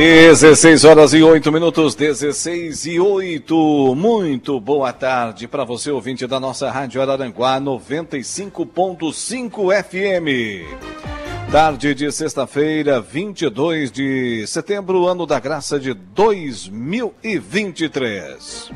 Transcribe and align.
16 0.00 0.84
horas 0.86 1.12
e 1.12 1.22
8 1.22 1.52
minutos, 1.52 1.94
16 1.94 2.86
e 2.86 2.98
8. 2.98 3.94
Muito 3.94 4.58
boa 4.58 4.94
tarde 4.94 5.46
para 5.46 5.62
você, 5.62 5.90
ouvinte 5.90 6.26
da 6.26 6.40
nossa 6.40 6.70
Rádio 6.70 7.02
Araranguá 7.02 7.60
95.5 7.60 9.84
FM. 9.84 10.64
Tarde 11.52 11.94
de 11.94 12.10
sexta-feira, 12.10 12.98
22 12.98 13.92
de 13.92 14.46
setembro, 14.46 15.06
ano 15.06 15.26
da 15.26 15.38
graça 15.38 15.78
de 15.78 15.92
2023. 15.92 18.70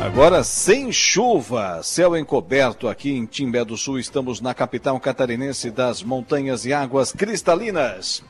Agora 0.00 0.44
sem 0.44 0.92
chuva, 0.92 1.82
céu 1.82 2.16
encoberto 2.16 2.86
aqui 2.86 3.10
em 3.10 3.26
Timbé 3.26 3.64
do 3.64 3.76
Sul. 3.76 3.98
Estamos 3.98 4.40
na 4.40 4.54
capital 4.54 4.98
catarinense 5.00 5.72
das 5.72 6.04
montanhas 6.04 6.64
e 6.64 6.72
águas 6.72 7.10
cristalinas. 7.10 8.22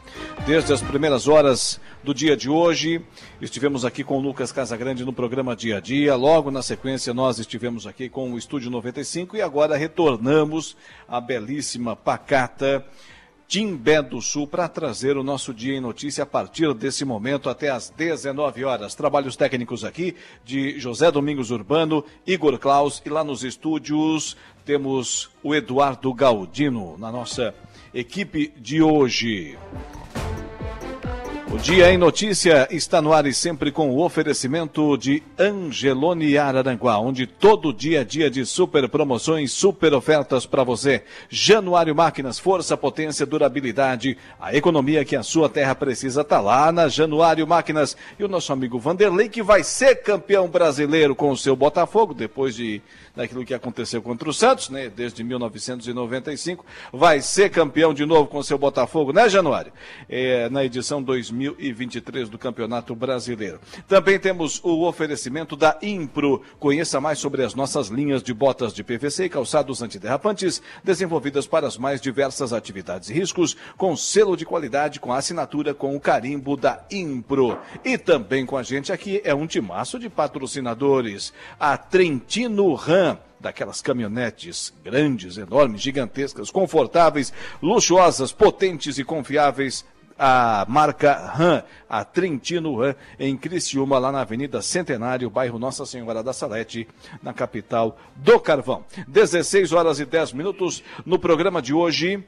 Desde 0.46 0.72
as 0.72 0.80
primeiras 0.80 1.28
horas 1.28 1.78
do 2.02 2.14
dia 2.14 2.34
de 2.34 2.48
hoje, 2.48 3.02
estivemos 3.38 3.84
aqui 3.84 4.02
com 4.02 4.16
o 4.16 4.20
Lucas 4.20 4.50
Casagrande 4.50 5.04
no 5.04 5.12
programa 5.12 5.54
Dia 5.54 5.76
a 5.76 5.80
Dia. 5.80 6.16
Logo 6.16 6.50
na 6.50 6.62
sequência, 6.62 7.12
nós 7.12 7.38
estivemos 7.38 7.86
aqui 7.86 8.08
com 8.08 8.32
o 8.32 8.38
Estúdio 8.38 8.70
95 8.70 9.36
e 9.36 9.42
agora 9.42 9.76
retornamos 9.76 10.74
à 11.06 11.20
belíssima 11.20 11.94
Pacata 11.94 12.82
Timbé 13.48 14.02
do 14.02 14.20
Sul 14.20 14.46
para 14.46 14.68
trazer 14.68 15.16
o 15.16 15.22
nosso 15.22 15.54
Dia 15.54 15.74
em 15.74 15.80
Notícia 15.80 16.22
a 16.22 16.26
partir 16.26 16.74
desse 16.74 17.02
momento 17.02 17.48
até 17.48 17.70
às 17.70 17.88
19 17.88 18.62
horas. 18.62 18.94
Trabalhos 18.94 19.36
técnicos 19.36 19.86
aqui 19.86 20.14
de 20.44 20.78
José 20.78 21.10
Domingos 21.10 21.50
Urbano, 21.50 22.04
Igor 22.26 22.58
Klaus 22.58 23.00
e 23.06 23.08
lá 23.08 23.24
nos 23.24 23.44
estúdios 23.44 24.36
temos 24.66 25.30
o 25.42 25.54
Eduardo 25.54 26.12
Galdino 26.12 26.98
na 26.98 27.10
nossa 27.10 27.54
equipe 27.94 28.52
de 28.58 28.82
hoje. 28.82 29.56
O 31.50 31.56
Dia 31.56 31.90
em 31.90 31.96
Notícia 31.96 32.68
está 32.70 33.00
no 33.00 33.10
ar 33.10 33.24
e 33.24 33.32
sempre 33.32 33.72
com 33.72 33.88
o 33.90 34.04
oferecimento 34.04 34.98
de 34.98 35.22
Angelone 35.38 36.36
Araranguá, 36.36 36.98
onde 36.98 37.26
todo 37.26 37.72
dia 37.72 38.02
é 38.02 38.04
dia 38.04 38.30
de 38.30 38.44
super 38.44 38.86
promoções, 38.86 39.50
super 39.50 39.94
ofertas 39.94 40.44
para 40.44 40.62
você. 40.62 41.02
Januário 41.30 41.94
Máquinas, 41.94 42.38
força, 42.38 42.76
potência, 42.76 43.24
durabilidade, 43.24 44.18
a 44.38 44.54
economia 44.54 45.06
que 45.06 45.16
a 45.16 45.22
sua 45.22 45.48
terra 45.48 45.74
precisa 45.74 46.20
está 46.20 46.38
lá 46.38 46.70
na 46.70 46.86
Januário 46.86 47.46
Máquinas. 47.46 47.96
E 48.18 48.24
o 48.24 48.28
nosso 48.28 48.52
amigo 48.52 48.78
Vanderlei, 48.78 49.30
que 49.30 49.42
vai 49.42 49.64
ser 49.64 50.02
campeão 50.02 50.48
brasileiro 50.48 51.14
com 51.14 51.30
o 51.30 51.36
seu 51.36 51.56
Botafogo, 51.56 52.12
depois 52.12 52.54
de 52.54 52.82
daquilo 53.18 53.44
que 53.44 53.52
aconteceu 53.52 54.00
contra 54.00 54.30
o 54.30 54.32
Santos, 54.32 54.70
né, 54.70 54.88
desde 54.88 55.24
1995, 55.24 56.64
vai 56.92 57.20
ser 57.20 57.50
campeão 57.50 57.92
de 57.92 58.06
novo 58.06 58.28
com 58.28 58.40
seu 58.44 58.56
Botafogo, 58.56 59.12
né, 59.12 59.28
Januário? 59.28 59.72
É, 60.08 60.48
na 60.50 60.64
edição 60.64 61.02
2023 61.02 62.28
do 62.28 62.38
Campeonato 62.38 62.94
Brasileiro. 62.94 63.58
Também 63.88 64.20
temos 64.20 64.60
o 64.62 64.86
oferecimento 64.86 65.56
da 65.56 65.76
Impro. 65.82 66.42
Conheça 66.60 67.00
mais 67.00 67.18
sobre 67.18 67.42
as 67.42 67.56
nossas 67.56 67.88
linhas 67.88 68.22
de 68.22 68.32
botas 68.32 68.72
de 68.72 68.84
PVC 68.84 69.24
e 69.24 69.28
calçados 69.28 69.82
antiderrapantes, 69.82 70.62
desenvolvidas 70.84 71.44
para 71.44 71.66
as 71.66 71.76
mais 71.76 72.00
diversas 72.00 72.52
atividades 72.52 73.10
e 73.10 73.14
riscos, 73.14 73.56
com 73.76 73.96
selo 73.96 74.36
de 74.36 74.44
qualidade, 74.46 75.00
com 75.00 75.12
assinatura 75.12 75.74
com 75.74 75.96
o 75.96 76.00
carimbo 76.00 76.56
da 76.56 76.84
Impro. 76.88 77.58
E 77.84 77.98
também 77.98 78.46
com 78.46 78.56
a 78.56 78.62
gente 78.62 78.92
aqui 78.92 79.20
é 79.24 79.34
um 79.34 79.48
timaço 79.48 79.98
de 79.98 80.08
patrocinadores. 80.08 81.32
A 81.58 81.76
Trentino 81.76 82.74
Ram 82.74 83.07
daquelas 83.38 83.80
caminhonetes 83.80 84.72
grandes, 84.84 85.36
enormes, 85.36 85.80
gigantescas, 85.80 86.50
confortáveis, 86.50 87.32
luxuosas, 87.62 88.32
potentes 88.32 88.98
e 88.98 89.04
confiáveis. 89.04 89.84
A 90.20 90.66
marca 90.68 91.14
RAM, 91.14 91.62
a 91.88 92.04
Trentino 92.04 92.76
RAM, 92.80 92.96
em 93.20 93.36
Criciúma, 93.36 94.00
lá 94.00 94.10
na 94.10 94.22
Avenida 94.22 94.60
Centenário, 94.60 95.30
bairro 95.30 95.60
Nossa 95.60 95.86
Senhora 95.86 96.24
da 96.24 96.32
Salete, 96.32 96.88
na 97.22 97.32
capital 97.32 97.96
do 98.16 98.40
Carvão. 98.40 98.84
16 99.06 99.72
horas 99.72 100.00
e 100.00 100.04
10 100.04 100.32
minutos 100.32 100.82
no 101.06 101.20
programa 101.20 101.62
de 101.62 101.72
hoje. 101.72 102.24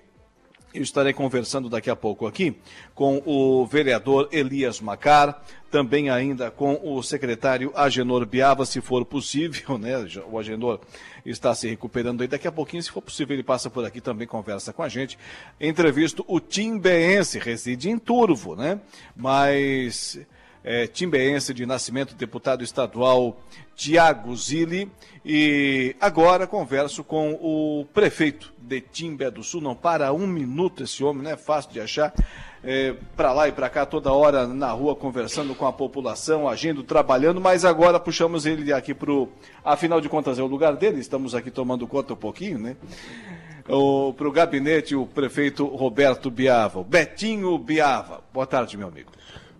Eu 0.72 0.82
estarei 0.82 1.12
conversando 1.12 1.68
daqui 1.68 1.90
a 1.90 1.96
pouco 1.96 2.28
aqui 2.28 2.56
com 2.94 3.20
o 3.26 3.66
vereador 3.66 4.28
Elias 4.30 4.80
Macar, 4.80 5.42
também 5.68 6.10
ainda 6.10 6.48
com 6.48 6.78
o 6.80 7.02
secretário 7.02 7.72
Agenor 7.74 8.24
Biava, 8.24 8.64
se 8.64 8.80
for 8.80 9.04
possível, 9.04 9.76
né? 9.78 9.94
O 10.30 10.38
Agenor 10.38 10.78
está 11.26 11.52
se 11.56 11.68
recuperando 11.68 12.20
aí. 12.20 12.28
Daqui 12.28 12.46
a 12.46 12.52
pouquinho, 12.52 12.82
se 12.84 12.90
for 12.90 13.02
possível, 13.02 13.34
ele 13.34 13.42
passa 13.42 13.68
por 13.68 13.84
aqui 13.84 14.00
também, 14.00 14.28
conversa 14.28 14.72
com 14.72 14.84
a 14.84 14.88
gente. 14.88 15.18
Entrevisto 15.60 16.24
o 16.28 16.38
Timbeense, 16.38 17.40
reside 17.40 17.90
em 17.90 17.98
Turvo, 17.98 18.54
né? 18.54 18.80
Mas 19.16 20.20
é, 20.62 20.86
timbeense 20.86 21.52
de 21.54 21.66
nascimento, 21.66 22.14
deputado 22.14 22.62
estadual 22.62 23.42
Tiago 23.80 24.36
Zilli. 24.36 24.92
E 25.24 25.96
agora 25.98 26.46
converso 26.46 27.02
com 27.02 27.32
o 27.40 27.86
prefeito 27.94 28.52
de 28.58 28.80
Timbé 28.80 29.30
do 29.30 29.42
Sul. 29.42 29.62
Não 29.62 29.74
para 29.74 30.12
um 30.12 30.26
minuto 30.26 30.82
esse 30.82 31.02
homem, 31.02 31.22
não 31.22 31.30
é 31.30 31.36
fácil 31.36 31.72
de 31.72 31.80
achar. 31.80 32.12
É, 32.62 32.94
para 33.16 33.32
lá 33.32 33.48
e 33.48 33.52
para 33.52 33.70
cá, 33.70 33.86
toda 33.86 34.12
hora 34.12 34.46
na 34.46 34.70
rua 34.70 34.94
conversando 34.94 35.54
com 35.54 35.66
a 35.66 35.72
população, 35.72 36.46
agindo, 36.46 36.82
trabalhando, 36.82 37.40
mas 37.40 37.64
agora 37.64 37.98
puxamos 37.98 38.44
ele 38.44 38.70
aqui 38.70 38.92
para 38.92 39.10
o. 39.10 39.28
Afinal 39.64 39.98
de 39.98 40.10
contas, 40.10 40.38
é 40.38 40.42
o 40.42 40.46
lugar 40.46 40.76
dele, 40.76 41.00
estamos 41.00 41.34
aqui 41.34 41.50
tomando 41.50 41.86
conta 41.86 42.12
um 42.12 42.16
pouquinho, 42.16 42.58
né? 42.58 42.76
Para 43.64 44.28
o 44.28 44.32
gabinete, 44.32 44.94
o 44.94 45.06
prefeito 45.06 45.64
Roberto 45.64 46.30
Biava, 46.30 46.82
Betinho 46.82 47.56
Biava. 47.56 48.22
Boa 48.32 48.46
tarde, 48.46 48.76
meu 48.76 48.88
amigo. 48.88 49.10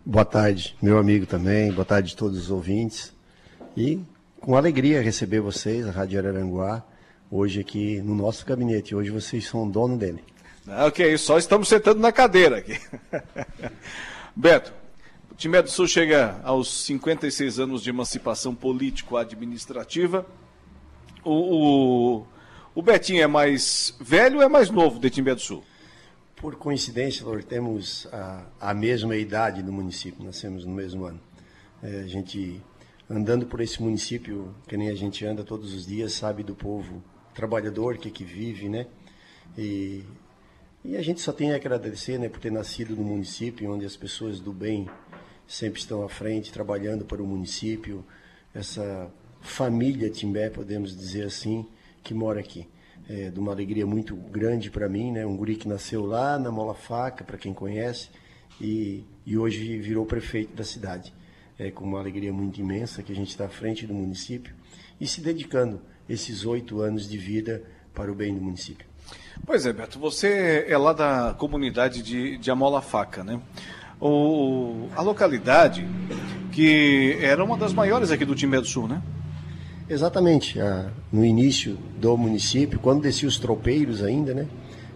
Boa 0.04 0.24
tarde, 0.24 0.76
meu 0.82 0.98
amigo 0.98 1.24
também, 1.24 1.72
boa 1.72 1.86
tarde 1.86 2.12
a 2.14 2.18
todos 2.18 2.38
os 2.38 2.50
ouvintes. 2.50 3.18
E 3.76 4.00
com 4.40 4.56
alegria 4.56 5.00
receber 5.00 5.40
vocês, 5.40 5.86
a 5.86 5.92
Rádio 5.92 6.18
Araranguá, 6.18 6.82
hoje 7.30 7.60
aqui 7.60 8.00
no 8.00 8.14
nosso 8.14 8.44
gabinete. 8.44 8.94
Hoje 8.94 9.10
vocês 9.10 9.46
são 9.46 9.68
dono 9.70 9.96
dele. 9.96 10.24
Não, 10.66 10.86
ok, 10.88 11.16
só 11.16 11.38
estamos 11.38 11.68
sentando 11.68 12.00
na 12.00 12.10
cadeira 12.10 12.58
aqui. 12.58 12.78
Beto, 14.34 14.72
o 15.30 15.34
Timé 15.34 15.62
do 15.62 15.70
Sul 15.70 15.86
chega 15.86 16.40
aos 16.42 16.84
56 16.84 17.60
anos 17.60 17.82
de 17.82 17.90
emancipação 17.90 18.54
político-administrativa. 18.54 20.26
O, 21.22 21.32
o, 21.32 22.26
o, 22.74 22.82
Betinho 22.82 23.22
é 23.22 23.26
mais 23.26 23.94
velho 24.00 24.38
ou 24.38 24.42
é 24.42 24.48
mais 24.48 24.70
novo 24.70 24.98
de 24.98 25.10
Timbé 25.10 25.34
do 25.34 25.40
Sul? 25.40 25.62
Por 26.36 26.56
coincidência, 26.56 27.24
Lord, 27.24 27.44
temos 27.44 28.08
a, 28.10 28.46
a 28.58 28.74
mesma 28.74 29.14
idade 29.16 29.62
do 29.62 29.70
município, 29.70 30.24
nascemos 30.24 30.64
no 30.64 30.72
mesmo 30.72 31.04
ano. 31.04 31.20
É, 31.82 32.00
a 32.00 32.06
gente, 32.06 32.60
andando 33.10 33.44
por 33.44 33.60
esse 33.60 33.82
município, 33.82 34.54
que 34.68 34.76
nem 34.76 34.88
a 34.88 34.94
gente 34.94 35.26
anda 35.26 35.42
todos 35.42 35.74
os 35.74 35.84
dias, 35.84 36.12
sabe 36.12 36.44
do 36.44 36.54
povo 36.54 37.02
trabalhador 37.34 37.98
que 37.98 38.08
aqui 38.08 38.24
vive, 38.24 38.68
né? 38.68 38.86
E, 39.58 40.04
e 40.84 40.96
a 40.96 41.02
gente 41.02 41.20
só 41.20 41.32
tem 41.32 41.52
a 41.52 41.56
agradecer, 41.56 42.18
né, 42.18 42.28
por 42.28 42.38
ter 42.38 42.52
nascido 42.52 42.94
no 42.94 43.02
município, 43.02 43.70
onde 43.72 43.84
as 43.84 43.96
pessoas 43.96 44.38
do 44.38 44.52
bem 44.52 44.88
sempre 45.46 45.80
estão 45.80 46.04
à 46.04 46.08
frente, 46.08 46.52
trabalhando 46.52 47.04
para 47.04 47.20
o 47.20 47.26
município, 47.26 48.04
essa 48.54 49.10
família 49.40 50.08
Timbé, 50.08 50.48
podemos 50.48 50.96
dizer 50.96 51.24
assim, 51.24 51.66
que 52.04 52.14
mora 52.14 52.38
aqui 52.38 52.68
é, 53.08 53.30
de 53.30 53.40
uma 53.40 53.50
alegria 53.50 53.84
muito 53.84 54.14
grande 54.14 54.70
para 54.70 54.88
mim, 54.88 55.10
né? 55.10 55.26
Um 55.26 55.36
guri 55.36 55.56
que 55.56 55.66
nasceu 55.66 56.06
lá 56.06 56.38
na 56.38 56.52
Mola 56.52 56.74
Faca, 56.74 57.24
para 57.24 57.36
quem 57.36 57.52
conhece, 57.52 58.08
e, 58.60 59.04
e 59.26 59.36
hoje 59.36 59.78
virou 59.78 60.06
prefeito 60.06 60.54
da 60.54 60.62
cidade. 60.62 61.12
É 61.60 61.70
com 61.70 61.84
uma 61.84 61.98
alegria 61.98 62.32
muito 62.32 62.58
imensa 62.58 63.02
que 63.02 63.12
a 63.12 63.14
gente 63.14 63.28
está 63.28 63.44
à 63.44 63.48
frente 63.50 63.86
do 63.86 63.92
município 63.92 64.54
e 64.98 65.06
se 65.06 65.20
dedicando 65.20 65.78
esses 66.08 66.46
oito 66.46 66.80
anos 66.80 67.06
de 67.06 67.18
vida 67.18 67.62
para 67.92 68.10
o 68.10 68.14
bem 68.14 68.34
do 68.34 68.40
município. 68.40 68.86
Pois 69.44 69.66
é, 69.66 69.72
Beto, 69.74 69.98
você 69.98 70.64
é 70.66 70.78
lá 70.78 70.94
da 70.94 71.34
comunidade 71.38 72.02
de, 72.02 72.38
de 72.38 72.50
Amola 72.50 72.80
Faca, 72.80 73.22
né? 73.22 73.38
O, 74.00 74.88
a 74.96 75.02
localidade 75.02 75.86
que 76.50 77.18
era 77.20 77.44
uma 77.44 77.58
das 77.58 77.74
maiores 77.74 78.10
aqui 78.10 78.24
do 78.24 78.34
Timbé 78.34 78.58
do 78.58 78.66
Sul, 78.66 78.88
né? 78.88 79.02
Exatamente. 79.86 80.58
no 81.12 81.22
início 81.22 81.76
do 81.98 82.16
município, 82.16 82.78
quando 82.78 83.02
descia 83.02 83.28
os 83.28 83.38
tropeiros 83.38 84.02
ainda, 84.02 84.32
né? 84.32 84.48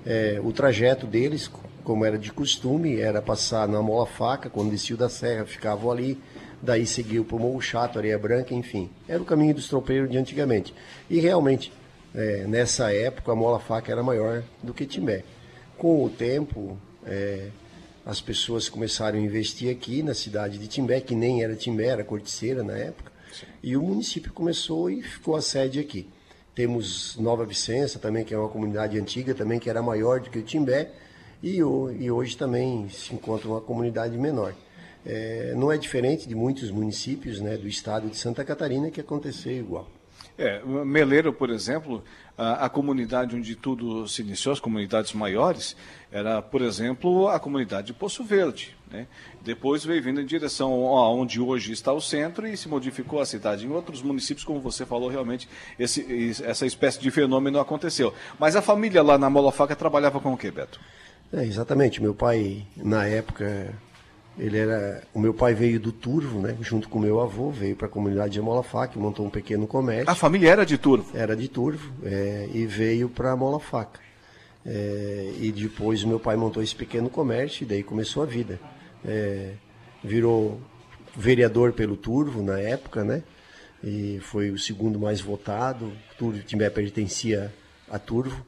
É, 0.07 0.41
o 0.43 0.51
trajeto 0.51 1.07
deles, 1.07 1.51
como 1.83 2.07
era 2.07 2.19
de 2.19 2.33
costume, 2.33 2.99
era 2.99 3.21
passar 3.21 3.69
na 3.69 3.83
mola 3.83 4.07
faca, 4.07 4.49
quando 4.49 4.71
descia 4.71 4.97
da 4.97 5.11
serra, 5.11 5.45
ficavam 5.45 5.91
ali, 5.91 6.19
daí 6.65 6.87
seguiu 6.87 7.25
para 7.25 7.37
o 7.37 7.39
Morro 7.39 7.61
Chato, 7.61 7.99
Areia 7.99 8.19
Branca, 8.19 8.55
enfim. 8.55 8.91
Era 9.07 9.23
o 9.23 9.25
caminho 9.25 9.55
dos 9.55 9.69
tropeiros 9.69 10.11
de 10.11 10.17
antigamente. 10.17 10.75
E 11.09 11.21
realmente, 11.21 11.73
é, 12.15 12.47
nessa 12.47 12.93
época, 12.93 13.31
a 13.31 13.35
mola 13.35 13.61
faca 13.61 13.93
era 13.93 14.03
maior 14.03 14.43
do 14.63 14.73
que 14.73 14.87
Timbé. 14.87 15.23
Com 15.77 16.05
o 16.05 16.09
tempo, 16.09 16.79
é, 17.07 17.49
as 18.05 18.21
pessoas 18.21 18.69
começaram 18.69 19.19
a 19.19 19.23
investir 19.23 19.71
aqui 19.71 20.03
na 20.03 20.15
cidade 20.15 20.59
de 20.59 20.67
Timbé, 20.67 21.01
que 21.01 21.15
nem 21.15 21.43
era 21.43 21.55
Timbé, 21.55 21.87
era 21.87 22.03
Corticeira 22.03 22.63
na 22.63 22.77
época, 22.77 23.13
Sim. 23.33 23.47
e 23.63 23.77
o 23.77 23.83
município 23.83 24.33
começou 24.33 24.91
e 24.91 25.03
ficou 25.03 25.37
a 25.37 25.43
sede 25.43 25.79
aqui. 25.79 26.09
Temos 26.55 27.17
Nova 27.17 27.45
Vicença 27.45 27.99
também, 27.99 28.25
que 28.25 28.33
é 28.33 28.39
uma 28.39 28.49
comunidade 28.49 28.99
antiga 28.99 29.35
também, 29.35 29.59
que 29.59 29.69
era 29.69 29.83
maior 29.83 30.21
do 30.21 30.31
que 30.31 30.39
o 30.39 30.43
Timbé, 30.43 30.91
e, 31.43 31.57
e 31.57 32.11
hoje 32.11 32.37
também 32.37 32.89
se 32.89 33.15
encontra 33.15 33.49
uma 33.49 33.61
comunidade 33.61 34.17
menor. 34.17 34.55
É, 35.07 35.53
não 35.57 35.71
é 35.71 35.77
diferente 35.77 36.27
de 36.27 36.35
muitos 36.35 36.71
municípios 36.71 37.41
né, 37.41 37.57
do 37.57 37.69
estado 37.69 38.09
de 38.09 38.17
Santa 38.17 38.45
Catarina 38.45 38.91
que 38.91 39.01
aconteceu 39.01 39.53
igual. 39.53 39.89
É, 40.37 40.61
Meleiro, 40.65 41.33
por 41.33 41.49
exemplo, 41.49 42.03
a, 42.37 42.65
a, 42.65 42.69
comunidade 42.69 43.37
onde 43.37 43.55
tudo 43.55 44.09
se 44.09 44.23
iniciou, 44.23 44.53
as 44.53 44.59
comunidades 44.59 45.13
maiores, 45.13 45.77
era, 46.11 46.43
por 46.43 46.61
exemplo, 46.61 47.29
a 47.29 47.39
comunidade 47.39 47.89
de 47.89 47.93
Poço 47.93 48.25
Verde. 48.25 48.77
Né? 48.91 49.07
Depois 49.43 49.85
veio 49.85 50.03
vindo 50.03 50.21
em 50.21 50.27
direção 50.27 50.73
aonde 50.73 51.41
hoje 51.41 51.73
está 51.73 51.93
o 51.93 52.01
centro 52.01 52.49
e 52.49 52.57
se 52.57 52.69
modificou 52.69 53.21
a 53.21 53.27
cidade. 53.27 53.65
Em 53.65 53.71
outros 53.71 54.03
municípios, 54.03 54.45
como 54.45 54.61
você 54.61 54.85
falou, 54.85 55.09
realmente 55.09 55.49
esse, 55.79 56.43
essa 56.43 56.67
espécie 56.67 56.99
de 56.99 57.11
fenômeno 57.13 57.61
aconteceu. 57.61 58.13
Mas 58.37 58.57
a 58.57 58.63
família 58.63 59.05
lá 59.05 59.17
na 59.17 59.31
Molofaca 59.31 59.77
trabalhava 59.77 60.19
com 60.19 60.33
o 60.33 60.37
que, 60.37 60.51
Beto? 60.51 60.81
É, 61.33 61.45
exatamente. 61.45 62.03
Meu 62.03 62.15
pai, 62.15 62.67
na 62.77 63.07
época, 63.07 63.73
ele 64.39 64.59
era, 64.59 65.03
o 65.15 65.21
meu 65.21 65.33
pai 65.33 65.55
veio 65.55 65.79
do 65.79 65.93
Turvo, 65.93 66.41
né? 66.41 66.57
Junto 66.61 66.89
com 66.89 66.99
meu 66.99 67.21
avô, 67.21 67.51
veio 67.51 67.77
para 67.77 67.87
a 67.87 67.91
comunidade 67.91 68.33
de 68.33 68.41
Molafaca, 68.41 68.99
montou 68.99 69.25
um 69.25 69.31
pequeno 69.31 69.67
comércio. 69.67 70.11
A 70.11 70.15
família 70.15 70.51
era 70.51 70.67
de 70.67 70.77
Turvo? 70.77 71.17
Era 71.17 71.37
de 71.37 71.49
Turvo, 71.49 71.93
é, 72.05 72.49
e 72.53 72.67
veio 72.67 73.09
para 73.09 73.37
Molafaca. 73.37 74.01
É, 74.67 75.35
e 75.41 75.53
depois 75.53 76.03
meu 76.05 76.19
pai 76.19 76.37
montou 76.37 76.63
esse 76.63 76.75
pequeno 76.75 77.09
comércio 77.11 77.65
e 77.65 77.67
daí 77.67 77.83
começou 77.83 78.23
a 78.23 78.27
vida. 78.27 78.59
É, 79.05 79.53
virou 80.03 80.61
vereador 81.17 81.73
pelo 81.73 81.97
Turvo 81.97 82.43
na 82.43 82.59
época, 82.59 83.05
né? 83.05 83.23
E 83.83 84.19
foi 84.23 84.51
o 84.51 84.59
segundo 84.59 84.99
mais 84.99 85.21
votado. 85.21 85.93
Turvo 86.19 86.43
Timbé 86.43 86.71
pertencia 86.71 87.53
a 87.89 87.99
Turvo. 87.99 88.45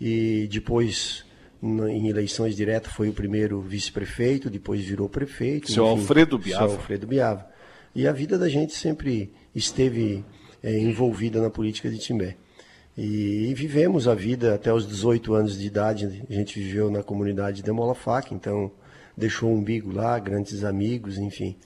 E 0.00 0.46
depois 0.52 1.24
em 1.62 2.08
eleições 2.08 2.54
diretas 2.54 2.92
foi 2.92 3.08
o 3.08 3.12
primeiro 3.12 3.60
vice-prefeito, 3.60 4.50
depois 4.50 4.84
virou 4.84 5.08
prefeito. 5.08 5.70
Seu 5.72 5.84
enfim, 5.84 6.00
Alfredo 6.00 6.38
Biava. 6.38 6.68
Seu 6.68 6.76
Alfredo 6.76 7.06
Biava. 7.06 7.46
E 7.94 8.06
a 8.06 8.12
vida 8.12 8.38
da 8.38 8.48
gente 8.48 8.74
sempre 8.74 9.32
esteve 9.54 10.24
é, 10.62 10.78
envolvida 10.78 11.40
na 11.40 11.48
política 11.48 11.88
de 11.88 11.98
Timbé. 11.98 12.36
E, 12.96 13.48
e, 13.50 13.54
vivemos 13.54 14.08
a 14.08 14.14
vida 14.14 14.54
até 14.54 14.72
os 14.72 14.86
18 14.86 15.34
anos 15.34 15.58
de 15.58 15.66
idade, 15.66 16.24
a 16.28 16.32
gente 16.32 16.58
viveu 16.58 16.90
na 16.90 17.02
comunidade 17.02 17.62
de 17.62 17.70
Molafac, 17.70 18.34
então 18.34 18.70
deixou 19.16 19.50
um 19.50 19.56
umbigo 19.56 19.92
lá, 19.92 20.18
grandes 20.18 20.64
amigos, 20.64 21.18
enfim. 21.18 21.56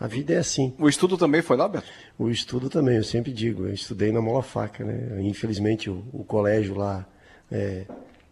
A 0.00 0.06
vida 0.06 0.34
é 0.34 0.38
assim. 0.38 0.72
O 0.78 0.88
estudo 0.88 1.16
também 1.16 1.42
foi 1.42 1.56
lá, 1.56 1.68
Beto? 1.68 1.86
O 2.16 2.30
estudo 2.30 2.70
também, 2.70 2.96
eu 2.96 3.04
sempre 3.04 3.32
digo, 3.32 3.66
eu 3.66 3.74
estudei 3.74 4.12
na 4.12 4.20
Molafaca, 4.20 4.84
né? 4.84 5.20
Infelizmente 5.22 5.90
o, 5.90 6.04
o 6.12 6.22
colégio 6.22 6.76
lá 6.76 7.04
é, 7.50 7.84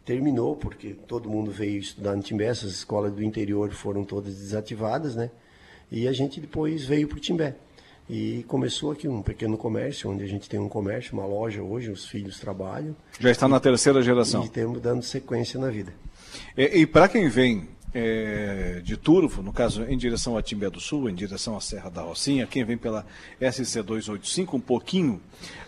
terminou, 0.06 0.54
porque 0.54 0.94
todo 1.06 1.28
mundo 1.28 1.50
veio 1.50 1.80
estudar 1.80 2.14
no 2.14 2.22
Timbé, 2.22 2.46
essas 2.46 2.70
escolas 2.70 3.12
do 3.12 3.22
interior 3.22 3.72
foram 3.72 4.04
todas 4.04 4.36
desativadas, 4.36 5.16
né? 5.16 5.30
E 5.90 6.06
a 6.06 6.12
gente 6.12 6.40
depois 6.40 6.86
veio 6.86 7.08
para 7.08 7.18
o 7.18 7.20
Timbé. 7.20 7.56
E 8.08 8.44
começou 8.46 8.92
aqui 8.92 9.08
um 9.08 9.20
pequeno 9.20 9.58
comércio, 9.58 10.08
onde 10.08 10.22
a 10.22 10.26
gente 10.28 10.48
tem 10.48 10.60
um 10.60 10.68
comércio, 10.68 11.12
uma 11.12 11.26
loja 11.26 11.60
hoje, 11.60 11.90
os 11.90 12.06
filhos 12.06 12.38
trabalham. 12.38 12.94
Já 13.18 13.32
está 13.32 13.48
na 13.48 13.58
terceira 13.58 14.00
geração. 14.00 14.44
E 14.44 14.48
temos 14.48 14.80
dando 14.80 15.02
sequência 15.02 15.58
na 15.58 15.70
vida. 15.70 15.92
E, 16.56 16.82
e 16.82 16.86
para 16.86 17.08
quem 17.08 17.28
vem 17.28 17.68
é, 17.98 18.80
de 18.84 18.94
Turvo, 18.94 19.42
no 19.42 19.54
caso 19.54 19.82
em 19.84 19.96
direção 19.96 20.36
a 20.36 20.42
Timbé 20.42 20.68
do 20.68 20.78
Sul, 20.78 21.08
em 21.08 21.14
direção 21.14 21.56
à 21.56 21.62
Serra 21.62 21.88
da 21.88 22.02
Rocinha, 22.02 22.46
quem 22.46 22.62
vem 22.62 22.76
pela 22.76 23.06
SC285, 23.40 24.52
um 24.52 24.60
pouquinho 24.60 25.18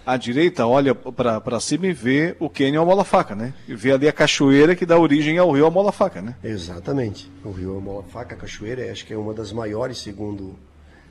à 0.05 0.15
direita, 0.19 0.67
olha 0.67 0.95
para 0.95 1.59
cima 1.59 1.87
e 1.87 1.93
vê 1.95 2.37
o 2.39 2.51
Cânion 2.51 2.83
Amolafaca, 2.83 3.35
né? 3.35 3.55
E 3.67 3.75
vê 3.75 3.93
ali 3.93 4.07
a 4.07 4.13
cachoeira 4.13 4.77
que 4.77 4.85
dá 4.85 4.99
origem 4.99 5.39
ao 5.39 5.51
rio 5.51 5.65
Amolafaca, 5.65 6.21
né? 6.21 6.37
Exatamente. 6.45 7.31
O 7.43 7.51
rio 7.51 7.79
Amolafaca, 7.79 8.35
a 8.35 8.39
cachoeira, 8.39 8.93
acho 8.93 9.07
que 9.07 9.15
é 9.15 9.17
uma 9.17 9.33
das 9.33 9.51
maiores, 9.51 9.97
segundo 9.97 10.55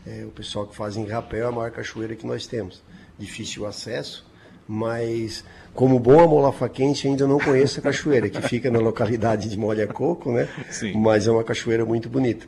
é, 0.06 0.24
o 0.24 0.30
pessoal 0.30 0.68
que 0.68 0.76
faz 0.76 0.98
em 0.98 1.06
rapel, 1.08 1.46
é 1.46 1.50
a 1.50 1.52
maior 1.52 1.72
cachoeira 1.72 2.16
que 2.16 2.28
nós 2.28 2.46
temos. 2.46 2.84
Difícil 3.18 3.66
acesso, 3.66 4.24
mas 4.68 5.44
como 5.74 6.00
bom 6.00 6.20
amolafaquense 6.20 7.08
ainda 7.08 7.28
não 7.28 7.40
conheço 7.40 7.80
a 7.80 7.84
cachoeira, 7.84 8.30
que 8.30 8.42
fica 8.42 8.70
na 8.70 8.80
localidade 8.80 9.48
de 9.48 9.58
Molha 9.58 9.88
Coco, 9.88 10.32
né? 10.32 10.50
Sim. 10.70 10.94
Mas 10.98 11.28
é 11.28 11.32
uma 11.32 11.44
cachoeira 11.44 11.86
muito 11.86 12.10
bonita. 12.10 12.46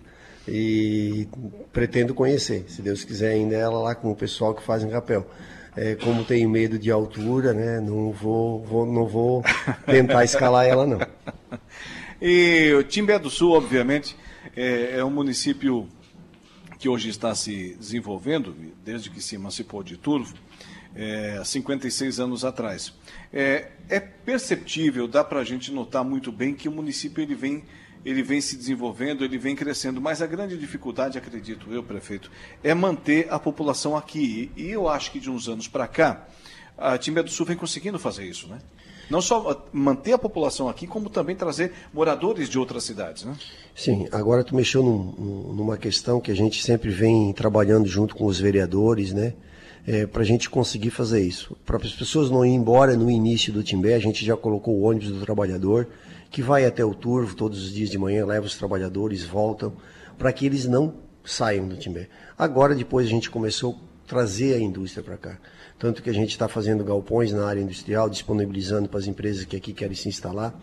E 0.48 1.28
pretendo 1.72 2.14
conhecer, 2.14 2.66
se 2.68 2.82
Deus 2.82 3.04
quiser, 3.04 3.34
ainda 3.34 3.56
ela 3.56 3.80
lá 3.80 3.94
com 3.94 4.12
o 4.12 4.16
pessoal 4.16 4.56
que 4.56 4.64
faz 4.64 4.84
em 4.84 4.90
rapel. 4.90 5.26
É, 5.78 5.96
como 5.96 6.26
tenho 6.26 6.50
medo 6.50 6.80
de 6.80 6.90
altura, 6.90 7.54
né? 7.54 7.80
Não 7.80 8.12
vou, 8.12 8.64
vou, 8.64 8.86
não 8.86 9.06
vou 9.06 9.44
tentar 9.86 10.24
escalar 10.26 10.66
ela 10.66 10.88
não. 10.88 11.00
E 12.22 12.74
o 12.74 12.84
Timbé 12.84 13.18
do 13.18 13.30
Sul, 13.30 13.54
obviamente, 13.54 14.18
é, 14.56 14.98
é 14.98 15.06
um 15.06 15.10
município 15.12 15.88
que 16.80 16.90
hoje 16.90 17.10
está 17.10 17.34
se 17.36 17.76
desenvolvendo, 17.80 18.56
desde 18.84 19.10
que 19.10 19.22
se 19.22 19.36
emancipou 19.36 19.84
de 19.84 19.96
Turvo 19.96 20.34
é, 20.96 21.42
56 21.44 22.20
anos 22.20 22.46
atrás. 22.46 22.94
É, 23.32 23.70
é 23.90 24.00
perceptível, 24.00 25.08
dá 25.08 25.24
para 25.24 25.40
a 25.40 25.44
gente 25.44 25.72
notar 25.72 26.04
muito 26.04 26.32
bem 26.32 26.54
que 26.54 26.68
o 26.68 26.72
município 26.72 27.22
ele 27.22 27.36
vem, 27.36 27.64
ele 28.04 28.24
vem 28.24 28.42
se 28.42 28.56
desenvolvendo, 28.56 29.24
ele 29.24 29.38
vem 29.38 29.56
crescendo, 29.56 30.02
mas 30.02 30.22
a 30.22 30.28
grande 30.28 30.58
dificuldade, 30.58 31.18
acredito 31.18 31.72
eu, 31.72 31.84
prefeito, 31.84 32.32
é 32.64 32.74
manter 32.74 33.28
a 33.32 33.40
população 33.40 33.96
aqui. 33.96 34.52
E 34.56 34.70
eu 34.70 34.88
acho 34.88 35.12
que 35.12 35.20
de 35.20 35.30
uns 35.30 35.48
anos 35.48 35.68
para 35.68 35.88
cá, 35.88 36.28
a 36.78 36.98
Timbé 36.98 37.22
do 37.22 37.30
Sul 37.30 37.46
vem 37.46 37.58
conseguindo 37.58 38.00
fazer 38.00 38.26
isso, 38.26 38.48
né? 38.48 38.60
Não 39.10 39.22
só 39.22 39.66
manter 39.74 40.14
a 40.14 40.20
população 40.20 40.70
aqui, 40.70 40.86
como 40.86 41.10
também 41.10 41.36
trazer 41.36 41.74
moradores 41.92 42.48
de 42.48 42.60
outras 42.60 42.84
cidades, 42.84 43.24
né? 43.24 43.36
Sim, 43.76 44.08
agora 44.12 44.44
tu 44.44 44.56
mexeu 44.56 44.84
num, 44.84 45.52
numa 45.52 45.78
questão 45.78 46.22
que 46.22 46.30
a 46.30 46.36
gente 46.36 46.62
sempre 46.64 46.92
vem 46.92 47.34
trabalhando 47.34 47.88
junto 47.88 48.16
com 48.16 48.26
os 48.26 48.40
vereadores, 48.40 49.12
né? 49.12 49.34
É, 49.88 50.06
para 50.06 50.22
a 50.22 50.26
gente 50.26 50.50
conseguir 50.50 50.90
fazer 50.90 51.22
isso. 51.22 51.56
Para 51.66 51.78
as 51.78 51.94
pessoas 51.94 52.30
não 52.30 52.46
ir 52.46 52.54
embora 52.54 52.96
no 52.96 53.10
início 53.10 53.52
do 53.52 53.64
Timbé, 53.64 53.96
a 53.96 54.00
gente 54.00 54.26
já 54.26 54.36
colocou 54.36 54.76
o 54.76 54.84
ônibus 54.84 55.10
do 55.12 55.22
trabalhador, 55.22 55.88
que 56.30 56.42
vai 56.42 56.66
até 56.66 56.84
o 56.86 56.94
Turvo 56.94 57.36
todos 57.36 57.64
os 57.64 57.74
dias 57.74 57.90
de 57.90 57.98
manhã, 57.98 58.26
leva 58.26 58.46
os 58.46 58.58
trabalhadores, 58.58 59.24
voltam, 59.24 59.74
para 60.18 60.32
que 60.32 60.46
eles 60.46 60.66
não 60.66 60.94
saiam 61.24 61.68
do 61.68 61.76
Timbé. 61.76 62.08
Agora, 62.38 62.76
depois, 62.76 63.08
a 63.08 63.10
gente 63.10 63.30
começou 63.30 63.74
a 63.74 64.08
trazer 64.08 64.56
a 64.56 64.60
indústria 64.60 65.04
para 65.04 65.18
cá. 65.18 65.38
Tanto 65.78 66.04
que 66.04 66.10
a 66.10 66.14
gente 66.14 66.32
está 66.32 66.48
fazendo 66.48 66.84
galpões 66.84 67.32
na 67.32 67.46
área 67.48 67.62
industrial, 67.62 68.10
disponibilizando 68.10 68.90
para 68.90 69.00
as 69.00 69.08
empresas 69.08 69.46
que 69.46 69.56
aqui 69.56 69.72
querem 69.72 69.96
se 69.96 70.10
instalar. 70.10 70.54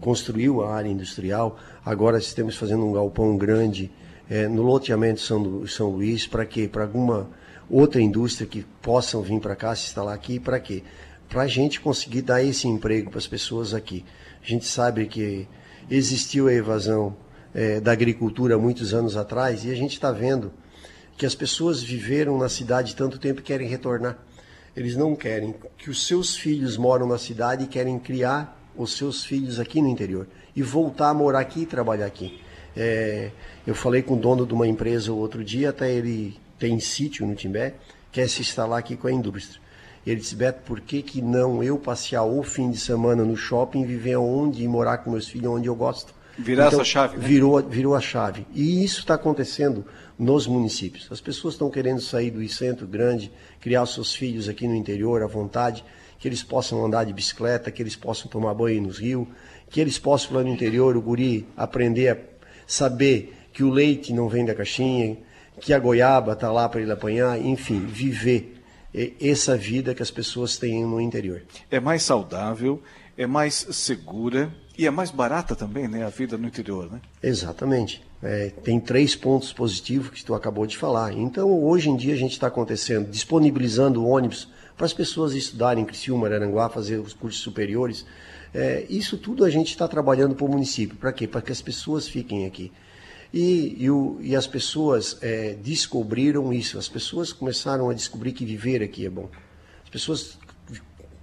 Construiu 0.00 0.62
a 0.62 0.74
área 0.74 0.88
industrial, 0.88 1.58
agora 1.84 2.18
estamos 2.18 2.56
fazendo 2.56 2.84
um 2.84 2.92
galpão 2.92 3.36
grande 3.36 3.90
é, 4.30 4.48
no 4.48 4.62
loteamento 4.62 5.20
São, 5.20 5.66
São 5.66 5.90
Luís, 5.90 6.26
para 6.26 6.46
quê? 6.46 6.66
Para 6.66 6.84
alguma 6.84 7.28
outra 7.72 8.02
indústria 8.02 8.46
que 8.46 8.66
possam 8.82 9.22
vir 9.22 9.40
para 9.40 9.56
cá, 9.56 9.74
se 9.74 9.86
instalar 9.86 10.14
aqui, 10.14 10.38
para 10.38 10.60
quê? 10.60 10.82
Para 11.26 11.42
a 11.42 11.46
gente 11.46 11.80
conseguir 11.80 12.20
dar 12.20 12.44
esse 12.44 12.68
emprego 12.68 13.08
para 13.08 13.18
as 13.18 13.26
pessoas 13.26 13.72
aqui. 13.72 14.04
A 14.42 14.46
gente 14.46 14.66
sabe 14.66 15.06
que 15.06 15.48
existiu 15.90 16.48
a 16.48 16.52
evasão 16.52 17.16
é, 17.54 17.80
da 17.80 17.90
agricultura 17.90 18.58
muitos 18.58 18.92
anos 18.92 19.16
atrás 19.16 19.64
e 19.64 19.70
a 19.70 19.74
gente 19.74 19.94
está 19.94 20.12
vendo 20.12 20.52
que 21.16 21.24
as 21.24 21.34
pessoas 21.34 21.82
viveram 21.82 22.36
na 22.36 22.48
cidade 22.48 22.94
tanto 22.94 23.18
tempo 23.18 23.40
e 23.40 23.42
querem 23.42 23.66
retornar. 23.66 24.18
Eles 24.76 24.94
não 24.94 25.16
querem 25.16 25.54
que 25.78 25.88
os 25.88 26.06
seus 26.06 26.36
filhos 26.36 26.76
moram 26.76 27.06
na 27.06 27.18
cidade 27.18 27.64
e 27.64 27.66
querem 27.66 27.98
criar 27.98 28.58
os 28.76 28.96
seus 28.96 29.24
filhos 29.24 29.58
aqui 29.58 29.80
no 29.80 29.88
interior 29.88 30.26
e 30.54 30.62
voltar 30.62 31.08
a 31.08 31.14
morar 31.14 31.40
aqui 31.40 31.60
e 31.62 31.66
trabalhar 31.66 32.06
aqui. 32.06 32.38
É, 32.76 33.30
eu 33.66 33.74
falei 33.74 34.02
com 34.02 34.14
o 34.14 34.16
dono 34.16 34.46
de 34.46 34.52
uma 34.52 34.66
empresa 34.66 35.12
outro 35.12 35.42
dia, 35.42 35.70
até 35.70 35.90
ele 35.92 36.41
tem 36.62 36.78
sítio 36.78 37.26
no 37.26 37.34
Timbé, 37.34 37.74
quer 38.12 38.28
se 38.28 38.40
instalar 38.40 38.78
aqui 38.78 38.96
com 38.96 39.08
a 39.08 39.12
indústria. 39.12 39.60
Ele 40.06 40.20
disse, 40.20 40.36
Beto, 40.36 40.62
por 40.64 40.80
que, 40.80 41.02
que 41.02 41.20
não 41.20 41.60
eu 41.60 41.76
passear 41.76 42.22
o 42.22 42.40
fim 42.44 42.70
de 42.70 42.78
semana 42.78 43.24
no 43.24 43.36
shopping, 43.36 43.84
viver 43.84 44.16
onde 44.16 44.62
e 44.62 44.68
morar 44.68 44.98
com 44.98 45.10
meus 45.10 45.26
filhos 45.26 45.50
onde 45.50 45.66
eu 45.66 45.74
gosto? 45.74 46.14
Virar 46.38 46.68
então, 46.68 46.80
essa 46.80 46.88
chave. 46.88 47.16
Né? 47.16 47.26
Virou, 47.26 47.60
virou 47.60 47.96
a 47.96 48.00
chave. 48.00 48.46
E 48.54 48.84
isso 48.84 49.00
está 49.00 49.14
acontecendo 49.14 49.84
nos 50.16 50.46
municípios. 50.46 51.08
As 51.10 51.20
pessoas 51.20 51.54
estão 51.54 51.68
querendo 51.68 52.00
sair 52.00 52.30
do 52.30 52.48
centro 52.48 52.86
grande, 52.86 53.32
criar 53.60 53.84
seus 53.86 54.14
filhos 54.14 54.48
aqui 54.48 54.68
no 54.68 54.76
interior 54.76 55.20
à 55.20 55.26
vontade, 55.26 55.84
que 56.16 56.28
eles 56.28 56.44
possam 56.44 56.84
andar 56.84 57.04
de 57.04 57.12
bicicleta, 57.12 57.72
que 57.72 57.82
eles 57.82 57.96
possam 57.96 58.30
tomar 58.30 58.54
banho 58.54 58.82
nos 58.82 58.98
rios, 58.98 59.26
que 59.68 59.80
eles 59.80 59.98
possam 59.98 60.36
lá 60.36 60.44
no 60.44 60.48
interior, 60.48 60.96
o 60.96 61.02
guri, 61.02 61.44
aprender 61.56 62.08
a 62.08 62.16
saber 62.68 63.34
que 63.52 63.64
o 63.64 63.70
leite 63.70 64.12
não 64.12 64.28
vem 64.28 64.44
da 64.44 64.54
caixinha, 64.54 65.18
que 65.60 65.72
a 65.72 65.78
goiaba 65.78 66.32
está 66.32 66.50
lá 66.50 66.68
para 66.68 66.80
ele 66.80 66.92
apanhar, 66.92 67.40
enfim, 67.40 67.80
viver 67.80 68.62
essa 69.20 69.56
vida 69.56 69.94
que 69.94 70.02
as 70.02 70.10
pessoas 70.10 70.58
têm 70.58 70.84
no 70.84 71.00
interior. 71.00 71.42
É 71.70 71.80
mais 71.80 72.02
saudável, 72.02 72.82
é 73.16 73.26
mais 73.26 73.66
segura 73.70 74.52
e 74.76 74.86
é 74.86 74.90
mais 74.90 75.10
barata 75.10 75.54
também, 75.54 75.88
né, 75.88 76.04
a 76.04 76.08
vida 76.08 76.36
no 76.36 76.46
interior, 76.46 76.90
né? 76.90 77.00
Exatamente. 77.22 78.02
É, 78.22 78.50
tem 78.62 78.78
três 78.78 79.16
pontos 79.16 79.52
positivos 79.52 80.10
que 80.10 80.24
tu 80.24 80.34
acabou 80.34 80.66
de 80.66 80.76
falar. 80.76 81.12
Então, 81.12 81.50
hoje 81.64 81.90
em 81.90 81.96
dia 81.96 82.14
a 82.14 82.16
gente 82.16 82.32
está 82.32 82.46
acontecendo, 82.46 83.10
disponibilizando 83.10 84.06
ônibus 84.06 84.48
para 84.76 84.86
as 84.86 84.92
pessoas 84.92 85.34
estudarem 85.34 85.82
em 85.82 85.86
Criciúma, 85.86 86.28
Aranguá, 86.28 86.68
fazer 86.68 86.98
os 86.98 87.12
cursos 87.12 87.42
superiores. 87.42 88.06
É, 88.54 88.86
isso 88.88 89.16
tudo 89.16 89.44
a 89.44 89.50
gente 89.50 89.68
está 89.68 89.88
trabalhando 89.88 90.34
para 90.34 90.44
o 90.44 90.48
município. 90.48 90.96
Para 90.96 91.12
quê? 91.12 91.26
Para 91.26 91.42
que 91.42 91.52
as 91.52 91.60
pessoas 91.60 92.06
fiquem 92.06 92.46
aqui. 92.46 92.70
E, 93.32 93.76
e, 93.84 93.90
o, 93.90 94.18
e 94.20 94.36
as 94.36 94.46
pessoas 94.46 95.16
é, 95.22 95.54
descobriram 95.54 96.52
isso. 96.52 96.78
As 96.78 96.88
pessoas 96.88 97.32
começaram 97.32 97.88
a 97.88 97.94
descobrir 97.94 98.32
que 98.32 98.44
viver 98.44 98.82
aqui 98.82 99.06
é 99.06 99.10
bom. 99.10 99.28
As 99.82 99.88
pessoas, 99.88 100.38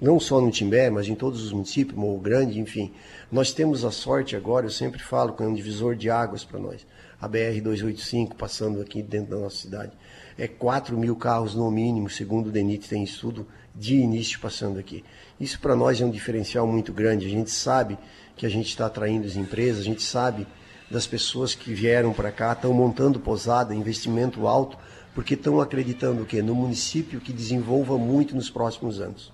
não 0.02 0.20
só 0.20 0.42
no 0.42 0.50
Timbé, 0.50 0.90
mas 0.90 1.08
em 1.08 1.14
todos 1.14 1.44
os 1.44 1.52
municípios, 1.52 1.96
Morro 1.96 2.20
Grande, 2.20 2.60
enfim. 2.60 2.92
Nós 3.32 3.54
temos 3.54 3.86
a 3.86 3.92
sorte 3.92 4.36
agora, 4.36 4.66
eu 4.66 4.72
sempre 4.72 5.00
falo, 5.04 5.34
que 5.34 5.44
é 5.44 5.46
um 5.46 5.54
divisor 5.54 5.96
de 5.96 6.10
águas 6.10 6.44
para 6.44 6.60
nós. 6.60 6.86
A 7.22 7.30
BR-285 7.30 8.34
passando 8.34 8.82
aqui 8.82 9.04
dentro 9.04 9.32
da 9.32 9.38
nossa 9.38 9.58
cidade. 9.58 9.92
É 10.36 10.48
4 10.48 10.98
mil 10.98 11.16
carros 11.16 11.54
no 11.54 11.70
mínimo, 11.70 12.10
segundo 12.10 12.48
o 12.48 12.52
DENIT 12.52 12.90
tem 12.90 13.04
estudo, 13.04 13.46
de 13.76 13.98
início 13.98 14.40
passando 14.40 14.80
aqui. 14.80 15.04
Isso 15.40 15.60
para 15.60 15.76
nós 15.76 16.02
é 16.02 16.06
um 16.06 16.10
diferencial 16.10 16.66
muito 16.66 16.92
grande. 16.92 17.28
A 17.28 17.30
gente 17.30 17.52
sabe 17.52 18.00
que 18.36 18.46
a 18.46 18.50
gente 18.50 18.70
está 18.70 18.88
atraindo 18.88 19.28
as 19.28 19.36
empresas, 19.36 19.82
a 19.82 19.86
gente 19.86 20.02
sabe 20.02 20.48
das 20.90 21.06
pessoas 21.06 21.54
que 21.54 21.74
vieram 21.74 22.14
para 22.14 22.32
cá, 22.32 22.54
estão 22.54 22.74
montando 22.74 23.20
posada, 23.20 23.76
investimento 23.76 24.48
alto, 24.48 24.78
porque 25.14 25.34
estão 25.34 25.60
acreditando 25.60 26.26
que 26.26 26.42
no 26.42 26.56
município 26.56 27.20
que 27.20 27.34
desenvolva 27.34 27.98
muito 27.98 28.36
nos 28.36 28.50
próximos 28.50 29.00
anos. 29.00 29.32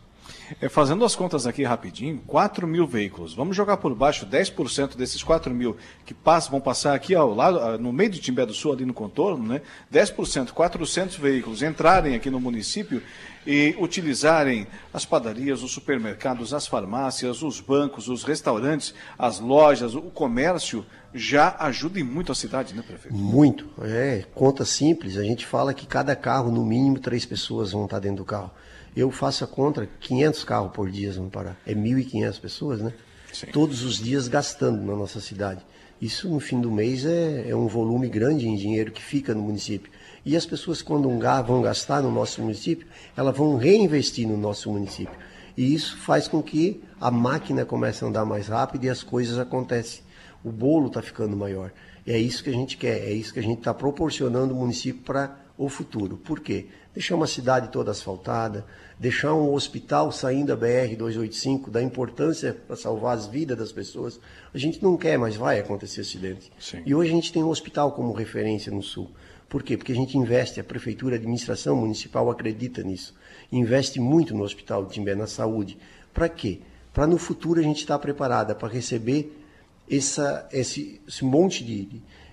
É, 0.61 0.69
fazendo 0.69 1.03
as 1.03 1.15
contas 1.15 1.47
aqui 1.47 1.63
rapidinho, 1.63 2.21
4 2.27 2.67
mil 2.67 2.85
veículos. 2.85 3.33
Vamos 3.33 3.55
jogar 3.55 3.77
por 3.77 3.93
baixo 3.95 4.25
10% 4.25 4.95
desses 4.95 5.23
4 5.23 5.53
mil 5.53 5.75
que 6.05 6.13
passam, 6.13 6.51
vão 6.51 6.61
passar 6.61 6.93
aqui 6.93 7.15
ao 7.15 7.33
lado, 7.33 7.59
ah, 7.59 7.77
no 7.77 7.91
meio 7.91 8.09
de 8.09 8.19
Timbé 8.19 8.45
do 8.45 8.53
Sul, 8.53 8.73
ali 8.73 8.85
no 8.85 8.93
contorno, 8.93 9.45
né? 9.45 9.61
10%, 9.91 10.51
400 10.51 11.17
veículos 11.17 11.63
entrarem 11.63 12.15
aqui 12.15 12.29
no 12.29 12.39
município 12.39 13.01
e 13.45 13.75
utilizarem 13.79 14.67
as 14.93 15.05
padarias, 15.05 15.61
os 15.63 15.71
supermercados, 15.71 16.53
as 16.53 16.67
farmácias, 16.67 17.41
os 17.41 17.59
bancos, 17.59 18.07
os 18.07 18.23
restaurantes, 18.23 18.93
as 19.17 19.39
lojas, 19.39 19.95
o 19.95 20.01
comércio, 20.01 20.85
já 21.15 21.55
ajudem 21.59 22.03
muito 22.03 22.31
a 22.31 22.35
cidade, 22.35 22.75
né, 22.75 22.83
prefeito? 22.85 23.15
Muito. 23.15 23.69
É, 23.81 24.25
conta 24.35 24.65
simples. 24.65 25.17
A 25.17 25.23
gente 25.23 25.45
fala 25.45 25.73
que 25.73 25.87
cada 25.87 26.13
carro, 26.15 26.51
no 26.51 26.65
mínimo, 26.65 26.99
três 26.99 27.25
pessoas 27.25 27.71
vão 27.71 27.85
estar 27.85 27.99
dentro 27.99 28.17
do 28.17 28.25
carro. 28.25 28.51
Eu 28.95 29.09
faço 29.09 29.43
a 29.43 29.47
conta, 29.47 29.89
500 30.01 30.43
carros 30.43 30.71
por 30.73 30.91
dia 30.91 31.11
vão 31.13 31.29
parar. 31.29 31.57
É 31.65 31.73
1.500 31.73 32.39
pessoas, 32.39 32.81
né? 32.81 32.93
Sim. 33.31 33.47
Todos 33.47 33.83
os 33.83 33.97
dias 33.97 34.27
gastando 34.27 34.81
na 34.83 34.95
nossa 34.95 35.21
cidade. 35.21 35.65
Isso, 36.01 36.27
no 36.29 36.41
fim 36.41 36.59
do 36.59 36.69
mês, 36.69 37.05
é, 37.05 37.49
é 37.49 37.55
um 37.55 37.67
volume 37.67 38.09
grande 38.09 38.47
em 38.47 38.55
dinheiro 38.55 38.91
que 38.91 39.01
fica 39.01 39.33
no 39.33 39.41
município. 39.41 39.91
E 40.25 40.35
as 40.35 40.45
pessoas, 40.45 40.81
quando 40.81 41.09
vão 41.45 41.61
gastar 41.61 42.01
no 42.01 42.11
nosso 42.11 42.41
município, 42.41 42.87
elas 43.15 43.35
vão 43.35 43.55
reinvestir 43.57 44.27
no 44.27 44.37
nosso 44.37 44.69
município. 44.71 45.15
E 45.55 45.73
isso 45.73 45.97
faz 45.97 46.27
com 46.27 46.43
que 46.43 46.83
a 46.99 47.09
máquina 47.09 47.63
comece 47.63 48.03
a 48.03 48.07
andar 48.07 48.25
mais 48.25 48.47
rápido 48.47 48.83
e 48.83 48.89
as 48.89 49.03
coisas 49.03 49.37
acontecem. 49.37 50.04
O 50.45 50.51
bolo 50.51 50.87
está 50.87 51.01
ficando 51.01 51.35
maior. 51.35 51.71
E 52.05 52.11
é 52.11 52.19
isso 52.19 52.43
que 52.43 52.51
a 52.51 52.53
gente 52.53 52.77
quer, 52.77 52.99
é 52.99 53.11
isso 53.11 53.33
que 53.33 53.39
a 53.39 53.43
gente 53.43 53.57
está 53.57 53.73
proporcionando 53.73 54.53
o 54.53 54.57
município 54.57 55.01
para 55.01 55.39
o 55.57 55.67
futuro. 55.67 56.17
Por 56.17 56.39
quê? 56.39 56.67
Deixar 56.93 57.15
uma 57.15 57.25
cidade 57.25 57.71
toda 57.71 57.89
asfaltada, 57.89 58.63
deixar 58.99 59.33
um 59.33 59.51
hospital 59.51 60.11
saindo 60.11 60.55
da 60.55 60.67
BR-285, 60.67 61.71
da 61.71 61.81
importância 61.81 62.55
para 62.67 62.75
salvar 62.75 63.17
as 63.17 63.25
vidas 63.25 63.57
das 63.57 63.71
pessoas. 63.71 64.19
A 64.53 64.57
gente 64.59 64.83
não 64.83 64.95
quer, 64.95 65.17
mas 65.17 65.35
vai 65.35 65.59
acontecer 65.59 66.01
acidente. 66.01 66.51
Sim. 66.59 66.83
E 66.85 66.93
hoje 66.93 67.09
a 67.09 67.15
gente 67.15 67.33
tem 67.33 67.43
um 67.43 67.49
hospital 67.49 67.93
como 67.93 68.13
referência 68.13 68.71
no 68.71 68.83
Sul. 68.83 69.09
Por 69.49 69.63
quê? 69.63 69.75
Porque 69.75 69.93
a 69.93 69.95
gente 69.95 70.15
investe, 70.15 70.59
a 70.59 70.63
prefeitura, 70.63 71.15
a 71.15 71.17
administração 71.17 71.75
municipal 71.75 72.29
acredita 72.29 72.83
nisso. 72.83 73.15
Investe 73.51 73.99
muito 73.99 74.35
no 74.35 74.43
Hospital 74.43 74.85
de 74.85 74.93
Timbé, 74.93 75.15
na 75.15 75.27
saúde. 75.27 75.75
Para 76.13 76.29
quê? 76.29 76.59
Para 76.93 77.07
no 77.07 77.17
futuro 77.17 77.59
a 77.59 77.63
gente 77.63 77.79
estar 77.79 77.95
tá 77.95 77.99
preparada 77.99 78.53
para 78.53 78.67
receber 78.67 79.44
essa, 79.89 80.47
esse, 80.51 81.01
esse 81.07 81.23
monte 81.23 81.63
de, 81.63 81.85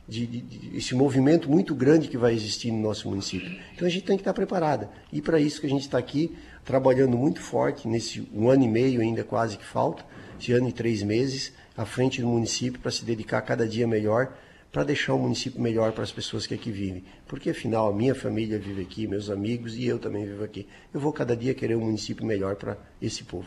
de, 0.09 0.27
de, 0.27 0.41
de, 0.41 0.77
esse 0.77 0.95
movimento 0.95 1.51
muito 1.51 1.75
grande 1.75 2.09
que 2.09 2.17
vai 2.17 2.33
existir 2.33 2.71
no 2.71 2.81
nosso 2.81 3.09
município. 3.09 3.59
Então 3.75 3.87
a 3.87 3.91
gente 3.91 4.05
tem 4.05 4.17
que 4.17 4.23
estar 4.23 4.35
preparada. 4.35 4.91
E 5.13 5.21
para 5.21 5.41
isso 5.41 5.61
que 5.61 5.67
a 5.67 5.71
gente 5.71 5.83
está 5.83 5.99
aqui 5.99 6.37
trabalhando 6.65 7.17
muito 7.17 7.41
forte 7.41 7.89
nesse 7.89 8.27
um 8.33 8.49
ano 8.49 8.65
e 8.65 8.69
meio 8.69 9.01
ainda 9.01 9.25
quase 9.25 9.59
que 9.59 9.65
falta, 9.65 10.05
esse 10.41 10.53
ano 10.53 10.69
e 10.69 10.73
três 10.73 11.03
meses, 11.03 11.53
à 11.77 11.85
frente 11.85 12.21
do 12.21 12.29
município 12.29 12.81
para 12.81 12.91
se 12.91 13.05
dedicar 13.05 13.41
cada 13.43 13.67
dia 13.67 13.87
melhor 13.87 14.33
para 14.73 14.85
deixar 14.85 15.13
o 15.13 15.19
município 15.19 15.61
melhor 15.61 15.93
para 15.93 16.03
as 16.03 16.11
pessoas 16.11 16.47
que 16.47 16.55
aqui 16.55 16.71
vivem. 16.71 17.05
Porque 17.29 17.51
afinal 17.51 17.91
a 17.91 17.93
minha 17.93 18.15
família 18.15 18.59
vive 18.59 18.81
aqui, 18.81 19.07
meus 19.07 19.29
amigos 19.29 19.77
e 19.77 19.85
eu 19.85 19.99
também 19.99 20.25
vivo 20.25 20.43
aqui. 20.43 20.67
Eu 20.95 20.99
vou 20.99 21.13
cada 21.13 21.37
dia 21.37 21.53
querer 21.53 21.77
um 21.77 21.85
município 21.85 22.25
melhor 22.25 22.57
para 22.57 22.79
esse 23.01 23.23
povo. 23.23 23.47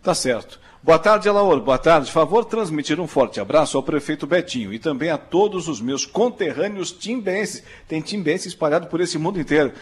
Tá 0.00 0.14
certo. 0.14 0.60
Boa 0.84 0.98
tarde, 0.98 1.28
Alaor. 1.28 1.60
Boa 1.60 1.78
tarde. 1.78 2.10
Favor 2.10 2.44
transmitir 2.44 2.98
um 2.98 3.06
forte 3.06 3.38
abraço 3.38 3.76
ao 3.76 3.84
prefeito 3.84 4.26
Betinho 4.26 4.74
e 4.74 4.80
também 4.80 5.10
a 5.10 5.16
todos 5.16 5.68
os 5.68 5.80
meus 5.80 6.04
conterrâneos 6.04 6.90
timbenses. 6.90 7.62
Tem 7.86 8.00
timbense 8.00 8.48
espalhado 8.48 8.88
por 8.88 9.00
esse 9.00 9.16
mundo 9.16 9.38
inteiro. 9.38 9.72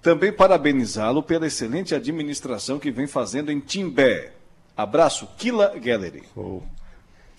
Também 0.00 0.32
parabenizá-lo 0.32 1.22
pela 1.22 1.46
excelente 1.46 1.94
administração 1.94 2.78
que 2.78 2.90
vem 2.90 3.06
fazendo 3.06 3.52
em 3.52 3.60
Timbé. 3.60 4.32
Abraço, 4.74 5.28
Kila 5.36 5.74
Gallery. 5.78 6.22
Oh. 6.34 6.62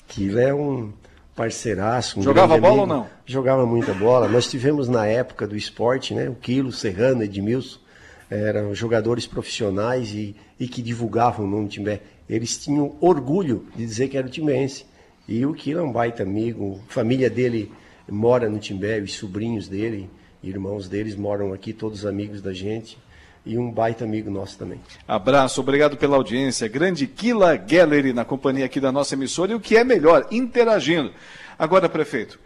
Kila 0.07 0.41
é 0.41 0.53
um 0.53 0.93
parceiraço. 1.35 2.19
Um 2.19 2.23
Jogava 2.23 2.55
bola 2.59 2.67
amigo. 2.67 2.81
ou 2.81 2.87
não? 2.87 3.07
Jogava 3.25 3.65
muita 3.65 3.95
bola. 3.95 4.27
Nós 4.27 4.47
tivemos 4.47 4.87
na 4.87 5.07
época 5.07 5.47
do 5.47 5.57
esporte, 5.57 6.13
né? 6.13 6.29
O 6.29 6.35
Quilo, 6.35 6.71
Serrano, 6.71 7.23
Edmilson, 7.23 7.79
eram 8.29 8.75
jogadores 8.75 9.25
profissionais 9.25 10.11
e, 10.11 10.35
e 10.59 10.67
que 10.67 10.83
divulgavam 10.83 11.47
o 11.47 11.49
nome 11.49 11.67
Timbé. 11.67 12.01
Eles 12.29 12.57
tinham 12.57 12.95
orgulho 12.99 13.65
de 13.75 13.85
dizer 13.85 14.09
que 14.09 14.17
era 14.17 14.27
o 14.27 14.29
timbense. 14.29 14.85
E 15.27 15.45
o 15.45 15.53
Quilo 15.53 15.79
é 15.79 15.83
um 15.83 15.91
baita 15.91 16.23
amigo. 16.23 16.81
A 16.89 16.93
família 16.93 17.29
dele 17.29 17.71
mora 18.09 18.49
no 18.49 18.59
Timbé, 18.59 18.99
os 18.99 19.13
sobrinhos 19.13 19.67
dele, 19.67 20.09
irmãos 20.41 20.87
deles 20.87 21.15
moram 21.15 21.53
aqui, 21.53 21.73
todos 21.73 22.05
amigos 22.05 22.41
da 22.41 22.53
gente 22.53 22.97
e 23.47 23.57
um 23.57 23.71
baita 23.71 24.03
amigo 24.03 24.29
nosso 24.29 24.57
também. 24.57 24.79
Abraço, 25.07 25.61
obrigado 25.61 25.95
pela 25.95 26.17
audiência. 26.17 26.67
Grande 26.67 27.07
Kila 27.07 27.55
Gallery 27.55 28.11
na 28.11 28.25
companhia 28.25 28.65
aqui 28.65 28.79
da 28.79 28.91
nossa 28.91 29.15
emissora 29.15 29.53
e 29.53 29.55
o 29.55 29.59
que 29.59 29.77
é 29.77 29.83
melhor, 29.85 30.27
interagindo. 30.29 31.13
Agora, 31.57 31.87
prefeito, 31.87 32.37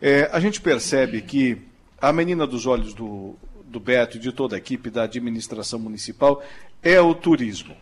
é, 0.00 0.28
a 0.30 0.38
gente 0.38 0.60
percebe 0.60 1.22
que 1.22 1.56
a 2.00 2.12
menina 2.12 2.46
dos 2.46 2.66
olhos 2.66 2.92
do, 2.92 3.34
do 3.64 3.80
Beto 3.80 4.18
e 4.18 4.20
de 4.20 4.32
toda 4.32 4.54
a 4.54 4.58
equipe 4.58 4.90
da 4.90 5.04
administração 5.04 5.78
municipal 5.78 6.42
é 6.82 7.00
o 7.00 7.14
turismo. 7.14 7.74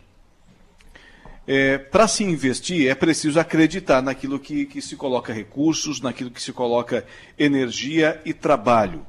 É, 1.51 1.79
Para 1.79 2.07
se 2.07 2.23
investir, 2.23 2.87
é 2.87 2.93
preciso 2.93 3.39
acreditar 3.39 4.03
naquilo 4.03 4.39
que, 4.39 4.67
que 4.67 4.79
se 4.83 4.95
coloca 4.95 5.33
recursos, 5.33 5.99
naquilo 5.99 6.29
que 6.29 6.39
se 6.39 6.53
coloca 6.53 7.03
energia 7.39 8.21
e 8.23 8.35
trabalho. 8.35 9.03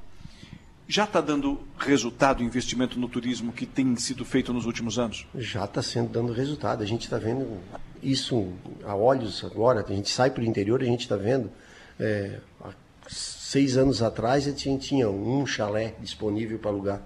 Já 0.89 1.05
está 1.05 1.21
dando 1.21 1.61
resultado 1.77 2.41
o 2.41 2.43
investimento 2.43 2.99
no 2.99 3.11
turismo 3.11 3.53
que 3.53 3.67
tem 3.67 3.95
sido 3.97 4.25
feito 4.25 4.55
nos 4.55 4.65
últimos 4.65 4.99
anos? 4.99 5.27
Já 5.35 5.67
está 5.67 5.83
sendo 5.83 6.09
dando 6.09 6.33
resultado. 6.33 6.83
A 6.83 6.87
gente 6.87 7.03
está 7.03 7.19
vendo 7.19 7.59
isso 8.03 8.51
a 8.87 8.97
olhos 8.97 9.45
agora. 9.45 9.85
A 9.87 9.93
gente 9.93 10.09
sai 10.09 10.31
para 10.31 10.43
o 10.43 10.47
interior 10.47 10.81
e 10.81 10.87
a 10.87 10.89
gente 10.89 11.03
está 11.03 11.17
vendo. 11.17 11.51
É, 11.99 12.39
há 12.63 12.73
seis 13.07 13.77
anos 13.77 14.01
atrás 14.01 14.47
a 14.47 14.51
gente 14.51 14.79
tinha 14.79 15.11
um 15.11 15.47
chalé 15.47 15.95
disponível 16.01 16.59
para 16.59 16.71
alugar. 16.71 17.03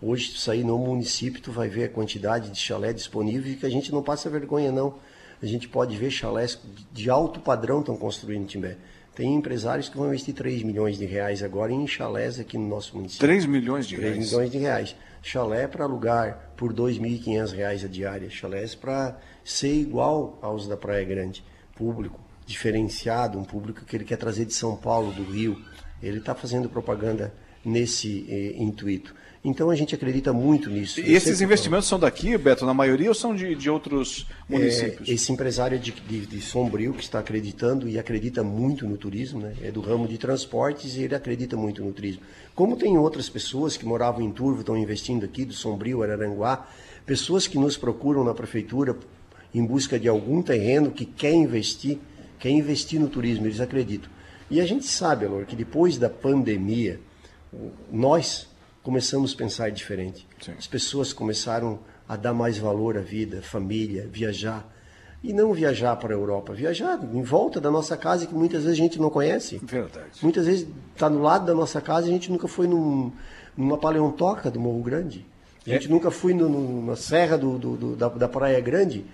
Hoje, 0.00 0.32
tu 0.32 0.38
sair 0.38 0.62
no 0.62 0.78
município, 0.78 1.40
tu 1.40 1.50
vai 1.50 1.68
ver 1.68 1.84
a 1.84 1.88
quantidade 1.88 2.50
de 2.50 2.58
chalé 2.58 2.92
disponível 2.92 3.52
e 3.52 3.56
que 3.56 3.64
a 3.64 3.70
gente 3.70 3.90
não 3.92 4.02
passa 4.02 4.28
vergonha, 4.28 4.70
não. 4.70 4.94
A 5.42 5.46
gente 5.46 5.68
pode 5.68 5.96
ver 5.96 6.10
chalés 6.10 6.58
de 6.92 7.10
alto 7.10 7.40
padrão 7.40 7.80
estão 7.80 7.96
construindo 7.96 8.42
em 8.42 8.46
Timbé. 8.46 8.76
Tem 9.14 9.34
empresários 9.34 9.88
que 9.88 9.96
vão 9.96 10.08
investir 10.08 10.34
3 10.34 10.62
milhões 10.62 10.98
de 10.98 11.06
reais 11.06 11.42
agora 11.42 11.72
em 11.72 11.86
chalés 11.86 12.38
aqui 12.38 12.58
no 12.58 12.68
nosso 12.68 12.94
município. 12.94 13.26
3 13.26 13.46
milhões 13.46 13.86
de 13.86 13.96
3 13.96 14.12
reais? 14.12 14.28
3 14.28 14.32
milhões 14.32 14.52
de 14.52 14.58
reais. 14.58 14.96
Chalé 15.22 15.66
para 15.66 15.84
alugar 15.84 16.52
por 16.54 16.70
R$ 16.70 16.76
2.500 16.76 17.84
a 17.84 17.88
diária. 17.88 18.28
Chalés 18.28 18.74
para 18.74 19.18
ser 19.42 19.74
igual 19.74 20.38
aos 20.42 20.68
da 20.68 20.76
Praia 20.76 21.04
Grande, 21.04 21.42
público. 21.74 22.20
diferenciado, 22.44 23.38
um 23.38 23.44
público 23.44 23.84
que 23.84 23.96
ele 23.96 24.04
quer 24.04 24.16
trazer 24.16 24.44
de 24.44 24.52
São 24.54 24.76
Paulo, 24.76 25.12
do 25.12 25.24
Rio. 25.24 25.60
Ele 26.02 26.18
está 26.18 26.34
fazendo 26.34 26.68
propaganda 26.68 27.32
nesse 27.64 28.24
eh, 28.28 28.54
intuito. 28.62 29.14
Então 29.44 29.70
a 29.70 29.76
gente 29.76 29.94
acredita 29.94 30.32
muito 30.32 30.68
nisso. 30.68 31.00
E 31.00 31.14
esses 31.14 31.40
investimentos 31.40 31.88
falo. 31.88 32.00
são 32.00 32.08
daqui, 32.08 32.36
Beto, 32.36 32.66
na 32.66 32.74
maioria, 32.74 33.08
ou 33.08 33.14
são 33.14 33.34
de, 33.34 33.54
de 33.54 33.70
outros 33.70 34.26
municípios? 34.48 35.08
É, 35.08 35.12
esse 35.12 35.30
empresário 35.32 35.78
de, 35.78 35.92
de, 35.92 36.26
de, 36.26 36.40
Sombrio 36.40 36.92
que 36.92 37.02
está 37.02 37.20
acreditando 37.20 37.88
e 37.88 37.98
acredita 37.98 38.42
muito 38.42 38.86
no 38.86 38.96
turismo, 38.96 39.40
né? 39.40 39.54
é 39.62 39.70
do 39.70 39.80
ramo 39.80 40.08
de 40.08 40.18
transportes 40.18 40.96
e 40.96 41.02
ele 41.02 41.14
acredita 41.14 41.56
muito 41.56 41.84
no 41.84 41.92
turismo. 41.92 42.22
Como 42.54 42.76
tem 42.76 42.98
outras 42.98 43.28
pessoas 43.28 43.76
que 43.76 43.86
moravam 43.86 44.22
em 44.22 44.32
Turvo, 44.32 44.60
estão 44.60 44.76
investindo 44.76 45.24
aqui, 45.24 45.44
do 45.44 45.52
Sombrio, 45.52 46.02
Araranguá, 46.02 46.66
pessoas 47.04 47.46
que 47.46 47.58
nos 47.58 47.76
procuram 47.76 48.24
na 48.24 48.34
prefeitura 48.34 48.96
em 49.54 49.64
busca 49.64 49.98
de 49.98 50.08
algum 50.08 50.42
terreno 50.42 50.90
que 50.90 51.04
quer 51.04 51.32
investir, 51.32 51.98
quer 52.38 52.50
investir 52.50 53.00
no 53.00 53.08
turismo, 53.08 53.46
eles 53.46 53.60
acreditam. 53.60 54.10
E 54.50 54.60
a 54.60 54.66
gente 54.66 54.86
sabe, 54.86 55.24
Alor, 55.24 55.44
que 55.44 55.56
depois 55.56 55.98
da 55.98 56.10
pandemia, 56.10 57.00
nós 57.90 58.48
começamos 58.86 59.34
a 59.34 59.36
pensar 59.36 59.68
diferente. 59.72 60.28
Sim. 60.40 60.52
As 60.56 60.68
pessoas 60.68 61.12
começaram 61.12 61.80
a 62.08 62.14
dar 62.14 62.32
mais 62.32 62.56
valor 62.56 62.96
à 62.96 63.00
vida, 63.00 63.42
família, 63.42 64.08
viajar. 64.08 64.64
E 65.24 65.32
não 65.32 65.52
viajar 65.52 65.96
para 65.96 66.14
a 66.14 66.16
Europa, 66.16 66.52
viajar 66.54 67.00
em 67.02 67.22
volta 67.22 67.60
da 67.60 67.68
nossa 67.68 67.96
casa 67.96 68.28
que 68.28 68.34
muitas 68.34 68.62
vezes 68.62 68.78
a 68.78 68.80
gente 68.80 69.00
não 69.00 69.10
conhece. 69.10 69.58
Verdade. 69.60 70.22
Muitas 70.22 70.46
vezes 70.46 70.68
está 70.94 71.10
no 71.10 71.20
lado 71.20 71.46
da 71.46 71.52
nossa 71.52 71.80
casa 71.80 72.06
e 72.06 72.10
a 72.10 72.12
gente 72.12 72.30
nunca 72.30 72.46
foi 72.46 72.68
num, 72.68 73.10
numa 73.56 73.76
paleontoca 73.76 74.52
do 74.52 74.60
Morro 74.60 74.84
Grande. 74.84 75.26
A 75.66 75.70
gente 75.70 75.88
é. 75.88 75.90
nunca 75.90 76.12
foi 76.12 76.32
no, 76.32 76.48
no, 76.48 76.86
na 76.86 76.94
serra 76.94 77.36
do, 77.36 77.58
do, 77.58 77.76
do, 77.76 77.96
da, 77.96 78.08
da 78.08 78.28
Praia 78.28 78.60
Grande. 78.60 79.04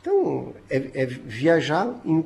Então, 0.00 0.52
é, 0.70 1.02
é 1.02 1.04
viajar 1.04 1.92
em, 2.04 2.24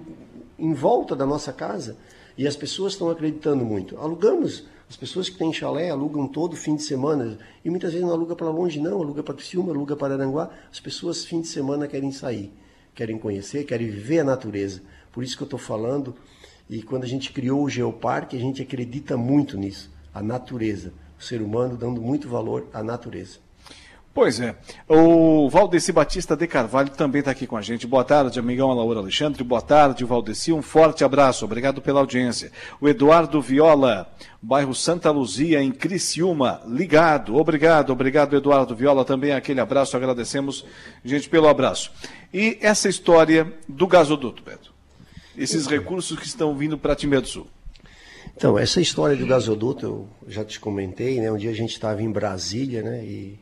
em 0.59 0.75
volta 0.75 1.17
da 1.17 1.25
nossa 1.25 1.51
casa. 1.51 1.97
E 2.37 2.47
as 2.47 2.57
pessoas 2.57 2.93
estão 2.93 3.09
acreditando 3.09 3.65
muito. 3.65 3.97
Alugamos 3.97 4.67
as 4.91 4.97
pessoas 4.97 5.29
que 5.29 5.39
têm 5.39 5.53
chalé 5.53 5.89
alugam 5.89 6.27
todo 6.27 6.57
fim 6.57 6.75
de 6.75 6.83
semana 6.83 7.39
e 7.65 7.71
muitas 7.71 7.93
vezes 7.93 8.05
não 8.05 8.13
aluga 8.13 8.35
para 8.35 8.51
longe 8.51 8.81
não, 8.81 9.01
aluga 9.01 9.23
para 9.23 9.37
Criciúma, 9.37 9.71
aluga 9.73 9.95
para 9.95 10.15
Aranguá. 10.15 10.51
As 10.69 10.81
pessoas 10.81 11.25
fim 11.25 11.41
de 11.41 11.47
semana 11.47 11.87
querem 11.87 12.11
sair, 12.11 12.53
querem 12.93 13.17
conhecer, 13.17 13.63
querem 13.63 13.89
viver 13.89 14.19
a 14.19 14.25
natureza. 14.25 14.83
Por 15.13 15.23
isso 15.23 15.37
que 15.37 15.45
eu 15.45 15.47
estou 15.47 15.61
falando 15.61 16.17
e 16.69 16.83
quando 16.83 17.05
a 17.05 17.07
gente 17.07 17.33
criou 17.33 17.63
o 17.63 17.71
Geoparque, 17.71 18.37
a 18.37 18.41
gente 18.41 18.63
acredita 18.63 19.17
muito 19.17 19.57
nisso, 19.57 19.93
a 20.13 20.21
natureza, 20.21 20.93
o 21.17 21.23
ser 21.23 21.41
humano 21.41 21.77
dando 21.77 22.03
muito 22.03 22.29
valor 22.29 22.67
à 22.73 22.83
natureza. 22.83 23.39
Pois 24.13 24.41
é. 24.41 24.57
O 24.89 25.49
Valdeci 25.49 25.93
Batista 25.93 26.37
de 26.37 26.45
Carvalho 26.49 26.91
também 26.91 27.21
está 27.21 27.31
aqui 27.31 27.47
com 27.47 27.57
a 27.57 27.63
gente. 27.63 27.87
Boa 27.87 28.03
tarde, 28.03 28.41
amigão 28.41 28.73
Laura 28.73 28.99
Alexandre. 28.99 29.45
Boa 29.45 29.63
tarde, 29.63 30.05
Valdeci. 30.05 30.53
Um 30.53 30.63
forte 30.63 31.05
abraço. 31.05 31.45
Obrigado 31.45 31.81
pela 31.81 32.01
audiência. 32.01 32.51
O 32.81 32.89
Eduardo 32.89 33.41
Viola, 33.41 34.13
bairro 34.43 34.75
Santa 34.75 35.13
Luzia, 35.13 35.63
em 35.63 35.71
Criciúma. 35.71 36.61
Ligado. 36.67 37.37
Obrigado, 37.37 37.91
obrigado, 37.91 38.37
Eduardo 38.37 38.75
Viola. 38.75 39.05
Também 39.05 39.31
aquele 39.31 39.61
abraço. 39.61 39.97
Agradecemos, 39.97 40.65
gente, 41.05 41.29
pelo 41.29 41.47
abraço. 41.47 41.93
E 42.35 42.59
essa 42.61 42.89
história 42.89 43.53
do 43.69 43.87
gasoduto, 43.87 44.43
Pedro. 44.43 44.73
Esses 45.39 45.69
recursos 45.69 46.19
que 46.19 46.27
estão 46.27 46.57
vindo 46.57 46.77
para 46.77 46.97
Timé 46.97 47.21
do 47.21 47.29
Sul. 47.29 47.47
Então, 48.37 48.59
essa 48.59 48.81
história 48.81 49.17
do 49.17 49.27
gasoduto, 49.27 49.87
eu 49.87 50.09
já 50.27 50.45
te 50.45 50.59
comentei, 50.59 51.21
né? 51.21 51.31
Um 51.31 51.37
dia 51.37 51.51
a 51.51 51.55
gente 51.55 51.73
estava 51.73 52.03
em 52.03 52.11
Brasília, 52.11 52.83
né? 52.83 53.05
E 53.05 53.39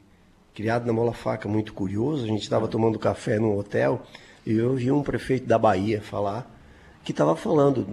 criado 0.59 0.85
na 0.85 0.93
mola 0.93 1.13
faca, 1.13 1.49
muito 1.49 1.73
curioso. 1.73 2.25
A 2.25 2.27
gente 2.27 2.43
estava 2.43 2.67
tomando 2.67 2.99
café 2.99 3.39
num 3.39 3.57
hotel 3.57 4.03
e 4.45 4.55
eu 4.55 4.75
vi 4.75 4.91
um 4.91 5.05
prefeito 5.05 5.47
da 5.47 5.57
Bahia 5.57 6.03
falar 6.03 6.53
que 7.05 7.13
estava 7.13 7.37
falando 7.37 7.87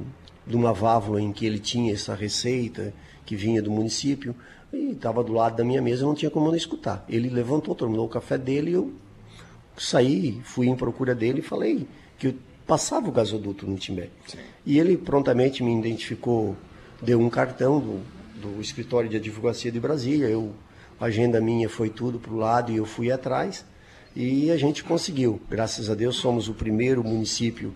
de 0.47 0.55
uma 0.55 0.73
válvula 0.73 1.21
em 1.21 1.31
que 1.31 1.45
ele 1.45 1.59
tinha 1.59 1.93
essa 1.93 2.15
receita 2.15 2.91
que 3.23 3.35
vinha 3.35 3.61
do 3.61 3.69
município 3.69 4.35
e 4.73 4.93
estava 4.93 5.23
do 5.23 5.31
lado 5.31 5.57
da 5.57 5.63
minha 5.63 5.79
mesa, 5.79 6.07
não 6.07 6.15
tinha 6.15 6.31
como 6.31 6.47
não 6.47 6.55
escutar. 6.55 7.05
Ele 7.07 7.29
levantou, 7.29 7.75
terminou 7.75 8.07
o 8.07 8.09
café 8.09 8.35
dele 8.35 8.71
e 8.71 8.73
eu 8.73 8.91
saí, 9.77 10.41
fui 10.43 10.65
em 10.65 10.75
procura 10.75 11.13
dele 11.13 11.41
e 11.41 11.43
falei 11.43 11.87
que 12.17 12.29
eu 12.29 12.35
passava 12.65 13.07
o 13.07 13.11
gasoduto 13.11 13.67
no 13.67 13.77
Timbé. 13.77 14.09
E 14.65 14.79
ele 14.79 14.97
prontamente 14.97 15.61
me 15.61 15.71
identificou, 15.71 16.55
deu 16.99 17.19
um 17.19 17.29
cartão 17.29 17.79
do, 17.79 18.01
do 18.41 18.59
escritório 18.59 19.07
de 19.07 19.17
advocacia 19.17 19.71
de 19.71 19.79
Brasília, 19.79 20.25
eu 20.25 20.51
a 20.99 21.05
agenda 21.05 21.41
minha 21.41 21.67
foi 21.67 21.89
tudo 21.89 22.19
para 22.19 22.33
o 22.33 22.37
lado 22.37 22.71
e 22.71 22.77
eu 22.77 22.85
fui 22.85 23.11
atrás. 23.11 23.65
E 24.15 24.49
a 24.49 24.57
gente 24.57 24.83
conseguiu. 24.83 25.41
Graças 25.49 25.89
a 25.89 25.95
Deus, 25.95 26.15
somos 26.15 26.47
o 26.47 26.53
primeiro 26.53 27.03
município 27.03 27.73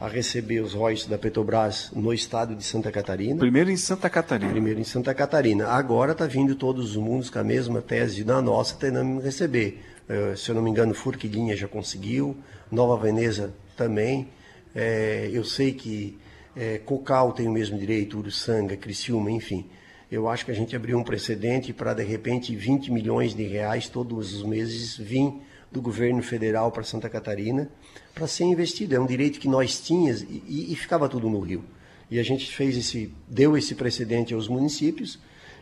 a 0.00 0.08
receber 0.08 0.60
os 0.60 0.74
royalties 0.74 1.06
da 1.06 1.16
Petrobras 1.16 1.90
no 1.94 2.12
estado 2.12 2.54
de 2.56 2.64
Santa 2.64 2.90
Catarina. 2.90 3.38
Primeiro 3.38 3.70
em 3.70 3.76
Santa 3.76 4.10
Catarina. 4.10 4.50
Primeiro 4.50 4.80
em 4.80 4.84
Santa 4.84 5.14
Catarina. 5.14 5.68
Agora 5.68 6.12
está 6.12 6.26
vindo 6.26 6.56
todos 6.56 6.90
os 6.90 6.96
mundos 6.96 7.30
com 7.30 7.38
a 7.38 7.44
mesma 7.44 7.80
tese 7.80 8.24
da 8.24 8.42
nossa, 8.42 8.74
tentando 8.74 9.20
receber. 9.20 9.80
Uh, 10.08 10.36
se 10.36 10.50
eu 10.50 10.54
não 10.54 10.62
me 10.62 10.70
engano, 10.70 10.92
Furquilinha 10.92 11.56
já 11.56 11.68
conseguiu, 11.68 12.36
Nova 12.70 13.00
Veneza 13.00 13.54
também. 13.76 14.28
É, 14.74 15.30
eu 15.32 15.44
sei 15.44 15.72
que 15.72 16.18
é, 16.54 16.78
Cocal 16.78 17.32
tem 17.32 17.48
o 17.48 17.50
mesmo 17.50 17.78
direito, 17.78 18.18
Uruçanga, 18.18 18.76
Criciúma, 18.76 19.30
enfim 19.30 19.64
eu 20.10 20.28
acho 20.28 20.44
que 20.44 20.50
a 20.50 20.54
gente 20.54 20.76
abriu 20.76 20.98
um 20.98 21.02
precedente 21.02 21.72
para, 21.72 21.92
de 21.92 22.04
repente, 22.04 22.54
20 22.54 22.92
milhões 22.92 23.34
de 23.34 23.42
reais 23.42 23.88
todos 23.88 24.34
os 24.34 24.42
meses 24.44 24.96
vir 24.96 25.32
do 25.70 25.82
governo 25.82 26.22
federal 26.22 26.70
para 26.70 26.84
Santa 26.84 27.08
Catarina 27.08 27.68
para 28.14 28.26
ser 28.26 28.44
investido. 28.44 28.94
É 28.94 29.00
um 29.00 29.06
direito 29.06 29.40
que 29.40 29.48
nós 29.48 29.80
tínhamos 29.80 30.22
e, 30.22 30.72
e, 30.72 30.76
ficava 30.76 31.08
tudo 31.08 31.28
no 31.28 31.40
Rio. 31.40 31.64
E 32.08 32.20
a 32.20 32.22
gente 32.22 32.50
fez 32.54 32.76
esse, 32.76 33.12
deu 33.28 33.56
esse 33.56 33.74
precedente 33.74 34.32
aos 34.32 34.46
municípios, 34.46 35.18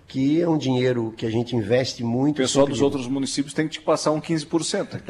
que 0.07 0.43
é 0.43 0.47
um 0.47 0.59
dinheiro 0.59 1.15
que 1.17 1.25
a 1.25 1.31
gente 1.31 1.57
investe 1.57 2.05
muito. 2.05 2.37
O 2.37 2.43
pessoal 2.43 2.67
dos 2.67 2.83
outros 2.83 3.09
municípios 3.09 3.55
tem 3.55 3.67
que 3.67 3.73
te 3.73 3.81
passar 3.81 4.13
um 4.13 4.21
15%. 4.21 5.01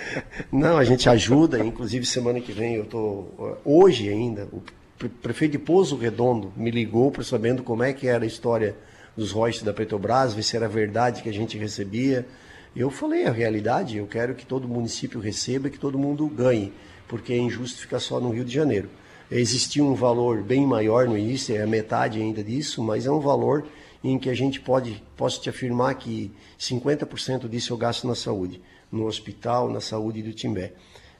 Não, 0.50 0.78
a 0.78 0.84
gente 0.84 1.10
ajuda, 1.10 1.62
inclusive 1.62 2.06
semana 2.06 2.40
que 2.40 2.52
vem 2.52 2.76
eu 2.76 2.84
estou, 2.84 3.60
hoje 3.66 4.08
ainda, 4.08 4.48
o 4.50 4.62
prefeito 4.98 5.52
de 5.52 5.58
Pouso 5.58 5.96
Redondo 5.96 6.52
me 6.56 6.70
ligou 6.70 7.10
para 7.12 7.22
sabendo 7.22 7.62
como 7.62 7.84
é 7.84 7.92
que 7.92 8.08
era 8.08 8.24
a 8.24 8.26
história 8.26 8.76
dos 9.16 9.30
royalties 9.30 9.62
da 9.62 9.72
Petrobras, 9.72 10.34
ver 10.34 10.42
se 10.42 10.56
era 10.56 10.68
verdade 10.68 11.22
que 11.22 11.28
a 11.28 11.32
gente 11.32 11.56
recebia. 11.56 12.26
Eu 12.74 12.90
falei 12.90 13.26
a 13.26 13.30
realidade, 13.30 13.96
eu 13.96 14.06
quero 14.06 14.34
que 14.34 14.44
todo 14.44 14.68
município 14.68 15.20
receba 15.20 15.70
que 15.70 15.78
todo 15.78 15.98
mundo 15.98 16.26
ganhe, 16.26 16.72
porque 17.06 17.32
é 17.32 17.36
injusto 17.36 17.80
ficar 17.80 18.00
só 18.00 18.20
no 18.20 18.30
Rio 18.30 18.44
de 18.44 18.52
Janeiro. 18.52 18.88
Existia 19.30 19.84
um 19.84 19.94
valor 19.94 20.42
bem 20.42 20.66
maior 20.66 21.06
no 21.06 21.16
início, 21.16 21.54
é 21.54 21.62
a 21.62 21.66
metade 21.66 22.20
ainda 22.20 22.42
disso, 22.42 22.82
mas 22.82 23.06
é 23.06 23.10
um 23.10 23.20
valor 23.20 23.66
em 24.02 24.18
que 24.18 24.30
a 24.30 24.34
gente 24.34 24.60
pode, 24.60 25.02
posso 25.16 25.40
te 25.40 25.50
afirmar 25.50 25.94
que 25.96 26.32
50% 26.58 27.48
disso 27.48 27.72
eu 27.72 27.76
gasto 27.76 28.06
na 28.06 28.14
saúde, 28.14 28.60
no 28.90 29.06
hospital, 29.06 29.70
na 29.70 29.80
saúde 29.80 30.22
do 30.22 30.32
Timbé. 30.32 30.72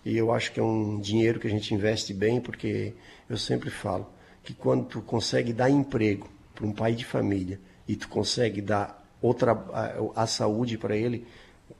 E 0.04 0.16
eu 0.16 0.32
acho 0.32 0.52
que 0.52 0.60
é 0.60 0.62
um 0.62 0.98
dinheiro 0.98 1.38
que 1.38 1.46
a 1.46 1.50
gente 1.50 1.74
investe 1.74 2.14
bem, 2.14 2.40
porque 2.40 2.94
eu 3.28 3.36
sempre 3.36 3.70
falo 3.70 4.08
que 4.42 4.54
quando 4.54 4.84
tu 4.86 5.02
consegue 5.02 5.52
dar 5.52 5.70
emprego 5.70 6.28
para 6.54 6.66
um 6.66 6.72
pai 6.72 6.94
de 6.94 7.04
família 7.04 7.60
e 7.86 7.96
tu 7.96 8.08
consegue 8.08 8.60
dar 8.60 9.04
outra 9.20 9.52
a, 9.52 10.22
a 10.22 10.26
saúde 10.26 10.78
para 10.78 10.96
ele, 10.96 11.26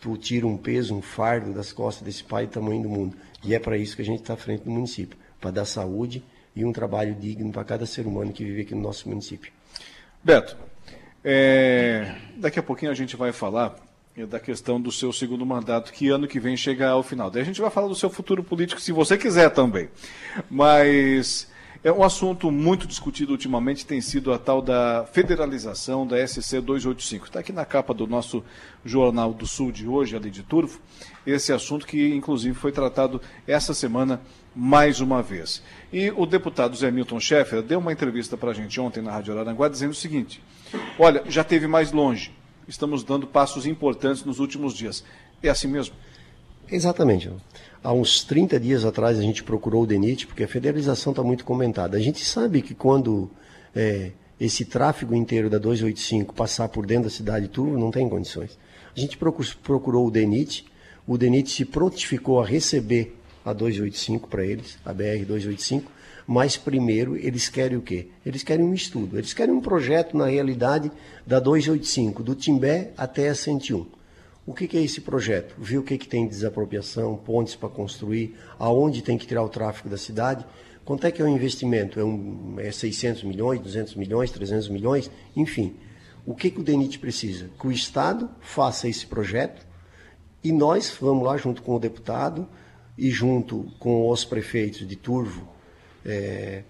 tu 0.00 0.16
tira 0.16 0.46
um 0.46 0.56
peso, 0.56 0.94
um 0.94 1.02
fardo 1.02 1.52
das 1.52 1.72
costas 1.72 2.04
desse 2.04 2.22
pai 2.24 2.46
do 2.46 2.52
tamanho 2.52 2.82
do 2.82 2.88
mundo. 2.88 3.16
E 3.42 3.54
é 3.54 3.58
para 3.58 3.76
isso 3.76 3.96
que 3.96 4.02
a 4.02 4.04
gente 4.04 4.20
está 4.20 4.34
à 4.34 4.36
frente 4.36 4.64
do 4.64 4.70
município, 4.70 5.18
para 5.40 5.50
dar 5.50 5.64
saúde 5.64 6.22
e 6.54 6.64
um 6.64 6.72
trabalho 6.72 7.14
digno 7.14 7.52
para 7.52 7.64
cada 7.64 7.86
ser 7.86 8.06
humano 8.06 8.32
que 8.32 8.44
vive 8.44 8.62
aqui 8.62 8.74
no 8.74 8.82
nosso 8.82 9.08
município. 9.08 9.52
Beto, 10.22 10.56
é, 11.24 12.16
daqui 12.36 12.58
a 12.58 12.62
pouquinho 12.62 12.90
a 12.90 12.94
gente 12.94 13.16
vai 13.16 13.32
falar 13.32 13.76
da 14.26 14.40
questão 14.40 14.80
do 14.80 14.90
seu 14.90 15.12
segundo 15.12 15.44
mandato, 15.46 15.92
que 15.92 16.08
ano 16.08 16.26
que 16.26 16.40
vem 16.40 16.56
chega 16.56 16.88
ao 16.88 17.02
final. 17.02 17.30
Daí 17.30 17.42
a 17.42 17.44
gente 17.44 17.60
vai 17.60 17.70
falar 17.70 17.88
do 17.88 17.94
seu 17.94 18.10
futuro 18.10 18.42
político, 18.42 18.80
se 18.80 18.92
você 18.92 19.16
quiser 19.16 19.50
também. 19.50 19.88
Mas 20.50 21.48
é 21.84 21.92
um 21.92 22.02
assunto 22.02 22.50
muito 22.50 22.88
discutido 22.88 23.32
ultimamente, 23.32 23.86
tem 23.86 24.00
sido 24.00 24.32
a 24.32 24.38
tal 24.38 24.60
da 24.60 25.06
federalização 25.12 26.06
da 26.06 26.26
SC 26.26 26.60
285. 26.60 27.26
Está 27.26 27.40
aqui 27.40 27.52
na 27.52 27.64
capa 27.64 27.94
do 27.94 28.06
nosso 28.06 28.42
Jornal 28.84 29.32
do 29.32 29.46
Sul 29.46 29.70
de 29.70 29.86
hoje, 29.86 30.16
ali 30.16 30.30
de 30.30 30.42
Turvo, 30.42 30.80
esse 31.24 31.52
assunto 31.52 31.86
que 31.86 32.08
inclusive 32.14 32.54
foi 32.54 32.72
tratado 32.72 33.20
essa 33.46 33.72
semana 33.72 34.20
mais 34.54 35.00
uma 35.00 35.22
vez. 35.22 35.62
E 35.92 36.10
o 36.16 36.26
deputado 36.26 36.76
Zé 36.76 36.90
Milton 36.90 37.20
Schaeffer 37.20 37.62
deu 37.62 37.78
uma 37.78 37.92
entrevista 37.92 38.36
para 38.36 38.50
a 38.50 38.54
gente 38.54 38.80
ontem 38.80 39.00
na 39.00 39.12
Rádio 39.12 39.34
Araranguá 39.34 39.68
dizendo 39.68 39.92
o 39.92 39.94
seguinte: 39.94 40.42
olha, 40.98 41.22
já 41.28 41.44
teve 41.44 41.68
mais 41.68 41.92
longe 41.92 42.37
estamos 42.68 43.02
dando 43.02 43.26
passos 43.26 43.66
importantes 43.66 44.24
nos 44.24 44.38
últimos 44.38 44.74
dias. 44.74 45.02
É 45.42 45.48
assim 45.48 45.66
mesmo? 45.66 45.94
Exatamente. 46.70 47.30
Há 47.82 47.92
uns 47.92 48.22
30 48.22 48.60
dias 48.60 48.84
atrás 48.84 49.18
a 49.18 49.22
gente 49.22 49.42
procurou 49.42 49.84
o 49.84 49.86
DENIT, 49.86 50.26
porque 50.26 50.44
a 50.44 50.48
federalização 50.48 51.12
está 51.12 51.22
muito 51.22 51.44
comentada. 51.44 51.96
A 51.96 52.00
gente 52.00 52.24
sabe 52.24 52.60
que 52.60 52.74
quando 52.74 53.30
é, 53.74 54.12
esse 54.38 54.64
tráfego 54.64 55.14
inteiro 55.14 55.48
da 55.48 55.58
285 55.58 56.34
passar 56.34 56.68
por 56.68 56.84
dentro 56.84 57.04
da 57.04 57.10
cidade 57.10 57.46
de 57.46 57.52
Turvo, 57.52 57.78
não 57.78 57.90
tem 57.90 58.08
condições. 58.08 58.58
A 58.94 59.00
gente 59.00 59.16
procurou 59.16 60.06
o 60.06 60.10
DENIT, 60.10 60.66
o 61.06 61.16
DENIT 61.16 61.50
se 61.50 61.64
prontificou 61.64 62.40
a 62.40 62.46
receber 62.46 63.16
a 63.44 63.52
285 63.52 64.28
para 64.28 64.44
eles, 64.44 64.78
a 64.84 64.92
BR 64.92 65.24
285, 65.26 65.90
Mas 66.30 66.58
primeiro 66.58 67.16
eles 67.16 67.48
querem 67.48 67.78
o 67.78 67.80
quê? 67.80 68.08
Eles 68.24 68.42
querem 68.42 68.62
um 68.62 68.74
estudo, 68.74 69.16
eles 69.16 69.32
querem 69.32 69.54
um 69.54 69.62
projeto 69.62 70.14
na 70.14 70.26
realidade 70.26 70.92
da 71.26 71.40
285, 71.40 72.22
do 72.22 72.34
Timbé 72.34 72.92
até 72.98 73.30
a 73.30 73.34
101. 73.34 73.86
O 74.44 74.52
que, 74.52 74.68
que 74.68 74.76
é 74.76 74.82
esse 74.82 75.00
projeto? 75.00 75.54
Ver 75.56 75.78
o 75.78 75.82
que, 75.82 75.96
que 75.96 76.06
tem 76.06 76.24
de 76.24 76.34
desapropriação, 76.34 77.16
pontes 77.16 77.54
para 77.56 77.70
construir, 77.70 78.36
aonde 78.58 79.00
tem 79.00 79.16
que 79.16 79.26
tirar 79.26 79.42
o 79.42 79.48
tráfego 79.48 79.88
da 79.88 79.96
cidade, 79.96 80.44
quanto 80.84 81.06
é 81.06 81.10
que 81.10 81.22
é 81.22 81.24
o 81.24 81.28
investimento? 81.28 81.98
É, 81.98 82.04
um, 82.04 82.56
é 82.58 82.70
600 82.70 83.24
milhões, 83.24 83.58
200 83.60 83.94
milhões, 83.94 84.30
300 84.30 84.68
milhões? 84.68 85.10
Enfim, 85.34 85.76
o 86.26 86.34
que, 86.34 86.50
que 86.50 86.60
o 86.60 86.62
DENIT 86.62 86.98
precisa? 86.98 87.48
Que 87.58 87.66
o 87.66 87.72
Estado 87.72 88.28
faça 88.42 88.86
esse 88.86 89.06
projeto 89.06 89.66
e 90.44 90.52
nós 90.52 90.94
vamos 91.00 91.24
lá 91.24 91.38
junto 91.38 91.62
com 91.62 91.74
o 91.74 91.78
deputado 91.78 92.46
e 92.98 93.08
junto 93.10 93.72
com 93.78 94.10
os 94.10 94.26
prefeitos 94.26 94.86
de 94.86 94.94
Turvo, 94.94 95.56
é, 96.08 96.62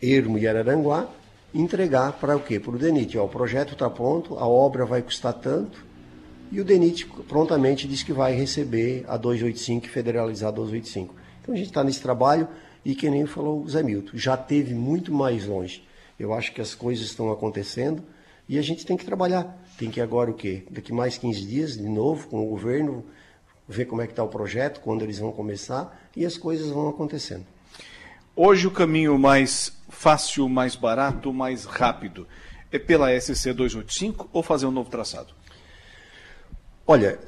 Ermo 0.00 0.38
e 0.38 0.46
Araranguá, 0.46 1.08
entregar 1.52 2.12
para 2.12 2.36
o 2.36 2.40
quê? 2.40 2.60
Para 2.60 2.76
o 2.76 2.78
DENIT. 2.78 3.18
Ó, 3.18 3.24
o 3.24 3.28
projeto 3.28 3.72
está 3.72 3.90
pronto, 3.90 4.38
a 4.38 4.46
obra 4.46 4.86
vai 4.86 5.02
custar 5.02 5.34
tanto, 5.34 5.84
e 6.50 6.60
o 6.60 6.64
DENIT 6.64 7.06
prontamente 7.28 7.88
diz 7.88 8.02
que 8.02 8.12
vai 8.12 8.34
receber 8.34 9.04
a 9.08 9.16
285 9.16 9.86
e 9.86 9.88
federalizar 9.88 10.48
a 10.48 10.52
285. 10.52 11.14
Então 11.42 11.54
a 11.54 11.58
gente 11.58 11.66
está 11.66 11.82
nesse 11.82 12.00
trabalho 12.00 12.48
e 12.84 12.94
que 12.94 13.10
nem 13.10 13.26
falou 13.26 13.62
o 13.62 13.68
Zé 13.68 13.82
Milton, 13.82 14.12
já 14.14 14.36
teve 14.36 14.72
muito 14.74 15.12
mais 15.12 15.46
longe. 15.46 15.86
Eu 16.18 16.32
acho 16.32 16.52
que 16.52 16.60
as 16.60 16.74
coisas 16.74 17.06
estão 17.06 17.30
acontecendo 17.30 18.02
e 18.48 18.58
a 18.58 18.62
gente 18.62 18.86
tem 18.86 18.96
que 18.96 19.04
trabalhar. 19.04 19.62
Tem 19.76 19.90
que 19.90 20.00
agora 20.00 20.30
o 20.30 20.34
quê? 20.34 20.64
Daqui 20.70 20.92
mais 20.92 21.18
15 21.18 21.44
dias, 21.44 21.76
de 21.76 21.88
novo, 21.88 22.28
com 22.28 22.44
o 22.44 22.48
governo, 22.48 23.04
ver 23.68 23.84
como 23.84 24.00
é 24.00 24.06
que 24.06 24.12
está 24.12 24.24
o 24.24 24.28
projeto, 24.28 24.80
quando 24.80 25.02
eles 25.02 25.18
vão 25.18 25.30
começar 25.30 26.08
e 26.16 26.24
as 26.24 26.38
coisas 26.38 26.68
vão 26.70 26.88
acontecendo. 26.88 27.44
Hoje 28.40 28.68
o 28.68 28.70
caminho 28.70 29.18
mais 29.18 29.72
fácil, 29.88 30.48
mais 30.48 30.76
barato, 30.76 31.32
mais 31.32 31.64
rápido 31.64 32.24
é 32.70 32.78
pela 32.78 33.10
SC 33.20 33.52
285 33.52 34.30
ou 34.32 34.44
fazer 34.44 34.64
um 34.66 34.70
novo 34.70 34.88
traçado? 34.88 35.34
Olha, 36.86 37.18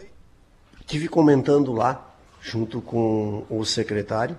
tive 0.86 1.08
comentando 1.08 1.72
lá, 1.72 2.14
junto 2.40 2.80
com 2.80 3.44
o 3.50 3.64
secretário, 3.64 4.38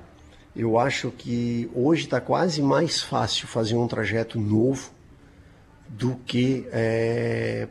eu 0.56 0.80
acho 0.80 1.12
que 1.12 1.70
hoje 1.76 2.06
está 2.06 2.22
quase 2.22 2.62
mais 2.62 3.02
fácil 3.02 3.50
fazer 3.50 3.76
um 3.76 3.86
trajeto 3.86 4.40
novo 4.40 4.92
do 5.90 6.16
que 6.26 6.66
é, 6.72 7.68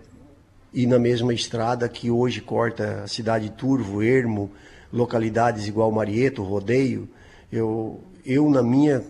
ir 0.75 0.87
na 0.87 0.99
mesma 0.99 1.33
estrada 1.33 1.89
que 1.89 2.11
hoje 2.11 2.43
corta 2.43 3.05
a 3.05 3.09
cidade 3.09 3.47
de 3.47 3.53
Turvo, 3.53 4.03
Ermo, 4.03 4.53
localidades 4.93 5.67
igual 5.67 5.91
Marieto, 5.91 6.43
Rodeio. 6.43 7.09
Eu, 7.51 8.05
eu 8.25 8.51
na 8.51 8.63
minha 8.63 9.05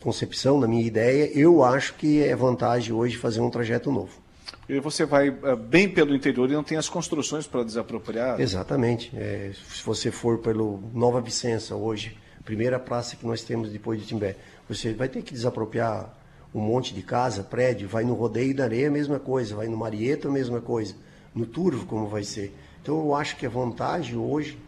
concepção, 0.00 0.60
na 0.60 0.68
minha 0.68 0.82
ideia, 0.82 1.30
eu 1.34 1.64
acho 1.64 1.94
que 1.94 2.22
é 2.22 2.36
vantagem 2.36 2.92
hoje 2.92 3.16
fazer 3.16 3.40
um 3.40 3.48
trajeto 3.48 3.90
novo. 3.90 4.22
E 4.68 4.78
você 4.78 5.04
vai 5.06 5.28
é, 5.28 5.56
bem 5.56 5.88
pelo 5.88 6.14
interior 6.14 6.50
e 6.50 6.52
não 6.52 6.62
tem 6.62 6.76
as 6.76 6.88
construções 6.88 7.46
para 7.46 7.64
desapropriar? 7.64 8.40
Exatamente. 8.40 9.10
É, 9.16 9.52
se 9.54 9.82
você 9.82 10.10
for 10.10 10.38
pelo 10.38 10.82
Nova 10.92 11.20
Vicença 11.20 11.74
hoje, 11.74 12.16
primeira 12.44 12.78
praça 12.78 13.16
que 13.16 13.26
nós 13.26 13.42
temos 13.42 13.70
depois 13.70 13.98
de 14.00 14.06
Timbé, 14.06 14.36
você 14.68 14.92
vai 14.92 15.08
ter 15.08 15.22
que 15.22 15.32
desapropriar 15.32 16.14
um 16.54 16.60
monte 16.60 16.94
de 16.94 17.02
casa, 17.02 17.42
prédio, 17.42 17.88
vai 17.88 18.04
no 18.04 18.14
Rodeio 18.14 18.54
da 18.54 18.64
Areia, 18.64 18.88
a 18.88 18.90
mesma 18.90 19.18
coisa, 19.18 19.56
vai 19.56 19.66
no 19.66 19.76
Marieto, 19.76 20.28
a 20.28 20.30
mesma 20.30 20.60
coisa, 20.60 20.94
no 21.34 21.46
Turvo, 21.46 21.84
como 21.84 22.06
vai 22.06 22.22
ser. 22.22 22.54
Então 22.80 22.98
eu 22.98 23.14
acho 23.14 23.36
que 23.36 23.44
é 23.44 23.48
vantagem 23.48 24.16
hoje 24.16 24.58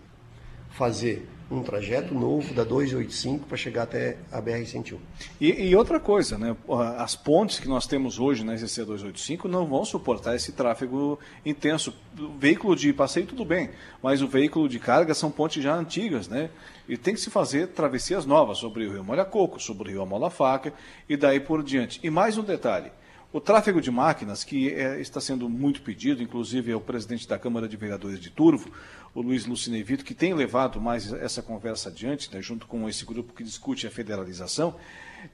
fazer 0.70 1.26
um 1.50 1.62
trajeto 1.62 2.12
novo 2.12 2.52
da 2.52 2.64
285 2.64 3.46
para 3.46 3.56
chegar 3.56 3.84
até 3.84 4.16
a 4.32 4.42
BR-101. 4.42 4.98
E, 5.40 5.68
e, 5.68 5.76
outra 5.76 6.00
coisa, 6.00 6.36
né? 6.36 6.56
as 6.98 7.14
pontes 7.14 7.60
que 7.60 7.68
nós 7.68 7.86
temos 7.86 8.18
hoje 8.18 8.44
na 8.44 8.56
SC 8.56 8.84
285 8.84 9.46
não 9.46 9.64
vão 9.66 9.84
suportar 9.84 10.34
esse 10.34 10.52
tráfego 10.52 11.18
intenso. 11.44 11.94
O 12.18 12.36
veículo 12.38 12.74
de 12.74 12.92
passeio 12.92 13.26
tudo 13.26 13.44
bem, 13.44 13.70
mas 14.02 14.22
o 14.22 14.28
veículo 14.28 14.68
de 14.68 14.80
carga 14.80 15.14
são 15.14 15.30
pontes 15.30 15.62
já 15.62 15.74
antigas, 15.74 16.28
né? 16.28 16.50
E 16.88 16.96
tem 16.96 17.14
que 17.14 17.20
se 17.20 17.30
fazer 17.30 17.68
travessias 17.68 18.26
novas 18.26 18.58
sobre 18.58 18.86
o 18.86 18.92
Rio 18.92 19.04
Molha-Coco, 19.04 19.60
sobre 19.60 19.88
o 19.88 19.92
Rio 19.92 20.02
Amola-Faca 20.02 20.72
e 21.08 21.16
daí 21.16 21.38
por 21.38 21.62
diante. 21.62 22.00
E 22.02 22.10
mais 22.10 22.38
um 22.38 22.42
detalhe, 22.42 22.90
o 23.32 23.40
tráfego 23.40 23.80
de 23.80 23.90
máquinas, 23.90 24.42
que 24.42 24.72
é, 24.72 25.00
está 25.00 25.20
sendo 25.20 25.48
muito 25.48 25.82
pedido, 25.82 26.22
inclusive 26.22 26.72
é 26.72 26.76
o 26.76 26.80
presidente 26.80 27.28
da 27.28 27.38
Câmara 27.38 27.68
de 27.68 27.76
Vereadores 27.76 28.18
de 28.18 28.30
Turvo, 28.30 28.70
o 29.16 29.22
Luiz 29.22 29.46
Lucinevito, 29.46 30.04
que 30.04 30.14
tem 30.14 30.34
levado 30.34 30.78
mais 30.78 31.10
essa 31.10 31.40
conversa 31.40 31.88
adiante, 31.88 32.32
né, 32.34 32.42
junto 32.42 32.66
com 32.66 32.86
esse 32.86 33.02
grupo 33.04 33.32
que 33.32 33.42
discute 33.42 33.86
a 33.86 33.90
federalização, 33.90 34.74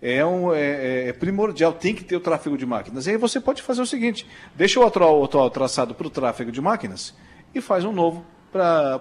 é, 0.01 0.25
um, 0.25 0.55
é, 0.55 1.09
é, 1.09 1.13
primordial, 1.13 1.73
tem 1.73 1.93
que 1.93 2.05
ter 2.05 2.15
o 2.15 2.21
tráfego 2.21 2.57
de 2.57 2.65
máquinas. 2.65 3.09
E 3.09 3.11
aí 3.11 3.17
você 3.17 3.41
pode 3.41 3.61
fazer 3.61 3.83
o 3.83 3.87
seguinte: 3.87 4.25
deixa 4.55 4.79
o 4.79 4.87
atual, 4.87 5.25
atual 5.25 5.51
traçado 5.51 5.97
para 5.97 6.07
o 6.07 6.11
tráfego 6.11 6.53
de 6.53 6.61
máquinas 6.61 7.13
e 7.53 7.61
faz 7.61 7.85
um 7.85 7.93
novo 7.93 8.25
para 8.53 9.01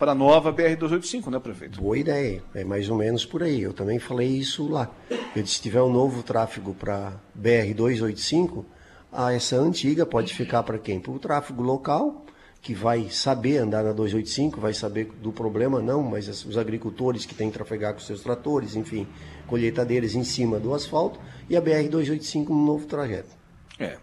a 0.00 0.14
nova 0.14 0.52
BR-285, 0.52 1.30
né, 1.30 1.38
prefeito? 1.38 1.80
Boa 1.80 1.96
ideia, 1.96 2.42
é 2.54 2.64
mais 2.64 2.90
ou 2.90 2.96
menos 2.98 3.24
por 3.24 3.42
aí. 3.42 3.62
Eu 3.62 3.72
também 3.72 3.98
falei 3.98 4.28
isso 4.28 4.68
lá. 4.68 4.90
Eu 5.34 5.42
disse: 5.42 5.56
se 5.56 5.62
tiver 5.62 5.80
um 5.80 5.90
novo 5.90 6.22
tráfego 6.22 6.74
para 6.74 7.14
BR-285, 7.40 8.66
ah, 9.10 9.32
essa 9.32 9.56
antiga 9.56 10.04
pode 10.04 10.34
ficar 10.34 10.62
para 10.62 10.78
quem? 10.78 11.00
Para 11.00 11.12
o 11.12 11.18
tráfego 11.18 11.62
local 11.62 12.26
que 12.60 12.74
vai 12.74 13.08
saber 13.08 13.58
andar 13.58 13.84
na 13.84 13.92
285, 13.92 14.60
vai 14.60 14.74
saber 14.74 15.10
do 15.22 15.32
problema, 15.32 15.80
não, 15.80 16.02
mas 16.02 16.44
os 16.44 16.58
agricultores 16.58 17.24
que 17.24 17.34
têm 17.34 17.50
que 17.50 17.54
trafegar 17.54 17.94
com 17.94 18.00
seus 18.00 18.20
tratores, 18.20 18.74
enfim, 18.74 19.06
colheitadeiras 19.46 20.14
em 20.14 20.24
cima 20.24 20.58
do 20.58 20.74
asfalto, 20.74 21.20
e 21.48 21.56
a 21.56 21.62
BR-285 21.62 22.48
no 22.48 22.66
novo 22.66 22.86
trajeto. 22.86 23.30
É, 23.78 23.96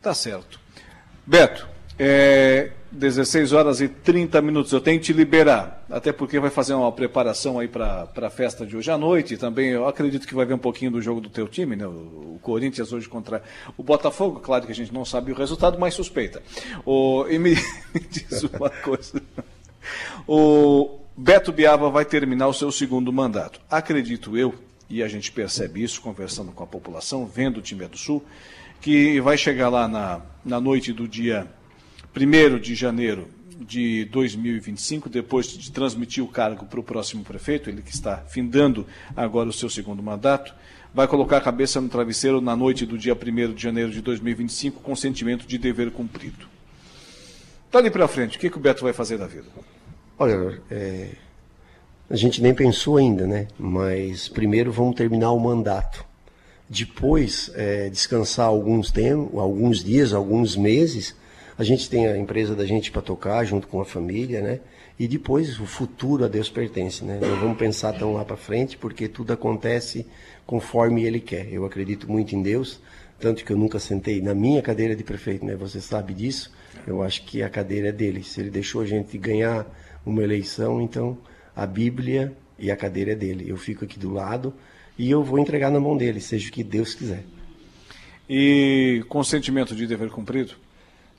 tá 0.00 0.12
certo. 0.12 0.60
Beto, 1.24 1.68
é, 2.04 2.72
16 2.90 3.52
horas 3.52 3.80
e 3.80 3.86
30 3.86 4.42
minutos. 4.42 4.72
Eu 4.72 4.80
tenho 4.80 4.98
que 4.98 5.06
te 5.06 5.12
liberar, 5.12 5.86
até 5.88 6.12
porque 6.12 6.40
vai 6.40 6.50
fazer 6.50 6.74
uma 6.74 6.90
preparação 6.90 7.60
aí 7.60 7.68
para 7.68 8.08
a 8.16 8.30
festa 8.30 8.66
de 8.66 8.76
hoje 8.76 8.90
à 8.90 8.98
noite. 8.98 9.36
Também 9.36 9.68
eu 9.68 9.86
acredito 9.86 10.26
que 10.26 10.34
vai 10.34 10.44
ver 10.44 10.54
um 10.54 10.58
pouquinho 10.58 10.90
do 10.90 11.00
jogo 11.00 11.20
do 11.20 11.30
teu 11.30 11.46
time, 11.46 11.76
né? 11.76 11.86
O, 11.86 12.40
Corinthians 12.42 12.92
hoje 12.92 13.08
contra 13.08 13.40
o 13.78 13.84
Botafogo. 13.84 14.40
Claro 14.40 14.66
que 14.66 14.72
a 14.72 14.74
gente 14.74 14.92
não 14.92 15.04
sabe 15.04 15.30
o 15.30 15.34
resultado, 15.34 15.78
mas 15.78 15.94
suspeita. 15.94 16.42
O, 16.84 17.24
e 17.30 17.38
me, 17.38 17.54
me 17.94 18.00
diz 18.00 18.42
uma 18.42 18.68
coisa. 18.68 19.22
O 20.26 20.98
Beto 21.16 21.52
Biava 21.52 21.88
vai 21.88 22.04
terminar 22.04 22.48
o 22.48 22.52
seu 22.52 22.72
segundo 22.72 23.12
mandato. 23.12 23.60
Acredito 23.70 24.36
eu, 24.36 24.52
e 24.90 25.04
a 25.04 25.08
gente 25.08 25.30
percebe 25.30 25.84
isso 25.84 26.00
conversando 26.00 26.50
com 26.50 26.64
a 26.64 26.66
população, 26.66 27.26
vendo 27.26 27.58
o 27.58 27.62
time 27.62 27.86
do 27.86 27.96
Sul, 27.96 28.24
que 28.80 29.20
vai 29.20 29.38
chegar 29.38 29.68
lá 29.68 29.86
na, 29.86 30.20
na 30.44 30.60
noite 30.60 30.92
do 30.92 31.06
dia 31.06 31.46
1 32.14 32.58
de 32.58 32.74
janeiro 32.74 33.28
de 33.58 34.04
2025, 34.06 35.08
depois 35.08 35.46
de 35.46 35.70
transmitir 35.70 36.22
o 36.22 36.28
cargo 36.28 36.66
para 36.66 36.80
o 36.80 36.82
próximo 36.82 37.24
prefeito, 37.24 37.70
ele 37.70 37.82
que 37.82 37.94
está 37.94 38.18
findando 38.28 38.86
agora 39.16 39.48
o 39.48 39.52
seu 39.52 39.70
segundo 39.70 40.02
mandato, 40.02 40.54
vai 40.94 41.08
colocar 41.08 41.38
a 41.38 41.40
cabeça 41.40 41.80
no 41.80 41.88
travesseiro 41.88 42.40
na 42.40 42.54
noite 42.54 42.84
do 42.84 42.98
dia 42.98 43.14
1 43.14 43.54
de 43.54 43.62
janeiro 43.62 43.90
de 43.90 44.02
2025 44.02 44.80
com 44.80 44.94
sentimento 44.94 45.46
de 45.46 45.56
dever 45.56 45.90
cumprido. 45.90 46.46
Dali 47.70 47.90
para 47.90 48.06
frente, 48.06 48.36
o 48.36 48.40
que, 48.40 48.50
que 48.50 48.58
o 48.58 48.60
Beto 48.60 48.84
vai 48.84 48.92
fazer 48.92 49.16
da 49.16 49.26
vida? 49.26 49.46
Olha, 50.18 50.60
é, 50.70 51.12
a 52.10 52.16
gente 52.16 52.42
nem 52.42 52.54
pensou 52.54 52.98
ainda, 52.98 53.26
né? 53.26 53.48
Mas 53.58 54.28
primeiro 54.28 54.70
vamos 54.70 54.94
terminar 54.94 55.32
o 55.32 55.40
mandato. 55.40 56.04
Depois, 56.68 57.50
é, 57.54 57.88
descansar 57.88 58.46
alguns 58.46 58.90
tempos, 58.90 59.38
alguns 59.38 59.82
dias, 59.82 60.12
alguns 60.12 60.54
meses, 60.54 61.16
a 61.58 61.64
gente 61.64 61.88
tem 61.88 62.06
a 62.06 62.16
empresa 62.16 62.54
da 62.54 62.64
gente 62.64 62.90
para 62.90 63.02
tocar 63.02 63.44
junto 63.44 63.66
com 63.68 63.80
a 63.80 63.84
família, 63.84 64.40
né? 64.40 64.60
E 64.98 65.08
depois 65.08 65.58
o 65.60 65.66
futuro 65.66 66.24
a 66.24 66.28
Deus 66.28 66.48
pertence, 66.48 67.04
né? 67.04 67.18
Não 67.20 67.36
vamos 67.36 67.58
pensar 67.58 67.92
tão 67.92 68.14
lá 68.14 68.24
para 68.24 68.36
frente, 68.36 68.76
porque 68.76 69.08
tudo 69.08 69.32
acontece 69.32 70.06
conforme 70.46 71.04
Ele 71.04 71.20
quer. 71.20 71.52
Eu 71.52 71.64
acredito 71.64 72.10
muito 72.10 72.34
em 72.34 72.42
Deus, 72.42 72.80
tanto 73.18 73.44
que 73.44 73.52
eu 73.52 73.56
nunca 73.56 73.78
sentei 73.78 74.20
na 74.20 74.34
minha 74.34 74.62
cadeira 74.62 74.94
de 74.96 75.04
prefeito, 75.04 75.44
né? 75.44 75.54
Você 75.56 75.80
sabe 75.80 76.14
disso. 76.14 76.52
Eu 76.86 77.02
acho 77.02 77.24
que 77.24 77.42
a 77.42 77.48
cadeira 77.48 77.88
é 77.88 77.92
dele. 77.92 78.22
Se 78.22 78.40
Ele 78.40 78.50
deixou 78.50 78.80
a 78.80 78.86
gente 78.86 79.16
ganhar 79.18 79.66
uma 80.04 80.22
eleição, 80.22 80.80
então 80.80 81.18
a 81.54 81.66
Bíblia 81.66 82.32
e 82.58 82.70
a 82.70 82.76
cadeira 82.76 83.12
é 83.12 83.16
dele. 83.16 83.48
Eu 83.48 83.56
fico 83.56 83.84
aqui 83.84 83.98
do 83.98 84.12
lado 84.12 84.54
e 84.98 85.10
eu 85.10 85.22
vou 85.22 85.38
entregar 85.38 85.70
na 85.70 85.80
mão 85.80 85.96
dele, 85.96 86.20
seja 86.20 86.48
o 86.48 86.52
que 86.52 86.62
Deus 86.62 86.94
quiser. 86.94 87.24
E 88.28 89.04
consentimento 89.08 89.74
de 89.74 89.86
dever 89.86 90.10
cumprido? 90.10 90.54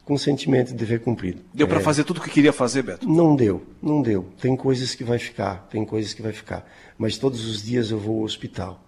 Com 0.06 0.18
sentimento 0.18 0.70
de 0.70 0.76
dever 0.76 1.00
cumprido. 1.00 1.42
Deu 1.54 1.68
para 1.68 1.80
é, 1.80 1.84
fazer 1.84 2.04
tudo 2.04 2.18
o 2.18 2.22
que 2.22 2.30
queria 2.30 2.52
fazer, 2.52 2.84
Beto? 2.84 3.08
Não 3.08 3.36
deu, 3.36 3.64
não 3.82 4.02
deu. 4.02 4.28
Tem 4.40 4.56
coisas 4.56 4.94
que 4.94 5.04
vai 5.04 5.18
ficar, 5.18 5.68
tem 5.70 5.86
coisas 5.86 6.14
que 6.14 6.22
vai 6.22 6.34
ficar. 6.34 6.70
Mas 6.98 7.18
todos 7.18 7.46
os 7.46 7.64
dias 7.64 7.92
eu 7.92 8.00
vou 8.00 8.20
ao 8.20 8.24
hospital. 8.24 8.84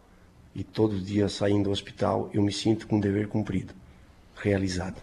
E 0.54 0.64
todos 0.64 1.00
os 1.00 1.06
dias 1.06 1.34
saindo 1.34 1.66
do 1.66 1.72
hospital 1.72 2.30
eu 2.34 2.42
me 2.42 2.52
sinto 2.52 2.88
com 2.88 2.98
o 2.98 3.02
dever 3.02 3.28
cumprido, 3.28 3.74
realizado. 4.36 5.02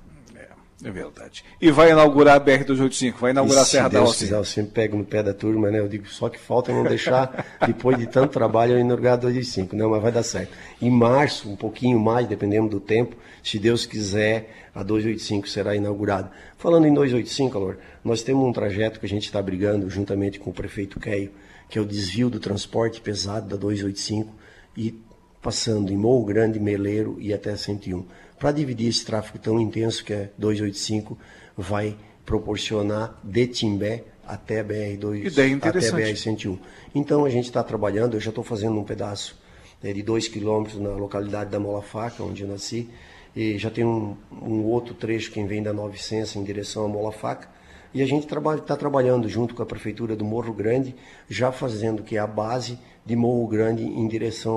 É. 0.84 0.90
Verdade. 0.90 1.44
E 1.60 1.70
vai 1.70 1.90
inaugurar 1.90 2.36
a 2.36 2.40
BR-285, 2.40 3.14
vai 3.18 3.30
inaugurar 3.30 3.58
e 3.58 3.62
a 3.62 3.64
Serra 3.64 3.88
da 3.88 4.00
Rocinha. 4.00 4.28
Quiser, 4.28 4.36
eu 4.36 4.44
sempre 4.44 4.72
pego 4.72 4.96
no 4.96 5.04
pé 5.04 5.22
da 5.22 5.32
turma, 5.32 5.70
né? 5.70 5.78
Eu 5.78 5.88
digo, 5.88 6.06
só 6.08 6.28
que 6.28 6.38
falta 6.38 6.72
não 6.72 6.82
deixar, 6.82 7.46
depois 7.66 7.96
de 7.98 8.06
tanto 8.06 8.32
trabalho, 8.32 8.72
eu 8.72 8.78
inaugurar 8.78 9.14
a 9.14 9.16
285. 9.16 9.76
Não, 9.76 9.90
mas 9.90 10.02
vai 10.02 10.12
dar 10.12 10.22
certo. 10.22 10.52
Em 10.80 10.90
março, 10.90 11.48
um 11.48 11.56
pouquinho 11.56 11.98
mais, 11.98 12.26
dependendo 12.26 12.68
do 12.68 12.80
tempo, 12.80 13.16
se 13.42 13.58
Deus 13.58 13.86
quiser, 13.86 14.68
a 14.74 14.82
285 14.82 15.48
será 15.48 15.76
inaugurada. 15.76 16.30
Falando 16.58 16.86
em 16.86 16.94
285, 16.94 17.56
Alor, 17.56 17.78
nós 18.04 18.22
temos 18.22 18.44
um 18.44 18.52
trajeto 18.52 18.98
que 18.98 19.06
a 19.06 19.08
gente 19.08 19.24
está 19.24 19.40
brigando 19.40 19.88
juntamente 19.88 20.40
com 20.40 20.50
o 20.50 20.54
prefeito 20.54 20.98
Keio, 20.98 21.30
que 21.68 21.78
é 21.78 21.82
o 21.82 21.86
desvio 21.86 22.28
do 22.28 22.40
transporte 22.40 23.00
pesado 23.00 23.48
da 23.48 23.56
285 23.56 24.32
e 24.76 24.94
passando 25.40 25.92
em 25.92 25.96
Morro 25.96 26.24
Grande, 26.24 26.60
Meleiro 26.60 27.16
e 27.18 27.34
até 27.34 27.56
101. 27.56 28.04
Para 28.42 28.50
dividir 28.50 28.88
esse 28.88 29.04
tráfego 29.04 29.38
tão 29.38 29.60
intenso 29.60 30.04
que 30.04 30.12
é 30.12 30.30
285, 30.36 31.16
vai 31.56 31.96
proporcionar 32.26 33.16
de 33.22 33.46
Timbé 33.46 34.02
até 34.26 34.58
a 34.58 34.64
BR2, 34.64 35.28
até 35.58 35.78
a 35.78 35.92
BR-101. 35.92 36.58
Então 36.92 37.24
a 37.24 37.30
gente 37.30 37.44
está 37.44 37.62
trabalhando, 37.62 38.16
eu 38.16 38.20
já 38.20 38.30
estou 38.30 38.42
fazendo 38.42 38.76
um 38.80 38.82
pedaço 38.82 39.40
né, 39.80 39.92
de 39.92 40.02
2 40.02 40.26
quilômetros 40.26 40.80
na 40.80 40.90
localidade 40.90 41.50
da 41.50 41.60
Mola 41.60 41.82
Faca, 41.82 42.24
onde 42.24 42.42
eu 42.42 42.48
nasci, 42.48 42.90
e 43.36 43.56
já 43.58 43.70
tem 43.70 43.84
um, 43.84 44.16
um 44.32 44.64
outro 44.64 44.92
trecho 44.92 45.30
que 45.30 45.40
vem 45.44 45.62
da 45.62 45.72
Nova 45.72 45.90
Vicença 45.90 46.36
em 46.36 46.42
direção 46.42 46.84
à 46.86 46.88
Mola 46.88 47.12
Faca, 47.12 47.48
e 47.94 48.02
a 48.02 48.06
gente 48.06 48.24
está 48.24 48.30
trabalha, 48.30 48.60
trabalhando 48.60 49.28
junto 49.28 49.54
com 49.54 49.62
a 49.62 49.66
Prefeitura 49.66 50.16
do 50.16 50.24
Morro 50.24 50.52
Grande, 50.52 50.96
já 51.30 51.52
fazendo 51.52 52.02
que 52.02 52.16
é 52.16 52.18
a 52.18 52.26
base 52.26 52.76
de 53.06 53.14
Morro 53.14 53.46
Grande 53.46 53.84
em 53.84 54.08
direção 54.08 54.54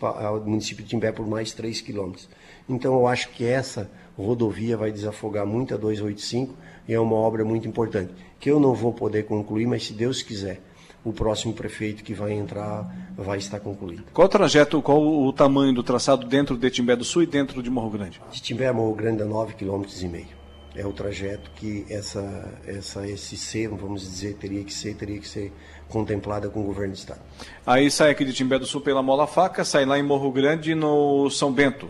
ao, 0.00 0.18
ao 0.18 0.40
município 0.40 0.82
de 0.82 0.90
Timbé 0.90 1.12
por 1.12 1.28
mais 1.28 1.52
3 1.52 1.80
quilômetros. 1.80 2.28
Então 2.70 2.94
eu 2.94 3.06
acho 3.08 3.30
que 3.30 3.44
essa 3.44 3.90
rodovia 4.16 4.76
vai 4.76 4.92
desafogar 4.92 5.44
muito 5.44 5.74
a 5.74 5.76
285 5.76 6.54
e 6.86 6.94
é 6.94 7.00
uma 7.00 7.16
obra 7.16 7.44
muito 7.44 7.66
importante, 7.66 8.12
que 8.38 8.50
eu 8.50 8.60
não 8.60 8.74
vou 8.74 8.92
poder 8.92 9.24
concluir, 9.24 9.66
mas 9.66 9.86
se 9.86 9.92
Deus 9.92 10.22
quiser, 10.22 10.60
o 11.04 11.12
próximo 11.12 11.52
prefeito 11.52 12.04
que 12.04 12.14
vai 12.14 12.32
entrar 12.32 12.88
vai 13.16 13.38
estar 13.38 13.58
concluído. 13.58 14.04
Qual 14.12 14.26
o 14.26 14.28
trajeto, 14.28 14.80
qual 14.82 15.02
o 15.02 15.32
tamanho 15.32 15.74
do 15.74 15.82
traçado 15.82 16.26
dentro 16.26 16.56
de 16.56 16.70
Timbé 16.70 16.94
do 16.94 17.04
Sul 17.04 17.22
e 17.24 17.26
dentro 17.26 17.62
de 17.62 17.70
Morro 17.70 17.90
Grande? 17.90 18.20
De 18.30 18.40
Timbé 18.40 18.68
a 18.68 18.72
Morro 18.72 18.94
Grande 18.94 19.22
é 19.22 19.24
9,5 19.24 19.56
km. 19.56 20.26
É 20.76 20.86
o 20.86 20.92
trajeto 20.92 21.50
que 21.56 21.84
essa, 21.90 22.48
essa, 22.64 23.04
esse 23.08 23.36
ser, 23.36 23.68
vamos 23.68 24.02
dizer, 24.02 24.34
teria 24.34 24.62
que 24.62 24.72
ser, 24.72 24.94
teria 24.94 25.18
que 25.18 25.26
ser 25.26 25.52
contemplada 25.88 26.48
com 26.48 26.60
o 26.60 26.62
governo 26.62 26.92
do 26.92 26.96
Estado. 26.96 27.20
Aí 27.66 27.90
sai 27.90 28.10
aqui 28.10 28.24
de 28.24 28.32
Timbé 28.32 28.58
do 28.58 28.66
Sul 28.66 28.80
pela 28.80 29.02
Mola 29.02 29.26
Faca, 29.26 29.64
sai 29.64 29.84
lá 29.84 29.98
em 29.98 30.02
Morro 30.02 30.30
Grande 30.30 30.74
no 30.74 31.28
São 31.30 31.52
Bento. 31.52 31.88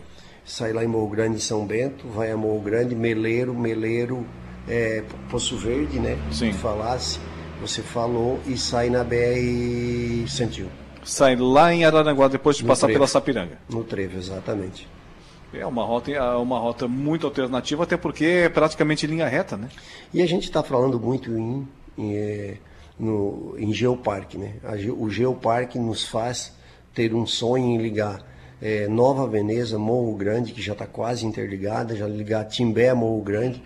Sai 0.51 0.73
lá 0.73 0.83
em 0.83 0.87
Morro 0.87 1.07
Grande, 1.07 1.39
São 1.39 1.65
Bento, 1.65 2.09
vai 2.09 2.29
a 2.29 2.35
Morro 2.35 2.59
Grande, 2.59 2.93
Meleiro, 2.93 3.53
Meleiro, 3.57 4.27
é, 4.67 5.01
Poço 5.29 5.55
Verde, 5.55 5.97
né? 5.97 6.17
Sim. 6.29 6.51
Falasse, 6.51 7.21
você 7.61 7.81
falou, 7.81 8.37
e 8.45 8.57
sai 8.57 8.89
na 8.89 9.01
BR-101. 9.05 10.65
Sai 11.05 11.37
lá 11.37 11.73
em 11.73 11.85
Araranguá, 11.85 12.27
depois 12.27 12.57
de 12.57 12.63
No 12.63 12.67
passar 12.67 12.87
trevo. 12.87 12.99
pela 12.99 13.07
Sapiranga. 13.07 13.59
No 13.69 13.85
trevo, 13.85 14.17
exatamente. 14.17 14.89
É 15.53 15.65
uma 15.65 15.85
rota, 15.85 16.11
é 16.11 16.21
uma 16.21 16.59
rota 16.59 16.85
muito 16.85 17.25
alternativa, 17.25 17.83
até 17.83 17.95
porque 17.95 18.25
é 18.25 18.49
praticamente 18.49 19.07
linha 19.07 19.29
reta, 19.29 19.55
né? 19.55 19.69
E 20.13 20.21
a 20.21 20.25
gente 20.25 20.43
está 20.43 20.61
falando 20.61 20.99
muito 20.99 21.31
em, 21.31 21.65
em, 21.97 22.13
eh, 22.17 22.57
no, 22.99 23.55
em 23.57 23.73
Geoparque, 23.73 24.37
né? 24.37 24.55
A 24.65 24.73
o 24.91 25.09
Geoparque 25.09 25.79
nos 25.79 26.05
faz 26.05 26.53
ter 26.93 27.15
um 27.15 27.25
sonho 27.25 27.67
em 27.67 27.77
ligar 27.77 28.29
eh, 28.61 28.87
Nova 28.87 29.27
Veneza, 29.27 29.77
Morro 29.79 30.15
Grande, 30.15 30.53
que 30.53 30.61
já 30.61 30.73
está 30.73 30.85
quase 30.85 31.25
interligada, 31.25 31.95
já 31.95 32.07
ligar 32.07 32.45
Timbé 32.45 32.89
a 32.89 32.95
Morro 32.95 33.21
Grande, 33.21 33.61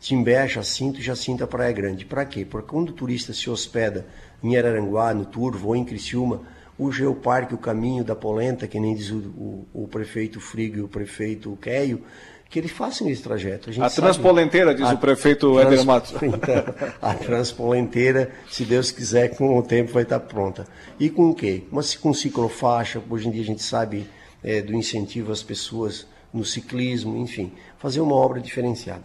Timbé 0.00 0.38
a 0.42 0.46
Jacinto 0.46 0.98
e 0.98 1.02
Jacinto 1.02 1.44
a 1.44 1.46
Praia 1.46 1.72
Grande. 1.72 2.04
Para 2.04 2.24
quê? 2.24 2.44
Porque 2.44 2.68
quando 2.68 2.88
o 2.90 2.92
turista 2.92 3.32
se 3.32 3.48
hospeda 3.48 4.04
em 4.42 4.56
Araranguá, 4.56 5.14
no 5.14 5.24
Turvo 5.24 5.68
ou 5.68 5.76
em 5.76 5.84
Criciúma, 5.84 6.40
o 6.76 6.90
Geoparque, 6.90 7.54
o 7.54 7.58
caminho 7.58 8.02
da 8.02 8.16
polenta, 8.16 8.66
que 8.66 8.80
nem 8.80 8.94
diz 8.94 9.10
o, 9.10 9.18
o, 9.18 9.66
o 9.84 9.88
prefeito 9.88 10.40
Frigo 10.40 10.78
e 10.78 10.80
o 10.82 10.88
prefeito 10.88 11.56
Keio, 11.60 12.02
que 12.50 12.58
eles 12.58 12.72
façam 12.72 13.08
esse 13.08 13.22
trajeto. 13.22 13.70
A 13.70 13.88
sabe- 13.88 13.94
transpolenteira, 13.94 14.74
diz 14.74 14.86
A 14.86 14.94
o 14.94 14.98
prefeito 14.98 15.52
trans- 15.54 15.66
Éder 15.72 15.84
Matos. 15.86 16.12
Então, 16.20 16.64
a 17.00 17.14
transpolenteira, 17.14 18.30
se 18.50 18.64
Deus 18.64 18.90
quiser, 18.90 19.36
com 19.36 19.56
o 19.58 19.62
tempo 19.62 19.92
vai 19.92 20.02
estar 20.02 20.18
pronta. 20.20 20.66
E 20.98 21.08
com 21.08 21.30
o 21.30 21.34
quê? 21.34 21.62
Mas 21.70 21.94
com 21.94 22.12
ciclofaixa, 22.12 23.00
hoje 23.08 23.28
em 23.28 23.30
dia 23.30 23.42
a 23.42 23.46
gente 23.46 23.62
sabe 23.62 24.06
é, 24.42 24.60
do 24.60 24.74
incentivo 24.74 25.32
às 25.32 25.42
pessoas 25.42 26.06
no 26.32 26.44
ciclismo, 26.44 27.16
enfim, 27.18 27.52
fazer 27.78 28.00
uma 28.00 28.14
obra 28.14 28.40
diferenciada. 28.40 29.04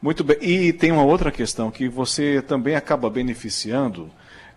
Muito 0.00 0.22
bem. 0.22 0.36
E 0.40 0.72
tem 0.72 0.92
uma 0.92 1.04
outra 1.04 1.30
questão 1.30 1.70
que 1.70 1.88
você 1.88 2.42
também 2.42 2.76
acaba 2.76 3.08
beneficiando 3.08 4.10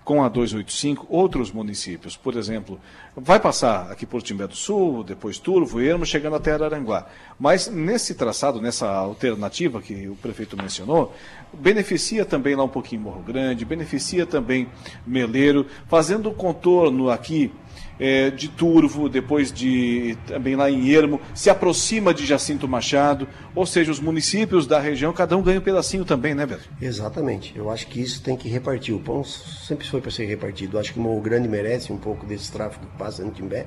com 0.04 0.24
a 0.24 0.28
285 0.28 1.06
outros 1.08 1.52
municípios. 1.52 2.18
Por 2.18 2.36
exemplo, 2.36 2.80
vai 3.16 3.40
passar 3.40 3.92
aqui 3.92 4.08
por 4.08 4.24
Timbé 4.24 4.48
do 4.48 4.56
Sul, 4.56 5.04
depois 5.04 5.38
Turvo, 5.38 5.80
Ermo, 5.80 6.04
chegando 6.04 6.36
até 6.36 6.52
Araranguá. 6.52 7.08
Mas 7.40 7.68
nesse 7.68 8.16
traçado, 8.16 8.60
nessa 8.60 8.90
alternativa 8.90 9.80
que 9.80 10.08
o 10.08 10.16
prefeito 10.16 10.58
mencionou, 10.58 11.14
beneficia 11.54 12.26
também 12.26 12.56
lá 12.56 12.64
um 12.64 12.70
pouquinho 12.70 13.04
Morro 13.04 13.22
Grande, 13.22 13.64
beneficia 13.64 14.26
também 14.26 14.68
Meleiro, 15.06 15.68
fazendo 15.88 16.30
o 16.30 16.34
contorno 16.34 17.12
aqui 17.12 17.52
é, 18.00 18.30
de 18.30 18.48
Turvo, 18.48 19.10
depois 19.10 19.52
de 19.52 20.18
também 20.26 20.56
lá 20.56 20.72
em 20.72 20.90
Ermo, 20.90 21.20
se 21.34 21.50
aproxima 21.50 22.14
de 22.14 22.26
Jacinto 22.26 22.68
Machado, 22.68 23.28
ou 23.54 23.66
seja, 23.66 23.92
os 23.92 24.00
municípios 24.00 24.66
da 24.66 24.80
região, 24.80 25.12
cada 25.12 25.36
um 25.36 25.42
ganha 25.42 25.60
um 25.60 25.64
pedacinho 25.64 26.06
também, 26.06 26.34
né, 26.34 26.46
Beto? 26.46 26.70
Exatamente. 26.82 27.54
Eu 27.56 27.70
acho 27.70 27.88
que 27.88 28.00
isso 28.00 28.22
tem 28.22 28.38
que 28.38 28.48
repartir. 28.48 28.96
O 28.96 29.00
pão 29.00 29.24
sempre 29.24 29.86
foi 29.88 30.00
para 30.00 30.12
ser 30.12 30.26
repartido. 30.26 30.80
Acho 30.80 30.94
que 30.94 31.00
o 31.00 31.02
Morro 31.02 31.22
Grande 31.22 31.48
merece 31.48 31.92
um 31.92 31.98
pouco 31.98 32.26
desse 32.26 32.52
tráfego 32.52 32.86
que 32.86 32.98
passa 32.98 33.24
no 33.24 33.32
Timbé, 33.32 33.66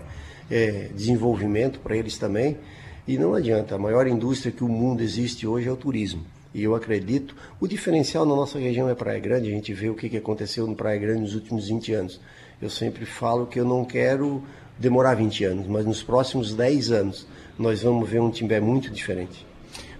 é, 0.51 0.89
desenvolvimento 0.95 1.79
para 1.81 1.97
eles 1.97 2.17
também. 2.17 2.57
E 3.07 3.19
não 3.19 3.35
adianta, 3.35 3.75
a 3.75 3.79
maior 3.79 4.07
indústria 4.07 4.53
que 4.53 4.63
o 4.65 4.69
mundo 4.69 5.03
existe 5.03 5.47
hoje 5.47 5.69
é 5.69 5.73
o 5.73 5.77
turismo. 5.77 6.25
E 6.55 6.63
eu 6.63 6.75
acredito, 6.75 7.35
o 7.59 7.67
diferencial 7.67 8.27
na 8.27 8.37
nossa 8.37 8.59
região 8.59 8.89
é 8.89 8.95
Praia 8.95 9.19
Grande, 9.19 9.49
a 9.49 9.51
gente 9.51 9.73
vê 9.73 9.89
o 9.89 9.95
que 9.95 10.15
aconteceu 10.17 10.67
no 10.67 10.77
Praia 10.77 10.99
Grande 10.99 11.23
nos 11.23 11.35
últimos 11.35 11.69
20 11.69 11.95
anos. 11.95 12.21
Eu 12.63 12.71
sempre 12.71 13.05
falo 13.05 13.45
que 13.45 13.59
eu 13.59 13.65
não 13.65 13.85
quero 13.85 14.41
demorar 14.79 15.15
20 15.15 15.45
anos, 15.45 15.67
mas 15.67 15.85
nos 15.85 16.01
próximos 16.01 16.55
10 16.55 16.93
anos 16.93 17.27
nós 17.59 17.83
vamos 17.83 18.09
ver 18.09 18.21
um 18.21 18.31
Timbé 18.31 18.61
muito 18.61 18.89
diferente. 18.89 19.45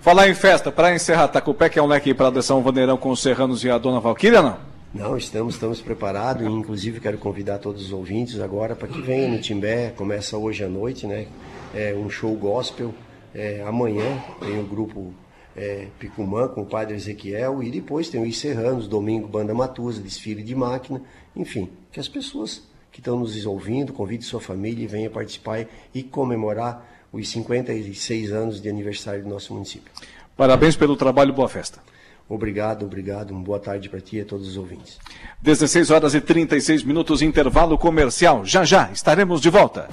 Falar 0.01 0.29
em 0.29 0.35
festa, 0.35 0.71
para 0.71 0.95
encerrar, 0.95 1.27
tá 1.27 1.41
com 1.41 1.51
o 1.51 1.55
pé 1.55 1.69
que 1.69 1.81
é 1.81 1.83
um 1.83 1.89
leque 1.89 2.15
para 2.15 2.39
a 2.39 2.43
São 2.43 2.63
Vandeirão 2.63 2.97
com 2.97 3.11
os 3.11 3.21
Serranos 3.21 3.65
e 3.65 3.71
a 3.71 3.79
Dona 3.79 3.99
Valquíria, 3.99 4.41
não? 4.41 4.57
Não, 4.95 5.17
estamos, 5.17 5.55
estamos 5.55 5.81
preparados 5.81 6.47
e 6.47 6.49
inclusive 6.49 7.01
quero 7.01 7.19
convidar 7.19 7.59
todos 7.59 7.87
os 7.87 7.93
ouvintes 7.93 8.39
agora 8.39 8.77
para 8.77 8.87
que 8.87 9.01
venham 9.01 9.33
no 9.33 9.41
Timbé, 9.41 9.91
começa 9.97 10.37
hoje 10.39 10.63
à 10.63 10.69
noite, 10.69 11.05
né? 11.05 11.27
É 11.75 11.93
um 11.95 12.09
show 12.09 12.33
gospel. 12.37 12.95
É, 13.35 13.65
amanhã 13.67 14.23
tem 14.39 14.61
o 14.61 14.65
grupo 14.65 15.13
é, 15.57 15.87
Picumã 15.99 16.49
com 16.49 16.63
o 16.63 16.67
padre 16.67 16.95
Ezequiel 16.95 17.63
e 17.63 17.71
depois 17.71 18.09
tem 18.09 18.23
os 18.23 18.39
Serranos, 18.39 18.87
domingo 18.87 19.27
Banda 19.27 19.55
Matusa, 19.55 20.01
desfile 20.01 20.43
de 20.43 20.55
máquina, 20.55 21.03
enfim, 21.35 21.69
que 21.91 22.01
as 22.01 22.09
pessoas 22.09 22.63
que 22.91 23.01
estão 23.01 23.19
nos 23.19 23.47
ouvindo, 23.47 23.93
convide 23.93 24.25
sua 24.25 24.41
família 24.41 24.85
e 24.85 24.87
venha 24.87 25.09
participar 25.09 25.67
e 25.95 26.03
comemorar 26.03 26.87
os 27.13 27.29
56 27.29 28.33
anos 28.33 28.61
de 28.61 28.69
aniversário 28.69 29.23
do 29.23 29.29
nosso 29.29 29.55
município. 29.55 29.91
Parabéns 30.37 30.77
pelo 30.77 30.97
trabalho, 30.97 31.33
boa 31.33 31.49
festa. 31.49 31.81
Obrigado, 32.29 32.85
obrigado. 32.87 33.31
Uma 33.31 33.43
boa 33.43 33.59
tarde 33.59 33.89
para 33.89 34.01
ti 34.01 34.17
e 34.17 34.21
a 34.21 34.25
todos 34.25 34.49
os 34.49 34.57
ouvintes. 34.57 34.99
16 35.43 35.91
horas 35.91 36.15
e 36.15 36.21
36 36.21 36.83
minutos, 36.83 37.21
intervalo 37.21 37.77
comercial. 37.77 38.45
Já 38.45 38.65
já 38.65 38.91
estaremos 38.91 39.41
de 39.41 39.51
volta. 39.51 39.89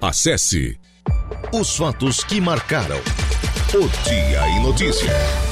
Acesse 0.00 0.78
os 1.52 1.76
fatos 1.76 2.24
que 2.24 2.40
marcaram 2.40 2.98
o 3.74 4.08
Dia 4.08 4.48
em 4.48 4.62
Notícia. 4.62 5.51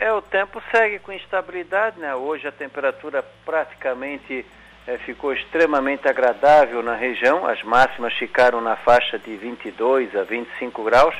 É, 0.00 0.10
o 0.10 0.22
tempo 0.22 0.62
segue 0.70 0.98
com 0.98 1.12
instabilidade, 1.12 2.00
né? 2.00 2.14
Hoje 2.14 2.48
a 2.48 2.52
temperatura 2.52 3.22
praticamente 3.44 4.46
eh, 4.86 4.96
ficou 5.04 5.30
extremamente 5.30 6.08
agradável 6.08 6.82
na 6.82 6.94
região. 6.94 7.46
As 7.46 7.62
máximas 7.62 8.14
ficaram 8.14 8.62
na 8.62 8.76
faixa 8.76 9.18
de 9.18 9.36
22 9.36 10.16
a 10.16 10.22
25 10.22 10.82
graus. 10.84 11.14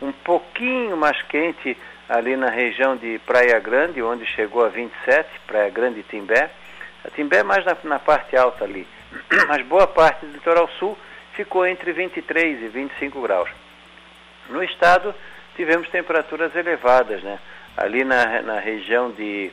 Um 0.00 0.12
pouquinho 0.12 0.96
mais 0.96 1.20
quente 1.22 1.76
ali 2.08 2.36
na 2.36 2.48
região 2.48 2.96
de 2.96 3.18
Praia 3.26 3.58
Grande, 3.58 4.00
onde 4.00 4.24
chegou 4.26 4.64
a 4.64 4.68
27, 4.68 5.28
Praia 5.44 5.68
Grande 5.68 5.98
e 5.98 6.04
Timbé. 6.04 6.50
A 7.04 7.10
Timbé 7.10 7.38
é 7.38 7.42
mais 7.42 7.64
na, 7.64 7.76
na 7.82 7.98
parte 7.98 8.36
alta 8.36 8.62
ali, 8.62 8.86
mas 9.48 9.66
boa 9.66 9.88
parte 9.88 10.24
do 10.24 10.32
litoral 10.32 10.68
sul 10.78 10.96
ficou 11.32 11.66
entre 11.66 11.92
23 11.92 12.62
e 12.62 12.68
25 12.68 13.20
graus. 13.22 13.50
No 14.48 14.62
estado, 14.62 15.12
tivemos 15.56 15.88
temperaturas 15.88 16.54
elevadas, 16.54 17.24
né? 17.24 17.40
Ali 17.80 18.04
na, 18.04 18.42
na 18.42 18.60
região 18.60 19.10
de, 19.10 19.50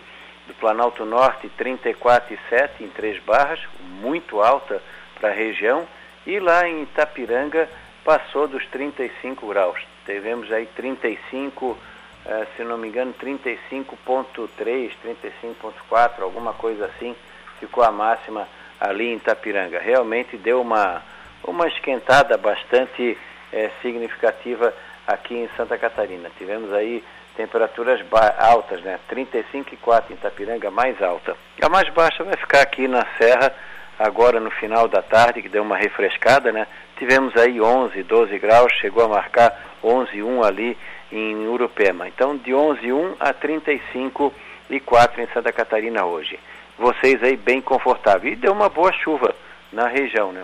do 0.47 0.53
Planalto 0.55 1.05
Norte, 1.05 1.49
34,7 1.57 2.81
em 2.81 2.89
Três 2.89 3.23
Barras, 3.23 3.61
muito 4.01 4.41
alta 4.41 4.81
para 5.17 5.29
a 5.29 5.33
região, 5.33 5.87
e 6.25 6.37
lá 6.37 6.67
em 6.67 6.83
Itapiranga 6.83 7.69
passou 8.03 8.45
dos 8.45 8.65
35 8.65 9.47
graus. 9.47 9.79
Tivemos 10.05 10.51
aí 10.51 10.65
35, 10.75 11.77
eh, 12.25 12.47
se 12.57 12.65
não 12.65 12.77
me 12.77 12.89
engano, 12.89 13.13
35.3, 13.13 14.91
35.4, 15.01 16.21
alguma 16.21 16.51
coisa 16.51 16.87
assim, 16.87 17.15
ficou 17.61 17.81
a 17.81 17.91
máxima 17.93 18.45
ali 18.77 19.05
em 19.05 19.15
Itapiranga. 19.15 19.79
Realmente 19.79 20.35
deu 20.35 20.59
uma, 20.59 21.01
uma 21.45 21.65
esquentada 21.69 22.37
bastante 22.37 23.17
eh, 23.53 23.71
significativa 23.81 24.73
aqui 25.07 25.33
em 25.33 25.49
Santa 25.55 25.77
Catarina. 25.77 26.29
Tivemos 26.37 26.73
aí 26.73 27.01
temperaturas 27.37 28.03
altas, 28.39 28.81
né? 28.81 28.99
35,4 29.09 30.05
em 30.09 30.13
Itapiranga, 30.15 30.71
mais 30.71 30.99
alta. 31.01 31.37
A 31.61 31.69
mais 31.69 31.87
baixa 31.89 32.23
vai 32.23 32.35
ficar 32.35 32.61
aqui 32.61 32.87
na 32.87 33.05
Serra, 33.17 33.53
agora 33.99 34.39
no 34.39 34.49
final 34.49 34.87
da 34.87 35.03
tarde, 35.03 35.43
que 35.43 35.47
deu 35.47 35.61
uma 35.61 35.77
refrescada, 35.77 36.51
né? 36.51 36.65
Tivemos 36.97 37.37
aí 37.37 37.61
11, 37.61 38.01
12 38.01 38.39
graus, 38.39 38.73
chegou 38.81 39.05
a 39.05 39.07
marcar 39.07 39.55
11,1 39.83 40.43
ali 40.43 40.75
em 41.11 41.47
Urupema. 41.47 42.07
Então, 42.07 42.35
de 42.35 42.51
11,1 42.51 43.15
a 43.19 43.31
35,4 43.33 45.19
em 45.19 45.27
Santa 45.27 45.53
Catarina 45.53 46.05
hoje. 46.05 46.39
Vocês 46.77 47.21
aí 47.21 47.37
bem 47.37 47.61
confortáveis. 47.61 48.33
E 48.33 48.35
deu 48.35 48.51
uma 48.51 48.67
boa 48.67 48.91
chuva 48.91 49.33
na 49.71 49.87
região, 49.87 50.31
né? 50.31 50.43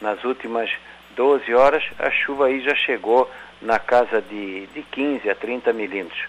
Nas 0.00 0.24
últimas 0.24 0.70
12 1.14 1.54
horas, 1.54 1.84
a 1.98 2.10
chuva 2.10 2.46
aí 2.46 2.60
já 2.60 2.74
chegou 2.74 3.30
na 3.60 3.78
casa 3.78 4.22
de, 4.22 4.66
de 4.68 4.82
15 4.82 5.28
a 5.28 5.34
30 5.34 5.72
milímetros. 5.72 6.20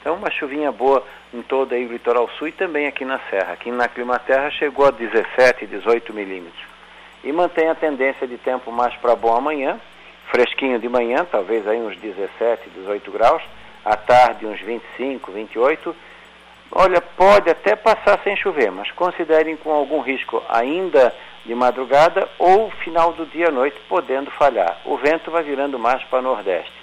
Então, 0.00 0.14
uma 0.14 0.30
chuvinha 0.30 0.72
boa 0.72 1.04
em 1.32 1.42
todo 1.42 1.74
aí 1.74 1.84
o 1.84 1.92
litoral 1.92 2.28
sul 2.38 2.48
e 2.48 2.52
também 2.52 2.86
aqui 2.86 3.04
na 3.04 3.20
Serra. 3.30 3.52
Aqui 3.52 3.70
na 3.70 3.86
Climaterra 3.86 4.50
chegou 4.50 4.86
a 4.86 4.90
17, 4.90 5.66
18 5.66 6.12
milímetros. 6.14 6.62
E 7.22 7.30
mantém 7.32 7.68
a 7.68 7.74
tendência 7.74 8.26
de 8.26 8.38
tempo 8.38 8.72
mais 8.72 8.94
para 8.96 9.14
bom 9.14 9.36
amanhã, 9.36 9.78
fresquinho 10.30 10.78
de 10.78 10.88
manhã, 10.88 11.26
talvez 11.30 11.68
aí 11.68 11.78
uns 11.78 11.96
17, 11.98 12.70
18 12.70 13.10
graus, 13.10 13.42
à 13.84 13.94
tarde 13.94 14.46
uns 14.46 14.60
25, 14.60 15.30
28. 15.30 15.94
Olha, 16.72 17.00
pode 17.00 17.50
até 17.50 17.76
passar 17.76 18.18
sem 18.24 18.36
chover, 18.36 18.70
mas 18.70 18.90
considerem 18.92 19.56
com 19.56 19.70
algum 19.70 20.00
risco 20.00 20.42
ainda 20.48 21.14
de 21.44 21.54
madrugada 21.54 22.28
ou 22.38 22.70
final 22.70 23.12
do 23.12 23.26
dia 23.26 23.48
à 23.48 23.50
noite, 23.50 23.76
podendo 23.88 24.30
falhar. 24.30 24.78
O 24.84 24.96
vento 24.96 25.30
vai 25.30 25.42
virando 25.42 25.78
mais 25.78 26.02
para 26.04 26.22
nordeste. 26.22 26.79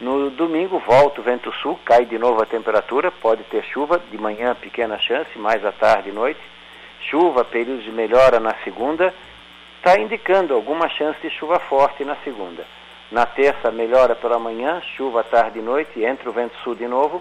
No 0.00 0.30
domingo 0.30 0.78
volta 0.78 1.20
o 1.20 1.24
vento 1.24 1.52
sul, 1.54 1.76
cai 1.84 2.04
de 2.04 2.16
novo 2.18 2.40
a 2.40 2.46
temperatura, 2.46 3.10
pode 3.10 3.42
ter 3.44 3.64
chuva, 3.64 3.98
de 3.98 4.16
manhã 4.16 4.54
pequena 4.54 4.96
chance, 4.96 5.36
mais 5.36 5.64
à 5.64 5.72
tarde 5.72 6.10
e 6.10 6.12
noite. 6.12 6.40
Chuva, 7.10 7.44
períodos 7.44 7.82
de 7.82 7.90
melhora 7.90 8.38
na 8.38 8.54
segunda, 8.62 9.12
está 9.76 9.98
indicando 9.98 10.54
alguma 10.54 10.88
chance 10.88 11.20
de 11.20 11.30
chuva 11.30 11.58
forte 11.58 12.04
na 12.04 12.14
segunda. 12.22 12.64
Na 13.10 13.26
terça, 13.26 13.72
melhora 13.72 14.14
pela 14.14 14.38
manhã, 14.38 14.80
chuva 14.96 15.24
tarde 15.24 15.58
e 15.58 15.62
noite, 15.62 16.04
entra 16.04 16.30
o 16.30 16.32
vento 16.32 16.54
sul 16.62 16.76
de 16.76 16.86
novo 16.86 17.20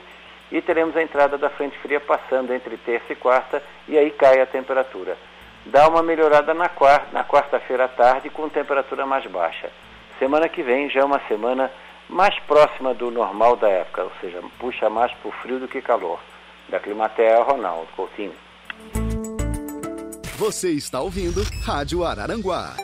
e 0.52 0.62
teremos 0.62 0.96
a 0.96 1.02
entrada 1.02 1.36
da 1.36 1.50
frente 1.50 1.76
fria 1.80 2.00
passando 2.00 2.54
entre 2.54 2.78
terça 2.78 3.12
e 3.12 3.16
quarta 3.16 3.64
e 3.88 3.98
aí 3.98 4.12
cai 4.12 4.40
a 4.40 4.46
temperatura. 4.46 5.18
Dá 5.66 5.88
uma 5.88 6.04
melhorada 6.04 6.54
na 6.54 6.70
quarta, 6.70 7.08
na 7.12 7.24
quarta-feira 7.24 7.86
à 7.86 7.88
tarde 7.88 8.30
com 8.30 8.48
temperatura 8.48 9.04
mais 9.04 9.26
baixa. 9.26 9.72
Semana 10.20 10.48
que 10.48 10.62
vem 10.62 10.90
já 10.90 11.02
é 11.02 11.04
uma 11.04 11.20
semana 11.28 11.72
mais 12.10 12.38
próxima 12.42 12.94
do 12.94 13.12
normal 13.12 13.56
da 13.56 13.70
época, 13.70 14.04
ou 14.04 14.12
seja, 14.22 14.42
puxa 14.60 14.90
mais 14.90 15.12
para 15.14 15.30
o 15.30 15.32
frio 15.32 15.60
do 15.60 15.68
que 15.68 15.82
calor. 15.82 16.20
Da 16.70 16.80
Climatea, 16.80 17.44
Ronaldo 17.44 17.88
Coutinho. 17.96 18.34
Você 20.38 20.72
está 20.72 21.02
ouvindo 21.02 21.42
Rádio 21.66 22.04
Araranguá. 22.04 22.76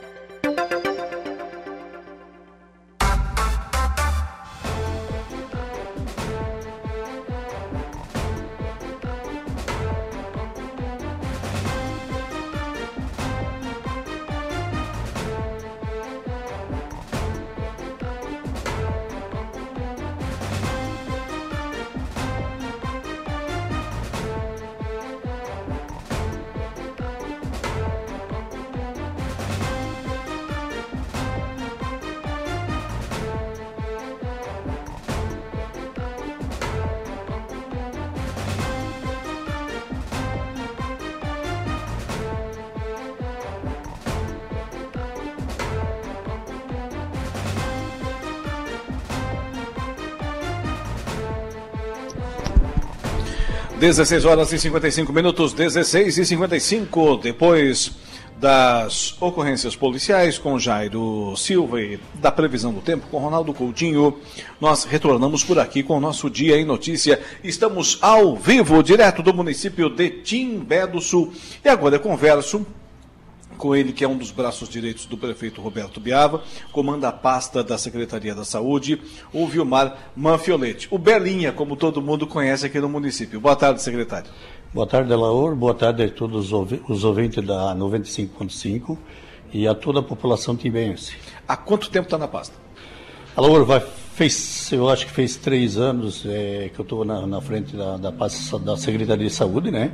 16 53.84 54.24
horas 54.24 54.54
e 54.54 54.58
55 54.58 55.12
minutos, 55.12 55.52
16 55.52 56.18
e 56.18 56.26
55, 56.26 57.18
depois 57.18 57.92
das 58.40 59.14
ocorrências 59.22 59.76
policiais 59.76 60.38
com 60.38 60.58
Jairo 60.58 61.36
Silva 61.36 61.82
e 61.82 62.00
da 62.14 62.32
previsão 62.32 62.72
do 62.72 62.80
tempo 62.80 63.06
com 63.12 63.18
Ronaldo 63.18 63.54
Coutinho, 63.54 64.20
nós 64.62 64.86
retornamos 64.86 65.44
por 65.44 65.60
aqui 65.60 65.84
com 65.84 65.98
o 65.98 66.00
nosso 66.00 66.30
Dia 66.30 66.58
em 66.58 66.64
Notícia. 66.64 67.20
Estamos 67.44 67.98
ao 68.02 68.38
vivo, 68.38 68.82
direto 68.82 69.22
do 69.22 69.34
município 69.34 69.90
de 69.90 70.10
Timbé 70.10 70.88
do 70.88 71.02
Sul. 71.02 71.34
E 71.62 71.68
agora 71.68 71.98
eu 71.98 72.00
converso 72.00 72.66
com 73.58 73.76
ele, 73.76 73.94
que 73.94 74.04
é 74.04 74.08
um 74.08 74.18
dos 74.18 74.32
braços 74.32 74.68
direitos 74.68 75.06
do 75.06 75.18
prefeito 75.18 75.62
Roberto 75.62 76.00
Biava, 76.00 76.44
comanda 76.72 77.08
a 77.08 77.12
pasta 77.12 77.64
da 77.64 77.78
Secretaria 77.78 78.34
da 78.34 78.44
Saúde, 78.44 79.02
o 79.34 79.48
Vilmar 79.48 80.12
Manfioletti. 80.16 80.88
O 80.92 80.98
Belinha, 80.98 81.52
como 81.52 81.76
todo 81.76 82.02
mundo 82.02 82.28
conhece 82.28 82.66
aqui 82.66 82.80
no 82.80 82.90
município. 82.90 83.40
Boa 83.40 83.56
tarde, 83.56 83.82
secretário. 83.82 84.30
Boa 84.74 84.88
tarde, 84.88 85.14
Laor. 85.14 85.56
Boa 85.56 85.74
tarde 85.74 86.04
a 86.04 86.10
todos 86.10 86.52
os 86.52 87.04
ouvintes 87.04 87.46
da 87.46 87.76
95.5 87.76 88.98
e 89.54 89.68
a 89.68 89.76
toda 89.76 90.00
a 90.00 90.04
população 90.04 90.56
timbense. 90.56 91.16
Há 91.48 91.56
quanto 91.56 91.90
tempo 91.90 92.06
está 92.06 92.18
na 92.18 92.28
pasta? 92.28 92.56
Laor, 93.38 93.66
vai, 93.66 93.80
fez, 94.14 94.72
eu 94.72 94.90
acho 94.90 95.06
que 95.06 95.12
fez 95.12 95.36
três 95.36 95.78
anos 95.78 96.26
é, 96.26 96.70
que 96.74 96.80
eu 96.80 96.84
estou 96.84 97.06
na, 97.06 97.26
na, 97.26 97.42
frente 97.42 97.76
da, 97.76 97.98
da 97.98 98.12
pasta 98.12 98.58
da 98.60 98.78
Secretaria 98.78 99.28
de 99.28 99.34
Saúde, 99.34 99.72
né? 99.72 99.92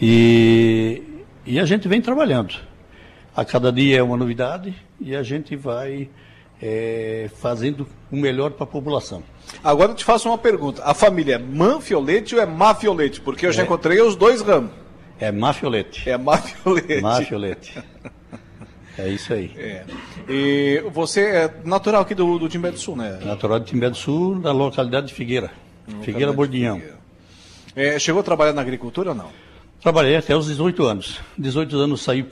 E, 0.00 1.02
e 1.44 1.58
a 1.58 1.64
gente 1.64 1.88
vem 1.88 2.00
trabalhando. 2.00 2.54
A 3.38 3.44
cada 3.44 3.70
dia 3.70 3.98
é 3.98 4.02
uma 4.02 4.16
novidade 4.16 4.74
e 5.00 5.14
a 5.14 5.22
gente 5.22 5.54
vai 5.54 6.10
é, 6.60 7.30
fazendo 7.36 7.86
o 8.10 8.16
melhor 8.16 8.50
para 8.50 8.64
a 8.64 8.66
população. 8.66 9.22
Agora 9.62 9.92
eu 9.92 9.94
te 9.94 10.04
faço 10.04 10.28
uma 10.28 10.36
pergunta. 10.36 10.82
A 10.84 10.92
família 10.92 11.36
é 11.36 11.38
Manfiolete 11.38 12.34
ou 12.34 12.42
é 12.42 12.46
Mafiolete? 12.46 13.20
Porque 13.20 13.46
eu 13.46 13.50
é. 13.50 13.52
já 13.52 13.62
encontrei 13.62 14.00
os 14.02 14.16
dois 14.16 14.40
ramos. 14.40 14.72
É 15.20 15.30
Mafiolete. 15.30 16.10
É 16.10 16.18
Mafiolete. 16.18 17.00
Mafiolete. 17.00 17.78
É 18.98 19.08
isso 19.08 19.32
aí. 19.32 19.52
É. 19.56 19.84
E 20.28 20.82
você 20.92 21.20
é 21.20 21.54
natural 21.64 22.02
aqui 22.02 22.16
do, 22.16 22.40
do 22.40 22.48
Timbé 22.48 22.72
do 22.72 22.78
Sul, 22.80 22.96
né? 22.96 23.20
Natural 23.24 23.60
de 23.60 23.66
Timbé 23.66 23.88
do 23.88 23.96
Sul, 23.96 24.40
da 24.40 24.50
localidade 24.50 25.06
de 25.06 25.14
Figueira. 25.14 25.52
Figueira 26.02 26.32
Bordinhão. 26.32 26.82
É, 27.76 28.00
chegou 28.00 28.20
a 28.20 28.24
trabalhar 28.24 28.52
na 28.52 28.62
agricultura 28.62 29.10
ou 29.10 29.14
não? 29.14 29.30
Trabalhei 29.80 30.16
até 30.16 30.36
os 30.36 30.46
18 30.46 30.84
anos. 30.84 31.20
18 31.38 31.76
anos 31.76 32.02
saí 32.02 32.26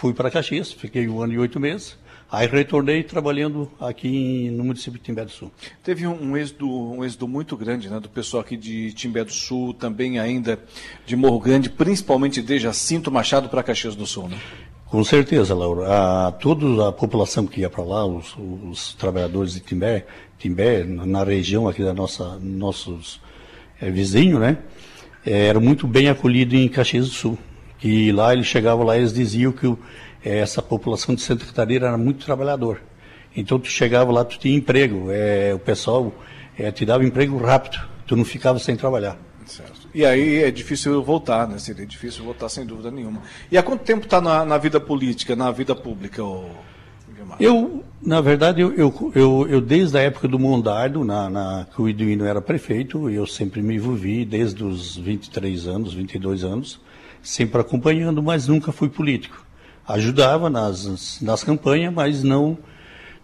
Fui 0.00 0.14
para 0.14 0.30
Caxias, 0.30 0.72
fiquei 0.72 1.06
um 1.10 1.20
ano 1.20 1.34
e 1.34 1.38
oito 1.38 1.60
meses. 1.60 1.94
Aí 2.32 2.46
retornei 2.46 3.02
trabalhando 3.02 3.70
aqui 3.78 4.48
no 4.50 4.64
município 4.64 4.98
de 4.98 5.04
Timbé 5.04 5.26
do 5.26 5.30
Sul. 5.30 5.52
Teve 5.84 6.06
um, 6.06 6.38
êxodo, 6.38 6.66
um 6.70 7.04
êxodo 7.04 7.28
muito 7.28 7.54
grande 7.54 7.90
né, 7.90 8.00
do 8.00 8.08
pessoal 8.08 8.40
aqui 8.40 8.56
de 8.56 8.94
Timbé 8.94 9.24
do 9.24 9.30
Sul, 9.30 9.74
também 9.74 10.18
ainda 10.18 10.58
de 11.04 11.14
Morro 11.16 11.38
Grande, 11.38 11.68
principalmente 11.68 12.40
de 12.40 12.58
Jacinto 12.58 13.12
Machado 13.12 13.50
para 13.50 13.62
Caxias 13.62 13.94
do 13.94 14.06
Sul, 14.06 14.26
né? 14.26 14.38
Com 14.86 15.04
certeza, 15.04 15.54
Laura. 15.54 15.84
A, 16.28 16.32
toda 16.32 16.88
a 16.88 16.92
população 16.92 17.46
que 17.46 17.60
ia 17.60 17.68
para 17.68 17.84
lá, 17.84 18.06
os, 18.06 18.34
os, 18.38 18.94
trabalhadores 18.94 19.52
de 19.52 19.60
Timbé, 19.60 20.06
Timbé, 20.38 20.82
na 20.82 21.22
região 21.22 21.68
aqui 21.68 21.84
da 21.84 21.92
nossa, 21.92 22.38
nossos 22.38 23.20
é, 23.78 23.90
vizinho, 23.90 24.38
né? 24.38 24.56
É, 25.26 25.48
era 25.48 25.60
muito 25.60 25.86
bem 25.86 26.08
acolhido 26.08 26.56
em 26.56 26.66
Caxias 26.70 27.06
do 27.06 27.12
Sul. 27.12 27.38
E 27.82 28.12
lá 28.12 28.32
ele 28.32 28.44
chegava 28.44 28.84
lá 28.84 28.96
e 28.96 29.00
eles 29.00 29.12
diziam 29.12 29.52
que 29.52 29.66
o, 29.66 29.78
é, 30.24 30.38
essa 30.38 30.60
população 30.60 31.14
de 31.14 31.22
Santa 31.22 31.44
Catarina 31.46 31.88
era 31.88 31.98
muito 31.98 32.24
trabalhador. 32.24 32.80
Então 33.34 33.58
tu 33.58 33.68
chegava 33.68 34.10
lá, 34.12 34.24
tu 34.24 34.38
tinha 34.38 34.56
emprego. 34.56 35.10
É, 35.10 35.54
o 35.54 35.58
pessoal 35.58 36.12
é, 36.58 36.70
te 36.70 36.84
dava 36.84 37.04
emprego 37.04 37.36
rápido. 37.38 37.78
Tu 38.06 38.16
não 38.16 38.24
ficava 38.24 38.58
sem 38.58 38.76
trabalhar. 38.76 39.16
Certo. 39.46 39.88
E 39.92 40.04
aí 40.04 40.44
é 40.44 40.50
difícil 40.50 41.02
voltar, 41.02 41.48
né? 41.48 41.58
Seria 41.58 41.86
difícil 41.86 42.24
voltar 42.24 42.48
sem 42.48 42.64
dúvida 42.64 42.90
nenhuma. 42.90 43.22
E 43.50 43.58
há 43.58 43.62
quanto 43.62 43.82
tempo 43.82 44.04
está 44.04 44.20
na, 44.20 44.44
na, 44.44 44.58
vida 44.58 44.78
política, 44.78 45.34
na 45.34 45.50
vida 45.50 45.74
pública, 45.74 46.22
o 46.22 46.50
Eu, 47.40 47.84
na 48.00 48.20
verdade, 48.20 48.60
eu, 48.60 48.72
eu, 48.74 49.12
eu, 49.14 49.48
eu, 49.48 49.60
desde 49.60 49.98
a 49.98 50.02
época 50.02 50.28
do 50.28 50.38
Mondardo, 50.38 51.04
na, 51.04 51.28
na, 51.28 51.66
que 51.74 51.82
o 51.82 51.88
Iduino 51.88 52.24
era 52.24 52.40
prefeito, 52.40 53.10
eu 53.10 53.26
sempre 53.26 53.60
me 53.60 53.74
envolvi, 53.74 54.24
desde 54.24 54.62
os 54.62 54.96
23 54.96 55.66
anos, 55.66 55.94
22 55.94 56.44
anos, 56.44 56.80
sempre 57.22 57.60
acompanhando, 57.60 58.22
mas 58.22 58.48
nunca 58.48 58.72
fui 58.72 58.88
político. 58.88 59.44
Ajudava 59.86 60.48
nas, 60.48 61.20
nas 61.20 61.42
campanhas, 61.42 61.92
mas 61.92 62.22
não, 62.22 62.58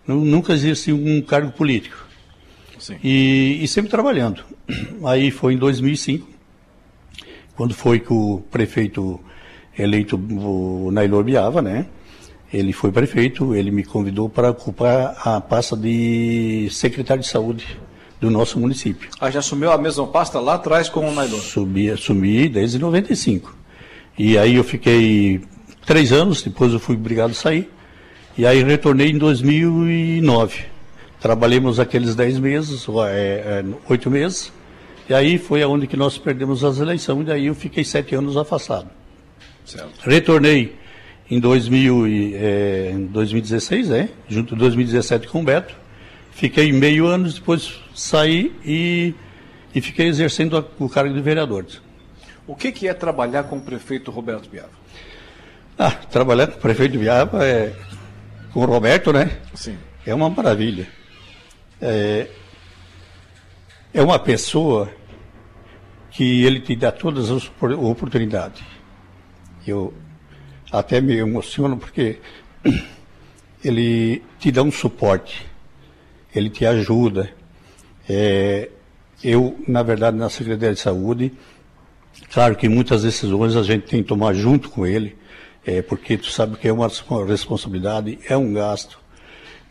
não 0.07 0.17
nunca 0.17 0.53
exerci 0.53 0.93
um 0.93 1.23
cargo 1.23 1.53
político. 1.53 2.07
E, 3.03 3.59
e 3.63 3.69
sempre 3.69 3.91
trabalhando. 3.91 4.43
Aí 5.05 5.31
foi 5.31 5.55
em 5.55 5.59
2005, 5.59 6.29
quando 7.57 7.75
foi 7.75 8.01
que 8.01 8.13
o 8.13 8.43
prefeito 8.51 9.21
eleito, 9.79 10.17
o 10.17 10.91
Nailor 10.91 11.25
Biava, 11.25 11.63
né? 11.63 11.87
Ele 12.53 12.73
foi 12.73 12.93
prefeito, 12.93 13.55
ele 13.55 13.71
me 13.71 13.85
convidou 13.85 14.29
para 14.29 14.51
ocupar 14.51 15.17
a 15.25 15.41
pasta 15.41 15.77
de 15.77 16.69
secretário 16.71 17.23
de 17.23 17.29
saúde 17.29 17.79
do 18.21 18.31
nosso 18.31 18.59
município. 18.59 19.11
Ah, 19.21 19.31
já 19.31 19.41
assumiu 19.41 19.71
a 19.71 19.79
mesma 19.79 20.07
pasta 20.07 20.39
lá 20.41 20.55
atrás 20.55 20.89
com 20.89 21.09
o 21.09 21.13
Nailor? 21.13 21.41
Subi, 21.41 21.91
assumi 21.91 22.49
desde 22.49 22.79
95. 22.79 23.55
E 24.19 24.39
aí 24.39 24.57
eu 24.57 24.65
fiquei 24.65 25.41
três 25.85 26.13
anos, 26.13 26.43
depois 26.43 26.73
eu 26.73 26.81
fui 26.81 26.97
obrigado 26.97 27.31
a 27.31 27.35
sair. 27.35 27.71
E 28.37 28.47
aí 28.47 28.63
retornei 28.63 29.11
em 29.11 29.19
2009. 29.19 30.65
Trabalhamos 31.21 31.81
aqueles 31.81 32.15
dez 32.15 32.39
meses, 32.39 32.87
é, 33.09 33.13
é, 33.13 33.65
oito 33.89 34.11
meses. 34.11 34.53
E 35.09 35.15
aí 35.15 35.39
foi 35.39 35.63
aonde 35.63 35.87
que 35.87 35.97
nós 35.97 36.19
perdemos 36.19 36.65
as 36.65 36.79
eleições, 36.79 37.23
e 37.23 37.25
daí 37.25 37.47
eu 37.47 37.55
fiquei 37.55 37.85
sete 37.85 38.15
anos 38.15 38.37
afastado. 38.37 38.89
Certo. 39.65 40.09
Retornei 40.09 40.75
em 41.31 41.41
2000 41.41 42.07
e, 42.07 42.35
é, 42.35 42.95
2016, 43.11 43.91
é, 43.91 44.09
junto 44.29 44.55
em 44.55 44.59
2017 44.59 45.29
com 45.29 45.41
o 45.41 45.45
Beto. 45.45 45.75
Fiquei 46.33 46.71
meio 46.73 47.07
ano, 47.07 47.31
depois 47.31 47.81
saí 47.95 48.53
e, 48.65 49.15
e 49.75 49.81
fiquei 49.81 50.09
exercendo 50.09 50.65
o 50.79 50.89
cargo 50.89 51.15
de 51.15 51.21
vereador. 51.21 51.65
O 52.47 52.55
que, 52.55 52.71
que, 52.71 52.87
é 52.87 52.95
trabalhar 52.95 53.45
com 53.45 53.57
o 53.57 53.61
prefeito 53.61 54.11
Roberto 54.11 54.49
Biava? 54.49 54.71
Ah, 55.79 55.91
trabalhar 55.91 56.47
com 56.47 56.59
o 56.59 56.61
prefeito 56.61 56.99
Biava 56.99 57.45
é 57.45 57.75
com 58.53 58.61
o 58.61 58.65
Roberto, 58.65 59.13
né? 59.13 59.39
Sim. 59.55 59.77
É 60.07 60.15
uma 60.15 60.31
maravilha. 60.31 60.89
É, 61.81 62.29
é 63.93 64.01
uma 64.01 64.19
pessoa 64.19 64.91
que 66.11 66.45
ele 66.45 66.61
te 66.61 66.75
dá 66.75 66.93
todas 66.93 67.31
as 67.31 67.51
oportunidades. 67.61 68.63
Eu 69.67 69.93
até 70.73 71.01
me 71.01 71.17
emociono 71.17 71.77
porque 71.77 72.21
ele 73.65 74.23
te 74.39 74.51
dá 74.51 74.63
um 74.63 74.71
suporte, 74.71 75.47
ele 76.35 76.49
te 76.49 76.65
ajuda. 76.65 77.31
É, 78.09 78.71
eu, 79.23 79.59
na 79.67 79.83
verdade, 79.83 80.17
na 80.17 80.31
Secretaria 80.31 80.75
de 80.75 80.81
Saúde, 80.81 81.33
claro 82.33 82.57
que 82.57 82.69
muitas 82.69 83.03
decisões 83.03 83.57
a 83.57 83.63
gente 83.63 83.87
tem 83.87 84.03
que 84.03 84.09
tomar 84.09 84.35
junto 84.35 84.69
com 84.71 84.87
ele, 84.87 85.17
é, 85.65 85.83
porque 85.83 86.17
tu 86.17 86.31
sabe 86.31 86.57
que 86.57 86.69
é 86.69 86.73
uma 86.73 86.89
responsabilidade, 87.27 88.19
é 88.29 88.37
um 88.37 88.53
gasto. 88.53 88.99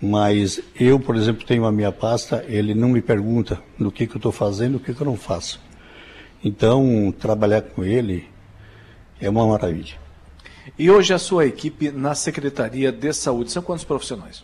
Mas 0.01 0.61
eu, 0.79 0.99
por 0.99 1.15
exemplo, 1.15 1.45
tenho 1.45 1.65
a 1.65 1.71
minha 1.71 1.91
pasta, 1.91 2.45
ele 2.47 2.75
não 2.75 2.89
me 2.89 3.01
pergunta 3.01 3.61
no 3.79 3.91
que, 3.91 4.05
que 4.05 4.13
eu 4.13 4.19
estou 4.19 4.31
fazendo, 4.31 4.75
o 4.75 4.79
que, 4.79 4.93
que 4.93 5.01
eu 5.01 5.05
não 5.05 5.15
faço. 5.15 5.59
Então, 6.43 7.13
trabalhar 7.17 7.61
com 7.61 7.83
ele 7.83 8.27
é 9.19 9.29
uma 9.29 9.47
maravilha. 9.47 9.95
E 10.77 10.89
hoje 10.89 11.13
a 11.13 11.19
sua 11.19 11.45
equipe 11.45 11.91
na 11.91 12.13
Secretaria 12.13 12.91
de 12.91 13.13
Saúde 13.13 13.51
são 13.51 13.63
quantos 13.63 13.85
profissionais? 13.85 14.43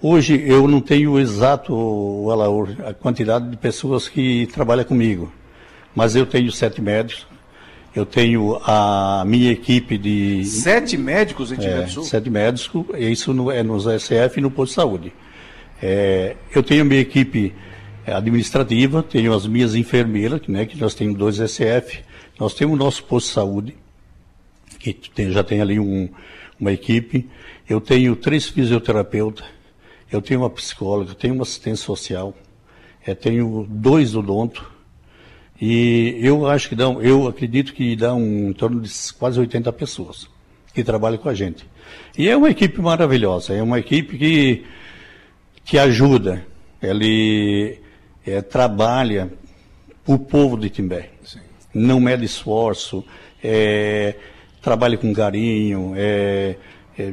Hoje 0.00 0.42
eu 0.46 0.66
não 0.66 0.80
tenho 0.80 1.18
exato 1.18 2.26
a 2.84 2.94
quantidade 2.94 3.50
de 3.50 3.56
pessoas 3.56 4.08
que 4.08 4.48
trabalham 4.48 4.84
comigo, 4.84 5.32
mas 5.94 6.16
eu 6.16 6.26
tenho 6.26 6.50
sete 6.50 6.80
médicos, 6.80 7.26
eu 7.94 8.06
tenho 8.06 8.58
a 8.64 9.22
minha 9.26 9.52
equipe 9.52 9.98
de. 9.98 10.44
Sete 10.44 10.96
médicos 10.96 11.52
em 11.52 11.62
é, 11.62 11.86
Sul? 11.86 12.04
Sete 12.04 12.30
médicos, 12.30 12.86
isso 12.98 13.34
no, 13.34 13.50
é 13.50 13.62
nos 13.62 13.84
SF 13.84 14.38
e 14.38 14.40
no 14.40 14.50
posto 14.50 14.70
de 14.70 14.74
saúde. 14.76 15.12
É, 15.82 16.36
eu 16.54 16.62
tenho 16.62 16.82
a 16.82 16.84
minha 16.84 17.00
equipe 17.00 17.54
administrativa, 18.06 19.02
tenho 19.02 19.34
as 19.34 19.46
minhas 19.46 19.74
enfermeiras, 19.74 20.40
né, 20.48 20.64
que 20.66 20.78
nós 20.80 20.94
temos 20.94 21.16
dois 21.16 21.36
SF, 21.36 22.02
nós 22.38 22.54
temos 22.54 22.74
o 22.74 22.78
nosso 22.78 23.04
posto 23.04 23.28
de 23.28 23.34
saúde, 23.34 23.76
que 24.78 24.92
tem, 24.92 25.30
já 25.30 25.44
tem 25.44 25.60
ali 25.60 25.78
um, 25.78 26.08
uma 26.58 26.72
equipe, 26.72 27.28
eu 27.68 27.80
tenho 27.80 28.16
três 28.16 28.48
fisioterapeutas, 28.48 29.44
eu 30.10 30.20
tenho 30.20 30.40
uma 30.40 30.50
psicóloga, 30.50 31.12
eu 31.12 31.14
tenho 31.14 31.34
uma 31.34 31.42
assistente 31.42 31.78
social, 31.78 32.34
eu 33.06 33.14
tenho 33.14 33.66
dois 33.68 34.14
odontos, 34.14 34.62
e 35.64 36.18
eu 36.20 36.44
acho 36.48 36.68
que 36.68 36.74
dão, 36.74 37.00
eu 37.00 37.28
acredito 37.28 37.72
que 37.72 37.94
dá 37.94 38.12
um, 38.12 38.48
em 38.48 38.52
torno 38.52 38.80
de 38.80 38.90
quase 39.16 39.38
80 39.38 39.72
pessoas 39.72 40.28
que 40.74 40.82
trabalham 40.82 41.18
com 41.18 41.28
a 41.28 41.34
gente. 41.34 41.64
E 42.18 42.28
é 42.28 42.36
uma 42.36 42.50
equipe 42.50 42.80
maravilhosa, 42.80 43.54
é 43.54 43.62
uma 43.62 43.78
equipe 43.78 44.18
que, 44.18 44.64
que 45.64 45.78
ajuda, 45.78 46.44
ele 46.82 47.78
é, 48.26 48.42
trabalha 48.42 49.32
o 50.04 50.18
povo 50.18 50.56
de 50.56 50.68
Timbé. 50.68 51.10
Sim. 51.22 51.38
Não 51.72 52.00
mede 52.00 52.24
esforço, 52.24 53.04
é, 53.40 54.16
trabalha 54.60 54.98
com 54.98 55.14
carinho, 55.14 55.92
é, 55.94 56.56
é, 56.98 57.12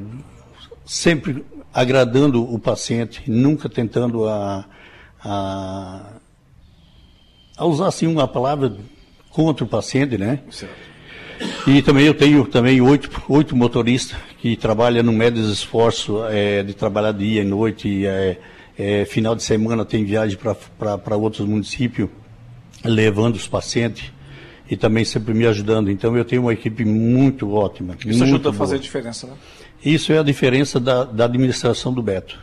sempre 0.88 1.46
agradando 1.72 2.52
o 2.52 2.58
paciente, 2.58 3.22
nunca 3.30 3.70
tentando 3.70 4.28
a, 4.28 4.66
a 5.24 6.19
a 7.60 7.66
usar 7.66 7.88
assim 7.90 8.08
uma 8.08 8.28
palavra 8.28 8.76
contra 9.30 9.66
o 9.66 9.68
paciente, 9.68 10.18
né? 10.18 10.40
Certo. 10.50 10.74
E 11.68 11.82
também 11.82 12.06
eu 12.06 12.14
tenho 12.14 12.46
também 12.46 12.82
oito, 12.82 13.10
oito 13.30 13.56
motoristas 13.56 14.18
que 14.40 14.56
trabalham 14.56 15.04
no 15.04 15.12
médio 15.12 15.44
esforço 15.44 16.24
é, 16.26 16.64
de 16.64 16.74
trabalhar 16.74 17.12
dia 17.12 17.42
e 17.42 17.46
noite. 17.46 18.06
É, 18.06 18.38
é, 18.78 19.06
final 19.06 19.36
de 19.36 19.44
semana 19.44 19.84
tem 19.84 20.06
viagem 20.06 20.38
para 20.78 21.18
outros 21.18 21.46
municípios, 21.46 22.10
levando 22.84 23.36
os 23.36 23.46
pacientes 23.46 24.12
e 24.70 24.78
também 24.78 25.04
sempre 25.04 25.34
me 25.34 25.46
ajudando. 25.46 25.92
Então 25.92 26.16
eu 26.16 26.24
tenho 26.24 26.44
uma 26.44 26.54
equipe 26.54 26.86
muito 26.86 27.52
ótima. 27.54 27.96
Isso 28.00 28.08
muito 28.08 28.24
ajuda 28.24 28.44
boa. 28.44 28.56
a 28.56 28.58
fazer 28.58 28.76
a 28.78 28.80
diferença, 28.80 29.28
né? 29.28 29.34
Isso 29.84 30.14
é 30.14 30.20
a 30.20 30.24
diferença 30.24 30.80
da, 30.80 31.04
da 31.04 31.26
administração 31.26 31.94
do 31.94 32.02
Beto. 32.02 32.40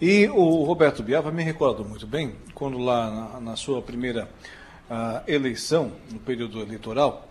E 0.00 0.28
o 0.28 0.62
Roberto 0.62 1.02
Biava 1.02 1.32
me 1.32 1.42
recordo 1.42 1.84
muito 1.84 2.06
bem, 2.06 2.36
quando 2.54 2.78
lá 2.78 3.10
na, 3.10 3.40
na 3.40 3.56
sua 3.56 3.82
primeira 3.82 4.28
uh, 4.88 5.22
eleição, 5.26 5.90
no 6.12 6.20
período 6.20 6.60
eleitoral, 6.60 7.28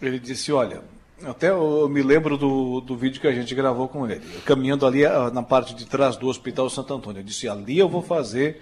ele 0.00 0.18
disse, 0.18 0.52
olha, 0.52 0.82
até 1.24 1.48
eu 1.48 1.88
me 1.88 2.02
lembro 2.02 2.36
do, 2.36 2.82
do 2.82 2.96
vídeo 2.96 3.18
que 3.18 3.26
a 3.26 3.32
gente 3.32 3.54
gravou 3.54 3.88
com 3.88 4.06
ele, 4.06 4.20
caminhando 4.44 4.86
ali 4.86 5.06
uh, 5.06 5.32
na 5.32 5.42
parte 5.42 5.74
de 5.74 5.86
trás 5.86 6.14
do 6.14 6.28
Hospital 6.28 6.68
Santo 6.68 6.92
Antônio. 6.92 7.20
Eu 7.20 7.24
disse, 7.24 7.48
ali 7.48 7.78
eu 7.78 7.88
vou 7.88 8.02
fazer 8.02 8.60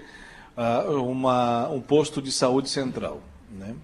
uh, 0.56 1.02
uma, 1.02 1.68
um 1.70 1.80
posto 1.80 2.22
de 2.22 2.30
saúde 2.30 2.68
central. 2.68 3.20
Né? 3.50 3.74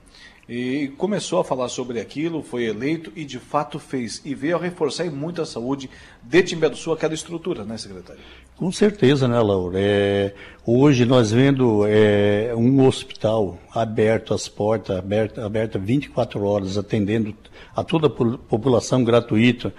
E 0.49 0.93
começou 0.97 1.41
a 1.41 1.45
falar 1.45 1.69
sobre 1.69 1.99
aquilo, 1.99 2.41
foi 2.41 2.67
eleito 2.67 3.13
e 3.17 3.25
de 3.25 3.41
fato 3.41 3.81
fez. 3.81 4.23
E 4.25 4.33
veio 4.33 4.57
a 4.57 4.61
reforçar 4.61 5.11
muito 5.11 5.43
a 5.43 5.47
saúde 5.47 5.91
de 6.23 6.43
Timbé 6.45 6.69
do 6.69 6.77
Sul, 6.77 6.93
aquela 6.93 7.15
estrutura, 7.15 7.65
né, 7.65 7.77
secretário? 7.77 8.23
Com 8.57 8.73
certeza, 8.73 9.29
né, 9.29 9.39
Laura? 9.39 9.79
É, 9.79 10.33
hoje 10.67 11.05
nós 11.05 11.31
vendo 11.31 11.87
é, 11.87 12.55
um 12.57 12.87
hospital 12.87 13.59
aberto, 13.71 14.33
as 14.33 14.49
portas 14.49 14.97
abertas 14.97 15.45
aberta 15.45 15.79
24 15.79 16.43
horas, 16.43 16.79
atendendo 16.79 17.37
a 17.75 17.85
toda 17.85 18.07
a 18.07 18.11
população 18.11 19.05
gratuita, 19.05 19.75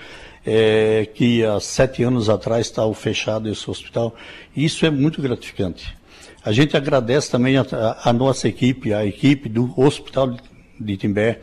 é, 0.46 1.10
que 1.12 1.44
há 1.44 1.60
sete 1.60 2.04
anos 2.04 2.30
atrás 2.30 2.68
estava 2.68 2.94
fechado 2.94 3.50
esse 3.50 3.68
hospital. 3.68 4.14
Isso 4.56 4.86
é 4.86 4.92
muito 4.92 5.24
gratificante. 5.24 5.98
A 6.46 6.52
gente 6.52 6.78
agradece 6.78 7.32
também 7.32 7.58
a, 7.58 7.66
a 8.04 8.14
nossa 8.14 8.48
equipe, 8.48 8.94
a 8.94 9.04
equipe 9.04 9.50
do 9.50 9.74
Hospital 9.76 10.38
de 10.80 10.98
Timbé 10.98 11.42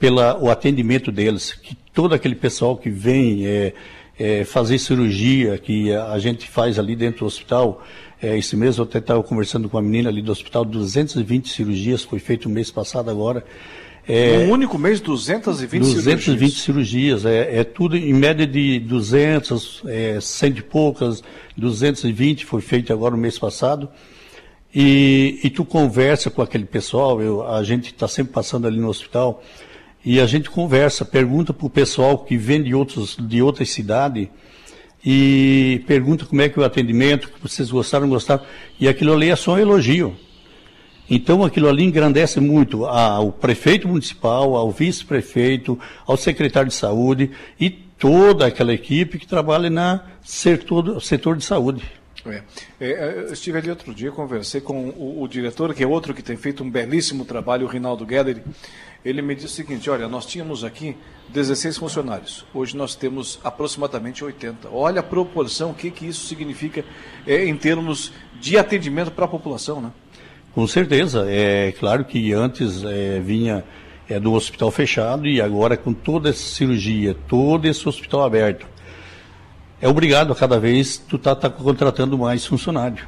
pelo 0.00 0.50
atendimento 0.50 1.12
deles, 1.12 1.52
que 1.52 1.76
todo 1.94 2.12
aquele 2.12 2.34
pessoal 2.34 2.76
que 2.76 2.90
vem 2.90 3.46
é, 4.20 4.44
fazer 4.44 4.78
cirurgia 4.78 5.56
que 5.56 5.90
a, 5.94 6.18
gente 6.18 6.46
faz 6.46 6.78
ali 6.78 6.94
dentro 6.94 7.20
do 7.20 7.26
hospital. 7.26 7.82
É, 8.22 8.36
esse 8.36 8.54
mês 8.54 8.76
eu 8.76 8.84
até 8.84 8.98
estava 8.98 9.22
conversando 9.22 9.66
com 9.66 9.78
a 9.78 9.82
menina 9.82 10.10
ali 10.10 10.20
do 10.20 10.30
hospital, 10.30 10.62
220 10.62 11.48
cirurgias, 11.48 12.04
foi 12.04 12.18
feito 12.18 12.46
no 12.46 12.54
mês 12.54 12.70
passado 12.70 13.10
agora. 13.10 13.42
É, 14.06 14.40
um 14.40 14.50
único 14.50 14.78
mês, 14.78 15.00
220, 15.00 15.80
220 15.80 16.52
cirurgias. 16.52 17.22
cirurgias. 17.22 17.24
É, 17.24 17.60
é, 17.60 17.64
tudo 17.64 17.96
em 17.96 18.12
média 18.12 18.46
de 18.46 18.78
200, 18.80 19.82
é, 19.86 20.18
100 20.20 20.50
e 20.50 20.62
poucas, 20.62 21.22
220 21.56 22.44
foi 22.44 22.60
feito 22.60 22.92
agora 22.92 23.16
no 23.16 23.22
mês 23.22 23.38
passado. 23.38 23.88
E, 24.74 25.40
e 25.42 25.48
tu 25.48 25.64
conversa 25.64 26.28
com 26.28 26.42
aquele 26.42 26.66
pessoal, 26.66 27.22
eu, 27.22 27.48
a 27.48 27.62
gente 27.62 27.86
está 27.86 28.06
sempre 28.06 28.34
passando 28.34 28.66
ali 28.66 28.78
no 28.78 28.88
hospital, 28.88 29.42
e 30.04 30.20
a 30.20 30.26
gente 30.26 30.50
conversa, 30.50 31.04
pergunta 31.04 31.52
para 31.52 31.66
o 31.66 31.70
pessoal 31.70 32.18
que 32.18 32.36
vem 32.36 32.62
de, 32.62 32.74
outros, 32.74 33.16
de 33.18 33.42
outras 33.42 33.70
cidades, 33.70 34.28
e 35.04 35.82
pergunta 35.86 36.26
como 36.26 36.42
é 36.42 36.48
que 36.48 36.58
é 36.58 36.62
o 36.62 36.64
atendimento, 36.64 37.30
vocês 37.42 37.70
gostaram, 37.70 38.06
não 38.06 38.14
gostaram, 38.14 38.42
e 38.78 38.88
aquilo 38.88 39.12
ali 39.12 39.30
é 39.30 39.36
só 39.36 39.54
um 39.54 39.58
elogio. 39.58 40.16
Então 41.08 41.42
aquilo 41.42 41.68
ali 41.68 41.84
engrandece 41.84 42.38
muito 42.38 42.86
ao 42.86 43.32
prefeito 43.32 43.88
municipal, 43.88 44.54
ao 44.54 44.70
vice-prefeito, 44.70 45.78
ao 46.06 46.16
secretário 46.16 46.68
de 46.68 46.74
saúde 46.74 47.30
e 47.58 47.68
toda 47.68 48.46
aquela 48.46 48.72
equipe 48.72 49.18
que 49.18 49.26
trabalha 49.26 49.68
na 49.68 50.04
setor, 50.22 51.02
setor 51.02 51.36
de 51.36 51.44
saúde. 51.44 51.82
É. 52.26 52.42
É, 52.80 53.24
eu 53.26 53.32
estive 53.32 53.58
ali 53.58 53.70
outro 53.70 53.94
dia, 53.94 54.10
conversei 54.10 54.60
com 54.60 54.88
o, 54.90 55.22
o, 55.22 55.28
diretor, 55.28 55.74
que 55.74 55.82
é 55.82 55.86
outro 55.86 56.12
que 56.12 56.22
tem 56.22 56.36
feito 56.36 56.62
um 56.62 56.70
belíssimo 56.70 57.24
trabalho, 57.24 57.66
o 57.66 57.68
Rinaldo 57.68 58.06
Geller. 58.08 58.42
Ele 59.04 59.22
me 59.22 59.34
disse 59.34 59.46
o 59.46 59.50
seguinte: 59.50 59.88
olha, 59.88 60.06
nós 60.08 60.26
tínhamos 60.26 60.62
aqui 60.62 60.96
16 61.30 61.78
funcionários, 61.78 62.44
hoje 62.52 62.76
nós 62.76 62.94
temos 62.94 63.40
aproximadamente 63.42 64.22
80. 64.22 64.68
Olha 64.70 65.00
a 65.00 65.02
proporção, 65.02 65.70
o 65.70 65.74
que, 65.74 65.90
que 65.90 66.06
isso 66.06 66.26
significa 66.26 66.84
é, 67.26 67.44
em 67.44 67.56
termos 67.56 68.12
de 68.38 68.58
atendimento 68.58 69.10
para 69.10 69.24
a 69.24 69.28
população, 69.28 69.80
né? 69.80 69.90
Com 70.54 70.66
certeza. 70.66 71.26
É 71.28 71.72
claro 71.72 72.04
que 72.04 72.32
antes 72.32 72.84
é, 72.84 73.20
vinha 73.20 73.64
é, 74.08 74.18
do 74.18 74.32
hospital 74.32 74.70
fechado 74.70 75.26
e 75.26 75.40
agora 75.40 75.76
com 75.76 75.94
toda 75.94 76.28
essa 76.28 76.42
cirurgia, 76.42 77.16
todo 77.28 77.66
esse 77.66 77.88
hospital 77.88 78.24
aberto 78.24 78.66
é 79.80 79.88
obrigado 79.88 80.32
a 80.32 80.36
cada 80.36 80.60
vez 80.60 80.98
tu 80.98 81.18
tá, 81.18 81.34
tá 81.34 81.48
contratando 81.48 82.18
mais 82.18 82.44
funcionário. 82.44 83.06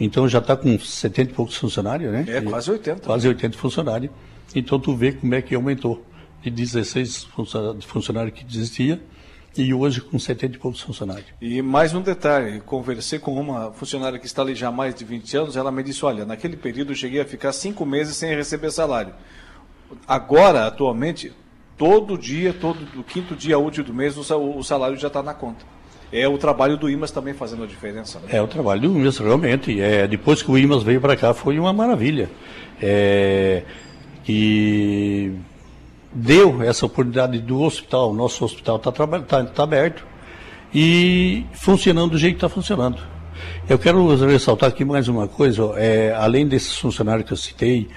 Então 0.00 0.28
já 0.28 0.38
está 0.38 0.56
com 0.56 0.78
70 0.78 1.30
e 1.30 1.34
poucos 1.34 1.56
funcionários, 1.56 2.12
né? 2.12 2.24
É, 2.28 2.40
quase 2.40 2.70
80. 2.70 3.00
Quase 3.00 3.28
80 3.28 3.56
funcionários. 3.56 4.12
Então 4.54 4.78
tu 4.78 4.96
vê 4.96 5.12
como 5.12 5.34
é 5.34 5.42
que 5.42 5.54
aumentou. 5.54 6.04
De 6.40 6.50
16 6.50 7.26
funcionários 7.80 8.32
que 8.32 8.46
existia 8.46 9.02
e 9.56 9.74
hoje 9.74 10.00
com 10.00 10.16
70 10.20 10.54
e 10.54 10.58
poucos 10.58 10.80
funcionários. 10.80 11.26
E 11.40 11.60
mais 11.60 11.92
um 11.94 12.00
detalhe, 12.00 12.60
conversei 12.60 13.18
com 13.18 13.34
uma 13.34 13.72
funcionária 13.72 14.20
que 14.20 14.26
está 14.26 14.42
ali 14.42 14.54
já 14.54 14.68
há 14.68 14.72
mais 14.72 14.94
de 14.94 15.04
20 15.04 15.36
anos, 15.36 15.56
ela 15.56 15.72
me 15.72 15.82
disse, 15.82 16.04
olha, 16.04 16.24
naquele 16.24 16.56
período 16.56 16.92
eu 16.92 16.96
cheguei 16.96 17.20
a 17.20 17.24
ficar 17.24 17.52
cinco 17.52 17.84
meses 17.84 18.16
sem 18.16 18.36
receber 18.36 18.70
salário. 18.70 19.14
Agora, 20.06 20.68
atualmente, 20.68 21.32
todo 21.76 22.16
dia, 22.16 22.54
todo 22.54 22.84
do 22.84 23.02
quinto 23.02 23.34
dia 23.34 23.58
útil 23.58 23.82
do 23.82 23.92
mês, 23.92 24.16
o 24.16 24.62
salário 24.62 24.96
já 24.96 25.08
está 25.08 25.24
na 25.24 25.34
conta 25.34 25.77
é 26.12 26.28
o 26.28 26.38
trabalho 26.38 26.76
do 26.76 26.88
IMAS 26.88 27.10
também 27.10 27.34
fazendo 27.34 27.64
a 27.64 27.66
diferença. 27.66 28.18
Né? 28.20 28.26
É 28.30 28.42
o 28.42 28.46
trabalho 28.46 28.80
do 28.82 28.98
IMAS, 28.98 29.18
realmente. 29.18 29.80
É, 29.80 30.06
depois 30.06 30.42
que 30.42 30.50
o 30.50 30.58
IMAS 30.58 30.82
veio 30.82 31.00
para 31.00 31.16
cá, 31.16 31.34
foi 31.34 31.58
uma 31.58 31.72
maravilha. 31.72 32.30
É, 32.80 33.62
que 34.24 35.34
deu 36.12 36.62
essa 36.62 36.86
oportunidade 36.86 37.38
do 37.40 37.60
hospital, 37.60 38.12
nosso 38.12 38.44
hospital 38.44 38.76
está 38.76 38.92
tá, 38.92 39.44
tá 39.44 39.62
aberto 39.62 40.06
e 40.74 41.44
funcionando 41.52 42.12
do 42.12 42.18
jeito 42.18 42.34
que 42.34 42.44
está 42.44 42.48
funcionando. 42.48 42.98
Eu 43.68 43.78
quero 43.78 44.14
ressaltar 44.26 44.68
aqui 44.68 44.84
mais 44.84 45.08
uma 45.08 45.28
coisa, 45.28 45.72
é, 45.76 46.12
além 46.14 46.46
desses 46.46 46.76
funcionários 46.76 47.26
que 47.26 47.32
eu 47.32 47.36
citei, 47.36 47.88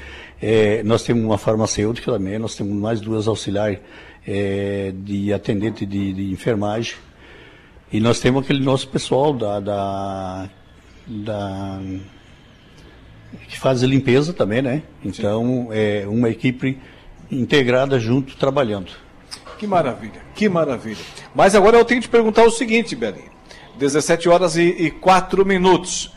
é, 0.41 0.84
nós 0.84 1.03
temos 1.03 1.24
uma 1.24 1.38
farmacêutica 1.38 2.12
também, 2.12 2.38
nós 2.39 2.55
temos 2.55 2.74
mais 2.74 2.99
duas 2.99 3.28
auxiliares 3.28 3.80
é, 4.28 4.93
de 4.95 5.34
atendente 5.34 5.86
de, 5.86 6.14
de 6.14 6.32
enfermagem, 6.32 6.95
e 7.91 7.99
nós 7.99 8.19
temos 8.19 8.43
aquele 8.43 8.63
nosso 8.63 8.87
pessoal 8.87 9.33
da, 9.33 9.59
da, 9.59 10.49
da 11.05 11.79
que 13.49 13.59
faz 13.59 13.83
a 13.83 13.87
limpeza 13.87 14.33
também, 14.33 14.61
né? 14.61 14.83
Então, 15.03 15.67
Sim. 15.67 15.67
é 15.71 16.05
uma 16.07 16.29
equipe 16.29 16.79
integrada 17.29 17.99
junto, 17.99 18.35
trabalhando. 18.37 18.91
Que 19.57 19.67
maravilha, 19.67 20.21
que 20.33 20.49
maravilha. 20.49 21.03
Mas 21.35 21.53
agora 21.53 21.77
eu 21.77 21.85
tenho 21.85 22.01
que 22.01 22.07
te 22.07 22.11
perguntar 22.11 22.43
o 22.43 22.51
seguinte, 22.51 22.95
Belinha. 22.95 23.29
17 23.77 24.29
horas 24.29 24.55
e, 24.55 24.63
e 24.63 24.91
4 24.91 25.45
minutos. 25.45 26.11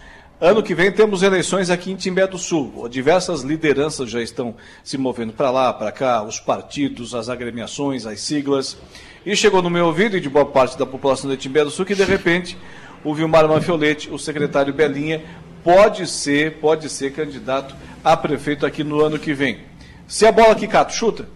Ano 0.44 0.62
que 0.62 0.74
vem 0.74 0.92
temos 0.92 1.22
eleições 1.22 1.70
aqui 1.70 1.90
em 1.90 1.96
Timbé 1.96 2.26
do 2.26 2.36
Sul. 2.36 2.86
Diversas 2.90 3.40
lideranças 3.40 4.10
já 4.10 4.20
estão 4.20 4.54
se 4.82 4.98
movendo 4.98 5.32
para 5.32 5.50
lá, 5.50 5.72
para 5.72 5.90
cá, 5.90 6.22
os 6.22 6.38
partidos, 6.38 7.14
as 7.14 7.30
agremiações, 7.30 8.04
as 8.04 8.20
siglas. 8.20 8.76
E 9.24 9.34
chegou 9.34 9.62
no 9.62 9.70
meu 9.70 9.86
ouvido 9.86 10.18
e 10.18 10.20
de 10.20 10.28
boa 10.28 10.44
parte 10.44 10.78
da 10.78 10.84
população 10.84 11.30
de 11.30 11.38
Timbé 11.38 11.64
do 11.64 11.70
Sul 11.70 11.86
que, 11.86 11.94
de 11.94 12.04
repente, 12.04 12.58
o 13.02 13.14
Vilmar 13.14 13.48
Manfioletti, 13.48 14.10
o 14.10 14.18
secretário 14.18 14.74
Belinha, 14.74 15.22
pode 15.62 16.06
ser, 16.06 16.58
pode 16.58 16.90
ser 16.90 17.14
candidato 17.14 17.74
a 18.04 18.14
prefeito 18.14 18.66
aqui 18.66 18.84
no 18.84 19.00
ano 19.00 19.18
que 19.18 19.32
vem. 19.32 19.60
Se 20.06 20.26
a 20.26 20.30
bola 20.30 20.52
aqui, 20.52 20.68
Cato, 20.68 20.92
chuta. 20.92 21.26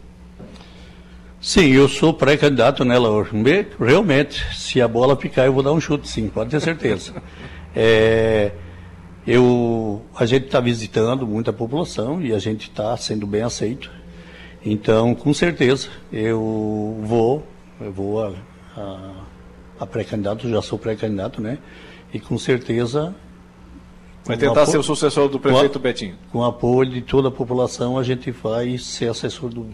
Sim, 1.41 1.71
eu 1.73 1.89
sou 1.89 2.13
pré-candidato 2.13 2.85
nela 2.85 3.09
hoje. 3.09 3.31
Realmente, 3.81 4.45
se 4.55 4.83
a 4.83 4.87
bola 4.87 5.17
picar, 5.17 5.47
eu 5.47 5.53
vou 5.55 5.63
dar 5.63 5.73
um 5.73 5.81
chute, 5.81 6.07
sim, 6.07 6.29
pode 6.29 6.51
ter 6.51 6.61
certeza. 6.61 7.15
é, 7.75 8.53
eu, 9.29 10.03
a 10.17 10.25
gente 10.25 10.47
está 10.47 10.61
visitando 10.61 11.27
muita 11.27 11.53
população 11.53 12.23
e 12.23 12.33
a 12.33 12.39
gente 12.39 12.63
está 12.63 12.97
sendo 12.97 13.27
bem 13.27 13.43
aceito. 13.43 13.91
Então, 14.65 15.15
com 15.15 15.33
certeza, 15.33 15.89
eu 16.13 16.99
vou 17.03 17.45
eu 17.81 17.93
vou 17.93 18.25
a, 18.25 18.33
a, 18.77 19.11
a 19.81 19.87
pré-candidato, 19.87 20.49
já 20.49 20.61
sou 20.61 20.79
pré-candidato, 20.79 21.41
né? 21.41 21.59
E 22.13 22.19
com 22.19 22.39
certeza. 22.39 23.15
Vai 24.25 24.37
tentar 24.37 24.67
ser 24.67 24.79
o 24.79 24.83
sucessor 24.83 25.29
do 25.29 25.39
prefeito 25.39 25.73
com 25.73 25.79
a, 25.79 25.83
Betinho. 25.83 26.17
Com 26.33 26.45
apoio 26.45 26.91
de 26.91 27.01
toda 27.01 27.29
a 27.29 27.31
população, 27.31 27.99
a 27.99 28.03
gente 28.03 28.31
vai 28.31 28.77
ser 28.77 29.09
assessor 29.09 29.49
do, 29.49 29.65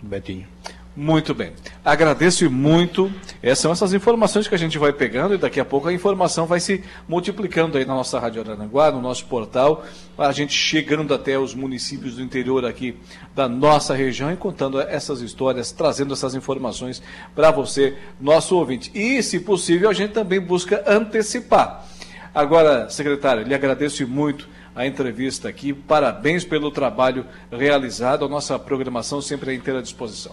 do 0.00 0.08
Betinho. 0.08 0.46
Muito 0.94 1.32
bem. 1.32 1.52
Agradeço 1.82 2.50
muito. 2.50 3.10
Essas 3.42 3.60
são 3.60 3.72
essas 3.72 3.94
informações 3.94 4.46
que 4.46 4.54
a 4.54 4.58
gente 4.58 4.78
vai 4.78 4.92
pegando 4.92 5.34
e 5.34 5.38
daqui 5.38 5.58
a 5.58 5.64
pouco 5.64 5.88
a 5.88 5.92
informação 5.92 6.46
vai 6.46 6.60
se 6.60 6.84
multiplicando 7.08 7.78
aí 7.78 7.86
na 7.86 7.94
nossa 7.94 8.18
Rádio 8.18 8.42
Aranaguá, 8.42 8.92
no 8.92 9.00
nosso 9.00 9.24
portal, 9.24 9.86
a 10.18 10.30
gente 10.32 10.52
chegando 10.52 11.14
até 11.14 11.38
os 11.38 11.54
municípios 11.54 12.16
do 12.16 12.22
interior 12.22 12.66
aqui 12.66 12.94
da 13.34 13.48
nossa 13.48 13.94
região 13.94 14.30
e 14.30 14.36
contando 14.36 14.78
essas 14.82 15.22
histórias, 15.22 15.72
trazendo 15.72 16.12
essas 16.12 16.34
informações 16.34 17.02
para 17.34 17.50
você, 17.50 17.96
nosso 18.20 18.54
ouvinte. 18.54 18.90
E, 18.94 19.22
se 19.22 19.40
possível, 19.40 19.88
a 19.88 19.94
gente 19.94 20.12
também 20.12 20.40
busca 20.40 20.84
antecipar. 20.86 21.86
Agora, 22.34 22.90
secretário, 22.90 23.44
lhe 23.44 23.54
agradeço 23.54 24.06
muito 24.06 24.46
a 24.74 24.86
entrevista 24.86 25.48
aqui. 25.48 25.72
Parabéns 25.72 26.44
pelo 26.44 26.70
trabalho 26.70 27.26
realizado. 27.50 28.26
A 28.26 28.28
nossa 28.28 28.58
programação 28.58 29.22
sempre 29.22 29.52
à 29.52 29.54
inteira 29.54 29.80
disposição. 29.80 30.32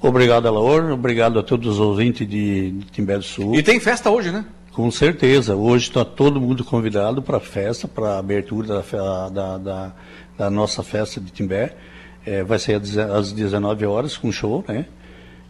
Obrigado, 0.00 0.46
Alaor. 0.46 0.92
Obrigado 0.92 1.38
a 1.38 1.42
todos 1.42 1.74
os 1.74 1.80
ouvintes 1.80 2.28
de, 2.28 2.70
de 2.70 2.86
Timbé 2.86 3.16
do 3.16 3.24
Sul. 3.24 3.54
E 3.54 3.62
tem 3.62 3.80
festa 3.80 4.10
hoje, 4.10 4.30
né? 4.30 4.44
Com 4.72 4.90
certeza. 4.92 5.56
Hoje 5.56 5.88
está 5.88 6.04
todo 6.04 6.40
mundo 6.40 6.64
convidado 6.64 7.20
para 7.20 7.38
a 7.38 7.40
festa, 7.40 7.88
para 7.88 8.10
a 8.10 8.18
abertura 8.18 8.68
da, 8.68 9.28
da, 9.28 9.58
da, 9.58 9.92
da, 10.38 10.50
nossa 10.50 10.84
festa 10.84 11.20
de 11.20 11.32
Timbé. 11.32 11.74
É, 12.24 12.44
vai 12.44 12.60
ser 12.60 12.80
às 13.12 13.32
19 13.32 13.86
horas 13.86 14.16
com 14.16 14.30
show, 14.30 14.64
né? 14.68 14.86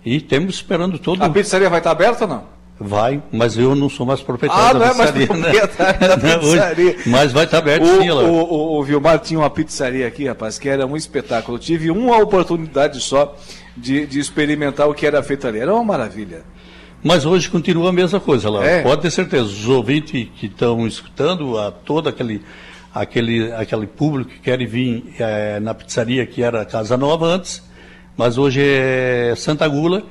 E 0.02 0.16
estamos 0.16 0.54
esperando 0.54 0.98
todo. 0.98 1.22
A 1.22 1.28
pizzaria 1.28 1.68
vai 1.68 1.80
estar 1.80 1.90
aberta 1.90 2.24
ou 2.24 2.30
não? 2.30 2.58
Vai, 2.80 3.20
mas 3.32 3.58
eu 3.58 3.74
não 3.74 3.88
sou 3.88 4.06
mais 4.06 4.22
proprietário 4.22 4.80
ah, 4.82 4.86
da 4.86 4.94
não 4.94 4.94
pizzaria. 4.94 5.24
É 5.24 5.36
mais 5.36 5.52
né? 5.52 5.98
da 5.98 6.16
pizzaria. 6.38 6.96
mas 7.06 7.32
vai 7.32 7.44
estar 7.44 7.58
aberto 7.58 7.82
o, 7.82 8.00
sim, 8.00 8.08
o, 8.08 8.16
o, 8.16 8.78
o 8.78 8.84
Vilmar 8.84 9.18
tinha 9.18 9.40
uma 9.40 9.50
pizzaria 9.50 10.06
aqui, 10.06 10.28
rapaz, 10.28 10.58
que 10.58 10.68
era 10.68 10.86
um 10.86 10.96
espetáculo. 10.96 11.56
Eu 11.56 11.60
tive 11.60 11.90
uma 11.90 12.16
oportunidade 12.18 13.00
só 13.00 13.36
de, 13.80 14.06
de 14.06 14.18
experimentar 14.18 14.88
o 14.88 14.94
que 14.94 15.06
era 15.06 15.22
feito 15.22 15.46
ali. 15.46 15.58
Era 15.58 15.74
uma 15.74 15.84
maravilha. 15.84 16.42
Mas 17.02 17.24
hoje 17.24 17.48
continua 17.48 17.90
a 17.90 17.92
mesma 17.92 18.18
coisa, 18.18 18.50
lá. 18.50 18.64
É. 18.64 18.82
Pode 18.82 19.02
ter 19.02 19.10
certeza. 19.10 19.44
Os 19.44 19.68
ouvintes 19.68 20.28
que 20.36 20.46
estão 20.46 20.86
escutando, 20.86 21.58
a 21.58 21.70
todo 21.70 22.08
aquele, 22.08 22.42
aquele, 22.92 23.52
aquele 23.52 23.86
público 23.86 24.30
que 24.30 24.40
quer 24.40 24.64
vir 24.66 25.14
é, 25.18 25.60
na 25.60 25.74
pizzaria 25.74 26.26
que 26.26 26.42
era 26.42 26.64
Casa 26.64 26.96
Nova 26.96 27.26
antes, 27.26 27.62
mas 28.16 28.36
hoje 28.36 28.60
é 28.60 29.32
Santa 29.36 29.68
Gula, 29.68 30.02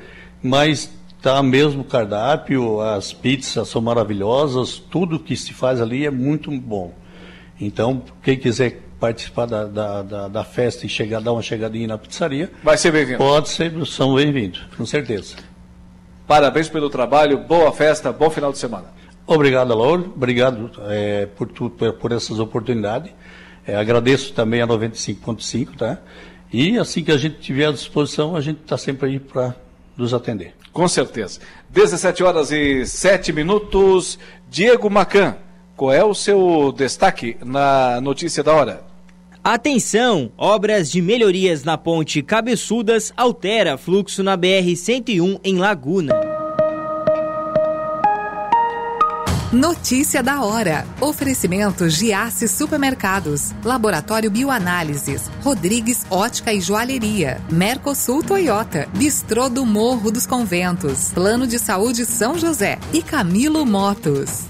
mas 0.42 0.90
está 1.18 1.44
mesmo 1.44 1.84
cardápio, 1.84 2.80
as 2.80 3.12
pizzas 3.12 3.68
são 3.68 3.82
maravilhosas, 3.82 4.82
tudo 4.90 5.20
que 5.20 5.36
se 5.36 5.54
faz 5.54 5.82
ali 5.82 6.06
é 6.06 6.12
muito 6.12 6.50
bom. 6.52 6.94
Então, 7.60 8.04
quem 8.24 8.38
quiser 8.38 8.87
participar 9.00 9.46
da, 9.46 9.66
da, 9.66 10.02
da, 10.02 10.28
da, 10.28 10.44
festa 10.44 10.86
e 10.86 10.90
chegar, 10.90 11.22
dar 11.22 11.34
uma 11.34 11.42
chegadinha 11.42 11.88
na 11.88 11.98
pizzaria. 11.98 12.52
Vai 12.64 12.78
ser 12.78 12.92
bem-vindo. 12.92 13.20
Pode 13.20 13.50
ser, 13.50 13.74
são 13.86 14.16
bem-vindos, 14.16 14.66
com 14.76 14.86
certeza. 14.86 15.36
Parabéns 16.28 16.68
pelo 16.68 16.90
trabalho, 16.90 17.38
boa 17.38 17.72
festa, 17.72 18.12
bom 18.12 18.30
final 18.30 18.52
de 18.52 18.58
semana. 18.58 18.86
Obrigado, 19.26 19.76
Lauro. 19.76 20.14
Obrigado 20.16 20.72
é, 20.90 21.26
por, 21.26 21.48
tu, 21.48 21.70
por, 21.70 21.94
por, 21.94 22.12
essas 22.12 22.40
oportunidades. 22.40 23.12
É, 23.66 23.76
agradeço 23.76 24.34
também 24.34 24.62
a 24.62 24.68
95.5, 24.68 25.76
tá? 25.76 26.00
E 26.52 26.78
assim 26.78 27.04
que 27.04 27.12
a 27.12 27.18
gente 27.18 27.40
tiver 27.40 27.66
à 27.66 27.72
disposição, 27.72 28.36
a 28.36 28.42
gente 28.42 28.62
está 28.62 28.78
sempre 28.78 29.10
aí 29.10 29.20
para 29.20 29.54
nos 29.98 30.14
atender. 30.14 30.54
Com 30.72 30.88
certeza. 30.88 31.42
17 31.70 32.24
horas 32.24 32.52
e 32.52 32.86
7 32.86 33.34
minutos. 33.34 34.18
Diego 34.50 34.90
Macan, 34.90 35.36
qual 35.78 35.94
é 35.94 36.04
o 36.04 36.16
seu 36.16 36.74
destaque 36.76 37.38
na 37.46 38.02
notícia 38.02 38.44
da 38.44 38.52
hora? 38.52 38.82
Atenção! 39.44 40.32
Obras 40.36 40.92
de 40.92 41.02
melhorias 41.02 41.64
na 41.64 41.78
ponte 41.78 42.22
Cabeçudas 42.24 43.14
altera 43.16 43.78
fluxo 43.78 44.24
na 44.24 44.36
BR-101 44.36 45.40
em 45.44 45.58
Laguna. 45.58 46.14
Notícia 49.54 50.22
da 50.22 50.44
hora. 50.44 50.86
Oferecimento 51.00 51.88
Giasse 51.88 52.50
Supermercados, 52.50 53.54
Laboratório 53.64 54.30
Bioanálises, 54.30 55.32
Rodrigues 55.42 56.06
Ótica 56.10 56.52
e 56.52 56.60
Joalheria, 56.60 57.40
Mercosul 57.50 58.22
Toyota, 58.22 58.90
Bistrô 58.98 59.48
do 59.48 59.66
Morro 59.66 60.12
dos 60.12 60.26
Conventos, 60.26 61.12
Plano 61.14 61.48
de 61.48 61.58
Saúde 61.58 62.06
São 62.06 62.38
José 62.38 62.78
e 62.92 63.02
Camilo 63.02 63.66
Motos. 63.66 64.48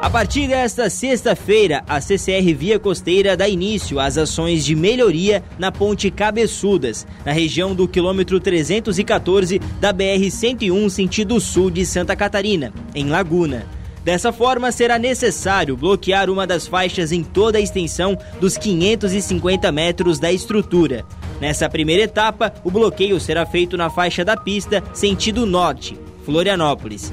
A 0.00 0.08
partir 0.08 0.46
desta 0.46 0.88
sexta-feira, 0.88 1.82
a 1.88 2.00
CCR 2.00 2.54
Via 2.54 2.78
Costeira 2.78 3.36
dá 3.36 3.48
início 3.48 3.98
às 3.98 4.16
ações 4.16 4.64
de 4.64 4.76
melhoria 4.76 5.42
na 5.58 5.72
Ponte 5.72 6.08
Cabeçudas, 6.08 7.04
na 7.26 7.32
região 7.32 7.74
do 7.74 7.88
quilômetro 7.88 8.38
314 8.38 9.58
da 9.80 9.92
BR-101, 9.92 10.88
sentido 10.88 11.40
sul 11.40 11.68
de 11.68 11.84
Santa 11.84 12.14
Catarina, 12.14 12.72
em 12.94 13.08
Laguna. 13.08 13.66
Dessa 14.04 14.32
forma, 14.32 14.70
será 14.70 15.00
necessário 15.00 15.76
bloquear 15.76 16.30
uma 16.30 16.46
das 16.46 16.64
faixas 16.68 17.10
em 17.10 17.24
toda 17.24 17.58
a 17.58 17.60
extensão 17.60 18.16
dos 18.40 18.56
550 18.56 19.70
metros 19.72 20.20
da 20.20 20.30
estrutura. 20.30 21.04
Nessa 21.40 21.68
primeira 21.68 22.04
etapa, 22.04 22.54
o 22.62 22.70
bloqueio 22.70 23.18
será 23.18 23.44
feito 23.44 23.76
na 23.76 23.90
faixa 23.90 24.24
da 24.24 24.36
pista, 24.36 24.82
sentido 24.94 25.44
norte, 25.44 25.98
Florianópolis. 26.24 27.12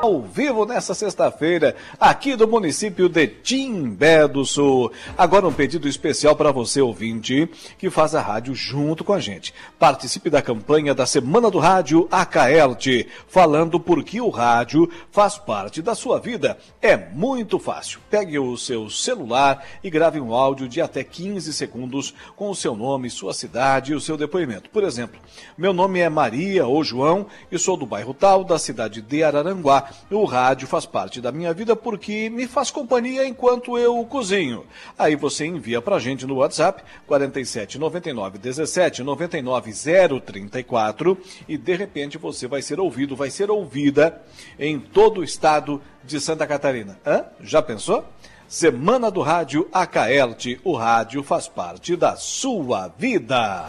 ao 0.00 0.22
vivo 0.22 0.64
nessa 0.64 0.94
sexta-feira, 0.94 1.74
aqui 1.98 2.36
do 2.36 2.46
município 2.46 3.08
de 3.08 3.26
Timbé 3.26 4.28
do 4.28 4.44
Sul. 4.44 4.92
Agora 5.16 5.46
um 5.46 5.52
pedido 5.52 5.88
especial 5.88 6.36
para 6.36 6.52
você, 6.52 6.80
ouvinte, 6.80 7.50
que 7.76 7.90
faz 7.90 8.14
a 8.14 8.20
rádio 8.20 8.54
junto 8.54 9.02
com 9.02 9.12
a 9.12 9.18
gente. 9.18 9.52
Participe 9.78 10.30
da 10.30 10.40
campanha 10.40 10.94
da 10.94 11.04
Semana 11.04 11.50
do 11.50 11.58
Rádio 11.58 12.06
AKLT, 12.12 13.08
falando 13.26 13.80
por 13.80 14.04
que 14.04 14.20
o 14.20 14.28
rádio 14.28 14.88
faz 15.10 15.36
parte 15.36 15.82
da 15.82 15.96
sua 15.96 16.20
vida. 16.20 16.58
É 16.80 16.96
muito 16.96 17.58
fácil. 17.58 17.98
Pegue 18.08 18.38
o 18.38 18.56
seu 18.56 18.88
celular 18.88 19.64
e 19.82 19.90
grave 19.90 20.20
um 20.20 20.32
áudio 20.32 20.68
de 20.68 20.80
até 20.80 21.02
15 21.02 21.52
segundos 21.52 22.14
com 22.36 22.50
o 22.50 22.54
seu 22.54 22.76
nome, 22.76 23.10
sua 23.10 23.34
cidade 23.34 23.92
e 23.92 23.96
o 23.96 24.00
seu 24.00 24.16
depoimento. 24.16 24.70
Por 24.70 24.84
exemplo, 24.84 25.20
meu 25.56 25.72
nome 25.72 25.98
é 25.98 26.08
Maria 26.08 26.66
ou 26.66 26.84
João 26.84 27.26
e 27.50 27.58
sou 27.58 27.76
do 27.76 27.84
bairro 27.84 28.14
tal, 28.14 28.44
da 28.44 28.58
cidade 28.58 29.02
de 29.02 29.24
Araranguá 29.24 29.88
o 30.10 30.24
rádio 30.24 30.66
faz 30.66 30.86
parte 30.86 31.20
da 31.20 31.30
minha 31.30 31.52
vida 31.52 31.76
porque 31.76 32.30
me 32.30 32.46
faz 32.46 32.70
companhia 32.70 33.26
enquanto 33.26 33.78
eu 33.78 34.04
cozinho. 34.06 34.64
Aí 34.98 35.16
você 35.16 35.46
envia 35.46 35.80
pra 35.80 35.98
gente 35.98 36.26
no 36.26 36.36
WhatsApp 36.36 36.82
47 37.06 37.78
99 37.78 38.38
17 38.38 39.02
99 39.02 39.72
034 40.20 41.18
e 41.48 41.56
de 41.56 41.74
repente 41.74 42.18
você 42.18 42.46
vai 42.46 42.62
ser 42.62 42.80
ouvido, 42.80 43.16
vai 43.16 43.30
ser 43.30 43.50
ouvida 43.50 44.22
em 44.58 44.78
todo 44.78 45.20
o 45.20 45.24
estado 45.24 45.80
de 46.04 46.20
Santa 46.20 46.46
Catarina. 46.46 46.98
Hã? 47.06 47.24
Já 47.40 47.60
pensou? 47.62 48.04
Semana 48.48 49.10
do 49.10 49.20
Rádio 49.20 49.68
AKLT, 49.70 50.60
o 50.64 50.74
rádio 50.74 51.22
faz 51.22 51.46
parte 51.46 51.94
da 51.94 52.16
sua 52.16 52.88
vida. 52.88 53.66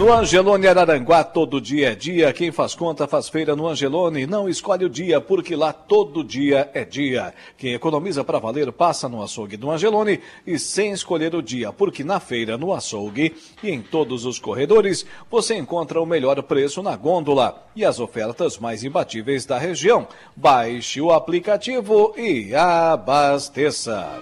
No 0.00 0.10
Angelone 0.14 0.66
Araranguá, 0.66 1.22
todo 1.22 1.60
dia 1.60 1.92
é 1.92 1.94
dia. 1.94 2.32
Quem 2.32 2.50
faz 2.50 2.74
conta 2.74 3.06
faz 3.06 3.28
feira 3.28 3.54
no 3.54 3.68
Angelone. 3.68 4.26
Não 4.26 4.48
escolhe 4.48 4.86
o 4.86 4.88
dia, 4.88 5.20
porque 5.20 5.54
lá 5.54 5.74
todo 5.74 6.24
dia 6.24 6.70
é 6.72 6.86
dia. 6.86 7.34
Quem 7.58 7.74
economiza 7.74 8.24
para 8.24 8.38
valer 8.38 8.72
passa 8.72 9.10
no 9.10 9.22
açougue 9.22 9.58
do 9.58 9.70
Angelone 9.70 10.18
e 10.46 10.58
sem 10.58 10.92
escolher 10.92 11.34
o 11.34 11.42
dia, 11.42 11.70
porque 11.70 12.02
na 12.02 12.18
feira, 12.18 12.56
no 12.56 12.72
açougue 12.72 13.36
e 13.62 13.70
em 13.70 13.82
todos 13.82 14.24
os 14.24 14.38
corredores 14.38 15.04
você 15.30 15.54
encontra 15.54 16.00
o 16.00 16.06
melhor 16.06 16.42
preço 16.44 16.82
na 16.82 16.96
gôndola 16.96 17.62
e 17.76 17.84
as 17.84 18.00
ofertas 18.00 18.56
mais 18.56 18.82
imbatíveis 18.82 19.44
da 19.44 19.58
região. 19.58 20.08
Baixe 20.34 20.98
o 21.02 21.12
aplicativo 21.12 22.14
e 22.16 22.54
abasteça. 22.54 24.18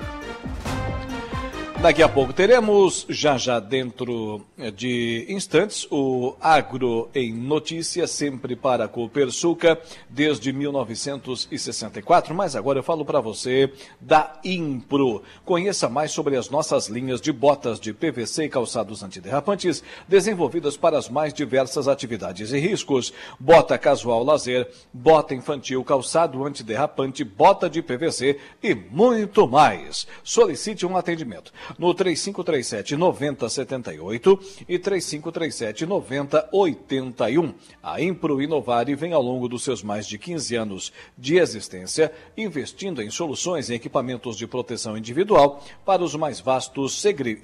Daqui 1.81 2.03
a 2.03 2.09
pouco 2.09 2.33
teremos, 2.33 3.07
já 3.09 3.39
já 3.39 3.61
dentro 3.61 4.45
de 4.75 5.25
instantes, 5.29 5.87
o 5.93 6.35
Agro 6.41 7.09
em 7.15 7.33
Notícias, 7.33 8.11
sempre 8.11 8.57
para 8.57 8.87
a 8.87 8.89
Copersuca, 8.89 9.81
desde 10.11 10.53
1964. 10.53 12.35
Mas 12.35 12.57
agora 12.57 12.81
eu 12.81 12.83
falo 12.83 13.05
para 13.05 13.21
você 13.21 13.73
da 14.01 14.41
Impro. 14.45 15.23
Conheça 15.45 15.89
mais 15.89 16.11
sobre 16.11 16.37
as 16.37 16.51
nossas 16.51 16.89
linhas 16.89 17.21
de 17.21 17.31
botas 17.31 17.79
de 17.79 17.95
PVC 17.95 18.47
e 18.47 18.49
calçados 18.49 19.05
antiderrapantes, 19.05 19.81
desenvolvidas 20.09 20.77
para 20.77 20.99
as 20.99 21.09
mais 21.09 21.33
diversas 21.33 21.87
atividades 21.87 22.51
e 22.51 22.59
riscos. 22.59 23.15
Bota 23.39 23.79
casual 23.79 24.25
lazer, 24.25 24.69
bota 24.93 25.33
infantil, 25.33 25.85
calçado 25.85 26.45
antiderrapante, 26.45 27.23
bota 27.23 27.71
de 27.71 27.81
PVC 27.81 28.37
e 28.61 28.75
muito 28.75 29.47
mais. 29.47 30.09
Solicite 30.25 30.85
um 30.85 30.97
atendimento 30.97 31.53
no 31.79 31.93
3537 31.93 32.97
9078 32.97 34.41
e 34.69 34.79
3537 34.79 35.87
9081. 35.87 37.55
A 37.83 38.01
Impro 38.01 38.41
Inovar 38.41 38.87
vem 38.97 39.13
ao 39.13 39.23
longo 39.23 39.49
dos 39.49 39.65
seus 39.65 39.83
mais 39.83 40.07
de 40.07 40.19
15 40.19 40.55
anos 40.55 40.93
de 41.17 41.37
existência 41.37 42.13
investindo 42.37 43.03
em 43.03 43.11
soluções 43.11 43.69
e 43.69 43.75
equipamentos 43.75 44.37
de 44.37 44.47
proteção 44.47 44.97
individual 44.97 45.65
para 45.85 46.03
os 46.03 46.15
mais 46.15 46.41
vastos 46.41 47.03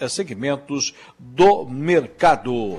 segmentos 0.08 0.94
do 1.18 1.64
mercado. 1.66 2.78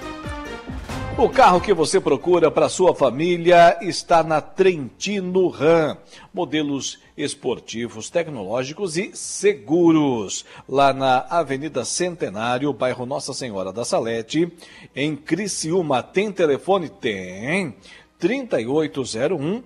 O 1.17 1.29
carro 1.29 1.61
que 1.61 1.73
você 1.73 1.99
procura 1.99 2.49
para 2.49 2.69
sua 2.69 2.95
família 2.95 3.77
está 3.81 4.23
na 4.23 4.41
Trentino 4.41 5.49
Ram. 5.49 5.97
Modelos 6.33 6.99
esportivos, 7.15 8.09
tecnológicos 8.09 8.97
e 8.97 9.11
seguros. 9.13 10.45
Lá 10.67 10.93
na 10.93 11.19
Avenida 11.29 11.85
Centenário, 11.85 12.73
bairro 12.73 13.05
Nossa 13.05 13.33
Senhora 13.33 13.71
da 13.71 13.85
Salete, 13.85 14.51
em 14.95 15.15
Criciúma. 15.15 16.01
Tem 16.01 16.31
telefone? 16.31 16.89
Tem. 16.89 17.75
3801 18.17 19.63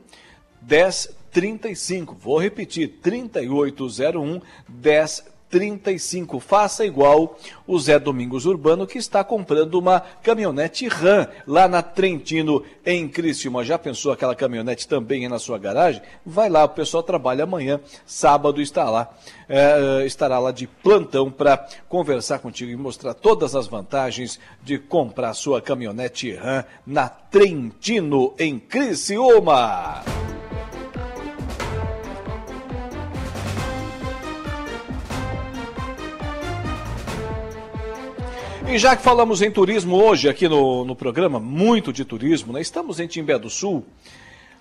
1035. 0.62 2.16
Vou 2.20 2.40
repetir: 2.40 3.00
3801 3.02 4.42
1035. 4.68 5.35
35. 5.50 6.40
Faça 6.40 6.86
igual 6.86 7.38
o 7.68 7.80
Zé 7.80 7.98
Domingos 7.98 8.46
Urbano, 8.46 8.86
que 8.86 8.98
está 8.98 9.24
comprando 9.24 9.76
uma 9.76 10.00
caminhonete 10.00 10.88
RAM 10.88 11.28
lá 11.48 11.68
na 11.68 11.82
Trentino, 11.82 12.64
em 12.86 13.08
Criciúma. 13.08 13.64
Já 13.64 13.78
pensou 13.78 14.12
aquela 14.12 14.36
caminhonete 14.36 14.88
também 14.88 15.28
na 15.28 15.40
sua 15.40 15.58
garagem? 15.58 16.02
Vai 16.26 16.50
lá, 16.50 16.64
o 16.64 16.70
pessoal 16.70 17.04
trabalha 17.04 17.44
amanhã, 17.44 17.80
sábado 18.06 18.62
está 18.62 18.90
lá, 18.90 19.10
é, 19.48 20.06
estará 20.06 20.40
lá 20.40 20.52
de 20.52 20.68
plantão 20.68 21.32
para 21.32 21.66
conversar 21.88 22.40
contigo 22.40 22.72
e 22.72 22.76
mostrar 22.76 23.14
todas 23.14 23.56
as 23.56 23.68
vantagens 23.68 24.40
de 24.64 24.78
comprar 24.78 25.34
sua 25.34 25.62
caminhonete 25.62 26.34
RAM 26.34 26.66
na 26.86 27.08
Trentino, 27.08 28.34
em 28.38 28.60
Criciúma. 28.60 30.04
E 38.68 38.80
já 38.80 38.96
que 38.96 39.04
falamos 39.04 39.44
em 39.44 39.52
turismo 39.52 39.96
hoje 39.96 40.28
aqui 40.28 40.48
no, 40.48 40.84
no 40.84 40.96
programa, 40.96 41.40
muito 41.40 41.94
de 41.94 42.04
turismo, 42.04 42.52
né? 42.52 42.62
Estamos 42.62 43.00
em 43.00 43.06
Timbé 43.06 43.38
do 43.38 43.50
Sul, 43.50 43.86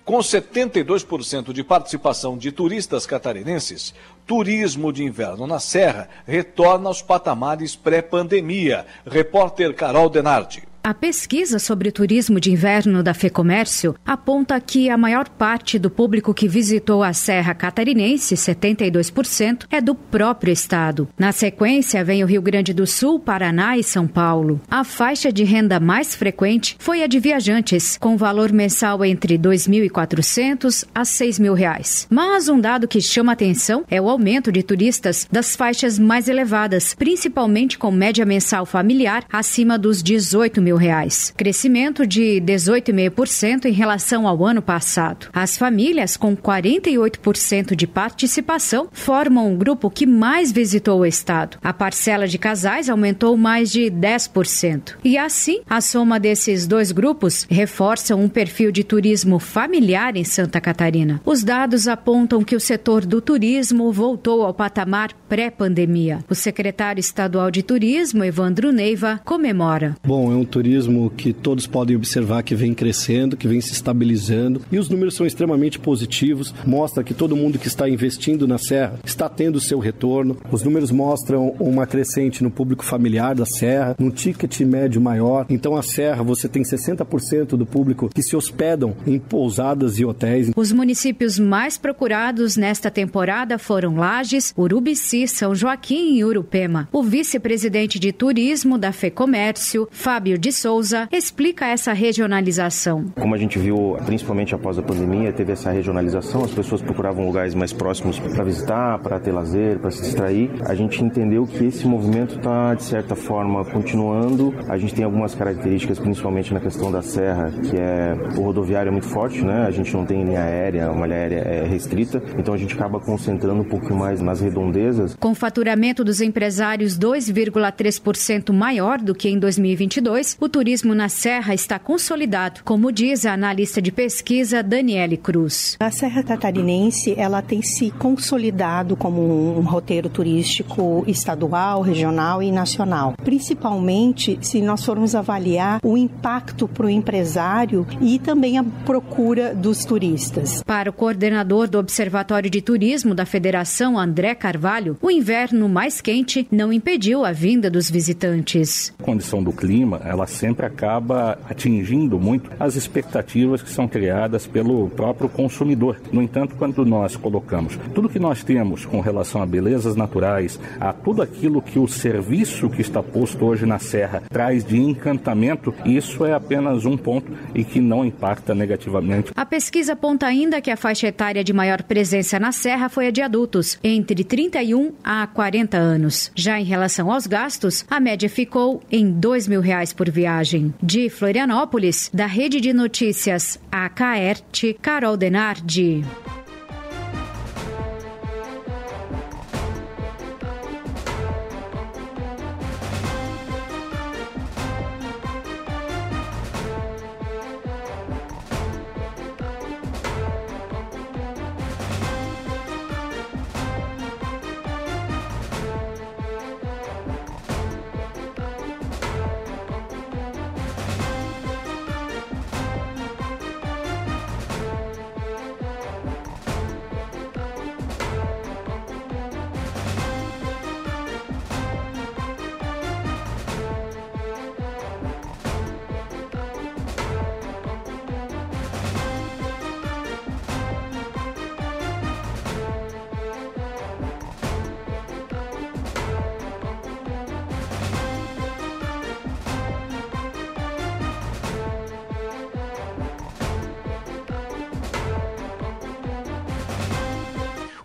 com 0.05 0.19
72% 0.19 1.51
de 1.51 1.63
participação 1.63 2.37
de 2.37 2.51
turistas 2.51 3.07
catarinenses, 3.07 3.95
turismo 4.27 4.93
de 4.93 5.03
inverno 5.03 5.47
na 5.47 5.59
Serra 5.59 6.07
retorna 6.27 6.87
aos 6.87 7.01
patamares 7.01 7.75
pré-pandemia. 7.75 8.85
Repórter 9.07 9.73
Carol 9.73 10.07
Denardi. 10.07 10.63
A 10.85 10.93
pesquisa 10.93 11.57
sobre 11.57 11.91
turismo 11.91 12.39
de 12.39 12.51
inverno 12.51 13.01
da 13.01 13.11
FEComércio 13.11 13.95
aponta 14.05 14.61
que 14.61 14.87
a 14.87 14.95
maior 14.95 15.27
parte 15.27 15.79
do 15.79 15.89
público 15.89 16.31
que 16.31 16.47
visitou 16.47 17.01
a 17.01 17.11
Serra 17.11 17.55
Catarinense, 17.55 18.35
72%, 18.35 19.65
é 19.71 19.81
do 19.81 19.95
próprio 19.95 20.53
estado. 20.53 21.07
Na 21.17 21.31
sequência, 21.31 22.03
vem 22.03 22.23
o 22.23 22.27
Rio 22.27 22.39
Grande 22.39 22.71
do 22.71 22.85
Sul, 22.85 23.19
Paraná 23.19 23.75
e 23.75 23.83
São 23.83 24.05
Paulo. 24.05 24.61
A 24.69 24.83
faixa 24.83 25.33
de 25.33 25.43
renda 25.43 25.79
mais 25.79 26.13
frequente 26.13 26.75
foi 26.77 27.01
a 27.01 27.07
de 27.07 27.19
viajantes, 27.19 27.97
com 27.97 28.15
valor 28.15 28.51
mensal 28.51 29.03
entre 29.03 29.37
R$ 29.37 29.41
2.400 29.41 30.85
a 30.93 31.01
6.000 31.01 31.53
reais. 31.55 32.05
Mas 32.11 32.47
um 32.47 32.61
dado 32.61 32.87
que 32.87 33.01
chama 33.01 33.31
atenção 33.31 33.83
é 33.89 33.99
o 33.99 34.07
aumento 34.07 34.51
de 34.51 34.61
turistas 34.61 35.27
das 35.31 35.55
faixas 35.55 35.97
mais 35.97 36.27
elevadas, 36.27 36.93
principalmente 36.93 37.75
com 37.75 37.89
média 37.89 38.23
mensal 38.23 38.67
familiar 38.67 39.25
acima 39.31 39.79
dos 39.79 40.03
18 40.03 40.61
mil 40.61 40.74
mil 40.75 40.77
reais, 40.77 41.33
crescimento 41.35 42.05
de 42.05 42.41
18,5% 42.41 43.65
em 43.65 43.71
relação 43.71 44.27
ao 44.27 44.45
ano 44.45 44.61
passado. 44.61 45.27
As 45.33 45.57
famílias 45.57 46.17
com 46.17 46.35
48% 46.35 47.75
de 47.75 47.87
participação 47.87 48.87
formam 48.91 49.53
o 49.53 49.57
grupo 49.57 49.89
que 49.89 50.05
mais 50.05 50.51
visitou 50.51 50.99
o 50.99 51.05
estado. 51.05 51.57
A 51.63 51.73
parcela 51.73 52.27
de 52.27 52.37
casais 52.37 52.89
aumentou 52.89 53.37
mais 53.37 53.71
de 53.71 53.89
10%. 53.89 54.95
E 55.03 55.17
assim, 55.17 55.61
a 55.69 55.79
soma 55.81 56.19
desses 56.19 56.67
dois 56.67 56.91
grupos 56.91 57.47
reforça 57.49 58.15
um 58.15 58.27
perfil 58.27 58.71
de 58.71 58.83
turismo 58.83 59.39
familiar 59.39 60.15
em 60.15 60.23
Santa 60.23 60.59
Catarina. 60.59 61.21
Os 61.25 61.43
dados 61.43 61.87
apontam 61.87 62.43
que 62.43 62.55
o 62.55 62.59
setor 62.59 63.05
do 63.05 63.21
turismo 63.21 63.91
voltou 63.91 64.43
ao 64.43 64.53
patamar 64.53 65.13
pré-pandemia. 65.29 66.19
O 66.29 66.35
secretário 66.35 66.99
estadual 66.99 67.49
de 67.49 67.63
turismo, 67.63 68.23
Evandro 68.23 68.71
Neiva, 68.71 69.21
comemora. 69.23 69.95
Bom, 70.03 70.31
é 70.31 70.35
um 70.35 70.43
turismo 70.43 70.64
turismo 70.65 71.11
que 71.11 71.31
todos 71.31 71.67
podem 71.67 71.95
observar 71.95 72.41
que 72.41 72.55
vem 72.55 72.73
crescendo, 72.73 73.37
que 73.37 73.47
vem 73.47 73.61
se 73.61 73.71
estabilizando 73.71 74.63
e 74.71 74.79
os 74.79 74.89
números 74.89 75.13
são 75.13 75.23
extremamente 75.23 75.77
positivos, 75.77 76.55
mostra 76.65 77.03
que 77.03 77.13
todo 77.13 77.35
mundo 77.35 77.59
que 77.59 77.67
está 77.67 77.87
investindo 77.87 78.47
na 78.47 78.57
Serra 78.57 78.99
está 79.05 79.29
tendo 79.29 79.59
seu 79.59 79.77
retorno. 79.77 80.35
Os 80.51 80.63
números 80.63 80.89
mostram 80.89 81.55
uma 81.59 81.85
crescente 81.85 82.41
no 82.41 82.49
público 82.49 82.83
familiar 82.83 83.35
da 83.35 83.45
Serra, 83.45 83.95
no 83.99 84.09
ticket 84.09 84.61
médio 84.61 84.99
maior. 84.99 85.45
Então 85.51 85.75
a 85.75 85.83
Serra 85.83 86.23
você 86.23 86.49
tem 86.49 86.63
60% 86.63 87.49
do 87.49 87.65
público 87.65 88.09
que 88.09 88.23
se 88.23 88.35
hospedam 88.35 88.95
em 89.05 89.19
pousadas 89.19 89.99
e 89.99 90.05
hotéis. 90.05 90.49
Os 90.55 90.71
municípios 90.71 91.37
mais 91.37 91.77
procurados 91.77 92.57
nesta 92.57 92.89
temporada 92.89 93.59
foram 93.59 93.97
Lages, 93.97 94.51
Urubici, 94.57 95.27
São 95.27 95.53
Joaquim 95.53 96.15
e 96.15 96.25
Urupema. 96.25 96.89
O 96.91 97.03
vice-presidente 97.03 97.99
de 97.99 98.11
turismo 98.11 98.79
da 98.79 98.91
FEComércio, 98.91 99.87
Fábio 99.91 100.39
de 100.39 100.54
Souza 100.55 101.07
explica 101.11 101.67
essa 101.67 101.93
regionalização. 101.93 103.05
Como 103.19 103.35
a 103.35 103.37
gente 103.37 103.59
viu, 103.59 103.97
principalmente 104.05 104.55
após 104.55 104.79
a 104.79 104.81
pandemia, 104.81 105.31
teve 105.33 105.51
essa 105.51 105.71
regionalização, 105.71 106.43
as 106.43 106.51
pessoas 106.51 106.81
procuravam 106.81 107.25
lugares 107.25 107.53
mais 107.53 107.73
próximos 107.73 108.17
para 108.17 108.43
visitar, 108.43 108.99
para 108.99 109.19
ter 109.19 109.31
lazer, 109.31 109.79
para 109.79 109.91
se 109.91 110.01
distrair. 110.01 110.49
A 110.65 110.73
gente 110.73 111.03
entendeu 111.03 111.45
que 111.45 111.65
esse 111.65 111.85
movimento 111.85 112.37
está, 112.37 112.73
de 112.73 112.83
certa 112.83 113.15
forma, 113.15 113.63
continuando. 113.65 114.53
A 114.69 114.77
gente 114.77 114.93
tem 114.93 115.03
algumas 115.03 115.35
características, 115.35 115.99
principalmente 115.99 116.53
na 116.53 116.59
questão 116.59 116.91
da 116.91 117.01
serra, 117.01 117.51
que 117.51 117.75
é 117.77 118.15
o 118.37 118.41
rodoviário 118.41 118.89
é 118.89 118.91
muito 118.91 119.07
forte, 119.07 119.43
né? 119.43 119.65
A 119.67 119.71
gente 119.71 119.93
não 119.93 120.05
tem 120.05 120.23
linha 120.23 120.41
aérea, 120.41 120.89
uma 120.89 121.01
malha 121.01 121.15
aérea 121.15 121.39
é 121.39 121.65
restrita, 121.65 122.21
então 122.37 122.53
a 122.53 122.57
gente 122.57 122.73
acaba 122.73 122.99
concentrando 122.99 123.61
um 123.61 123.65
pouco 123.65 123.93
mais 123.93 124.21
nas 124.21 124.39
redondezas. 124.41 125.15
Com 125.19 125.31
o 125.31 125.35
faturamento 125.35 126.03
dos 126.03 126.21
empresários 126.21 126.97
2,3% 126.97 128.53
maior 128.53 128.99
do 128.99 129.13
que 129.13 129.29
em 129.29 129.37
2022, 129.37 130.37
o 130.45 130.49
turismo 130.49 130.93
na 130.93 131.09
Serra 131.09 131.55
está 131.55 131.79
consolidado, 131.79 132.61
como 132.63 132.91
diz 132.91 133.25
a 133.25 133.33
analista 133.33 133.81
de 133.81 133.91
pesquisa 133.91 134.61
Daniele 134.61 135.17
Cruz. 135.17 135.75
A 135.79 135.89
Serra 135.89 136.21
Catarinense 136.21 137.15
ela 137.17 137.41
tem 137.41 137.63
se 137.63 137.89
consolidado 137.89 138.95
como 138.95 139.23
um, 139.23 139.57
um 139.57 139.63
roteiro 139.63 140.07
turístico 140.07 141.03
estadual, 141.07 141.81
regional 141.81 142.43
e 142.43 142.51
nacional. 142.51 143.15
Principalmente 143.23 144.37
se 144.39 144.61
nós 144.61 144.85
formos 144.85 145.15
avaliar 145.15 145.79
o 145.83 145.97
impacto 145.97 146.67
para 146.67 146.85
o 146.85 146.89
empresário 146.91 147.87
e 147.99 148.19
também 148.19 148.59
a 148.59 148.63
procura 148.85 149.55
dos 149.55 149.83
turistas. 149.83 150.61
Para 150.63 150.91
o 150.91 150.93
coordenador 150.93 151.67
do 151.67 151.79
Observatório 151.79 152.51
de 152.51 152.61
Turismo 152.61 153.15
da 153.15 153.25
Federação, 153.25 153.97
André 153.97 154.35
Carvalho, 154.35 154.95
o 155.01 155.09
inverno 155.09 155.67
mais 155.67 156.01
quente 156.01 156.47
não 156.51 156.71
impediu 156.71 157.25
a 157.25 157.31
vinda 157.31 157.67
dos 157.67 157.89
visitantes. 157.89 158.93
A 158.99 159.03
condição 159.03 159.43
do 159.43 159.51
clima, 159.51 159.99
ela 160.05 160.24
sempre 160.25 160.65
acaba 160.65 161.37
atingindo 161.49 162.19
muito 162.19 162.49
as 162.59 162.75
expectativas 162.75 163.61
que 163.61 163.69
são 163.69 163.87
criadas 163.87 164.47
pelo 164.47 164.89
próprio 164.89 165.29
consumidor. 165.29 165.97
No 166.11 166.21
entanto, 166.21 166.55
quando 166.55 166.85
nós 166.85 167.15
colocamos 167.15 167.77
tudo 167.93 168.09
que 168.09 168.19
nós 168.19 168.43
temos 168.43 168.85
com 168.85 168.99
relação 168.99 169.41
a 169.41 169.45
belezas 169.45 169.95
naturais, 169.95 170.59
a 170.79 170.93
tudo 170.93 171.21
aquilo 171.21 171.61
que 171.61 171.79
o 171.79 171.87
serviço 171.87 172.69
que 172.69 172.81
está 172.81 173.01
posto 173.01 173.45
hoje 173.45 173.65
na 173.65 173.79
Serra 173.79 174.23
traz 174.29 174.63
de 174.63 174.77
encantamento, 174.77 175.73
isso 175.85 176.25
é 176.25 176.33
apenas 176.33 176.85
um 176.85 176.97
ponto 176.97 177.31
e 177.53 177.63
que 177.63 177.79
não 177.79 178.05
impacta 178.05 178.53
negativamente. 178.53 179.31
A 179.35 179.45
pesquisa 179.45 179.93
aponta 179.93 180.25
ainda 180.25 180.61
que 180.61 180.71
a 180.71 180.77
faixa 180.77 181.07
etária 181.07 181.43
de 181.43 181.53
maior 181.53 181.83
presença 181.83 182.39
na 182.39 182.51
Serra 182.51 182.89
foi 182.89 183.07
a 183.07 183.11
de 183.11 183.21
adultos, 183.21 183.79
entre 183.83 184.23
31 184.23 184.93
a 185.03 185.25
40 185.27 185.77
anos. 185.77 186.31
Já 186.35 186.59
em 186.59 186.63
relação 186.63 187.11
aos 187.11 187.27
gastos, 187.27 187.85
a 187.89 187.99
média 187.99 188.29
ficou 188.29 188.81
em 188.91 189.11
2 189.11 189.47
mil 189.47 189.61
reais 189.61 189.93
por 189.93 190.09
viagem. 190.15 190.73
De 190.81 191.09
Florianópolis, 191.09 192.09
da 192.13 192.25
Rede 192.25 192.59
de 192.61 192.73
Notícias 192.73 193.59
AKERT, 193.71 194.73
Carol 194.81 195.17
Denardi. 195.17 196.03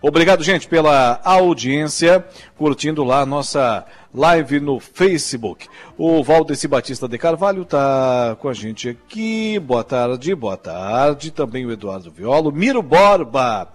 Obrigado, 0.03 0.43
gente, 0.43 0.67
pela 0.67 1.21
audiência, 1.23 2.25
curtindo 2.57 3.05
lá 3.05 3.21
a 3.21 3.27
nossa 3.27 3.85
live 4.15 4.59
no 4.59 4.81
Facebook. 4.81 5.69
O 5.99 6.25
Valdeci 6.25 6.67
Batista 6.67 7.07
de 7.07 7.19
Carvalho 7.19 7.63
está 7.63 8.35
com 8.41 8.49
a 8.49 8.55
gente 8.55 8.89
aqui. 8.89 9.59
Boa 9.59 9.85
tarde, 9.85 10.35
boa 10.35 10.57
tarde. 10.57 11.31
Também 11.31 11.67
o 11.67 11.71
Eduardo 11.71 12.11
Violo. 12.11 12.51
Miro 12.51 12.83
Borba. 12.83 13.69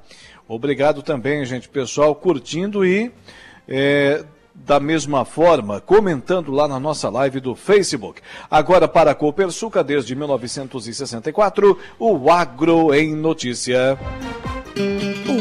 Obrigado 0.48 1.04
também, 1.04 1.46
gente, 1.46 1.70
pessoal, 1.70 2.16
curtindo 2.16 2.84
e 2.84 3.12
é, 3.68 4.24
da 4.56 4.80
mesma 4.80 5.26
forma, 5.26 5.80
comentando 5.80 6.52
lá 6.52 6.68
na 6.68 6.80
nossa 6.80 7.08
live 7.08 7.40
do 7.40 7.54
Facebook. 7.54 8.20
Agora 8.50 8.88
para 8.88 9.12
a 9.12 9.16
Copersuca, 9.16 9.84
desde 9.84 10.16
1964, 10.16 11.78
o 12.00 12.32
Agro 12.32 12.92
em 12.96 13.14
Notícia. 13.14 13.96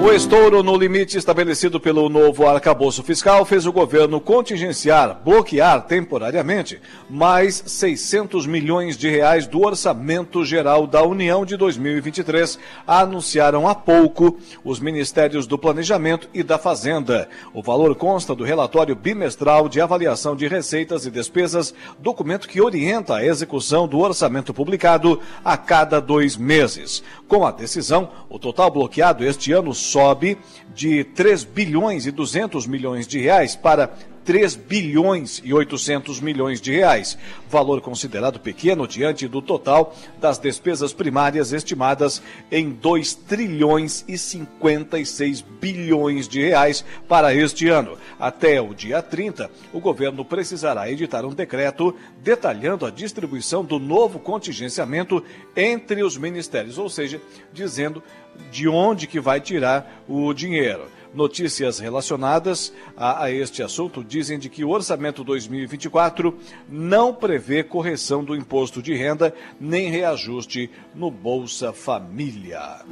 O 0.00 0.12
estouro 0.12 0.62
no 0.62 0.76
limite 0.76 1.18
estabelecido 1.18 1.80
pelo 1.80 2.08
novo 2.08 2.46
arcabouço 2.46 3.02
fiscal 3.02 3.44
fez 3.44 3.66
o 3.66 3.72
governo 3.72 4.20
contingenciar, 4.20 5.20
bloquear 5.24 5.82
temporariamente 5.86 6.80
mais 7.10 7.64
600 7.66 8.46
milhões 8.46 8.96
de 8.96 9.08
reais 9.08 9.48
do 9.48 9.60
orçamento 9.60 10.44
geral 10.44 10.86
da 10.86 11.02
União 11.02 11.44
de 11.44 11.56
2023, 11.56 12.60
anunciaram 12.86 13.66
há 13.66 13.74
pouco 13.74 14.38
os 14.62 14.78
ministérios 14.78 15.48
do 15.48 15.58
Planejamento 15.58 16.28
e 16.32 16.44
da 16.44 16.58
Fazenda. 16.58 17.28
O 17.52 17.60
valor 17.60 17.96
consta 17.96 18.36
do 18.36 18.44
relatório 18.44 18.94
bimestral 18.94 19.68
de 19.68 19.80
avaliação 19.80 20.36
de 20.36 20.46
receitas 20.46 21.06
e 21.06 21.10
despesas, 21.10 21.74
documento 21.98 22.48
que 22.48 22.60
orienta 22.60 23.16
a 23.16 23.26
execução 23.26 23.88
do 23.88 23.98
orçamento 23.98 24.54
publicado 24.54 25.20
a 25.44 25.56
cada 25.56 26.00
dois 26.00 26.36
meses. 26.36 27.02
Com 27.26 27.44
a 27.44 27.50
decisão, 27.50 28.10
o 28.30 28.38
total 28.38 28.70
bloqueado 28.70 29.24
este 29.24 29.52
ano 29.52 29.74
sobe 29.88 30.38
de 30.74 31.04
3 31.04 31.44
bilhões 31.44 32.06
e 32.06 32.10
200 32.10 32.66
milhões 32.66 33.06
de 33.06 33.18
reais 33.18 33.56
para 33.56 33.92
3 34.28 34.56
bilhões 34.56 35.40
e 35.42 35.54
800 35.54 36.20
milhões 36.20 36.60
de 36.60 36.70
reais, 36.70 37.16
valor 37.48 37.80
considerado 37.80 38.38
pequeno 38.38 38.86
diante 38.86 39.26
do 39.26 39.40
total 39.40 39.96
das 40.20 40.36
despesas 40.36 40.92
primárias 40.92 41.50
estimadas 41.54 42.20
em 42.52 42.68
2 42.68 43.14
trilhões 43.14 44.04
e 44.06 44.18
56 44.18 45.40
bilhões 45.40 46.28
de 46.28 46.42
reais 46.42 46.84
para 47.08 47.34
este 47.34 47.70
ano. 47.70 47.96
Até 48.20 48.60
o 48.60 48.74
dia 48.74 49.00
30, 49.00 49.50
o 49.72 49.80
governo 49.80 50.22
precisará 50.26 50.92
editar 50.92 51.24
um 51.24 51.32
decreto 51.32 51.96
detalhando 52.22 52.84
a 52.84 52.90
distribuição 52.90 53.64
do 53.64 53.78
novo 53.78 54.18
contingenciamento 54.18 55.24
entre 55.56 56.02
os 56.02 56.18
ministérios, 56.18 56.76
ou 56.76 56.90
seja, 56.90 57.18
dizendo 57.50 58.02
de 58.50 58.68
onde 58.68 59.06
que 59.06 59.20
vai 59.20 59.40
tirar 59.40 60.04
o 60.06 60.34
dinheiro. 60.34 60.97
Notícias 61.18 61.80
relacionadas 61.80 62.72
a, 62.96 63.24
a, 63.24 63.32
este 63.32 63.60
assunto 63.60 64.04
dizem 64.04 64.38
de 64.38 64.48
que 64.48 64.64
o 64.64 64.70
orçamento 64.70 65.24
2024 65.24 66.32
não 66.68 67.12
prevê 67.12 67.64
correção 67.64 68.22
do 68.22 68.36
imposto 68.36 68.80
de 68.80 68.94
renda 68.94 69.34
nem 69.60 69.90
reajuste 69.90 70.70
no 70.94 71.10
Bolsa 71.10 71.72
Família. 71.72 72.82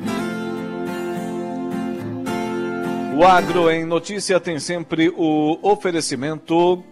O 3.16 3.22
Agro 3.24 3.70
em 3.70 3.85
Notícia 3.85 4.41
tem 4.41 4.59
sempre 4.59 5.09
o 5.16 5.61
oferecimento 5.62 6.83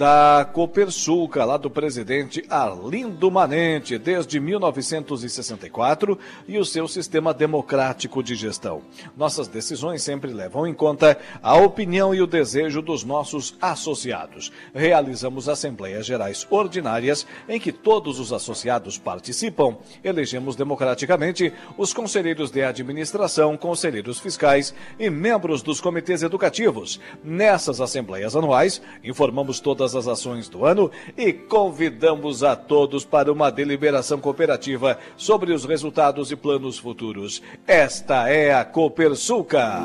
da 0.00 0.48
Copersuca, 0.50 1.44
lá 1.44 1.58
do 1.58 1.68
presidente 1.68 2.42
Arlindo 2.48 3.30
Manente, 3.30 3.98
desde 3.98 4.40
1964, 4.40 6.18
e 6.48 6.56
o 6.56 6.64
seu 6.64 6.88
sistema 6.88 7.34
democrático 7.34 8.22
de 8.22 8.34
gestão. 8.34 8.80
Nossas 9.14 9.46
decisões 9.46 10.02
sempre 10.02 10.32
levam 10.32 10.66
em 10.66 10.72
conta 10.72 11.18
a 11.42 11.54
opinião 11.54 12.14
e 12.14 12.22
o 12.22 12.26
desejo 12.26 12.80
dos 12.80 13.04
nossos 13.04 13.58
associados. 13.60 14.50
Realizamos 14.74 15.50
assembleias 15.50 16.06
gerais 16.06 16.46
ordinárias 16.48 17.26
em 17.46 17.60
que 17.60 17.70
todos 17.70 18.18
os 18.18 18.32
associados 18.32 18.96
participam. 18.96 19.76
Elegemos 20.02 20.56
democraticamente 20.56 21.52
os 21.76 21.92
conselheiros 21.92 22.50
de 22.50 22.62
administração, 22.62 23.54
conselheiros 23.54 24.18
fiscais 24.18 24.74
e 24.98 25.10
membros 25.10 25.60
dos 25.60 25.78
comitês 25.78 26.22
educativos. 26.22 26.98
Nessas 27.22 27.82
assembleias 27.82 28.34
anuais, 28.34 28.80
informamos 29.04 29.60
todas 29.60 29.89
todas 29.90 29.94
as 29.94 30.08
ações 30.08 30.48
do 30.48 30.64
ano 30.64 30.90
e 31.16 31.32
convidamos 31.32 32.44
a 32.44 32.54
todos 32.54 33.04
para 33.04 33.32
uma 33.32 33.50
deliberação 33.50 34.20
cooperativa 34.20 34.96
sobre 35.16 35.52
os 35.52 35.64
resultados 35.64 36.30
e 36.30 36.36
planos 36.36 36.78
futuros. 36.78 37.42
Esta 37.66 38.28
é 38.28 38.54
a 38.54 38.64
Copersuca. 38.64 39.80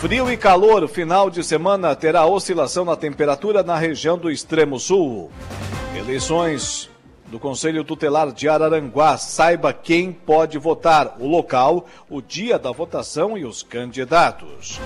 Frio 0.00 0.28
e 0.28 0.36
calor, 0.36 0.88
final 0.88 1.30
de 1.30 1.44
semana 1.44 1.94
terá 1.94 2.26
oscilação 2.26 2.84
na 2.84 2.96
temperatura 2.96 3.62
na 3.62 3.76
região 3.78 4.18
do 4.18 4.28
extremo 4.28 4.80
sul. 4.80 5.30
Eleições 5.96 6.89
do 7.30 7.38
Conselho 7.38 7.84
Tutelar 7.84 8.32
de 8.32 8.48
Araranguá. 8.48 9.16
Saiba 9.16 9.72
quem 9.72 10.12
pode 10.12 10.58
votar, 10.58 11.16
o 11.20 11.26
local, 11.26 11.86
o 12.08 12.20
dia 12.20 12.58
da 12.58 12.72
votação 12.72 13.38
e 13.38 13.44
os 13.44 13.62
candidatos. 13.62 14.80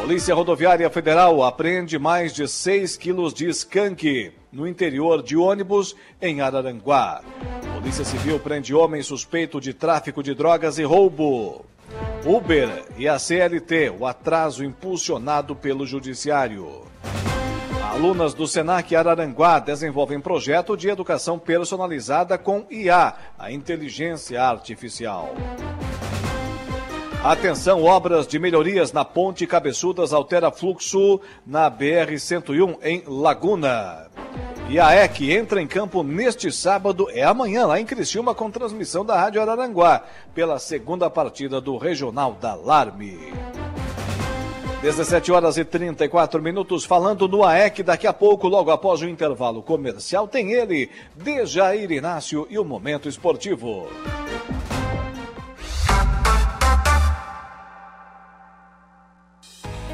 Polícia 0.00 0.34
Rodoviária 0.34 0.88
Federal 0.88 1.42
apreende 1.42 1.98
mais 1.98 2.32
de 2.32 2.46
6 2.46 2.96
quilos 2.96 3.34
de 3.34 3.48
skunk 3.48 4.32
no 4.52 4.66
interior 4.66 5.22
de 5.22 5.36
ônibus 5.36 5.94
em 6.22 6.40
Araranguá. 6.40 7.22
Polícia 7.74 8.04
Civil 8.04 8.38
prende 8.38 8.74
homem 8.74 9.02
suspeito 9.02 9.60
de 9.60 9.74
tráfico 9.74 10.22
de 10.22 10.34
drogas 10.34 10.78
e 10.78 10.84
roubo. 10.84 11.64
Uber 12.24 12.84
e 12.96 13.08
a 13.08 13.18
CLT, 13.18 13.90
o 13.98 14.06
atraso 14.06 14.62
impulsionado 14.64 15.56
pelo 15.56 15.86
Judiciário. 15.86 16.89
Alunas 17.90 18.34
do 18.34 18.46
Senac 18.46 18.94
Araranguá 18.94 19.58
desenvolvem 19.58 20.20
projeto 20.20 20.76
de 20.76 20.88
educação 20.88 21.40
personalizada 21.40 22.38
com 22.38 22.64
IA, 22.70 23.14
a 23.36 23.50
inteligência 23.50 24.40
artificial. 24.40 25.34
Atenção, 27.24 27.82
obras 27.82 28.28
de 28.28 28.38
melhorias 28.38 28.92
na 28.92 29.04
Ponte 29.04 29.44
Cabeçudas 29.44 30.12
altera 30.12 30.52
fluxo 30.52 31.20
na 31.44 31.68
BR-101 31.68 32.78
em 32.80 33.02
Laguna. 33.08 34.06
E 34.68 34.78
a 34.78 35.04
EC 35.04 35.22
entra 35.22 35.60
em 35.60 35.66
campo 35.66 36.04
neste 36.04 36.52
sábado, 36.52 37.08
é 37.10 37.24
amanhã, 37.24 37.66
lá 37.66 37.80
em 37.80 37.84
Criciúma, 37.84 38.36
com 38.36 38.52
transmissão 38.52 39.04
da 39.04 39.20
Rádio 39.20 39.42
Araranguá, 39.42 40.04
pela 40.32 40.60
segunda 40.60 41.10
partida 41.10 41.60
do 41.60 41.76
Regional 41.76 42.38
da 42.40 42.54
Larme. 42.54 43.18
17 44.82 45.30
horas 45.30 45.58
e 45.58 45.64
34 45.64 46.40
minutos, 46.40 46.86
falando 46.86 47.28
no 47.28 47.44
AEC. 47.44 47.82
Daqui 47.82 48.06
a 48.06 48.14
pouco, 48.14 48.48
logo 48.48 48.70
após 48.70 49.02
o 49.02 49.08
intervalo 49.08 49.62
comercial, 49.62 50.26
tem 50.26 50.52
ele, 50.52 50.88
Dejair 51.14 51.92
Inácio 51.92 52.46
e 52.48 52.58
o 52.58 52.64
Momento 52.64 53.06
Esportivo. 53.06 53.88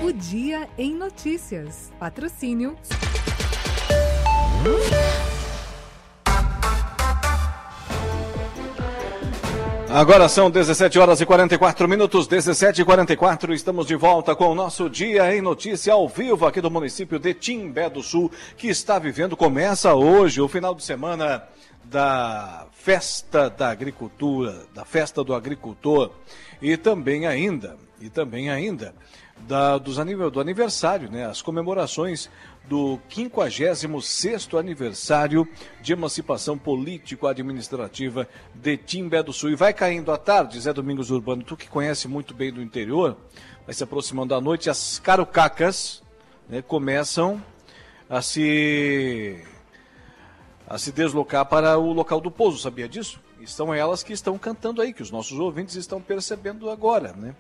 O 0.05 0.12
Dia 0.12 0.68
em 0.78 0.95
Notícias. 0.95 1.93
Patrocínio. 1.99 2.76
Agora 9.89 10.28
são 10.28 10.51
17 10.51 10.99
horas 10.99 11.20
e 11.20 11.26
44 11.26 11.89
minutos, 11.89 12.26
17 12.26 12.82
e 12.82 12.84
44. 12.84 13.55
Estamos 13.55 13.87
de 13.87 13.95
volta 13.95 14.34
com 14.34 14.49
o 14.49 14.55
nosso 14.55 14.91
Dia 14.91 15.34
em 15.34 15.41
Notícia 15.41 15.93
ao 15.93 16.09
vivo 16.09 16.45
aqui 16.45 16.61
do 16.61 16.70
município 16.70 17.18
de 17.18 17.32
Timbé 17.32 17.89
do 17.89 18.03
Sul, 18.03 18.30
que 18.57 18.66
está 18.66 18.99
vivendo. 18.99 19.37
Começa 19.37 19.95
hoje 19.95 20.41
o 20.41 20.49
final 20.49 20.74
de 20.74 20.84
semana 20.84 21.45
da 21.84 22.66
Festa 22.72 23.49
da 23.49 23.70
Agricultura, 23.70 24.66
da 24.74 24.84
Festa 24.84 25.22
do 25.22 25.32
Agricultor 25.32 26.11
e 26.61 26.76
também 26.76 27.26
ainda, 27.26 27.76
e 28.01 28.11
também 28.11 28.51
ainda 28.51 28.93
da, 29.39 29.78
dos, 29.78 29.97
do 30.32 30.41
aniversário, 30.41 31.11
né, 31.11 31.26
as 31.26 31.43
comemorações 31.43 32.28
do 32.68 32.98
56º 33.08 34.58
aniversário 34.58 35.46
de 35.80 35.92
emancipação 35.92 36.58
político-administrativa 36.58 38.28
de 38.54 38.76
Timbé 38.76 39.22
do 39.22 39.32
Sul. 39.32 39.50
E 39.50 39.54
vai 39.54 39.72
caindo 39.72 40.10
à 40.12 40.18
tarde, 40.18 40.60
Zé 40.60 40.72
Domingos 40.72 41.10
Urbano, 41.10 41.42
tu 41.42 41.56
que 41.56 41.68
conhece 41.68 42.08
muito 42.08 42.34
bem 42.34 42.52
do 42.52 42.62
interior, 42.62 43.16
vai 43.64 43.74
se 43.74 43.84
aproximando 43.84 44.34
da 44.34 44.40
noite, 44.40 44.68
as 44.68 44.98
carucacas 44.98 46.02
né, 46.48 46.62
começam 46.62 47.42
a 48.08 48.22
se 48.22 49.42
a 50.68 50.78
se 50.78 50.90
deslocar 50.90 51.46
para 51.46 51.78
o 51.78 51.92
local 51.92 52.20
do 52.20 52.30
pouso, 52.30 52.58
sabia 52.58 52.88
disso? 52.88 53.20
E 53.40 53.46
são 53.46 53.72
elas 53.72 54.02
que 54.02 54.12
estão 54.12 54.36
cantando 54.36 54.82
aí, 54.82 54.92
que 54.92 55.02
os 55.02 55.12
nossos 55.12 55.38
ouvintes 55.38 55.76
estão 55.76 56.00
percebendo 56.00 56.68
agora, 56.68 57.12
né? 57.12 57.36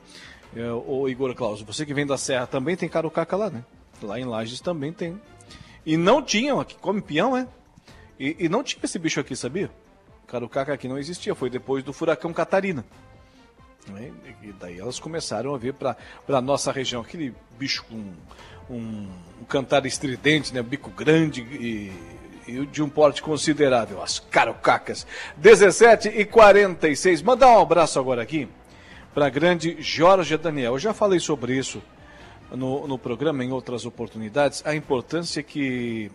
É, 0.54 0.70
o 0.70 1.08
Igor 1.08 1.34
Claus, 1.34 1.60
você 1.60 1.84
que 1.84 1.92
vem 1.92 2.06
da 2.06 2.16
Serra 2.16 2.46
também 2.46 2.76
tem 2.76 2.88
carucaca 2.88 3.36
lá, 3.36 3.50
né? 3.50 3.64
Lá 4.02 4.18
em 4.18 4.24
Lages 4.24 4.60
também 4.60 4.92
tem. 4.92 5.20
E 5.84 5.96
não 5.96 6.22
tinham, 6.22 6.60
aqui 6.60 6.76
come 6.76 7.00
peão, 7.00 7.36
é? 7.36 7.46
E, 8.18 8.36
e 8.40 8.48
não 8.48 8.62
tinha 8.62 8.80
esse 8.82 8.98
bicho 8.98 9.20
aqui, 9.20 9.36
sabia? 9.36 9.70
Carucaca 10.26 10.72
aqui 10.72 10.88
não 10.88 10.98
existia, 10.98 11.34
foi 11.34 11.48
depois 11.48 11.84
do 11.84 11.92
furacão 11.92 12.32
Catarina. 12.32 12.84
Né? 13.88 14.10
E 14.42 14.52
daí 14.52 14.78
elas 14.78 14.98
começaram 14.98 15.54
a 15.54 15.58
vir 15.58 15.74
para 15.74 15.96
a 16.28 16.40
nossa 16.40 16.72
região. 16.72 17.02
Aquele 17.02 17.32
bicho 17.58 17.84
com 17.84 18.12
um, 18.68 19.08
um 19.40 19.44
cantar 19.48 19.86
estridente, 19.86 20.52
né? 20.52 20.62
bico 20.62 20.90
grande 20.90 21.42
e, 21.42 21.92
e, 22.48 22.66
de 22.66 22.82
um 22.82 22.88
porte 22.88 23.22
considerável. 23.22 24.02
As 24.02 24.18
carucacas. 24.18 25.06
17 25.36 26.08
e 26.08 26.24
46. 26.24 27.22
Mandar 27.22 27.56
um 27.56 27.60
abraço 27.60 28.00
agora 28.00 28.22
aqui 28.22 28.48
para 29.14 29.26
a 29.26 29.30
grande 29.30 29.76
Jorge 29.78 30.36
Daniel. 30.36 30.74
Eu 30.74 30.78
já 30.78 30.92
falei 30.92 31.20
sobre 31.20 31.56
isso 31.56 31.80
no, 32.50 32.86
no 32.86 32.98
programa 32.98 33.44
em 33.44 33.52
outras 33.52 33.84
oportunidades. 33.84 34.62
A 34.66 34.74
importância 34.74 35.42
que 35.42 36.10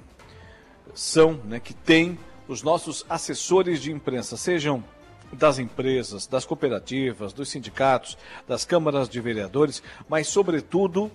são, 0.93 1.33
né, 1.45 1.59
que 1.59 1.73
tem 1.73 2.17
os 2.47 2.63
nossos 2.63 3.05
assessores 3.09 3.81
de 3.81 3.91
imprensa, 3.91 4.35
sejam 4.35 4.83
das 5.31 5.59
empresas, 5.59 6.27
das 6.27 6.45
cooperativas, 6.45 7.31
dos 7.31 7.49
sindicatos, 7.49 8.17
das 8.47 8.65
câmaras 8.65 9.07
de 9.07 9.21
vereadores, 9.21 9.81
mas, 10.09 10.27
sobretudo, 10.27 11.09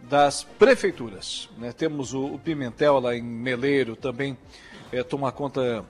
das 0.00 0.42
prefeituras. 0.42 1.48
Né? 1.56 1.72
Temos 1.72 2.12
o, 2.12 2.26
o, 2.26 2.38
Pimentel 2.38 2.98
lá 2.98 3.16
em 3.16 3.22
Meleiro, 3.22 3.94
também 3.94 4.36
é, 4.92 5.02
toma 5.02 5.30
conta 5.30 5.84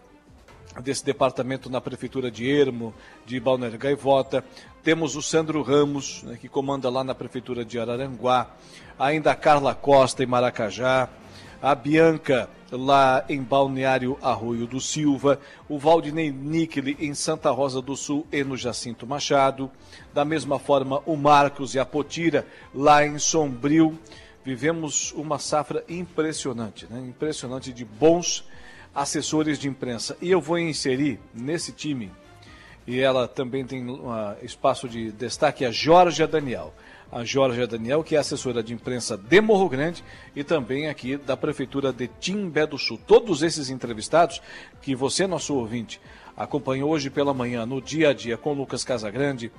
desse 0.83 1.05
departamento 1.05 1.71
na 1.71 1.81
prefeitura 1.81 2.31
de 2.31 2.51
Ermo, 2.51 2.95
de 3.25 3.39
Balneário 3.41 3.79
Gaivota. 3.79 4.45
Temos 4.85 5.17
o 5.17 5.23
Sandro 5.23 5.63
Ramos, 5.63 6.23
né, 6.25 6.37
que 6.39 6.47
comanda 6.47 6.91
lá 6.91 7.03
na 7.03 7.15
prefeitura 7.15 7.65
de 7.65 7.79
Araranguá. 7.79 8.55
Ainda 8.99 9.31
a 9.31 9.35
Carla 9.35 9.75
Costa 9.75 10.23
em 10.23 10.27
Maracajá. 10.27 11.09
A 11.63 11.75
Bianca 11.75 12.51
lá 12.71 13.25
em 13.27 13.43
Balneário 13.43 14.19
Arroio 14.21 14.67
do 14.67 14.79
Silva, 14.83 15.41
o 15.67 15.79
Valdinei 15.79 16.31
Nickele 16.31 16.99
em 17.01 17.15
Santa 17.15 17.51
Rosa 17.51 17.81
do 17.81 17.97
Sul 17.97 18.27
e 18.31 18.45
no 18.45 18.59
Jacinto 18.59 19.07
Machado, 19.07 19.71
da 20.13 20.23
mesma 20.23 20.59
forma 20.59 21.01
o 21.07 21.17
Marcos 21.17 21.75
e 21.75 21.79
a 21.79 21.87
Potira 21.87 22.47
lá 22.75 23.07
em 23.07 23.19
Sombrio. 23.19 23.99
Vivemos 24.45 25.13
uma 25.13 25.39
safra 25.39 25.83
impressionante, 25.89 26.87
né? 26.91 27.01
impressionante 27.01 27.73
de 27.73 27.87
bons 27.87 28.45
assessores 28.95 29.59
de 29.59 29.67
imprensa. 29.67 30.15
E 30.21 30.31
eu 30.31 30.43
vou 30.43 30.59
inserir 30.59 31.19
nesse 31.33 31.73
time, 31.73 32.13
e 32.87 33.01
ela 33.01 33.27
também 33.27 33.65
tem 33.65 33.89
um 33.89 34.11
espaço 34.43 34.89
de 34.89 35.11
destaque, 35.13 35.65
a 35.65 35.71
Jorge 35.71 36.27
Daniel 36.27 36.73
a 37.15 37.23
Jorge 37.23 37.65
Daniel, 37.69 38.03
que 38.03 38.17
é 38.17 38.19
assessora 38.19 38.61
de 38.61 38.75
imprensa 38.75 39.17
de 39.17 39.41
Morro 39.41 39.69
Grande 39.69 40.03
e 40.35 40.43
também 40.43 40.89
aqui 40.89 41.17
da 41.17 41.37
Prefeitura 41.37 41.93
de 41.93 42.09
Timbé 42.09 42.67
do 42.67 42.77
Sul. 42.77 42.99
Todos 43.07 43.41
esses 43.45 43.71
entrevistados 43.71 44.43
que 44.83 44.97
você, 44.97 45.25
nosso 45.25 45.55
ouvinte, 45.55 46.01
acompanhou 46.37 46.91
hoje 46.91 47.11
pela 47.11 47.33
manhã, 47.33 47.65
no 47.65 47.81
dia 47.81 48.09
a 48.09 48.13
dia, 48.13 48.37
com 48.37 48.53
Lucas 48.53 48.83
Casagrande, 48.83 49.53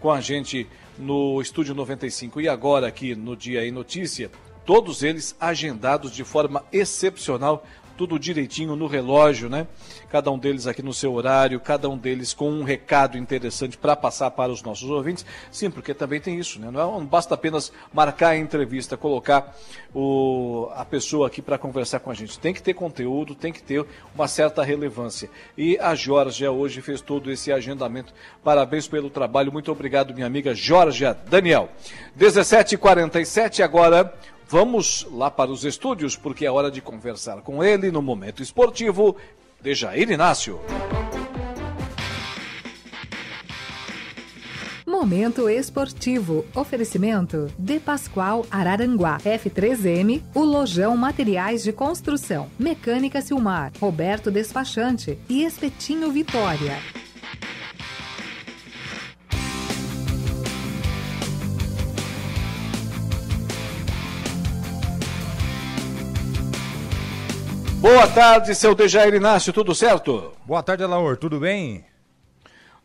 com 0.00 0.10
a 0.10 0.22
gente 0.22 0.66
no 0.98 1.38
Estúdio 1.42 1.74
95 1.74 2.40
e 2.40 2.48
agora 2.48 2.86
aqui 2.86 3.14
no 3.14 3.36
Dia 3.36 3.62
em 3.66 3.70
Notícia, 3.70 4.30
todos 4.64 5.02
eles 5.02 5.36
agendados 5.38 6.12
de 6.12 6.24
forma 6.24 6.64
excepcional 6.72 7.62
tudo 7.96 8.18
direitinho 8.18 8.76
no 8.76 8.86
relógio, 8.86 9.48
né? 9.48 9.66
Cada 10.10 10.30
um 10.30 10.38
deles 10.38 10.66
aqui 10.66 10.82
no 10.82 10.92
seu 10.92 11.12
horário, 11.12 11.58
cada 11.60 11.88
um 11.88 11.96
deles 11.96 12.34
com 12.34 12.50
um 12.50 12.62
recado 12.62 13.16
interessante 13.16 13.76
para 13.76 13.94
passar 13.96 14.30
para 14.30 14.52
os 14.52 14.62
nossos 14.62 14.88
ouvintes. 14.90 15.24
Sim, 15.50 15.70
porque 15.70 15.94
também 15.94 16.20
tem 16.20 16.38
isso, 16.38 16.60
né? 16.60 16.70
Não, 16.70 17.00
é, 17.00 17.04
basta 17.04 17.34
apenas 17.34 17.72
marcar 17.92 18.30
a 18.30 18.36
entrevista, 18.36 18.96
colocar 18.96 19.56
o, 19.94 20.68
a 20.74 20.84
pessoa 20.84 21.26
aqui 21.26 21.40
para 21.40 21.58
conversar 21.58 22.00
com 22.00 22.10
a 22.10 22.14
gente. 22.14 22.38
Tem 22.38 22.52
que 22.52 22.62
ter 22.62 22.74
conteúdo, 22.74 23.34
tem 23.34 23.52
que 23.52 23.62
ter 23.62 23.84
uma 24.14 24.28
certa 24.28 24.62
relevância. 24.62 25.30
E 25.56 25.78
a 25.78 25.94
Georgia 25.94 26.50
hoje 26.50 26.80
fez 26.80 27.00
todo 27.00 27.30
esse 27.30 27.52
agendamento. 27.52 28.12
Parabéns 28.42 28.88
pelo 28.88 29.10
trabalho. 29.10 29.52
Muito 29.52 29.70
obrigado, 29.70 30.14
minha 30.14 30.26
amiga 30.26 30.54
Georgia 30.54 31.14
Daniel. 31.28 31.68
17h47 32.18 33.62
agora. 33.62 34.12
Vamos 34.52 35.06
lá 35.10 35.30
para 35.30 35.50
os 35.50 35.64
estúdios, 35.64 36.14
porque 36.14 36.44
é 36.44 36.50
hora 36.50 36.70
de 36.70 36.82
conversar 36.82 37.40
com 37.40 37.64
ele 37.64 37.90
no 37.90 38.02
momento 38.02 38.42
esportivo 38.42 39.16
de 39.62 39.74
Jair 39.74 40.10
Inácio. 40.10 40.60
Momento 44.86 45.48
esportivo. 45.48 46.44
Oferecimento 46.54 47.50
De 47.58 47.80
Pascoal 47.80 48.44
Araranguá. 48.50 49.16
F3M, 49.24 50.22
o 50.34 50.40
Lojão 50.40 50.98
Materiais 50.98 51.62
de 51.62 51.72
Construção. 51.72 52.50
Mecânica 52.58 53.22
Silmar. 53.22 53.72
Roberto 53.80 54.30
Despachante 54.30 55.18
e 55.30 55.44
Espetinho 55.44 56.12
Vitória. 56.12 56.76
Boa 67.82 68.06
tarde, 68.06 68.54
seu 68.54 68.76
Dejair 68.76 69.12
Inácio, 69.12 69.52
tudo 69.52 69.74
certo? 69.74 70.32
Boa 70.46 70.62
tarde, 70.62 70.84
Alaor, 70.84 71.16
tudo 71.16 71.40
bem? 71.40 71.84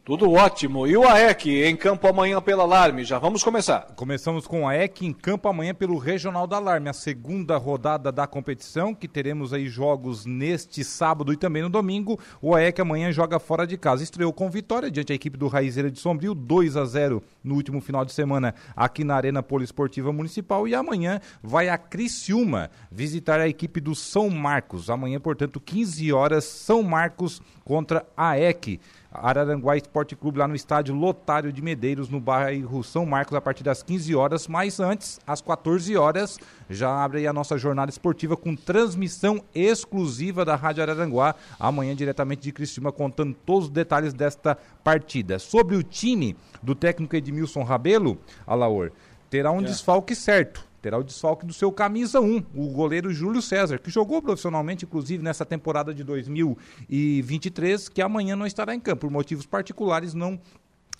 Tudo 0.07 0.31
ótimo. 0.31 0.87
E 0.87 0.95
o 0.95 1.05
AEC 1.05 1.65
em 1.65 1.75
campo 1.75 2.07
amanhã 2.07 2.41
pela 2.41 2.63
Alarme? 2.63 3.03
Já 3.03 3.19
vamos 3.19 3.43
começar. 3.43 3.87
Começamos 3.93 4.47
com 4.47 4.61
o 4.61 4.65
AEC 4.65 5.01
em 5.01 5.11
campo 5.11 5.49
amanhã 5.49 5.75
pelo 5.75 5.97
Regional 5.97 6.47
da 6.47 6.55
Alarme, 6.55 6.87
a 6.87 6.93
segunda 6.93 7.57
rodada 7.57 8.09
da 8.09 8.25
competição, 8.25 8.95
que 8.95 9.05
teremos 9.05 9.51
aí 9.51 9.67
jogos 9.67 10.25
neste 10.25 10.81
sábado 10.81 11.33
e 11.33 11.35
também 11.35 11.61
no 11.61 11.67
domingo. 11.67 12.17
O 12.41 12.55
AEC 12.55 12.79
amanhã 12.79 13.11
joga 13.11 13.37
fora 13.37 13.67
de 13.67 13.75
casa. 13.77 14.01
Estreou 14.01 14.31
com 14.31 14.49
vitória 14.49 14.89
diante 14.89 15.09
da 15.09 15.13
equipe 15.13 15.37
do 15.37 15.49
Raizeira 15.49 15.91
de 15.91 15.99
Sombrio, 15.99 16.33
2 16.33 16.77
a 16.77 16.85
0 16.85 17.21
no 17.43 17.55
último 17.55 17.81
final 17.81 18.05
de 18.05 18.13
semana 18.13 18.55
aqui 18.77 19.03
na 19.03 19.13
Arena 19.13 19.43
Poliesportiva 19.43 20.13
Municipal. 20.13 20.69
E 20.69 20.73
amanhã 20.73 21.19
vai 21.43 21.67
a 21.67 21.77
Criciúma 21.77 22.71
visitar 22.89 23.41
a 23.41 23.49
equipe 23.49 23.81
do 23.81 23.93
São 23.93 24.29
Marcos. 24.29 24.89
Amanhã, 24.89 25.19
portanto, 25.19 25.59
15 25.59 26.13
horas, 26.13 26.45
São 26.45 26.81
Marcos 26.81 27.41
contra 27.65 28.07
a 28.15 28.29
AEC. 28.29 28.79
Araranguá 29.21 29.75
Esporte 29.75 30.15
Clube 30.15 30.39
lá 30.39 30.47
no 30.47 30.55
estádio 30.55 30.93
Lotário 30.93 31.51
de 31.51 31.61
Medeiros, 31.61 32.09
no 32.09 32.19
bairro 32.19 32.83
São 32.83 33.05
Marcos, 33.05 33.35
a 33.35 33.41
partir 33.41 33.63
das 33.63 33.81
15 33.81 34.13
horas. 34.15 34.47
Mas 34.47 34.79
antes, 34.79 35.19
às 35.25 35.41
14 35.41 35.95
horas, 35.97 36.37
já 36.69 37.03
abre 37.03 37.19
aí 37.19 37.27
a 37.27 37.33
nossa 37.33 37.57
jornada 37.57 37.89
esportiva 37.89 38.37
com 38.37 38.55
transmissão 38.55 39.43
exclusiva 39.55 40.45
da 40.45 40.55
Rádio 40.55 40.83
Araranguá, 40.83 41.35
amanhã 41.59 41.95
diretamente 41.95 42.43
de 42.43 42.51
Cristina, 42.51 42.91
contando 42.91 43.35
todos 43.45 43.65
os 43.65 43.71
detalhes 43.71 44.13
desta 44.13 44.57
partida. 44.83 45.39
Sobre 45.39 45.75
o 45.75 45.83
time 45.83 46.35
do 46.61 46.75
técnico 46.75 47.15
Edmilson 47.15 47.63
Rabelo, 47.63 48.17
Alaor, 48.45 48.91
terá 49.29 49.51
um 49.51 49.61
é. 49.61 49.63
desfalque 49.63 50.13
certo 50.13 50.66
terá 50.87 50.97
o 50.97 51.03
desfalque 51.03 51.45
do 51.45 51.51
seu 51.51 51.69
camisa 51.69 52.21
1, 52.21 52.45
o 52.55 52.69
goleiro 52.69 53.13
Júlio 53.13 53.41
César, 53.41 53.77
que 53.77 53.91
jogou 53.91 54.21
profissionalmente, 54.21 54.85
inclusive, 54.85 55.21
nessa 55.21 55.45
temporada 55.45 55.93
de 55.93 56.01
2023, 56.01 57.89
que 57.89 58.01
amanhã 58.01 58.37
não 58.37 58.45
estará 58.45 58.73
em 58.73 58.79
campo. 58.79 59.01
Por 59.01 59.11
motivos 59.11 59.45
particulares, 59.45 60.13
não 60.13 60.39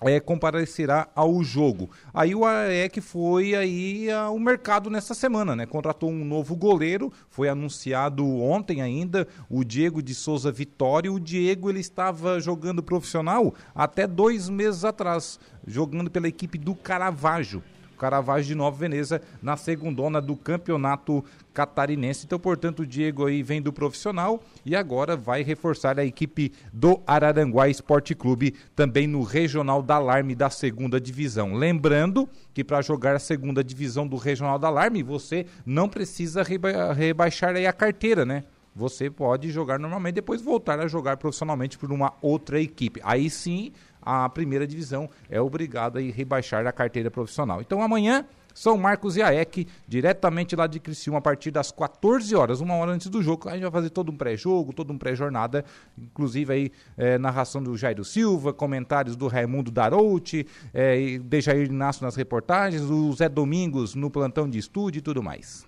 é, 0.03 0.19
comparecerá 0.19 1.07
ao 1.15 1.41
jogo. 1.41 1.89
Aí 2.13 2.35
o 2.35 2.43
AEC 2.43 2.99
foi 2.99 3.55
aí 3.55 4.11
ao 4.11 4.37
mercado 4.37 4.89
nessa 4.89 5.13
semana, 5.13 5.55
né? 5.55 5.65
Contratou 5.65 6.11
um 6.11 6.25
novo 6.25 6.53
goleiro, 6.53 7.09
foi 7.29 7.47
anunciado 7.47 8.27
ontem 8.27 8.81
ainda, 8.81 9.25
o 9.49 9.63
Diego 9.63 10.01
de 10.03 10.13
Souza 10.13 10.51
Vitória. 10.51 11.09
O 11.09 11.17
Diego 11.17 11.69
ele 11.69 11.79
estava 11.79 12.41
jogando 12.41 12.83
profissional 12.83 13.53
até 13.73 14.05
dois 14.05 14.49
meses 14.49 14.83
atrás, 14.83 15.39
jogando 15.65 16.11
pela 16.11 16.27
equipe 16.27 16.57
do 16.57 16.75
Caravaggio. 16.75 17.63
Caravaggio 17.97 18.47
de 18.47 18.55
Nova 18.55 18.77
Veneza 18.77 19.21
na 19.41 19.57
segundona 19.57 20.21
do 20.21 20.35
campeonato 20.35 21.23
catarinense. 21.53 22.25
Então, 22.25 22.39
portanto, 22.39 22.81
o 22.81 22.85
Diego 22.85 23.25
aí 23.25 23.41
vem 23.41 23.61
do 23.61 23.73
profissional 23.73 24.41
e 24.65 24.75
agora 24.75 25.15
vai 25.15 25.41
reforçar 25.41 25.99
a 25.99 26.05
equipe 26.05 26.51
do 26.71 27.01
Araranguá 27.05 27.67
Esporte 27.67 28.13
Clube 28.13 28.53
também 28.75 29.07
no 29.07 29.23
Regional 29.23 29.81
da 29.81 29.95
Alarme 29.95 30.35
da 30.35 30.49
segunda 30.49 31.01
divisão. 31.01 31.55
Lembrando 31.55 32.29
que 32.53 32.63
para 32.63 32.81
jogar 32.81 33.15
a 33.15 33.19
segunda 33.19 33.63
divisão 33.63 34.07
do 34.07 34.15
Regional 34.15 34.59
da 34.59 34.67
Alarme, 34.67 35.01
você 35.01 35.45
não 35.65 35.89
precisa 35.89 36.43
reba 36.43 36.93
rebaixar 36.93 37.55
aí 37.55 37.65
a 37.65 37.73
carteira, 37.73 38.25
né? 38.25 38.43
Você 38.77 39.09
pode 39.09 39.49
jogar 39.49 39.79
normalmente, 39.79 40.13
depois 40.13 40.39
voltar 40.39 40.79
a 40.79 40.87
jogar 40.87 41.17
profissionalmente 41.17 41.79
por 41.79 41.91
uma 41.91 42.13
outra 42.21 42.61
equipe. 42.61 43.01
Aí 43.03 43.27
sim, 43.27 43.71
a 44.07 44.29
primeira 44.29 44.65
divisão 44.65 45.09
é 45.29 45.41
obrigada 45.41 45.99
a 45.99 46.01
rebaixar 46.01 46.65
a 46.65 46.71
carteira 46.71 47.11
profissional. 47.11 47.59
Então 47.59 47.81
amanhã 47.81 48.25
são 48.53 48.75
Marcos 48.75 49.17
e 49.17 49.21
AEC, 49.21 49.67
diretamente 49.87 50.55
lá 50.55 50.65
de 50.65 50.79
Criciúma, 50.79 51.19
a 51.19 51.21
partir 51.21 51.51
das 51.51 51.71
14 51.71 52.35
horas, 52.35 52.59
uma 52.59 52.73
hora 52.73 52.91
antes 52.91 53.07
do 53.07 53.21
jogo. 53.21 53.47
A 53.49 53.51
gente 53.51 53.61
vai 53.61 53.71
fazer 53.71 53.89
todo 53.91 54.11
um 54.11 54.17
pré-jogo, 54.17 54.73
todo 54.73 54.91
um 54.91 54.97
pré-jornada, 54.97 55.63
inclusive 55.95 56.51
aí 56.53 56.71
é, 56.97 57.19
narração 57.19 57.61
do 57.61 57.77
Jairo 57.77 58.03
Silva, 58.03 58.51
comentários 58.51 59.15
do 59.15 59.27
Raimundo 59.27 59.69
Darouti, 59.69 60.47
é, 60.73 61.19
de 61.19 61.41
Jair 61.41 61.67
Inácio 61.67 62.03
nas 62.03 62.15
reportagens, 62.15 62.81
o 62.81 63.13
Zé 63.13 63.29
Domingos 63.29 63.93
no 63.93 64.09
plantão 64.09 64.49
de 64.49 64.57
estúdio 64.57 64.99
e 64.99 65.01
tudo 65.03 65.21
mais. 65.21 65.67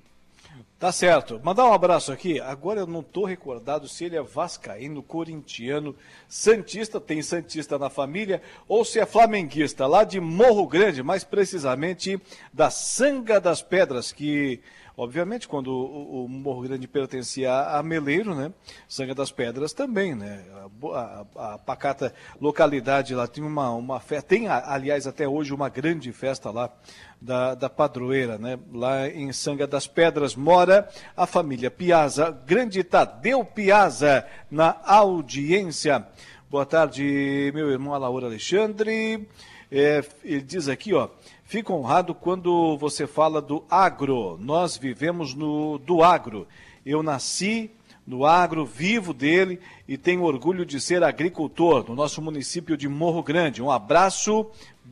Tá 0.80 0.94
certo. 0.94 1.42
Mandar 1.44 1.66
um 1.66 1.74
abraço 1.74 2.10
aqui. 2.10 2.40
Agora 2.40 2.80
eu 2.80 2.88
não 2.88 3.02
estou 3.02 3.26
recordado 3.26 3.86
se 3.86 4.06
ele 4.06 4.16
é 4.16 4.22
vascaíno, 4.22 5.04
corintiano, 5.04 5.94
santista, 6.26 7.02
tem 7.02 7.22
santista 7.22 7.78
na 7.78 7.90
família, 7.90 8.42
ou 8.66 8.86
se 8.86 8.98
é 8.98 9.06
flamenguista, 9.06 9.86
lá 9.86 10.06
de 10.06 10.22
Morro 10.22 10.66
Grande, 10.66 11.04
mais 11.04 11.26
precisamente 11.26 12.18
da 12.54 12.70
Sanga 12.70 13.42
das 13.42 13.62
Pedras, 13.62 14.14
que 14.14 14.62
Obviamente, 15.00 15.48
quando 15.48 15.72
o, 15.72 16.26
o, 16.26 16.28
Morro 16.28 16.64
Grande 16.64 16.86
pertencia 16.86 17.54
a 17.54 17.82
Meleiro, 17.82 18.36
né? 18.36 18.52
Sanga 18.86 19.16
das 19.16 19.32
Pedras 19.32 19.72
também, 19.72 20.14
né? 20.14 20.44
A, 20.94 21.26
a, 21.38 21.54
a 21.54 21.58
pacata 21.58 22.14
localidade 22.42 23.16
lá 23.16 23.26
tem 23.26 23.42
uma, 23.42 23.72
uma 23.72 24.02
festa, 24.02 24.28
tem, 24.28 24.50
aliás, 24.50 25.08
até 25.08 25.26
hoje 25.26 25.54
uma 25.54 25.70
grande 25.70 26.12
festa 26.12 26.52
lá 26.52 26.70
da, 27.22 27.56
da 27.56 27.70
padroeira, 27.70 28.38
né? 28.38 28.60
Lá 28.74 29.08
em 29.08 29.32
Sanga 29.32 29.66
das 29.66 29.88
Pedras 29.88 30.36
mora 30.36 30.90
a 31.16 31.26
família 31.26 31.72
Piazza, 31.72 32.38
grande 32.46 32.84
Tadeu 32.84 33.46
Piazza, 33.46 34.28
na 34.52 34.82
audiência. 34.84 36.06
Boa 36.50 36.66
tarde, 36.66 37.54
meu 37.56 37.72
irmão 37.72 37.94
Alaura 37.94 38.26
Alexandre. 38.26 39.26
É, 39.72 40.04
ele 40.24 40.42
diz 40.42 40.68
aqui, 40.68 40.94
ó, 40.94 41.08
Fico 41.50 41.74
honrado 41.74 42.14
quando 42.14 42.78
você 42.78 43.08
fala 43.08 43.42
do 43.42 43.64
agro. 43.72 44.38
Nós 44.40 44.78
vivemos 44.78 45.34
no 45.34 45.80
do 45.80 46.04
agro. 46.04 46.48
Eu 46.86 47.02
nasci 47.02 47.72
no 48.06 48.24
agro, 48.24 48.68
vivo 48.68 49.16
dele 49.16 49.60
e 49.88 49.98
tenho 49.98 50.22
orgulho 50.22 50.64
de 50.64 50.80
ser 50.80 51.04
agricultor 51.04 51.90
no 51.90 51.96
nosso 51.96 52.22
município 52.22 52.78
de 52.78 52.88
Morro 52.88 53.24
Grande. 53.24 53.64
Um 53.64 53.72
abraço 53.72 54.46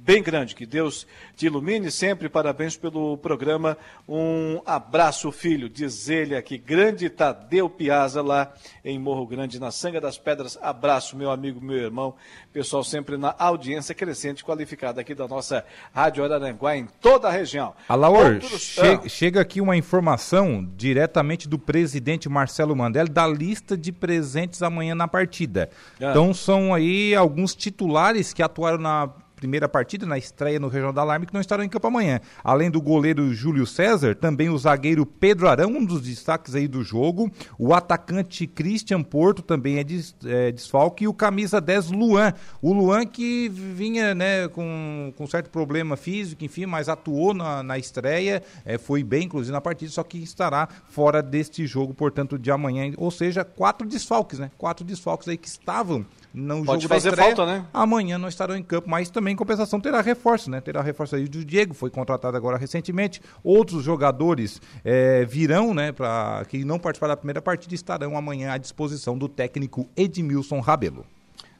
bem 0.07 0.23
grande. 0.23 0.55
Que 0.55 0.65
Deus 0.65 1.05
te 1.35 1.47
ilumine 1.47 1.91
sempre. 1.91 2.29
Parabéns 2.29 2.77
pelo 2.77 3.17
programa. 3.17 3.77
Um 4.07 4.61
abraço, 4.65 5.29
filho. 5.33 5.67
Diz 5.67 6.07
ele 6.07 6.33
aqui, 6.33 6.57
grande 6.57 7.09
Tadeu 7.09 7.69
Piazza, 7.69 8.21
lá 8.21 8.53
em 8.85 8.97
Morro 8.97 9.27
Grande, 9.27 9.59
na 9.59 9.69
Sanga 9.69 9.99
das 9.99 10.17
Pedras. 10.17 10.57
Abraço, 10.61 11.17
meu 11.17 11.29
amigo, 11.29 11.59
meu 11.59 11.77
irmão. 11.77 12.15
Pessoal 12.53 12.85
sempre 12.85 13.17
na 13.17 13.35
audiência 13.37 13.93
crescente, 13.93 14.45
qualificada 14.45 15.01
aqui 15.01 15.13
da 15.13 15.27
nossa 15.27 15.65
Rádio 15.93 16.23
Araranguá, 16.23 16.77
em 16.77 16.87
toda 17.01 17.27
a 17.27 17.31
região. 17.31 17.73
Alaor, 17.89 18.35
Outros... 18.35 18.75
che 18.75 18.81
ah. 18.81 19.09
chega 19.09 19.41
aqui 19.41 19.59
uma 19.59 19.75
informação 19.75 20.65
diretamente 20.77 21.49
do 21.49 21.59
presidente 21.59 22.29
Marcelo 22.29 22.75
Mandela 22.75 23.09
da 23.09 23.27
lista 23.27 23.77
de 23.77 23.91
presentes 23.91 24.63
amanhã 24.63 24.95
na 24.95 25.07
partida. 25.07 25.69
Ah. 25.99 26.11
Então 26.11 26.33
são 26.33 26.73
aí 26.73 27.13
alguns 27.13 27.53
titulares 27.53 28.31
que 28.31 28.41
atuaram 28.41 28.77
na 28.77 29.09
primeira 29.37 29.69
partida, 29.69 30.05
na 30.05 30.17
estreia 30.17 30.59
no 30.59 30.67
Regional 30.67 30.91
da 30.91 31.01
Alarme, 31.01 31.27
que 31.27 31.33
não 31.33 31.39
estarão 31.39 31.63
em 31.63 31.69
campo 31.69 31.85
amanhã. 31.87 32.19
Além 32.43 32.71
do 32.71 32.81
goleiro 32.81 33.31
Júlio 33.33 33.67
César, 33.67 34.15
também 34.15 34.49
o 34.49 34.57
zagueiro 34.57 35.05
Pedro 35.05 35.47
Arão, 35.47 35.69
um 35.69 35.85
dos 35.85 36.01
destaques 36.01 36.55
aí 36.55 36.67
do 36.67 36.83
jogo. 36.83 37.31
O 37.57 37.73
atacante 37.73 38.47
Christian 38.47 39.03
Porto 39.03 39.43
também 39.43 39.77
é, 39.77 39.83
des, 39.83 40.15
é 40.25 40.51
desfalque. 40.51 41.03
E 41.03 41.07
o 41.07 41.13
camisa 41.13 41.61
10, 41.61 41.91
Luan. 41.91 42.33
O 42.61 42.73
Luan 42.73 43.05
que 43.05 43.47
vinha 43.47 44.15
né, 44.15 44.47
com, 44.47 45.13
com 45.15 45.27
certo 45.27 45.51
problema 45.51 45.95
físico, 45.95 46.43
enfim, 46.43 46.65
mas 46.65 46.89
atuou 46.89 47.31
na, 47.33 47.61
na 47.61 47.77
estreia, 47.77 48.41
é, 48.65 48.79
foi 48.79 49.03
bem, 49.03 49.25
inclusive, 49.25 49.53
na 49.53 49.61
partida, 49.61 49.91
só 49.91 50.03
que 50.03 50.17
estará 50.17 50.67
fora 50.89 51.21
deste 51.21 51.67
jogo, 51.67 51.93
portanto, 51.93 52.39
de 52.39 52.49
amanhã. 52.49 52.91
Ou 52.97 53.11
seja, 53.11 53.45
quatro 53.45 53.87
desfalques, 53.87 54.39
né? 54.39 54.49
Quatro 54.57 54.83
desfalques 54.83 55.27
aí 55.27 55.37
que 55.37 55.47
estavam 55.47 56.03
no 56.37 56.63
Pode 56.63 56.83
jogo 56.83 56.93
fazer 56.93 57.09
da 57.09 57.15
estreia, 57.15 57.35
falta, 57.35 57.51
né? 57.51 57.65
Amanhã 57.73 58.17
não 58.19 58.29
estarão 58.29 58.55
em 58.55 58.61
campo, 58.61 58.87
mas 58.87 59.09
também 59.09 59.33
em 59.33 59.35
compensação 59.35 59.79
terá 59.79 60.01
reforço, 60.01 60.51
né? 60.51 60.61
Terá 60.61 60.81
reforço 60.81 61.15
aí 61.15 61.27
do 61.27 61.43
Diego, 61.43 61.73
foi 61.73 61.89
contratado 61.89 62.37
agora 62.37 62.57
recentemente. 62.57 63.19
Outros 63.43 63.83
jogadores 63.83 64.61
é, 64.85 65.25
virão, 65.25 65.73
né? 65.73 65.91
Para 65.91 66.45
que 66.47 66.63
não 66.63 66.77
participaram 66.77 67.13
da 67.13 67.17
primeira 67.17 67.41
partida 67.41 67.73
estarão 67.73 68.15
amanhã 68.15 68.51
à 68.51 68.57
disposição 68.57 69.17
do 69.17 69.27
técnico 69.27 69.89
Edmilson 69.97 70.59
Rabelo. 70.59 71.05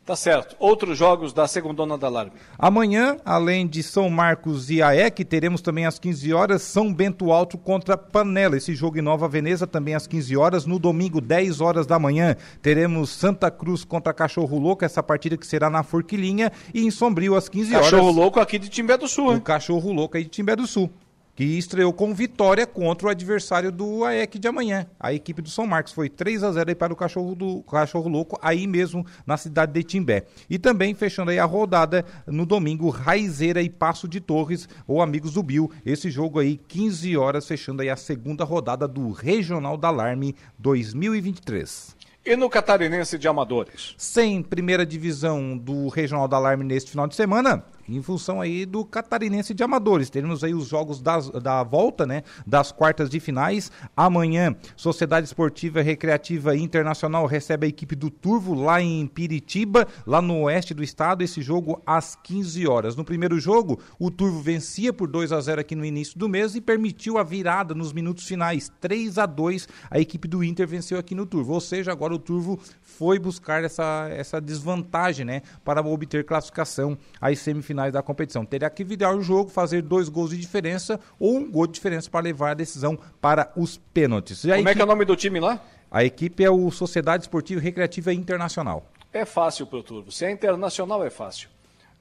Tá 0.07 0.15
certo. 0.15 0.55
Outros 0.57 0.97
jogos 0.97 1.33
da 1.33 1.49
segunda 1.49 1.85
da 1.97 2.07
Alarme. 2.07 2.31
Amanhã, 2.57 3.17
além 3.25 3.67
de 3.67 3.83
São 3.83 4.09
Marcos 4.09 4.69
e 4.69 4.81
AEC, 4.81 5.25
teremos 5.25 5.59
também 5.59 5.85
às 5.85 5.99
15 5.99 6.33
horas 6.33 6.61
São 6.61 6.93
Bento 6.93 7.29
Alto 7.29 7.57
contra 7.57 7.97
Panela. 7.97 8.55
Esse 8.55 8.73
jogo 8.73 8.97
em 8.97 9.01
Nova 9.01 9.27
Veneza 9.27 9.67
também 9.67 9.95
às 9.95 10.07
15 10.07 10.37
horas. 10.37 10.65
No 10.65 10.79
domingo, 10.79 11.19
10 11.19 11.59
horas 11.59 11.85
da 11.85 11.99
manhã, 11.99 12.37
teremos 12.61 13.09
Santa 13.09 13.51
Cruz 13.51 13.83
contra 13.83 14.13
Cachorro 14.13 14.57
Louco, 14.57 14.85
essa 14.85 15.03
partida 15.03 15.35
que 15.35 15.45
será 15.45 15.69
na 15.69 15.83
Forquilinha. 15.83 16.53
E 16.73 16.85
em 16.85 16.89
Sombrio, 16.89 17.35
às 17.35 17.49
15 17.49 17.75
horas. 17.75 17.89
Cachorro 17.89 18.09
Louco 18.09 18.39
aqui 18.39 18.57
de 18.57 18.69
Timbé 18.69 18.95
do 18.95 19.09
Sul. 19.09 19.35
O 19.35 19.41
Cachorro 19.41 19.91
Louco 19.91 20.15
aí 20.15 20.23
de 20.23 20.29
Timbé 20.29 20.55
do 20.55 20.65
Sul 20.65 20.89
que 21.37 21.43
estreou 21.43 21.93
com 21.93 22.15
vitória 22.15 22.65
contra 22.65 23.05
o 23.05 23.11
adversário 23.11 23.71
do 23.71 24.03
AEC 24.03 24.39
de 24.39 24.47
amanhã. 24.47 24.87
A 24.99 25.13
equipe 25.13 25.39
do 25.39 25.51
São 25.51 25.67
Marcos 25.67 25.93
foi 25.93 26.09
3 26.09 26.43
a 26.43 26.51
0 26.51 26.71
aí 26.71 26.73
para 26.73 26.91
o 26.91 26.95
Cachorro, 26.95 27.35
do, 27.35 27.61
Cachorro 27.61 28.09
Louco, 28.09 28.39
aí 28.41 28.65
mesmo 28.65 29.05
na 29.23 29.37
cidade 29.37 29.71
de 29.71 29.83
Timbé. 29.83 30.25
E 30.49 30.57
também 30.57 30.95
fechando 30.95 31.29
aí 31.29 31.37
a 31.37 31.45
rodada 31.45 32.03
no 32.25 32.43
domingo, 32.43 32.89
Raizeira 32.89 33.61
e 33.61 33.69
Passo 33.69 34.07
de 34.07 34.19
Torres, 34.19 34.67
ou 34.87 34.99
Amigos 34.99 35.33
do 35.33 35.43
Bill. 35.43 35.71
Esse 35.85 36.09
jogo 36.09 36.39
aí, 36.39 36.57
15 36.57 37.15
horas, 37.15 37.47
fechando 37.47 37.83
aí 37.83 37.89
a 37.91 37.95
segunda 37.95 38.43
rodada 38.43 38.87
do 38.87 39.11
Regional 39.11 39.77
da 39.77 39.89
Alarme 39.89 40.35
2023. 40.57 41.95
E 42.25 42.35
no 42.35 42.49
Catarinense 42.49 43.15
de 43.15 43.27
Amadores? 43.27 43.93
Sem 43.95 44.41
primeira 44.41 44.83
divisão 44.83 45.55
do 45.55 45.87
Regional 45.87 46.27
da 46.27 46.35
Alarme 46.35 46.63
neste 46.63 46.89
final 46.89 47.07
de 47.07 47.15
semana, 47.15 47.63
em 47.87 48.01
função 48.01 48.41
aí 48.41 48.65
do 48.65 48.83
catarinense 48.83 49.53
de 49.53 49.63
amadores. 49.63 50.09
Teremos 50.09 50.43
aí 50.43 50.53
os 50.53 50.67
jogos 50.67 51.01
das, 51.01 51.29
da 51.29 51.63
volta, 51.63 52.05
né, 52.05 52.23
das 52.45 52.71
quartas 52.71 53.09
de 53.09 53.19
finais. 53.19 53.71
Amanhã, 53.95 54.55
Sociedade 54.75 55.25
Esportiva 55.25 55.81
Recreativa 55.81 56.55
Internacional 56.55 57.25
recebe 57.25 57.65
a 57.65 57.69
equipe 57.69 57.95
do 57.95 58.09
Turvo 58.09 58.53
lá 58.53 58.81
em 58.81 59.07
Piritiba, 59.07 59.87
lá 60.05 60.21
no 60.21 60.41
oeste 60.43 60.73
do 60.73 60.83
estado, 60.83 61.23
esse 61.23 61.41
jogo 61.41 61.81
às 61.85 62.15
15 62.15 62.67
horas. 62.67 62.95
No 62.95 63.05
primeiro 63.05 63.39
jogo, 63.39 63.79
o 63.99 64.11
Turvo 64.11 64.41
vencia 64.41 64.91
por 64.91 65.07
2 65.07 65.31
a 65.31 65.39
0 65.39 65.61
aqui 65.61 65.75
no 65.75 65.85
início 65.85 66.17
do 66.19 66.27
mês 66.27 66.55
e 66.55 66.61
permitiu 66.61 67.17
a 67.17 67.23
virada 67.23 67.73
nos 67.73 67.93
minutos 67.93 68.25
finais, 68.25 68.71
3 68.81 69.17
a 69.17 69.25
2. 69.25 69.67
A 69.89 69.99
equipe 69.99 70.27
do 70.27 70.43
Inter 70.43 70.67
venceu 70.67 70.99
aqui 70.99 71.15
no 71.15 71.25
Turvo, 71.25 71.53
ou 71.53 71.61
seja, 71.61 71.91
agora 71.91 72.13
o 72.13 72.19
Turvo 72.19 72.59
foi 72.81 73.19
buscar 73.19 73.63
essa, 73.63 74.07
essa 74.11 74.41
desvantagem, 74.41 75.25
né, 75.25 75.41
para 75.63 75.81
obter 75.81 76.25
classificação 76.25 76.97
às 77.21 77.39
semifinais 77.39 77.76
finais 77.77 77.93
da 77.93 78.01
competição. 78.01 78.43
Teria 78.43 78.69
que 78.71 78.83
virar 78.83 79.15
o 79.15 79.21
jogo, 79.21 79.51
fazer 79.51 79.83
dois 79.83 80.09
gols 80.09 80.31
de 80.31 80.37
diferença 80.37 80.99
ou 81.19 81.37
um 81.37 81.49
gol 81.49 81.67
de 81.67 81.73
diferença 81.73 82.09
para 82.09 82.21
levar 82.21 82.51
a 82.51 82.53
decisão 82.55 82.97
para 83.21 83.51
os 83.55 83.77
pênaltis. 83.77 84.41
Como 84.41 84.53
equipe... 84.55 84.69
é 84.71 84.73
que 84.73 84.81
é 84.81 84.83
o 84.83 84.87
nome 84.87 85.05
do 85.05 85.15
time 85.15 85.39
lá? 85.39 85.61
A 85.91 86.03
equipe 86.03 86.43
é 86.43 86.49
o 86.49 86.71
Sociedade 86.71 87.23
Esportiva 87.23 87.61
Recreativa 87.61 88.11
Internacional. 88.11 88.89
É 89.13 89.23
fácil 89.23 89.67
pro 89.67 89.83
Turbo. 89.83 90.11
Se 90.11 90.25
é 90.25 90.31
internacional, 90.31 91.05
é 91.05 91.09
fácil. 91.09 91.49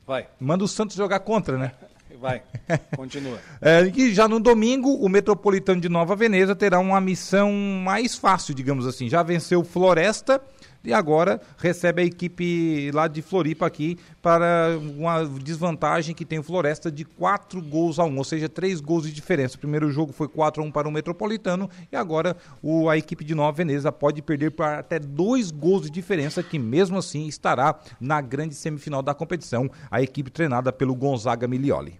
Vai. 0.06 0.26
Manda 0.40 0.64
o 0.64 0.68
Santos 0.68 0.96
jogar 0.96 1.20
contra, 1.20 1.58
né? 1.58 1.72
Vai, 2.18 2.42
continua. 2.96 3.38
é, 3.60 3.92
e 3.94 4.14
já 4.14 4.26
no 4.26 4.40
domingo, 4.40 4.94
o 4.94 5.06
Metropolitano 5.06 5.82
de 5.82 5.88
Nova 5.88 6.16
Veneza 6.16 6.56
terá 6.56 6.78
uma 6.78 6.98
missão 6.98 7.52
mais 7.52 8.14
fácil, 8.14 8.54
digamos 8.54 8.86
assim. 8.86 9.06
Já 9.06 9.22
venceu 9.22 9.62
Floresta 9.62 10.40
e 10.86 10.92
agora 10.92 11.40
recebe 11.58 12.02
a 12.02 12.04
equipe 12.04 12.90
lá 12.92 13.08
de 13.08 13.20
Floripa 13.20 13.66
aqui 13.66 13.98
para 14.22 14.78
uma 14.96 15.24
desvantagem 15.24 16.14
que 16.14 16.24
tem 16.24 16.38
o 16.38 16.42
Floresta 16.42 16.90
de 16.90 17.04
4 17.04 17.60
gols 17.60 17.98
a 17.98 18.04
1, 18.04 18.16
ou 18.16 18.24
seja, 18.24 18.48
3 18.48 18.80
gols 18.80 19.04
de 19.04 19.12
diferença. 19.12 19.56
O 19.56 19.58
primeiro 19.58 19.90
jogo 19.90 20.12
foi 20.12 20.28
4 20.28 20.62
a 20.62 20.66
1 20.66 20.70
para 20.70 20.88
o 20.88 20.92
Metropolitano 20.92 21.68
e 21.90 21.96
agora 21.96 22.36
o, 22.62 22.88
a 22.88 22.96
equipe 22.96 23.24
de 23.24 23.34
Nova 23.34 23.52
Veneza 23.52 23.90
pode 23.90 24.22
perder 24.22 24.52
por 24.52 24.64
até 24.64 24.98
2 24.98 25.50
gols 25.50 25.82
de 25.82 25.90
diferença, 25.90 26.42
que 26.42 26.58
mesmo 26.58 26.98
assim 26.98 27.26
estará 27.26 27.78
na 28.00 28.20
grande 28.20 28.54
semifinal 28.54 29.02
da 29.02 29.14
competição, 29.14 29.68
a 29.90 30.00
equipe 30.00 30.30
treinada 30.30 30.72
pelo 30.72 30.94
Gonzaga 30.94 31.48
Milioli. 31.48 31.98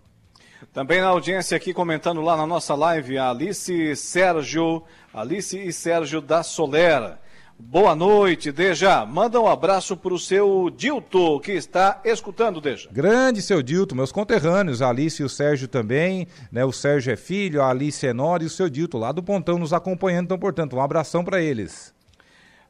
Também 0.73 1.01
na 1.01 1.09
audiência 1.09 1.56
aqui 1.56 1.73
comentando 1.73 2.20
lá 2.20 2.36
na 2.36 2.47
nossa 2.47 2.74
live, 2.74 3.19
a 3.19 3.31
Alice 3.31 3.97
Sérgio, 3.97 4.82
Alice 5.12 5.59
e 5.59 5.73
Sérgio 5.73 6.20
da 6.20 6.43
Solera. 6.43 7.19
Boa 7.59 7.97
noite, 7.97 8.53
Deja. 8.53 9.07
Manda 9.07 9.41
um 9.41 9.47
abraço 9.47 9.97
para 9.97 10.12
o 10.12 10.19
seu 10.19 10.70
Dilto, 10.70 11.41
que 11.41 11.53
está 11.53 12.01
escutando, 12.05 12.61
Deja. 12.61 12.89
Grande 12.93 13.41
seu 13.41 13.62
Dilto, 13.62 13.97
meus 13.97 14.12
conterrâneos, 14.12 14.83
a 14.83 14.91
Alice 14.91 15.23
e 15.23 15.24
o 15.24 15.28
Sérgio 15.28 15.66
também, 15.66 16.27
né? 16.53 16.65
O 16.66 16.73
Sérgio 16.73 17.12
é 17.12 17.16
filho, 17.16 17.62
a 17.62 17.70
Alice 17.70 18.07
é 18.07 18.12
nora 18.12 18.43
e 18.43 18.47
o 18.47 18.51
seu 18.51 18.69
Dilto 18.69 18.99
lá 18.99 19.11
do 19.11 19.23
Pontão 19.23 19.59
nos 19.59 19.73
acompanhando, 19.73 20.27
então, 20.27 20.39
portanto, 20.39 20.77
um 20.77 20.83
abração 20.83 21.24
para 21.24 21.41
eles. 21.41 21.95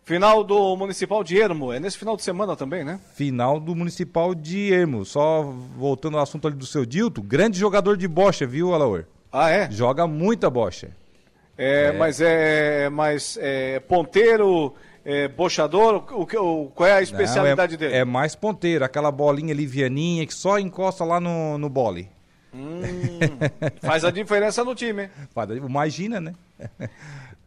Final 0.05 0.45
do 0.45 0.77
Municipal 0.77 1.25
de 1.25 1.37
Ermo, 1.37 1.73
é 1.73 1.81
nesse 1.81 1.99
final 1.99 2.17
de 2.17 2.23
semana 2.23 2.55
também, 2.55 2.85
né? 2.85 3.01
Final 3.15 3.59
do 3.59 3.75
Municipal 3.75 4.37
de 4.37 4.73
Ermo, 4.73 5.05
só 5.05 5.43
voltando 5.77 6.17
ao 6.17 6.23
assunto 6.23 6.47
ali 6.47 6.57
do 6.57 6.65
seu 6.65 6.87
Dilto, 6.87 7.21
grande 7.21 7.59
jogador 7.59 7.97
de 7.97 8.07
bocha, 8.07 8.47
viu, 8.47 8.73
Alaor? 8.73 9.05
Ah, 9.33 9.51
é? 9.51 9.69
Joga 9.69 10.07
muita 10.07 10.49
bocha. 10.49 10.91
É, 11.57 11.87
é, 11.87 11.93
Mas 11.93 12.21
é 12.21 12.89
mas 12.91 13.39
é, 13.41 13.81
ponteiro, 13.81 14.75
é, 15.05 15.29
bochador, 15.29 16.05
o, 16.13 16.23
o, 16.23 16.71
qual 16.71 16.89
é 16.89 16.95
a 16.95 17.03
especialidade 17.03 17.77
Não, 17.77 17.87
é, 17.87 17.89
dele? 17.89 18.01
É 18.01 18.05
mais 18.05 18.35
ponteiro, 18.35 18.85
aquela 18.85 19.11
bolinha 19.11 19.55
livianinha 19.55 20.27
que 20.27 20.35
só 20.35 20.59
encosta 20.59 21.05
lá 21.05 21.21
no, 21.21 21.57
no 21.57 21.69
bole. 21.69 22.09
Hum, 22.55 22.81
faz 23.83 24.05
a 24.05 24.11
diferença 24.11 24.65
no 24.65 24.75
time. 24.75 25.11
Imagina, 25.67 26.21
né? 26.21 26.35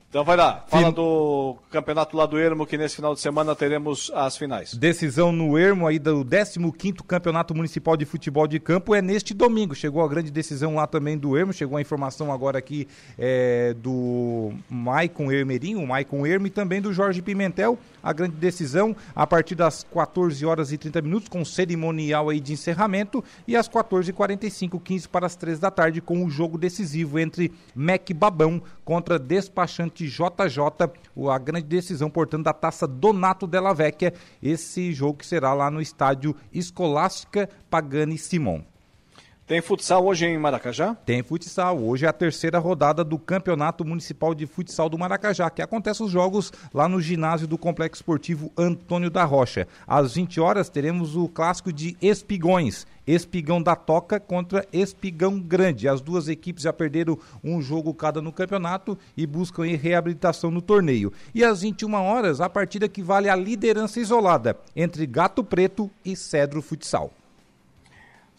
Então 0.10 0.23
vai 0.23 0.36
lá, 0.36 0.65
fala 0.68 0.88
Fin... 0.88 0.94
do 0.94 1.56
campeonato 1.69 2.18
lá 2.18 2.26
do 2.26 2.36
Ermo, 2.36 2.65
que 2.65 2.76
nesse 2.76 2.95
final 2.95 3.14
de 3.14 3.22
semana 3.22 3.56
teremos 3.56 4.11
as 4.15 4.36
finais. 4.36 4.73
Decisão 4.73 5.31
no 5.31 5.56
Ermo 5.56 5.86
aí 5.86 5.99
do 5.99 6.26
15º 6.26 7.03
Campeonato 7.06 7.53
Municipal 7.53 7.95
de 7.95 8.06
Futebol 8.06 8.48
de 8.48 8.60
Campo 8.60 8.95
é 8.95 9.03
neste 9.03 9.36
domingo. 9.36 9.76
Chegou 9.76 10.03
a 10.03 10.07
grande 10.07 10.31
decisão 10.31 10.73
lá 10.73 10.88
também 10.88 11.15
do 11.15 11.38
Ermo, 11.38 11.53
chegou 11.53 11.77
a 11.77 11.81
informação 11.81 12.31
agora 12.31 12.57
aqui 12.57 12.88
é, 13.19 13.76
do 13.76 14.52
Maicon 14.68 15.31
Ermerinho, 15.31 15.80
o 15.80 15.88
Maicon 15.88 16.26
Ermo 16.26 16.48
e 16.48 16.49
também 16.49 16.81
do 16.81 16.91
Jorge 16.91 17.22
Pimentel. 17.22 17.77
A 18.02 18.11
grande 18.11 18.36
decisão 18.36 18.95
a 19.15 19.27
partir 19.27 19.53
das 19.53 19.86
14 19.94 20.44
horas 20.44 20.72
e 20.72 20.77
30 20.80 21.03
minutos 21.03 21.30
com 21.30 21.45
cerimonial 21.45 22.30
aí 22.30 22.40
de 22.40 22.53
encerramento 22.53 23.23
e 23.48 23.56
às 23.56 23.69
14h45, 23.69 24.81
15 24.81 25.07
para 25.07 25.27
as 25.27 25.36
3 25.36 25.60
da 25.60 25.69
tarde 25.69 26.02
com 26.02 26.26
o 26.26 26.31
jogo 26.31 26.57
decisivo 26.57 27.19
entre 27.19 27.52
Mec 27.76 28.11
Babão 28.11 28.60
contra 28.84 29.19
Despachante 29.19 29.98
JJ, 30.07 31.30
a 31.30 31.38
grande 31.38 31.67
decisão, 31.67 32.09
portanto, 32.09 32.43
da 32.45 32.53
taça 32.53 32.88
Donato 32.88 33.47
Della 33.47 33.73
Vecchia, 33.73 34.13
esse 34.41 34.91
jogo 34.93 35.19
que 35.19 35.26
será 35.26 35.53
lá 35.53 35.69
no 35.69 35.81
estádio 35.81 36.35
Escolástica 36.53 37.49
Pagani 37.69 38.17
Simon. 38.17 38.63
Tem 39.49 39.61
futsal 39.61 40.05
hoje 40.05 40.27
em 40.27 40.38
Maracajá? 40.38 40.93
Tem 40.93 41.23
futsal. 41.23 41.80
Hoje 41.80 42.05
é 42.05 42.07
a 42.07 42.13
terceira 42.13 42.59
rodada 42.59 43.03
do 43.03 43.17
Campeonato 43.17 43.84
Municipal 43.84 44.35
de 44.35 44.45
Futsal 44.45 44.88
do 44.88 44.95
Maracajá, 44.95 45.49
que 45.49 45.59
acontece 45.59 46.03
os 46.03 46.11
jogos 46.11 46.53
lá 46.71 46.88
no 46.88 47.01
ginásio 47.01 47.47
do 47.47 47.57
Complexo 47.57 48.03
Esportivo 48.03 48.51
Antônio 48.55 49.09
da 49.09 49.23
Rocha. 49.26 49.67
Às 49.88 50.13
20 50.13 50.39
horas 50.39 50.69
teremos 50.69 51.15
o 51.15 51.27
clássico 51.27 51.73
de 51.73 51.97
Espigões. 51.99 52.85
Espigão 53.07 53.59
da 53.59 53.76
Toca 53.76 54.19
contra 54.19 54.67
Espigão 54.71 55.39
Grande. 55.39 55.88
As 55.88 55.99
duas 55.99 56.27
equipes 56.27 56.61
já 56.61 56.71
perderam 56.71 57.17
um 57.43 57.59
jogo 57.59 57.91
cada 57.91 58.21
no 58.21 58.31
campeonato 58.31 58.95
e 59.17 59.26
buscam 59.26 59.63
reabilitação 59.63 60.51
no 60.51 60.61
torneio. 60.61 61.11
E 61.34 61.43
às 61.43 61.61
21 61.61 61.91
horas, 61.95 62.39
a 62.39 62.47
partida 62.47 62.88
que 62.88 63.01
vale 63.01 63.27
a 63.27 63.35
liderança 63.35 63.99
isolada 63.99 64.55
entre 64.76 65.07
Gato 65.07 65.43
Preto 65.43 65.89
e 66.05 66.15
Cedro 66.15 66.61
Futsal. 66.61 67.11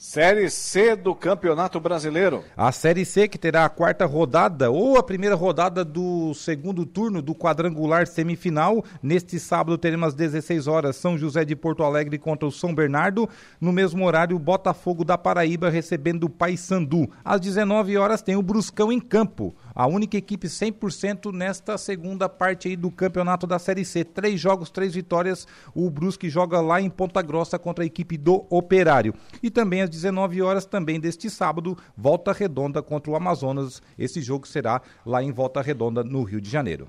Série 0.03 0.49
C 0.49 0.97
do 0.97 1.15
Campeonato 1.15 1.79
Brasileiro. 1.79 2.43
A 2.57 2.73
Série 2.73 3.05
C 3.05 3.29
que 3.29 3.37
terá 3.37 3.67
a 3.67 3.69
quarta 3.69 4.07
rodada 4.07 4.71
ou 4.71 4.97
a 4.97 5.03
primeira 5.03 5.35
rodada 5.35 5.85
do 5.85 6.33
segundo 6.33 6.87
turno 6.87 7.21
do 7.21 7.35
quadrangular 7.35 8.07
semifinal. 8.07 8.83
Neste 9.03 9.39
sábado 9.39 9.77
teremos 9.77 10.09
às 10.09 10.15
16 10.15 10.67
horas 10.67 10.97
São 10.97 11.19
José 11.19 11.45
de 11.45 11.55
Porto 11.55 11.83
Alegre 11.83 12.17
contra 12.19 12.49
o 12.49 12.51
São 12.51 12.75
Bernardo. 12.75 13.29
No 13.61 13.73
mesmo 13.73 14.07
horário, 14.07 14.39
Botafogo 14.39 15.05
da 15.05 15.19
Paraíba 15.19 15.69
recebendo 15.69 16.25
o 16.25 16.31
Paysandu. 16.31 17.11
Às 17.23 17.39
19 17.39 17.99
horas 17.99 18.23
tem 18.23 18.37
o 18.37 18.43
Bruscão 18.43 18.91
em 18.91 19.01
campo 19.01 19.55
a 19.75 19.87
única 19.87 20.17
equipe 20.17 20.47
100% 20.47 21.33
nesta 21.33 21.79
segunda 21.79 22.29
parte 22.29 22.69
aí 22.69 22.77
do 22.77 22.91
campeonato 22.91 23.47
da 23.47 23.59
Série 23.59 23.85
C. 23.85 24.05
Três 24.05 24.41
jogos, 24.41 24.71
três 24.71 24.95
vitórias. 24.95 25.47
O 25.75 25.89
Brusque 25.91 26.29
joga 26.29 26.61
lá 26.61 26.81
em 26.81 26.91
Ponta 26.91 27.23
Grossa 27.23 27.59
contra 27.59 27.85
a 27.85 27.87
equipe 27.87 28.17
do 28.17 28.47
Operário. 28.51 29.15
E 29.43 29.51
também 29.51 29.83
às 29.83 29.91
19 29.91 30.43
horas, 30.43 30.67
também 30.67 31.01
deste 31.01 31.31
sábado, 31.31 31.77
Volta 31.97 32.33
Redonda 32.33 32.83
contra 32.83 33.11
o 33.11 33.17
Amazonas. 33.17 33.83
Esse 33.99 34.21
jogo 34.21 34.47
será 34.47 34.83
lá 35.05 35.23
em 35.23 35.33
Volta 35.33 35.63
Redonda, 35.63 36.03
no 36.03 36.23
Rio 36.23 36.41
de 36.41 36.51
Janeiro. 36.51 36.89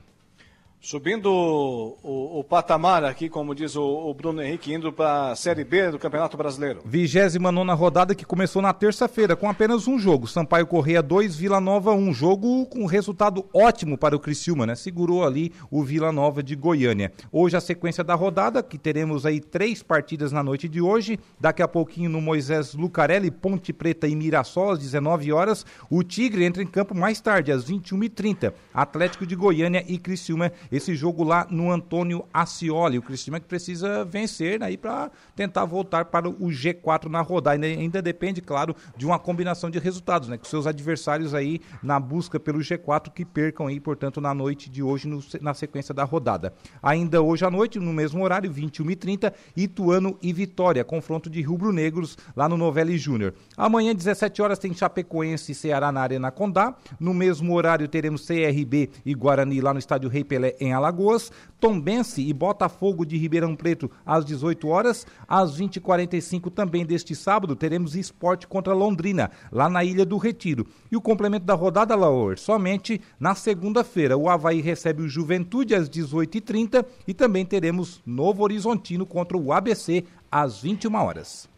Subindo 0.84 1.32
o, 1.32 1.98
o, 2.02 2.40
o, 2.40 2.44
patamar 2.44 3.04
aqui, 3.04 3.30
como 3.30 3.54
diz 3.54 3.76
o, 3.76 3.84
o 3.84 4.12
Bruno 4.16 4.42
Henrique, 4.42 4.74
indo 4.74 4.92
para 4.92 5.30
a 5.30 5.36
Série 5.36 5.64
B 5.64 5.92
do 5.92 6.00
Campeonato 6.00 6.36
Brasileiro. 6.36 6.82
29 6.84 7.72
rodada 7.76 8.16
que 8.16 8.26
começou 8.26 8.64
na 8.64 8.74
terça-feira 8.74 9.36
com 9.36 9.48
apenas 9.48 9.88
um 9.88 10.00
jogo. 10.00 10.26
Sampaio 10.26 10.66
Correia 10.66 11.04
2, 11.04 11.36
Vila 11.36 11.62
Nova 11.62 11.92
1. 11.92 11.98
Um 12.00 12.12
jogo 12.12 12.66
com 12.66 12.88
resultado 12.88 13.46
ótimo 13.54 13.96
para 13.96 14.16
o 14.16 14.20
Criciúma, 14.20 14.66
né? 14.66 14.74
Segurou 14.74 15.24
ali 15.24 15.54
o 15.70 15.84
Vila 15.84 16.12
Nova 16.12 16.42
de 16.42 16.56
Goiânia. 16.56 17.12
Hoje 17.32 17.56
a 17.56 17.62
sequência 17.62 18.04
da 18.04 18.16
rodada, 18.16 18.64
que 18.64 18.80
teremos 18.80 19.24
aí 19.24 19.40
três 19.40 19.84
partidas 19.84 20.32
na 20.32 20.42
noite 20.42 20.68
de 20.68 20.82
hoje. 20.82 21.20
Daqui 21.40 21.62
a 21.62 21.68
pouquinho 21.68 22.10
no 22.10 22.20
Moisés 22.20 22.74
Lucarelli, 22.74 23.30
Ponte 23.30 23.72
Preta 23.72 24.08
e 24.08 24.16
Mirassol, 24.16 24.72
às 24.72 24.80
19 24.80 25.32
horas. 25.32 25.64
O 25.92 26.02
Tigre 26.02 26.44
entra 26.44 26.64
em 26.64 26.68
campo 26.68 26.96
mais 26.96 27.22
tarde, 27.22 27.52
às 27.52 27.70
21h30. 27.70 28.52
Atlético 28.74 29.28
de 29.28 29.36
Goiânia 29.36 29.86
e 29.88 30.00
Criciúma 30.00 30.52
esse 30.72 30.96
jogo 30.96 31.24
lá 31.24 31.46
no 31.50 31.72
Antônio 31.72 32.26
Ascioli. 32.34 32.98
O 32.98 33.02
Cristiano 33.02 33.40
que 33.40 33.48
precisa 33.48 34.06
vencer 34.06 34.60
né, 34.60 34.76
para 34.78 35.12
tentar 35.36 35.66
voltar 35.66 36.06
para 36.06 36.30
o 36.30 36.48
G4 36.48 37.08
na 37.08 37.22
rodada. 37.22 37.56
Ainda, 37.56 37.68
ainda 37.68 38.02
depende, 38.02 38.42
claro, 38.42 38.76
de 38.96 39.06
uma 39.06 39.20
combinação 39.20 39.70
de 39.70 39.80
resultados, 39.80 40.30
né? 40.30 40.38
Com 40.38 40.46
seus 40.46 40.66
adversários 40.66 41.34
aí 41.34 41.62
na 41.84 42.00
busca 42.00 42.40
pelo 42.40 42.60
G4 42.60 43.12
que 43.12 43.26
percam 43.26 43.68
aí, 43.68 43.80
portanto, 43.80 44.22
na 44.22 44.34
noite 44.34 44.70
de 44.70 44.82
hoje, 44.82 45.08
no, 45.08 45.22
na 45.42 45.54
sequência 45.54 45.94
da 45.94 46.04
rodada. 46.04 46.54
Ainda 46.82 47.22
hoje 47.22 47.46
à 47.46 47.52
noite, 47.52 47.80
no 47.80 47.94
mesmo 47.94 48.24
horário, 48.24 48.52
21h30, 48.52 49.34
Ituano 49.56 50.18
e 50.22 50.32
Vitória, 50.32 50.84
confronto 50.84 51.30
de 51.30 51.42
rubro-negros 51.42 52.18
lá 52.36 52.48
no 52.48 52.58
Novelli 52.58 52.98
Júnior. 52.98 53.34
Amanhã, 53.58 53.94
17 53.94 54.42
horas, 54.42 54.60
tem 54.60 54.74
Chapecoense 54.74 55.52
e 55.52 55.56
Ceará 55.56 55.92
na 55.92 56.02
Arena 56.02 56.32
Condá. 56.32 56.76
No 57.00 57.14
mesmo 57.14 57.54
horário, 57.54 57.88
teremos 57.88 58.26
CRB 58.26 58.90
e 59.06 59.14
Guarani 59.14 59.60
lá 59.62 59.74
no 59.74 59.80
estádio 59.80 60.10
Rei 60.10 60.24
Pelé 60.24 60.56
em 60.62 60.72
Alagoas, 60.72 61.32
Tombense 61.60 62.22
e 62.22 62.32
Botafogo 62.32 63.06
de 63.06 63.18
Ribeirão 63.18 63.56
Preto 63.56 63.90
às 64.06 64.24
18 64.24 64.68
horas. 64.68 65.06
Às 65.28 65.60
20h45 65.60 66.52
também 66.52 66.86
deste 66.86 67.16
sábado 67.16 67.56
teremos 67.56 67.96
esporte 67.96 68.48
contra 68.48 68.74
Londrina, 68.74 69.32
lá 69.52 69.68
na 69.68 69.84
Ilha 69.84 70.06
do 70.06 70.18
Retiro. 70.18 70.68
E 70.92 70.96
o 70.96 71.02
complemento 71.02 71.46
da 71.46 71.56
rodada, 71.56 71.96
Laor, 71.96 72.38
somente 72.38 73.02
na 73.20 73.34
segunda-feira. 73.34 74.18
O 74.18 74.30
Havaí 74.30 74.62
recebe 74.62 75.02
o 75.02 75.10
Juventude 75.10 75.74
às 75.74 75.90
18h30 75.90 76.86
e 77.08 77.14
também 77.14 77.46
teremos 77.46 78.02
Novo 78.06 78.44
Horizontino 78.44 79.06
contra 79.06 79.38
o 79.38 79.52
ABC 79.52 80.06
às 80.32 80.62
21 80.62 80.96
horas. 80.96 81.50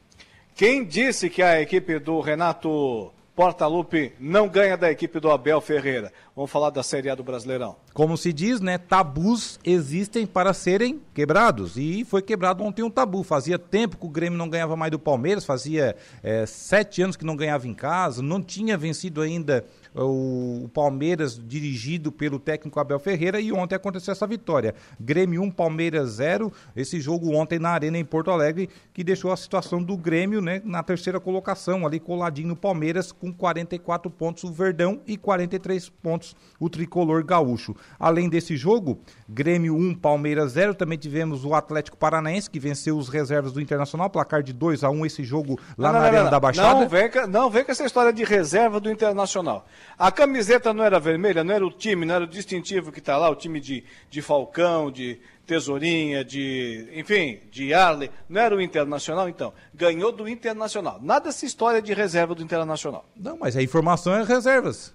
Quem 0.56 0.86
disse 0.86 1.30
que 1.30 1.42
a 1.42 1.60
equipe 1.60 2.00
do 2.00 2.20
Renato 2.22 3.12
Portalupe 3.36 4.14
não 4.20 4.48
ganha 4.48 4.78
da 4.78 4.92
equipe 4.92 5.20
do 5.20 5.32
Abel 5.32 5.60
Ferreira. 5.60 6.14
Vamos 6.36 6.50
falar 6.50 6.72
da 6.72 6.82
Série 6.82 7.12
A 7.12 7.16
do 7.16 7.24
Brasileirão. 7.24 7.76
Como 7.94 8.18
se 8.18 8.34
diz, 8.34 8.60
né? 8.60 8.80
Tabus 8.80 9.60
existem 9.64 10.26
para 10.26 10.52
serem 10.52 11.00
quebrados. 11.14 11.78
E 11.78 12.04
foi 12.04 12.24
quebrado 12.24 12.64
ontem 12.64 12.82
um 12.82 12.90
tabu. 12.90 13.22
Fazia 13.22 13.60
tempo 13.60 13.98
que 13.98 14.06
o 14.08 14.10
Grêmio 14.10 14.38
não 14.38 14.50
ganhava 14.50 14.76
mais 14.76 14.90
do 14.90 14.98
Palmeiras, 14.98 15.46
fazia 15.46 15.96
é, 16.24 16.44
sete 16.48 17.04
anos 17.04 17.16
que 17.16 17.24
não 17.24 17.36
ganhava 17.36 17.68
em 17.68 17.74
casa, 17.76 18.24
não 18.24 18.42
tinha 18.42 18.76
vencido 18.76 19.22
ainda 19.22 19.64
o, 19.96 20.68
Palmeiras 20.74 21.40
dirigido 21.40 22.12
pelo 22.12 22.40
técnico 22.40 22.80
Abel 22.80 23.00
Ferreira 23.00 23.40
e 23.40 23.52
ontem 23.52 23.76
aconteceu 23.76 24.12
essa 24.12 24.26
vitória. 24.26 24.74
Grêmio 25.00 25.42
1, 25.44 25.52
Palmeiras 25.52 26.14
0. 26.14 26.52
Esse 26.76 27.00
jogo 27.00 27.36
ontem 27.36 27.60
na 27.60 27.70
Arena 27.70 27.98
em 27.98 28.06
Porto 28.06 28.32
Alegre 28.32 28.70
que 28.92 29.04
deixou 29.04 29.32
a 29.32 29.38
situação 29.38 29.84
do 29.84 29.96
Grêmio, 29.96 30.42
né, 30.42 30.62
na 30.66 30.82
terceira 30.82 31.20
colocação, 31.20 31.86
ali 31.86 32.00
coladinho 32.00 32.48
no 32.50 32.56
Palmeiras 32.56 33.12
com 33.12 33.32
44 33.32 34.10
pontos 34.10 34.44
o 34.44 34.52
Verdão 34.52 35.00
e 35.06 35.16
43 35.16 35.90
pontos 35.90 36.23
o 36.60 36.70
tricolor 36.70 37.24
gaúcho. 37.24 37.76
Além 38.00 38.30
desse 38.30 38.56
jogo, 38.56 39.00
Grêmio 39.28 39.76
1, 39.76 39.96
Palmeiras 39.96 40.54
0, 40.54 40.76
também 40.76 40.98
tivemos 40.98 41.44
o 41.44 41.54
Atlético 41.54 41.98
Paranaense 41.98 42.50
que 42.50 42.60
venceu 42.60 42.98
os 42.98 43.10
reservas 43.10 43.52
do 43.52 43.62
Internacional, 43.62 44.10
placar 44.10 44.42
de 44.42 44.54
2 44.54 44.84
a 44.84 44.90
1 44.90 45.06
esse 45.06 45.24
jogo 45.24 45.60
lá 45.78 45.92
não, 45.92 45.94
na 45.94 46.00
não, 46.00 46.06
Arena 46.06 46.24
não, 46.24 46.32
da 46.32 46.40
Baixada. 46.40 46.80
Não 46.80 46.88
vem, 46.88 47.10
não 47.30 47.50
vem 47.50 47.66
com 47.66 47.72
essa 47.72 47.86
história 47.86 48.14
de 48.14 48.24
reserva 48.24 48.80
do 48.80 48.90
Internacional. 48.90 49.66
A 49.98 50.12
camiseta 50.12 50.74
não 50.74 50.84
era 50.84 51.00
vermelha, 51.00 51.44
não 51.44 51.54
era 51.54 51.66
o 51.66 51.72
time, 51.72 52.06
não 52.06 52.16
era 52.16 52.24
o 52.24 52.28
distintivo 52.28 52.92
que 52.92 53.00
está 53.00 53.18
lá, 53.18 53.30
o 53.30 53.36
time 53.36 53.60
de, 53.60 53.84
de 54.10 54.22
Falcão, 54.22 54.90
de 54.90 55.20
Tesourinha, 55.46 56.24
de, 56.24 56.88
enfim, 56.94 57.40
de 57.52 57.74
Arley, 57.74 58.10
não 58.30 58.42
era 58.42 58.56
o 58.56 58.62
Internacional, 58.62 59.28
então. 59.28 59.54
Ganhou 59.74 60.12
do 60.12 60.28
Internacional. 60.28 61.00
Nada 61.02 61.30
essa 61.30 61.46
história 61.46 61.82
de 61.82 61.94
reserva 61.94 62.34
do 62.34 62.42
Internacional. 62.42 63.06
Não, 63.16 63.38
mas 63.38 63.58
a 63.58 63.62
informação 63.62 64.16
é 64.16 64.24
reservas. 64.24 64.94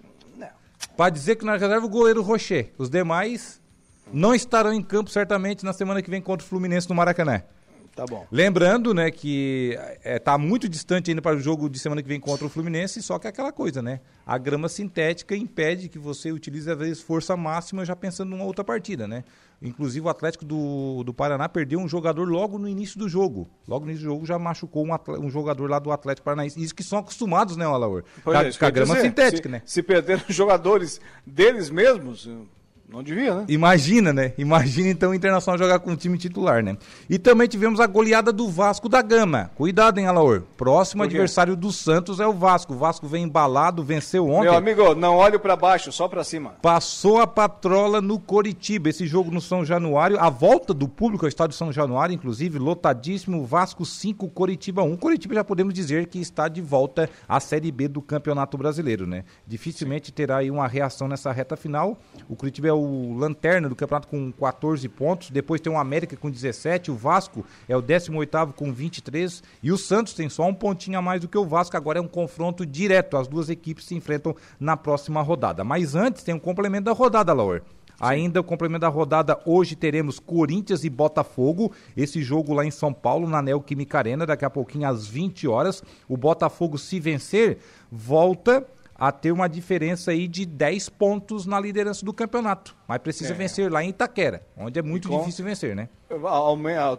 Para 0.99 1.11
dizer 1.11 1.37
que 1.37 1.45
na 1.45 1.53
reserva 1.53 1.85
o 1.85 1.89
goleiro 1.89 2.21
Rocher. 2.21 2.73
Os 2.77 2.89
demais 2.89 3.61
não 4.11 4.35
estarão 4.35 4.73
em 4.73 4.81
campo 4.81 5.09
certamente 5.09 5.63
na 5.63 5.71
semana 5.71 6.01
que 6.01 6.11
vem 6.11 6.21
contra 6.21 6.45
o 6.45 6.49
Fluminense 6.49 6.89
no 6.89 6.95
Maracanã. 6.95 7.41
Tá 7.99 8.05
bom. 8.05 8.25
Lembrando, 8.31 8.93
né, 8.93 9.11
que 9.11 9.77
é, 10.03 10.17
tá 10.17 10.37
muito 10.37 10.69
distante 10.69 11.11
ainda 11.11 11.21
para 11.21 11.35
o 11.35 11.39
jogo 11.39 11.69
de 11.69 11.77
semana 11.77 12.01
que 12.01 12.07
vem 12.07 12.19
contra 12.19 12.45
o 12.45 12.49
Fluminense, 12.49 13.01
só 13.01 13.19
que 13.19 13.27
é 13.27 13.29
aquela 13.29 13.51
coisa, 13.51 13.81
né? 13.81 13.99
A 14.25 14.37
grama 14.37 14.69
sintética 14.69 15.35
impede 15.35 15.89
que 15.89 15.99
você 15.99 16.31
utilize, 16.31 16.71
às 16.71 16.77
vezes, 16.77 17.01
força 17.01 17.35
máxima 17.35 17.83
já 17.83 17.95
pensando 17.95 18.29
numa 18.29 18.45
outra 18.45 18.63
partida, 18.63 19.05
né? 19.05 19.25
Inclusive 19.61 20.05
o 20.05 20.09
Atlético 20.09 20.45
do, 20.45 21.03
do 21.03 21.13
Paraná 21.13 21.49
perdeu 21.49 21.79
um 21.79 21.87
jogador 21.89 22.25
logo 22.25 22.57
no 22.57 22.69
início 22.69 22.97
do 22.97 23.09
jogo. 23.09 23.49
Logo 23.67 23.83
no 23.83 23.91
início 23.91 24.07
do 24.07 24.13
jogo 24.13 24.25
já 24.25 24.39
machucou 24.39 24.85
um, 24.85 24.93
atleta, 24.93 25.19
um 25.19 25.29
jogador 25.29 25.69
lá 25.69 25.79
do 25.79 25.91
Atlético 25.91 26.23
Paranaense. 26.23 26.61
Isso 26.61 26.73
que 26.73 26.83
são 26.83 26.99
acostumados, 26.99 27.57
né, 27.57 27.65
Alaor? 27.65 28.05
Com, 28.23 28.33
é, 28.33 28.53
com 28.53 28.65
a 28.65 28.69
grama 28.69 28.95
dizer, 28.95 29.07
sintética, 29.07 29.49
se, 29.49 29.51
né? 29.51 29.61
Se 29.65 29.83
perderam 29.83 30.23
jogadores 30.29 31.01
deles 31.25 31.69
mesmos, 31.69 32.29
Não 32.91 33.03
devia, 33.03 33.35
né? 33.35 33.45
Imagina, 33.47 34.11
né? 34.11 34.33
Imagina 34.35 34.89
então 34.89 35.11
o 35.11 35.13
Internacional 35.13 35.59
jogar 35.59 35.77
com 35.77 35.91
o 35.91 35.95
time 35.95 36.17
titular, 36.17 36.63
né? 36.63 36.75
E 37.07 37.19
também 37.19 37.47
tivemos 37.47 37.79
a 37.79 37.85
goleada 37.85 38.33
do 38.33 38.49
Vasco 38.49 38.89
da 38.89 38.99
Gama. 38.99 39.51
Cuidado, 39.53 39.99
hein, 39.99 40.07
Alaor? 40.07 40.41
Próximo 40.57 41.03
adversário 41.03 41.55
do 41.55 41.71
Santos 41.71 42.19
é 42.19 42.25
o 42.25 42.33
Vasco. 42.33 42.73
O 42.73 42.77
Vasco 42.77 43.07
vem 43.07 43.25
embalado, 43.25 43.83
venceu 43.83 44.27
ontem. 44.27 44.45
Meu 44.45 44.55
amigo, 44.55 44.95
não 44.95 45.17
olhe 45.17 45.37
para 45.37 45.55
baixo, 45.55 45.91
só 45.91 46.07
para 46.07 46.23
cima. 46.23 46.55
Passou 46.63 47.19
a 47.21 47.27
patrola 47.27 48.01
no 48.01 48.19
Coritiba. 48.19 48.89
Esse 48.89 49.05
jogo 49.05 49.29
no 49.29 49.39
São 49.39 49.63
Januário, 49.63 50.19
a 50.19 50.31
volta 50.31 50.73
do 50.73 50.87
público 50.87 51.25
ao 51.25 51.29
estádio 51.29 51.55
São 51.55 51.71
Januário, 51.71 52.15
inclusive, 52.15 52.57
lotadíssimo. 52.57 53.45
Vasco 53.45 53.85
5, 53.85 54.27
Coritiba 54.29 54.81
1. 54.81 54.97
Coritiba 54.97 55.35
já 55.35 55.43
podemos 55.43 55.75
dizer 55.75 56.07
que 56.07 56.19
está 56.19 56.47
de 56.47 56.59
volta 56.61 57.07
à 57.27 57.39
Série 57.39 57.71
B 57.71 57.87
do 57.87 58.01
Campeonato 58.01 58.57
Brasileiro, 58.57 59.05
né? 59.05 59.25
Dificilmente 59.45 60.11
terá 60.11 60.37
aí 60.37 60.49
uma 60.49 60.67
reação 60.67 61.07
nessa 61.07 61.31
reta 61.31 61.55
final. 61.55 61.95
O 62.27 62.35
Coritiba 62.35 62.67
é 62.67 62.73
o 62.73 62.78
o 62.83 63.17
lanterna 63.17 63.69
do 63.69 63.75
campeonato 63.75 64.07
com 64.07 64.31
14 64.31 64.87
pontos. 64.89 65.29
Depois 65.29 65.61
tem 65.61 65.71
o 65.71 65.77
América 65.77 66.15
com 66.15 66.29
17. 66.29 66.91
O 66.91 66.95
Vasco 66.95 67.45
é 67.67 67.75
o 67.75 67.81
18 67.81 68.53
com 68.55 68.71
23. 68.71 69.43
E 69.61 69.71
o 69.71 69.77
Santos 69.77 70.13
tem 70.13 70.29
só 70.29 70.47
um 70.47 70.53
pontinho 70.53 70.97
a 70.97 71.01
mais 71.01 71.21
do 71.21 71.27
que 71.27 71.37
o 71.37 71.45
Vasco. 71.45 71.77
Agora 71.77 71.99
é 71.99 72.01
um 72.01 72.07
confronto 72.07 72.65
direto. 72.65 73.17
As 73.17 73.27
duas 73.27 73.49
equipes 73.49 73.85
se 73.85 73.95
enfrentam 73.95 74.35
na 74.59 74.75
próxima 74.75 75.21
rodada. 75.21 75.63
Mas 75.63 75.95
antes 75.95 76.23
tem 76.23 76.33
um 76.33 76.39
complemento 76.39 76.85
da 76.85 76.93
rodada, 76.93 77.33
Laur. 77.33 77.61
Ainda 77.99 78.39
o 78.39 78.43
complemento 78.43 78.81
da 78.81 78.87
rodada, 78.87 79.37
hoje 79.45 79.75
teremos 79.75 80.19
Corinthians 80.19 80.85
e 80.85 80.89
Botafogo. 80.89 81.73
Esse 81.97 82.21
jogo 82.21 82.53
lá 82.53 82.63
em 82.63 82.71
São 82.71 82.93
Paulo, 82.93 83.27
na 83.27 83.41
Neoquímica 83.41 83.97
Arena, 83.97 84.25
daqui 84.25 84.45
a 84.45 84.49
pouquinho 84.49 84.87
às 84.87 85.05
20 85.05 85.47
horas. 85.49 85.83
O 86.07 86.15
Botafogo, 86.15 86.77
se 86.77 86.97
vencer, 86.97 87.57
volta 87.91 88.65
a 88.99 89.11
ter 89.11 89.31
uma 89.31 89.47
diferença 89.47 90.11
aí 90.11 90.27
de 90.27 90.45
10 90.45 90.89
pontos 90.89 91.45
na 91.45 91.59
liderança 91.59 92.05
do 92.05 92.13
campeonato. 92.13 92.75
Mas 92.85 92.97
precisa 92.99 93.31
é. 93.31 93.35
vencer 93.35 93.71
lá 93.71 93.83
em 93.83 93.89
Itaquera, 93.89 94.45
onde 94.57 94.77
é 94.77 94.81
muito 94.81 95.07
com, 95.07 95.19
difícil 95.19 95.45
vencer, 95.45 95.75
né? 95.75 95.87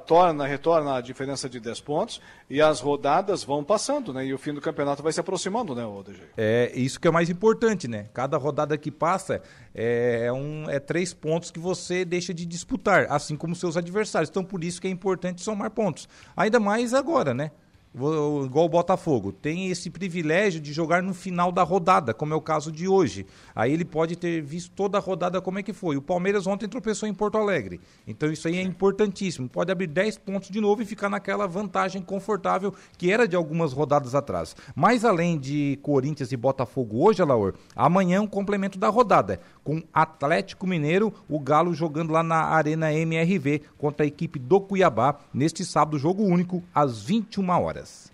Torna, 0.07 0.47
retorna 0.47 0.97
a 0.97 1.01
diferença 1.01 1.49
de 1.49 1.61
10 1.61 1.81
pontos 1.81 2.21
e 2.49 2.63
as 2.63 2.81
rodadas 2.81 3.45
vão 3.45 3.63
passando, 3.63 4.15
né? 4.15 4.25
E 4.25 4.33
o 4.33 4.39
fim 4.39 4.55
do 4.55 4.61
campeonato 4.61 5.03
vai 5.03 5.13
se 5.13 5.21
aproximando, 5.21 5.75
né, 5.75 5.85
ODG? 5.85 6.23
É, 6.37 6.73
isso 6.75 6.99
que 6.99 7.07
é 7.07 7.11
mais 7.11 7.29
importante, 7.29 7.87
né? 7.87 8.07
Cada 8.15 8.39
rodada 8.39 8.79
que 8.79 8.91
passa 8.91 9.43
é, 9.75 10.27
é, 10.27 10.33
um, 10.33 10.71
é 10.71 10.81
três 10.81 11.13
pontos 11.13 11.51
que 11.51 11.59
você 11.59 12.05
deixa 12.05 12.33
de 12.33 12.47
disputar, 12.47 13.07
assim 13.11 13.37
como 13.37 13.55
seus 13.55 13.77
adversários. 13.77 14.31
Então, 14.31 14.45
por 14.45 14.65
isso 14.65 14.81
que 14.81 14.87
é 14.87 14.91
importante 14.91 15.43
somar 15.43 15.71
pontos. 15.71 16.09
Ainda 16.35 16.59
mais 16.59 16.95
agora, 16.95 17.35
né? 17.35 17.51
Igual 17.93 18.67
o 18.67 18.69
Botafogo, 18.69 19.33
tem 19.33 19.69
esse 19.69 19.91
privilégio 19.91 20.61
de 20.61 20.73
jogar 20.73 21.03
no 21.03 21.13
final 21.13 21.51
da 21.51 21.63
rodada, 21.63 22.15
como 22.15 22.33
é 22.33 22.37
o 22.37 22.41
caso 22.41 22.71
de 22.71 22.87
hoje. 22.87 23.27
Aí 23.55 23.73
ele 23.73 23.85
pode 23.85 24.15
ter 24.17 24.41
visto 24.41 24.71
toda 24.71 24.97
a 24.97 25.01
rodada 25.01 25.41
como 25.41 25.59
é 25.59 25.63
que 25.63 25.73
foi. 25.73 25.97
O 25.97 26.03
Palmeiras 26.03 26.47
ontem 26.47 26.69
tropeçou 26.69 27.09
em 27.09 27.15
Porto 27.15 27.37
Alegre. 27.37 27.81
Então 28.07 28.31
isso 28.31 28.47
aí 28.47 28.59
é 28.59 28.63
importantíssimo. 28.63 29.49
Pode 29.49 29.73
abrir 29.73 29.89
10 29.89 30.19
pontos 30.19 30.51
de 30.51 30.61
novo 30.61 30.83
e 30.83 30.87
ficar 30.87 31.09
naquela 31.09 31.49
vantagem 31.49 32.01
confortável 32.01 32.73
que 32.97 33.11
era 33.11 33.27
de 33.27 33.35
algumas 33.35 33.73
rodadas 33.73 34.15
atrás. 34.15 34.55
Mas 34.75 35.05
além 35.05 35.39
de 35.39 35.79
Corinthians 35.83 36.31
e 36.31 36.37
Botafogo 36.37 37.05
hoje, 37.05 37.21
Alaor, 37.21 37.55
amanhã 37.75 38.19
é 38.19 38.21
um 38.21 38.27
complemento 38.27 38.79
da 38.79 38.89
rodada, 38.89 39.41
com 39.71 39.85
Atlético 39.95 40.67
Mineiro, 40.67 41.15
o 41.29 41.39
Galo 41.39 41.73
jogando 41.73 42.11
lá 42.11 42.25
na 42.25 42.43
Arena 42.43 42.93
MRV 42.93 43.63
contra 43.79 44.05
a 44.05 44.07
equipe 44.07 44.37
do 44.37 44.61
Cuiabá, 44.61 45.21
neste 45.33 45.65
sábado, 45.65 45.97
jogo 45.97 46.25
único, 46.25 46.61
às 46.75 47.01
21 47.05 47.49
horas. 47.51 48.10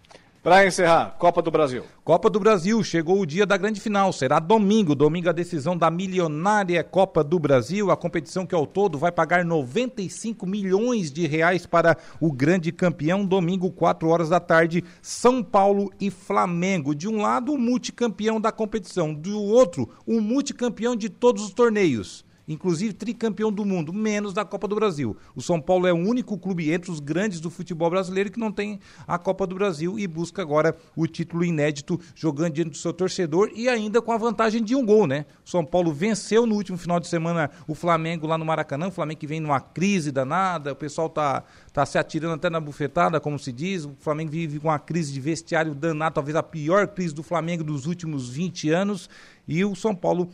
Para 0.46 0.64
encerrar, 0.64 1.16
Copa 1.18 1.42
do 1.42 1.50
Brasil. 1.50 1.82
Copa 2.04 2.30
do 2.30 2.38
Brasil, 2.38 2.80
chegou 2.84 3.20
o 3.20 3.26
dia 3.26 3.44
da 3.44 3.56
grande 3.56 3.80
final, 3.80 4.12
será 4.12 4.38
domingo, 4.38 4.94
domingo 4.94 5.28
a 5.28 5.32
decisão 5.32 5.76
da 5.76 5.90
milionária 5.90 6.84
Copa 6.84 7.24
do 7.24 7.36
Brasil, 7.36 7.90
a 7.90 7.96
competição 7.96 8.46
que 8.46 8.54
ao 8.54 8.64
todo 8.64 8.96
vai 8.96 9.10
pagar 9.10 9.44
95 9.44 10.46
milhões 10.46 11.10
de 11.10 11.26
reais 11.26 11.66
para 11.66 11.96
o 12.20 12.30
grande 12.30 12.70
campeão, 12.70 13.26
domingo, 13.26 13.72
4 13.72 14.08
horas 14.08 14.28
da 14.28 14.38
tarde, 14.38 14.84
São 15.02 15.42
Paulo 15.42 15.92
e 15.98 16.12
Flamengo. 16.12 16.94
De 16.94 17.08
um 17.08 17.22
lado, 17.22 17.52
o 17.52 17.58
multicampeão 17.58 18.40
da 18.40 18.52
competição, 18.52 19.12
do 19.12 19.42
outro, 19.42 19.88
o 20.06 20.20
multicampeão 20.20 20.94
de 20.94 21.08
todos 21.08 21.42
os 21.42 21.50
torneios 21.50 22.24
inclusive 22.48 22.92
tricampeão 22.92 23.50
do 23.50 23.64
mundo, 23.64 23.92
menos 23.92 24.32
da 24.32 24.44
Copa 24.44 24.68
do 24.68 24.74
Brasil. 24.74 25.16
O 25.34 25.42
São 25.42 25.60
Paulo 25.60 25.86
é 25.86 25.92
o 25.92 25.96
único 25.96 26.38
clube 26.38 26.70
entre 26.70 26.90
os 26.90 27.00
grandes 27.00 27.40
do 27.40 27.50
futebol 27.50 27.90
brasileiro 27.90 28.30
que 28.30 28.38
não 28.38 28.52
tem 28.52 28.80
a 29.06 29.18
Copa 29.18 29.46
do 29.46 29.54
Brasil 29.54 29.98
e 29.98 30.06
busca 30.06 30.42
agora 30.42 30.76
o 30.94 31.06
título 31.06 31.44
inédito 31.44 31.98
jogando 32.14 32.54
diante 32.54 32.70
do 32.70 32.76
seu 32.76 32.92
torcedor 32.92 33.50
e 33.54 33.68
ainda 33.68 34.00
com 34.00 34.12
a 34.12 34.16
vantagem 34.16 34.62
de 34.62 34.74
um 34.74 34.84
gol, 34.84 35.06
né? 35.06 35.26
O 35.44 35.50
São 35.50 35.64
Paulo 35.64 35.92
venceu 35.92 36.46
no 36.46 36.54
último 36.54 36.78
final 36.78 37.00
de 37.00 37.08
semana 37.08 37.50
o 37.66 37.74
Flamengo 37.74 38.26
lá 38.26 38.38
no 38.38 38.44
Maracanã, 38.44 38.88
o 38.88 38.92
Flamengo 38.92 39.20
que 39.20 39.26
vem 39.26 39.40
numa 39.40 39.60
crise 39.60 40.10
danada, 40.10 40.72
o 40.72 40.76
pessoal 40.76 41.08
tá, 41.08 41.44
tá 41.72 41.84
se 41.84 41.98
atirando 41.98 42.34
até 42.34 42.48
na 42.48 42.60
bufetada, 42.60 43.20
como 43.20 43.38
se 43.38 43.52
diz, 43.52 43.84
o 43.84 43.94
Flamengo 43.98 44.30
vive 44.30 44.60
com 44.60 44.68
uma 44.68 44.78
crise 44.78 45.12
de 45.12 45.20
vestiário 45.20 45.74
danada, 45.74 46.14
talvez 46.14 46.36
a 46.36 46.42
pior 46.42 46.86
crise 46.88 47.14
do 47.14 47.22
Flamengo 47.22 47.64
dos 47.64 47.86
últimos 47.86 48.28
20 48.28 48.70
anos, 48.70 49.08
e 49.48 49.64
o 49.64 49.74
São 49.76 49.94
Paulo 49.94 50.28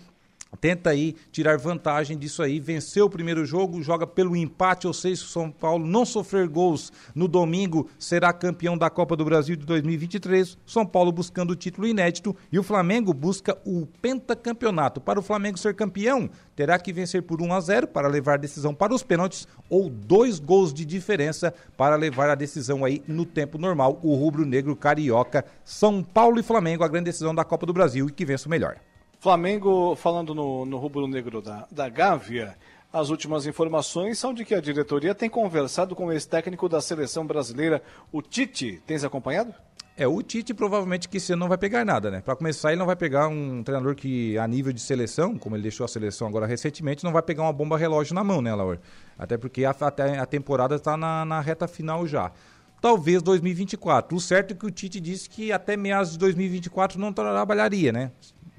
tenta 0.60 0.90
aí 0.90 1.14
tirar 1.30 1.58
vantagem 1.58 2.16
disso 2.16 2.42
aí, 2.42 2.60
venceu 2.60 3.06
o 3.06 3.10
primeiro 3.10 3.44
jogo, 3.44 3.82
joga 3.82 4.06
pelo 4.06 4.36
empate, 4.36 4.86
ou 4.86 4.92
seja, 4.92 5.16
se 5.16 5.24
o 5.24 5.28
São 5.28 5.50
Paulo 5.50 5.86
não 5.86 6.04
sofrer 6.04 6.48
gols 6.48 6.92
no 7.14 7.26
domingo, 7.26 7.88
será 7.98 8.32
campeão 8.32 8.76
da 8.76 8.90
Copa 8.90 9.16
do 9.16 9.24
Brasil 9.24 9.56
de 9.56 9.66
2023. 9.66 10.58
São 10.66 10.86
Paulo 10.86 11.10
buscando 11.12 11.50
o 11.50 11.56
título 11.56 11.86
inédito 11.86 12.36
e 12.50 12.58
o 12.58 12.62
Flamengo 12.62 13.12
busca 13.12 13.58
o 13.64 13.86
pentacampeonato. 14.00 15.00
Para 15.00 15.18
o 15.18 15.22
Flamengo 15.22 15.58
ser 15.58 15.74
campeão, 15.74 16.30
terá 16.54 16.78
que 16.78 16.92
vencer 16.92 17.22
por 17.22 17.40
1 17.40 17.52
a 17.52 17.60
0 17.60 17.88
para 17.88 18.08
levar 18.08 18.34
a 18.34 18.38
decisão 18.38 18.74
para 18.74 18.94
os 18.94 19.02
pênaltis 19.02 19.46
ou 19.68 19.88
dois 19.88 20.38
gols 20.38 20.72
de 20.72 20.84
diferença 20.84 21.52
para 21.76 21.96
levar 21.96 22.30
a 22.30 22.34
decisão 22.34 22.84
aí 22.84 23.02
no 23.06 23.24
tempo 23.24 23.58
normal. 23.58 23.98
O 24.02 24.14
rubro-negro 24.14 24.76
carioca, 24.76 25.44
São 25.64 26.02
Paulo 26.02 26.38
e 26.38 26.42
Flamengo, 26.42 26.84
a 26.84 26.88
grande 26.88 27.06
decisão 27.06 27.34
da 27.34 27.44
Copa 27.44 27.66
do 27.66 27.72
Brasil 27.72 28.08
e 28.08 28.12
que 28.12 28.24
vença 28.24 28.46
o 28.46 28.50
melhor. 28.50 28.76
Flamengo, 29.22 29.94
falando 29.94 30.34
no, 30.34 30.66
no 30.66 30.78
rubro-negro 30.78 31.40
da, 31.40 31.64
da 31.70 31.88
Gávea, 31.88 32.56
as 32.92 33.08
últimas 33.08 33.46
informações 33.46 34.18
são 34.18 34.34
de 34.34 34.44
que 34.44 34.52
a 34.52 34.60
diretoria 34.60 35.14
tem 35.14 35.30
conversado 35.30 35.94
com 35.94 36.06
o 36.06 36.12
ex-técnico 36.12 36.68
da 36.68 36.80
seleção 36.80 37.24
brasileira, 37.24 37.80
o 38.10 38.20
Tite. 38.20 38.82
Tens 38.84 39.04
acompanhado? 39.04 39.54
É, 39.96 40.08
o 40.08 40.20
Tite 40.24 40.52
provavelmente 40.52 41.08
que 41.08 41.18
esse 41.18 41.32
ano 41.32 41.38
não 41.38 41.48
vai 41.48 41.56
pegar 41.56 41.84
nada, 41.84 42.10
né? 42.10 42.20
Para 42.20 42.34
começar, 42.34 42.70
ele 42.72 42.80
não 42.80 42.86
vai 42.86 42.96
pegar 42.96 43.28
um 43.28 43.62
treinador 43.62 43.94
que, 43.94 44.36
a 44.36 44.48
nível 44.48 44.72
de 44.72 44.80
seleção, 44.80 45.38
como 45.38 45.54
ele 45.54 45.62
deixou 45.62 45.84
a 45.84 45.88
seleção 45.88 46.26
agora 46.26 46.44
recentemente, 46.44 47.04
não 47.04 47.12
vai 47.12 47.22
pegar 47.22 47.44
uma 47.44 47.52
bomba 47.52 47.78
relógio 47.78 48.16
na 48.16 48.24
mão, 48.24 48.42
né, 48.42 48.52
Laura? 48.52 48.80
Até 49.16 49.38
porque 49.38 49.64
a, 49.64 49.70
a, 49.70 50.22
a 50.22 50.26
temporada 50.26 50.74
está 50.74 50.96
na, 50.96 51.24
na 51.24 51.40
reta 51.40 51.68
final 51.68 52.08
já 52.08 52.32
talvez 52.80 53.22
2024. 53.22 54.16
O 54.16 54.20
certo 54.20 54.50
é 54.50 54.56
que 54.56 54.66
o 54.66 54.70
Tite 54.70 54.98
disse 54.98 55.30
que 55.30 55.52
até 55.52 55.76
meados 55.76 56.10
de 56.10 56.18
2024 56.18 56.98
não 56.98 57.12
trabalharia, 57.12 57.92
né? 57.92 58.10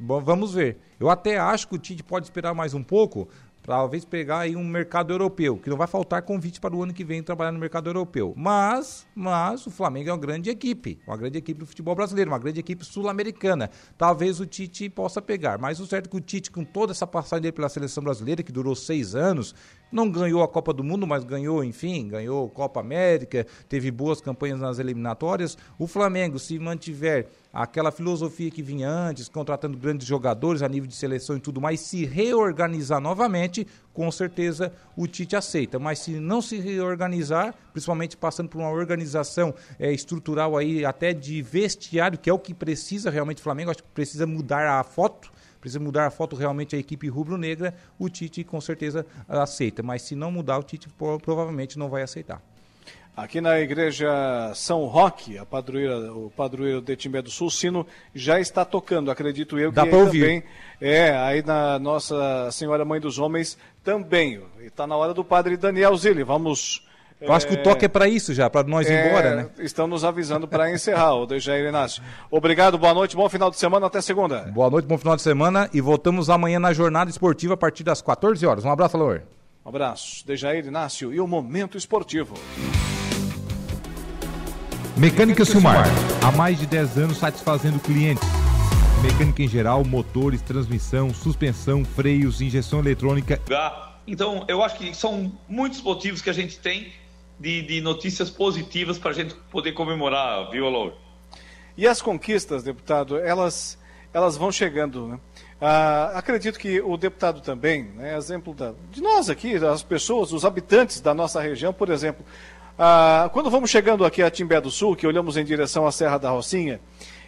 Bom, 0.06 0.20
vamos 0.20 0.54
ver. 0.54 0.78
Eu 1.00 1.10
até 1.10 1.38
acho 1.38 1.66
que 1.66 1.76
o 1.76 1.78
Tite 1.78 2.04
pode 2.04 2.26
esperar 2.26 2.54
mais 2.54 2.74
um 2.74 2.84
pouco, 2.84 3.30
talvez 3.62 4.04
pegar 4.04 4.40
aí 4.40 4.54
um 4.54 4.64
mercado 4.64 5.14
europeu, 5.14 5.56
que 5.56 5.70
não 5.70 5.78
vai 5.78 5.88
faltar 5.88 6.22
convite 6.24 6.60
para 6.60 6.76
o 6.76 6.84
ano 6.84 6.94
que 6.94 7.06
vem 7.06 7.24
trabalhar 7.24 7.54
no 7.54 7.58
mercado 7.60 7.90
europeu. 7.90 8.34
Mas, 8.36 9.08
mas 9.16 9.66
o 9.66 9.72
Flamengo 9.72 10.10
é 10.10 10.12
uma 10.12 10.20
grande 10.20 10.50
equipe, 10.50 11.00
uma 11.08 11.16
grande 11.16 11.38
equipe 11.38 11.58
do 11.58 11.66
futebol 11.66 11.96
brasileiro, 11.96 12.30
uma 12.30 12.38
grande 12.38 12.60
equipe 12.60 12.84
sul-americana. 12.84 13.70
Talvez 13.98 14.42
o 14.42 14.46
Tite 14.46 14.90
possa 14.90 15.22
pegar, 15.22 15.58
mas 15.58 15.80
o 15.80 15.86
certo 15.86 16.08
é 16.08 16.10
que 16.10 16.18
o 16.18 16.20
Tite, 16.20 16.52
com 16.52 16.66
toda 16.66 16.92
essa 16.92 17.08
passagem 17.08 17.44
dele 17.44 17.54
pela 17.54 17.70
seleção 17.70 18.04
brasileira, 18.04 18.44
que 18.44 18.52
durou 18.52 18.76
seis 18.76 19.16
anos, 19.16 19.56
não 19.94 20.10
ganhou 20.10 20.42
a 20.42 20.48
Copa 20.48 20.74
do 20.74 20.84
Mundo, 20.84 21.06
mas 21.06 21.24
ganhou, 21.24 21.64
enfim, 21.64 22.08
ganhou 22.08 22.50
Copa 22.50 22.80
América, 22.80 23.46
teve 23.70 23.92
boas 23.92 24.20
campanhas 24.20 24.60
nas 24.60 24.80
eliminatórias. 24.80 25.56
O 25.78 25.86
Flamengo, 25.86 26.40
se 26.40 26.58
mantiver 26.58 27.28
aquela 27.54 27.92
filosofia 27.92 28.50
que 28.50 28.64
vinha 28.64 28.90
antes, 28.90 29.30
contratando 29.30 29.78
grandes 29.78 30.08
jogadores 30.08 30.64
a 30.64 30.68
nível 30.68 30.88
de 30.88 30.96
seleção 30.96 31.38
e 31.38 31.40
tudo 31.40 31.62
mais, 31.62 31.80
se 31.82 32.06
reorganizar 32.06 33.00
novamente, 33.00 33.68
com 33.94 34.12
certeza 34.12 34.74
o 34.98 35.06
Tite 35.06 35.36
aceita. 35.36 35.78
Mas 35.78 36.00
se 36.00 36.14
não 36.14 36.42
se 36.42 36.58
reorganizar, 36.58 37.54
principalmente 37.72 38.18
passando 38.18 38.50
por 38.50 38.58
uma 38.58 38.72
organização 38.72 39.54
é, 39.80 39.92
estrutural 39.92 40.58
aí 40.58 40.84
até 40.84 41.14
de 41.14 41.40
vestiário, 41.44 42.18
que 42.18 42.32
é 42.32 42.34
o 42.34 42.40
que 42.40 42.56
precisa 42.56 43.12
realmente 43.12 43.38
o 43.38 43.44
Flamengo, 43.44 43.70
acho 43.70 43.84
que 43.84 43.90
precisa 43.90 44.26
mudar 44.26 44.80
a 44.80 44.84
foto 44.84 45.32
precisa 45.64 45.80
mudar 45.80 46.06
a 46.06 46.12
foto 46.12 46.36
realmente 46.36 46.76
a 46.76 46.80
equipe 46.80 47.08
rubro-negra, 47.08 47.74
o 47.98 48.10
Tite 48.10 48.44
com 48.44 48.60
certeza 48.60 49.06
aceita. 49.30 49.82
Mas 49.82 50.02
se 50.02 50.14
não 50.14 50.30
mudar, 50.30 50.58
o 50.58 50.64
Tite 50.64 50.90
provavelmente 51.24 51.80
não 51.80 51.88
vai 51.88 52.02
aceitar. 52.02 52.42
Aqui 53.16 53.40
na 53.40 53.62
igreja 53.62 54.52
São 54.56 54.84
Roque, 54.86 55.38
a 55.38 55.46
padroeira, 55.46 56.12
o 56.14 56.30
padroeiro 56.36 56.82
de 56.82 56.98
Timbé 56.98 57.22
do 57.22 57.30
Sul, 57.30 57.48
o 57.48 57.52
sino 57.52 57.88
já 58.14 58.42
está 58.42 58.66
tocando, 58.66 59.10
acredito 59.10 59.58
eu. 59.58 59.72
Dá 59.72 59.86
para 59.86 60.00
ouvir. 60.00 60.22
Também, 60.22 60.44
é, 60.82 61.12
aí 61.12 61.42
na 61.42 61.80
Nossa 61.80 62.52
Senhora 62.52 62.84
Mãe 62.84 63.00
dos 63.00 63.18
Homens 63.18 63.58
também. 63.86 64.42
Está 64.60 64.86
na 64.86 64.98
hora 64.98 65.14
do 65.14 65.24
padre 65.24 65.56
Daniel 65.56 65.96
Zilli. 65.96 66.24
Vamos 66.24 66.86
Eu 67.24 67.32
acho 67.32 67.48
que 67.48 67.54
o 67.54 67.64
toque 67.64 67.86
é 67.86 67.88
para 67.88 68.06
isso 68.06 68.34
já, 68.34 68.50
para 68.50 68.68
nós 68.68 68.86
ir 68.86 68.92
é, 68.92 69.08
embora, 69.08 69.36
né? 69.36 69.50
Estão 69.60 69.88
nos 69.88 70.04
avisando 70.04 70.46
para 70.46 70.70
encerrar, 70.70 71.16
o 71.16 71.26
Dejair 71.26 71.66
Inácio. 71.66 72.04
Obrigado, 72.30 72.78
boa 72.78 72.94
noite, 72.94 73.16
bom 73.16 73.30
final 73.30 73.50
de 73.50 73.58
semana, 73.58 73.88
até 73.88 74.02
segunda. 74.02 74.42
Boa 74.54 74.70
noite, 74.70 74.86
bom 74.86 74.98
final 74.98 75.16
de 75.16 75.22
semana 75.22 75.70
e 75.74 75.80
voltamos 75.80 76.30
amanhã 76.30 76.60
na 76.60 76.74
jornada 76.74 77.10
esportiva 77.10 77.54
a 77.54 77.58
partir 77.58 77.82
das 77.82 78.02
14 78.02 78.46
horas. 78.46 78.66
Um 78.66 78.72
abraço, 78.72 78.98
Alor. 78.98 79.22
Um 79.66 79.70
abraço, 79.70 80.28
Dejair 80.28 80.66
Inácio 80.66 81.14
e 81.14 81.22
o 81.22 81.26
Momento 81.26 81.78
Esportivo. 81.78 82.34
Mecânica 84.98 85.46
Silmar, 85.46 85.88
há 86.22 86.32
mais 86.34 86.60
de 86.60 86.66
10 86.66 86.98
anos 86.98 87.18
satisfazendo 87.18 87.80
clientes. 87.80 88.28
Mecânica 89.02 89.42
em 89.42 89.48
geral, 89.48 89.86
motores, 89.86 90.42
transmissão, 90.42 91.14
suspensão, 91.14 91.86
freios, 91.86 92.42
injeção 92.42 92.80
eletrônica. 92.80 93.40
Então, 94.06 94.44
eu 94.50 94.62
acho 94.62 94.78
que 94.78 94.94
são 94.94 95.32
muitos 95.48 95.82
motivos 95.82 96.22
que 96.22 96.30
a 96.30 96.34
gente 96.34 96.60
tem 96.60 96.92
de, 97.44 97.62
de 97.62 97.82
notícias 97.82 98.30
positivas 98.30 98.98
para 98.98 99.12
a 99.12 99.14
gente 99.14 99.36
poder 99.52 99.74
comemorar, 99.74 100.50
viu, 100.50 100.66
Alô? 100.66 100.94
E 101.76 101.86
as 101.86 102.02
conquistas, 102.02 102.64
deputado, 102.64 103.18
elas, 103.18 103.78
elas 104.14 104.38
vão 104.38 104.50
chegando, 104.50 105.10
né? 105.10 105.20
Ah, 105.60 106.14
acredito 106.16 106.58
que 106.58 106.80
o 106.80 106.96
deputado 106.96 107.42
também, 107.42 107.84
né, 107.96 108.16
exemplo 108.16 108.54
da, 108.54 108.74
de 108.90 109.02
nós 109.02 109.30
aqui, 109.30 109.56
as 109.58 109.84
pessoas, 109.84 110.32
os 110.32 110.46
habitantes 110.46 111.02
da 111.02 111.14
nossa 111.14 111.42
região, 111.42 111.74
por 111.74 111.90
exemplo, 111.90 112.26
ah, 112.80 113.30
quando 113.34 113.50
vamos 113.50 113.70
chegando 113.70 114.06
aqui 114.06 114.24
a 114.24 114.32
Timbé 114.32 114.62
do 114.62 114.72
Sul, 114.72 114.96
que 114.96 115.06
olhamos 115.06 115.36
em 115.36 115.44
direção 115.44 115.86
à 115.86 115.92
Serra 115.92 116.18
da 116.18 116.30
Rocinha, 116.30 116.80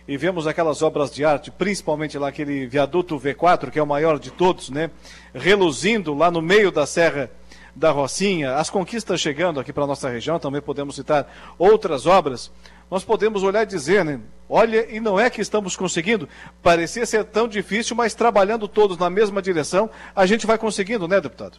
e 0.08 0.16
vemos 0.16 0.48
aquelas 0.48 0.82
obras 0.82 1.14
de 1.14 1.26
arte, 1.26 1.52
principalmente 1.52 2.18
lá 2.18 2.30
aquele 2.30 2.68
viaduto 2.68 3.20
V4, 3.20 3.70
que 3.70 3.80
é 3.80 3.84
o 3.84 3.88
maior 3.88 4.18
de 4.18 4.32
todos, 4.32 4.70
né, 4.70 4.92
reluzindo 5.34 6.14
lá 6.14 6.32
no 6.32 6.42
meio 6.42 6.72
da 6.72 6.86
Serra 6.86 7.30
da 7.76 7.92
Rocinha, 7.92 8.56
as 8.56 8.70
conquistas 8.70 9.20
chegando 9.20 9.60
aqui 9.60 9.74
para 9.74 9.86
nossa 9.86 10.10
região, 10.10 10.40
também 10.40 10.62
podemos 10.62 10.96
citar 10.96 11.56
outras 11.58 12.06
obras, 12.06 12.52
nós 12.90 13.04
podemos 13.04 13.44
olhar 13.44 13.64
e 13.64 13.66
dizer, 13.66 14.06
né? 14.06 14.22
Olha, 14.48 14.90
e 14.90 15.00
não 15.00 15.20
é 15.20 15.30
que 15.30 15.42
estamos 15.42 15.76
conseguindo, 15.76 16.30
parecia 16.62 17.06
ser 17.06 17.26
tão 17.26 17.48
difícil, 17.48 17.96
mas 17.96 18.14
trabalhando 18.14 18.68
todos 18.68 18.98
na 18.98 19.10
mesma 19.10 19.42
direção, 19.42 19.90
a 20.16 20.26
gente 20.26 20.46
vai 20.46 20.58
conseguindo, 20.58 21.08
né, 21.08 21.20
deputado? 21.20 21.58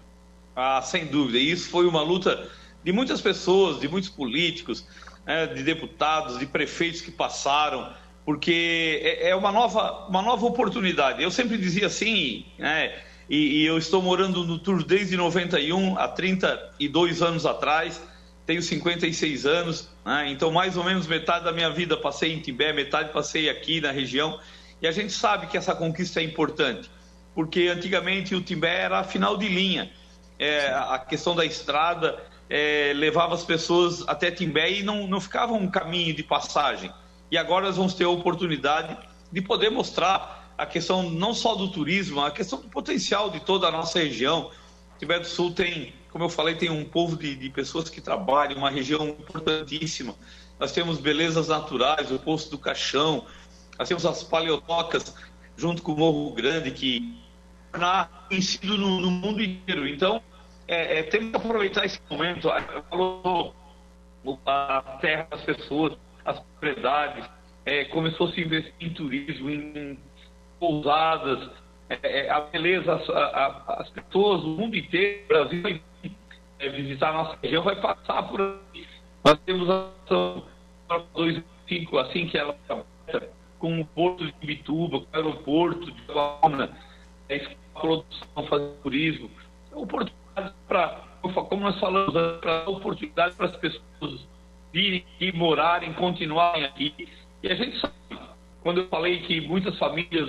Ah, 0.55 0.81
sem 0.81 1.05
dúvida. 1.05 1.39
E 1.39 1.51
isso 1.51 1.69
foi 1.69 1.87
uma 1.87 2.03
luta 2.03 2.49
de 2.83 2.93
muitas 2.93 3.21
pessoas, 3.21 3.81
de 3.81 3.89
muitos 3.89 4.09
políticos, 4.09 4.87
né, 5.27 5.47
de 5.49 5.63
deputados, 5.63 6.39
de 6.39 6.47
prefeitos 6.47 7.01
que 7.01 7.11
passaram, 7.11 7.93
porque 8.25 9.01
é, 9.03 9.31
é 9.31 9.37
uma 9.37 9.53
nova, 9.53 10.07
uma 10.09 10.23
nova 10.23 10.47
oportunidade. 10.47 11.23
Eu 11.23 11.31
sempre 11.31 11.59
dizia 11.59 11.89
assim, 11.89 12.47
né, 12.57 12.97
e, 13.29 13.63
e 13.63 13.67
eu 13.67 13.77
estou 13.77 14.01
morando 14.01 14.45
no 14.45 14.59
Tour 14.59 14.85
desde 14.85 15.17
91, 15.17 15.99
há 15.99 16.09
32 16.09 17.23
anos 17.23 17.45
atrás, 17.45 18.01
tenho 18.45 18.63
56 18.63 19.47
anos, 19.47 19.89
né? 20.05 20.31
então 20.31 20.53
mais 20.53 20.77
ou 20.77 20.85
menos 20.85 21.07
metade 21.07 21.45
da 21.45 21.53
minha 21.53 21.71
vida 21.71 21.97
passei 21.97 22.33
em 22.33 22.41
Timbé, 22.41 22.73
metade 22.73 23.13
passei 23.13 23.51
aqui 23.51 23.81
na 23.81 23.91
região, 23.91 24.39
e 24.81 24.87
a 24.87 24.93
gente 24.93 25.13
sabe 25.13 25.49
que 25.49 25.57
essa 25.57 25.75
conquista 25.75 26.21
é 26.21 26.23
importante, 26.23 26.89
porque 27.35 27.67
antigamente 27.67 28.35
o 28.35 28.41
Timbé 28.41 28.83
era 28.83 29.01
a 29.01 29.05
final 29.05 29.37
de 29.37 29.49
linha, 29.49 29.91
é, 30.39 30.69
a 30.69 30.99
questão 30.99 31.35
da 31.35 31.45
estrada 31.45 32.23
é, 32.49 32.93
levava 32.95 33.35
as 33.35 33.43
pessoas 33.43 34.07
até 34.07 34.31
Timbé 34.31 34.71
e 34.71 34.83
não, 34.85 35.09
não 35.09 35.21
ficava 35.21 35.53
um 35.53 35.69
caminho 35.69 36.15
de 36.15 36.23
passagem, 36.23 36.93
e 37.29 37.37
agora 37.37 37.67
nós 37.67 37.77
vamos 37.77 37.95
ter 37.95 38.05
a 38.05 38.09
oportunidade 38.09 38.97
de 39.33 39.43
poder 39.43 39.71
mostrar 39.71 40.46
a 40.57 40.67
questão 40.67 41.11
não 41.11 41.35
só 41.35 41.55
do 41.55 41.69
turismo, 41.69 42.21
a 42.21 42.31
questão 42.31 42.61
do 42.61 42.69
potencial 42.69 43.31
de 43.31 43.41
toda 43.41 43.69
a 43.69 43.71
nossa 43.71 43.99
região. 43.99 44.51
Timbé 44.99 45.19
do 45.19 45.27
Sul 45.27 45.53
tem 45.53 45.93
como 46.17 46.25
eu 46.25 46.31
falei, 46.31 46.55
tem 46.55 46.71
um 46.71 46.83
povo 46.83 47.15
de, 47.15 47.35
de 47.35 47.51
pessoas 47.51 47.91
que 47.91 48.01
trabalham, 48.01 48.57
uma 48.57 48.71
região 48.71 49.07
importantíssima. 49.07 50.15
Nós 50.59 50.73
temos 50.73 50.99
belezas 50.99 51.49
naturais, 51.49 52.11
o 52.11 52.19
Poço 52.19 52.51
do 52.51 52.57
Caixão, 52.57 53.27
nós 53.79 53.87
temos 53.87 54.07
as 54.07 54.23
paleotocas, 54.23 55.15
junto 55.59 55.83
com 55.83 55.93
o 55.93 55.99
Morro 55.99 56.33
Grande, 56.33 56.71
que 56.71 57.21
na 57.71 58.07
conhecido 58.29 58.79
no, 58.79 58.99
no 58.99 59.11
mundo 59.11 59.43
inteiro. 59.43 59.87
Então, 59.87 60.23
é, 60.67 61.01
é, 61.01 61.03
temos 61.03 61.33
que 61.33 61.37
aproveitar 61.37 61.85
esse 61.85 62.01
momento. 62.09 62.49
Falou 62.89 63.55
a 64.47 64.97
terra 65.03 65.29
das 65.31 65.43
pessoas, 65.43 65.99
as 66.25 66.41
propriedades, 66.41 67.29
é, 67.67 67.85
começou 67.85 68.29
a 68.29 68.33
se 68.33 68.41
investir 68.41 68.73
em 68.81 68.89
turismo, 68.95 69.51
em 69.51 69.99
pousadas, 70.59 71.51
é, 71.89 72.27
é 72.27 72.31
a 72.31 72.41
beleza, 72.41 72.95
as, 72.95 73.11
a, 73.11 73.77
as 73.81 73.91
pessoas, 73.91 74.43
o 74.43 74.49
mundo 74.49 74.77
inteiro, 74.77 75.25
o 75.25 75.29
Brasil 75.29 75.81
é, 76.59 76.69
visitar 76.69 77.11
a 77.11 77.13
nossa 77.13 77.39
região 77.43 77.63
vai 77.63 77.77
passar 77.77 78.23
por 78.25 78.41
aí. 78.41 78.87
Nós 79.25 79.39
temos 79.45 79.69
a 79.69 79.89
ação 80.05 80.45
para 80.89 80.99
2005, 81.15 81.99
assim 81.99 82.27
que 82.27 82.39
ela 82.39 82.57
com 83.59 83.81
o 83.81 83.85
porto 83.87 84.25
de 84.25 84.47
Bituba, 84.47 85.01
com 85.01 85.07
o 85.07 85.17
aeroporto 85.17 85.91
de 85.91 86.03
Guarulhos, 86.13 86.71
a 87.75 87.81
produção, 87.81 88.47
fazer 88.49 88.71
turismo, 88.83 89.31
oportunidades 89.73 90.55
para, 90.69 91.03
como 91.23 91.63
nós 91.63 91.79
falamos, 91.81 92.13
para 92.41 92.69
oportunidade 92.69 93.35
para 93.35 93.47
as 93.47 93.57
pessoas 93.57 94.27
virem 94.73 95.05
e 95.21 95.33
morarem, 95.33 95.93
continuarem 95.95 96.65
aqui. 96.65 97.09
E 97.43 97.49
a 97.49 97.55
gente 97.55 97.81
sabe, 97.81 97.95
quando 98.67 98.81
eu 98.81 98.89
falei 98.89 99.21
que 99.21 99.41
muitas 99.43 99.79
famílias 99.79 100.29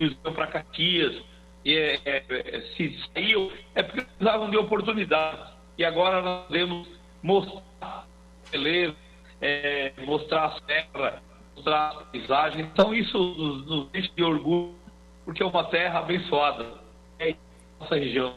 iam 0.00 0.32
para 0.32 0.46
Caxias, 0.46 1.22
é, 1.66 2.00
é, 2.06 2.62
se 2.74 2.98
saíam, 3.12 3.50
é 3.74 3.82
porque 3.82 4.00
precisavam 4.00 4.48
de 4.48 4.56
oportunidades 4.56 5.44
e 5.76 5.84
agora 5.84 6.22
nós 6.22 6.46
podemos 6.46 6.88
mostrar 7.22 8.06
beleza, 8.50 8.94
é, 9.38 9.92
mostrar 10.06 10.46
a 10.46 10.60
serra, 10.66 11.22
mostrar 11.54 11.88
a 11.88 11.94
paisagem. 12.10 12.62
Então 12.62 12.94
isso 12.94 13.18
nos, 13.18 13.66
nos 13.66 13.90
deixa 13.90 14.10
de 14.16 14.22
orgulho, 14.22 14.74
porque 15.26 15.42
é 15.42 15.46
uma 15.46 15.64
terra 15.64 15.98
abençoada. 15.98 16.66
É 17.18 17.34
nossa 17.78 17.96
região. 17.96 18.32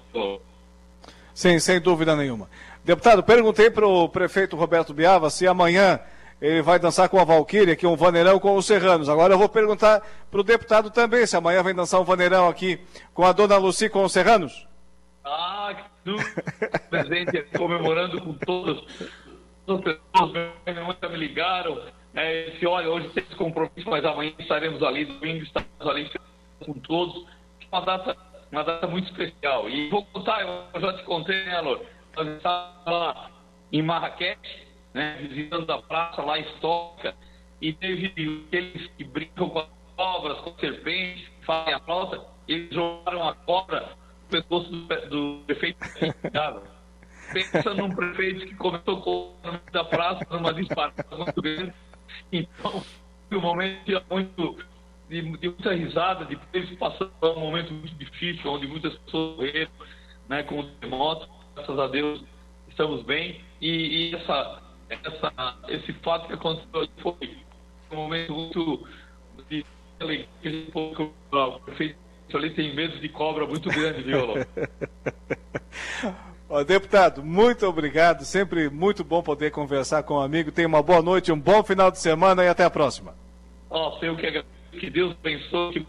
Sim, 1.34 1.58
sem 1.60 1.80
dúvida 1.80 2.18
nenhuma. 2.18 2.50
Deputado, 2.84 3.24
perguntei 3.24 3.70
para 3.70 3.88
o 3.88 4.10
prefeito 4.10 4.58
Roberto 4.58 4.94
Biava 4.94 5.30
se 5.30 5.48
amanhã 5.48 6.02
ele 6.42 6.62
vai 6.62 6.78
dançar 6.78 7.10
com 7.10 7.20
a 7.20 7.24
Valquíria, 7.24 7.74
aqui 7.74 7.88
um 7.88 7.96
vaneirão 7.96 8.40
com 8.40 8.56
os 8.56 8.66
serranos. 8.66 9.10
Agora 9.10 9.34
eu 9.34 9.38
vou 9.38 9.50
perguntar 9.50 10.02
para 10.30 10.40
o 10.40 10.44
deputado 10.44 10.92
também 10.92 11.26
se 11.26 11.36
amanhã 11.36 11.64
vem 11.64 11.74
dançar 11.74 12.00
um 12.00 12.04
vaneirão 12.04 12.48
aqui 12.48 12.80
com 13.14 13.26
a 13.26 13.32
dona 13.32 13.58
Luci 13.58 13.90
com 13.90 14.04
os 14.04 14.12
serranos. 14.12 14.68
Ah, 15.26 15.76
que 15.76 15.88
presente 16.90 17.44
comemorando 17.58 18.22
com 18.22 18.34
todas 18.34 18.78
as 19.68 19.82
pessoas. 19.82 20.32
Minha 20.66 21.10
me 21.10 21.18
ligaram. 21.18 21.82
É, 22.16 22.52
olha, 22.66 22.90
hoje 22.90 23.10
tem 23.10 23.24
esse 23.24 23.36
compromisso, 23.36 23.90
mas 23.90 24.06
amanhã 24.06 24.34
estaremos 24.40 24.82
ali, 24.82 25.06
domingo 25.06 25.44
estaremos 25.44 25.88
ali 25.88 26.10
com 26.66 26.74
todos. 26.74 27.26
Uma 27.72 27.82
data, 27.82 28.16
uma 28.52 28.64
data 28.64 28.88
muito 28.88 29.12
especial. 29.12 29.70
E 29.70 29.90
vou 29.90 30.06
contar, 30.06 30.42
eu 30.74 30.82
já 30.82 30.94
te 30.94 31.04
contei, 31.04 31.46
né, 31.46 31.58
Alô? 31.58 31.82
Nós 32.16 32.28
estávamos 32.28 32.86
lá 32.86 33.32
em 33.72 33.82
Marrakech, 33.82 34.67
né, 34.94 35.18
visitando 35.22 35.70
a 35.72 35.82
praça 35.82 36.22
lá 36.22 36.40
histórica, 36.40 37.16
e 37.62 37.74
teve 37.74 38.08
aqueles 38.48 38.88
que 38.92 39.04
brincam 39.04 39.50
com 39.50 39.60
as 39.60 39.68
cobras, 39.96 40.40
com 40.40 40.54
serpentes, 40.60 41.28
fazem 41.46 41.74
a 41.74 41.80
flauta, 41.80 42.24
eles 42.48 42.74
jogaram 42.74 43.28
a 43.28 43.34
cobra 43.34 43.96
pescoço 44.30 44.70
do, 44.70 44.88
do 45.10 45.44
prefeito 45.46 45.80
Pensa 47.34 47.74
num 47.74 47.94
prefeito 47.94 48.46
que 48.46 48.56
começou 48.56 49.02
com 49.02 49.36
da 49.72 49.84
praça 49.84 50.26
numa 50.30 50.54
disparada 50.54 51.06
muito 51.12 51.42
grande. 51.42 51.74
Então, 52.32 52.82
foi 53.28 53.38
um 53.38 53.42
momento 53.42 54.04
muito, 54.10 54.58
de, 55.10 55.22
de 55.38 55.50
muita 55.50 55.74
risada, 55.74 56.24
depois 56.24 56.70
passando 56.78 57.12
por 57.20 57.38
um 57.38 57.42
momento 57.42 57.74
muito 57.74 57.96
difícil, 57.96 58.50
onde 58.50 58.66
muitas 58.66 58.96
pessoas 59.00 59.36
morreram 59.36 59.72
né, 60.30 60.44
com 60.44 60.60
o 60.60 60.64
terremoto. 60.64 61.28
Graças 61.54 61.80
a 61.80 61.88
Deus 61.88 62.24
estamos 62.70 63.04
bem. 63.04 63.42
E, 63.60 64.12
e 64.12 64.16
essa, 64.16 64.62
essa, 64.90 65.58
esse 65.68 65.94
fato 65.94 66.28
que 66.28 66.34
aconteceu 66.34 66.88
foi 67.02 67.38
um 67.92 67.96
momento 67.96 68.34
muito 68.34 68.88
de 69.50 69.66
alegria 70.00 70.28
que 70.42 70.72
o 70.74 71.60
prefeito 71.60 71.98
ali 72.34 72.50
tem 72.52 72.76
medo 72.76 73.00
de 73.00 73.10
cobra 73.10 73.46
muito 73.46 73.70
grande, 73.70 74.04
viu, 74.04 74.20
Ó, 76.50 76.64
deputado, 76.64 77.24
muito 77.24 77.68
obrigado. 77.68 78.24
Sempre 78.24 78.70
muito 78.70 79.04
bom 79.04 79.22
poder 79.22 79.52
conversar 79.52 80.04
com 80.04 80.16
um 80.16 80.22
amigo. 80.22 80.50
Tenha 80.50 80.68
uma 80.68 80.82
boa 80.82 81.02
noite, 81.02 81.30
um 81.30 81.40
bom 81.40 81.62
final 81.62 81.92
de 81.92 82.00
semana 82.00 82.44
e 82.44 82.48
até 82.48 82.64
a 82.64 82.70
próxima. 82.70 83.14
Ó, 83.70 84.00
eu 84.02 84.16
que 84.16 84.26
agradeço. 84.26 84.56
Que 84.72 84.90
Deus 84.90 85.14
abençoe, 85.20 85.74
que, 85.74 85.86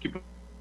que 0.00 0.12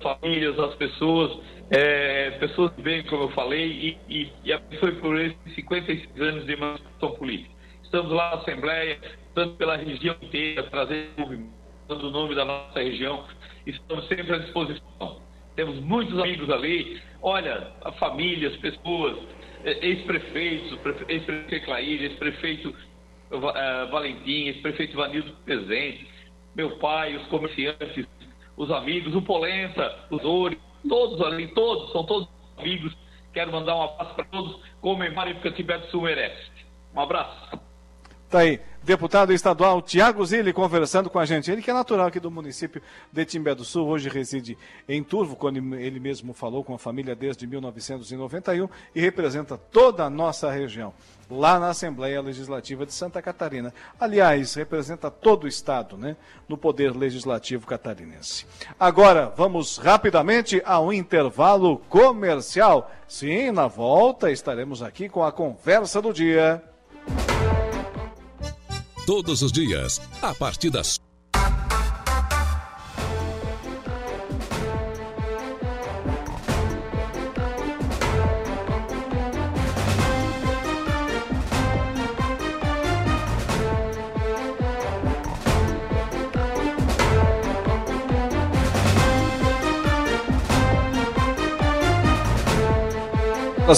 famílias, 0.02 0.58
as 0.60 0.76
pessoas, 0.76 1.40
é, 1.72 2.32
pessoas 2.32 2.72
bem, 2.74 3.04
como 3.04 3.24
eu 3.24 3.30
falei, 3.30 3.98
e, 4.10 4.14
e, 4.14 4.34
e 4.44 4.54
abençoe 4.54 4.92
por 4.94 5.20
esses 5.20 5.56
56 5.56 6.22
anos 6.22 6.46
de 6.46 6.54
emancipação 6.54 7.12
política. 7.14 7.50
Estamos 7.84 8.12
lá 8.12 8.32
na 8.32 8.42
Assembleia, 8.42 9.00
tanto 9.34 9.56
pela 9.56 9.78
região 9.78 10.16
inteira, 10.22 10.64
trazendo 10.64 11.50
o 11.90 12.10
nome 12.10 12.36
da 12.36 12.46
nossa 12.46 12.80
região 12.80 13.26
estamos 13.66 14.08
sempre 14.08 14.36
à 14.36 14.40
disposição. 14.40 15.22
Temos 15.56 15.80
muitos 15.80 16.18
amigos 16.20 16.50
ali. 16.50 17.02
Olha, 17.22 17.72
a 17.84 17.92
família, 17.94 18.50
as 18.50 18.56
pessoas, 18.58 19.18
ex-prefeitos, 19.64 20.78
ex-prefeito 21.08 21.56
Eclaíde, 21.56 22.06
ex-prefeito 22.06 22.70
uh, 23.32 23.92
Valentim, 23.92 24.48
ex-prefeito 24.48 24.96
Vanildo 24.96 25.32
presente, 25.46 26.08
meu 26.56 26.78
pai, 26.78 27.16
os 27.16 27.28
comerciantes, 27.28 28.08
os 28.58 28.72
amigos, 28.72 29.16
o 29.16 29.22
Polenta, 29.22 30.08
os 30.10 30.24
Ores, 30.24 30.58
todos 30.88 31.22
ali, 31.22 31.48
todos, 31.50 31.92
são 31.92 32.04
todos 32.06 32.28
amigos. 32.58 32.96
Quero 33.34 33.52
mandar 33.52 33.76
um 33.76 33.84
abraço 33.84 34.16
para 34.16 34.26
todos, 34.26 34.60
comemorem 34.82 35.34
porque 35.36 35.50
o 35.50 35.54
Tibete 35.54 35.90
Sul 35.90 36.02
merece. 36.02 36.52
Um 36.94 37.00
abraço. 37.00 37.60
Tá 38.32 38.40
aí 38.40 38.62
deputado 38.82 39.34
estadual 39.34 39.82
Tiago 39.82 40.26
Zilli 40.26 40.54
conversando 40.54 41.10
com 41.10 41.20
a 41.20 41.26
gente. 41.26 41.52
Ele 41.52 41.62
que 41.62 41.70
é 41.70 41.74
natural 41.74 42.08
aqui 42.08 42.18
do 42.18 42.32
município 42.32 42.82
de 43.12 43.26
Timbé 43.26 43.54
do 43.54 43.66
Sul, 43.66 43.86
hoje 43.90 44.08
reside 44.08 44.58
em 44.88 45.04
Turvo, 45.04 45.36
quando 45.36 45.58
ele 45.76 46.00
mesmo 46.00 46.32
falou 46.32 46.64
com 46.64 46.74
a 46.74 46.80
família 46.80 47.14
desde 47.14 47.46
1991 47.46 48.70
e 48.96 49.02
representa 49.02 49.58
toda 49.58 50.06
a 50.06 50.10
nossa 50.10 50.50
região, 50.50 50.94
lá 51.30 51.60
na 51.60 51.72
Assembleia 51.72 52.22
Legislativa 52.22 52.86
de 52.86 52.94
Santa 52.94 53.22
Catarina. 53.22 53.74
Aliás, 54.00 54.54
representa 54.54 55.12
todo 55.12 55.44
o 55.44 55.48
estado, 55.48 55.98
né, 55.98 56.16
no 56.48 56.58
poder 56.58 56.96
legislativo 56.96 57.68
catarinense. 57.68 58.48
Agora, 58.80 59.34
vamos 59.36 59.78
rapidamente 59.78 60.62
ao 60.66 60.94
intervalo 60.94 61.80
comercial. 61.90 62.90
Sim, 63.10 63.52
na 63.52 63.68
volta 63.68 64.32
estaremos 64.32 64.82
aqui 64.82 65.10
com 65.10 65.22
a 65.22 65.34
conversa 65.34 66.02
do 66.02 66.14
dia 66.14 66.64
todos 69.12 69.42
os 69.42 69.52
dias, 69.52 70.02
a 70.22 70.34
partir 70.34 70.70
das 70.70 70.98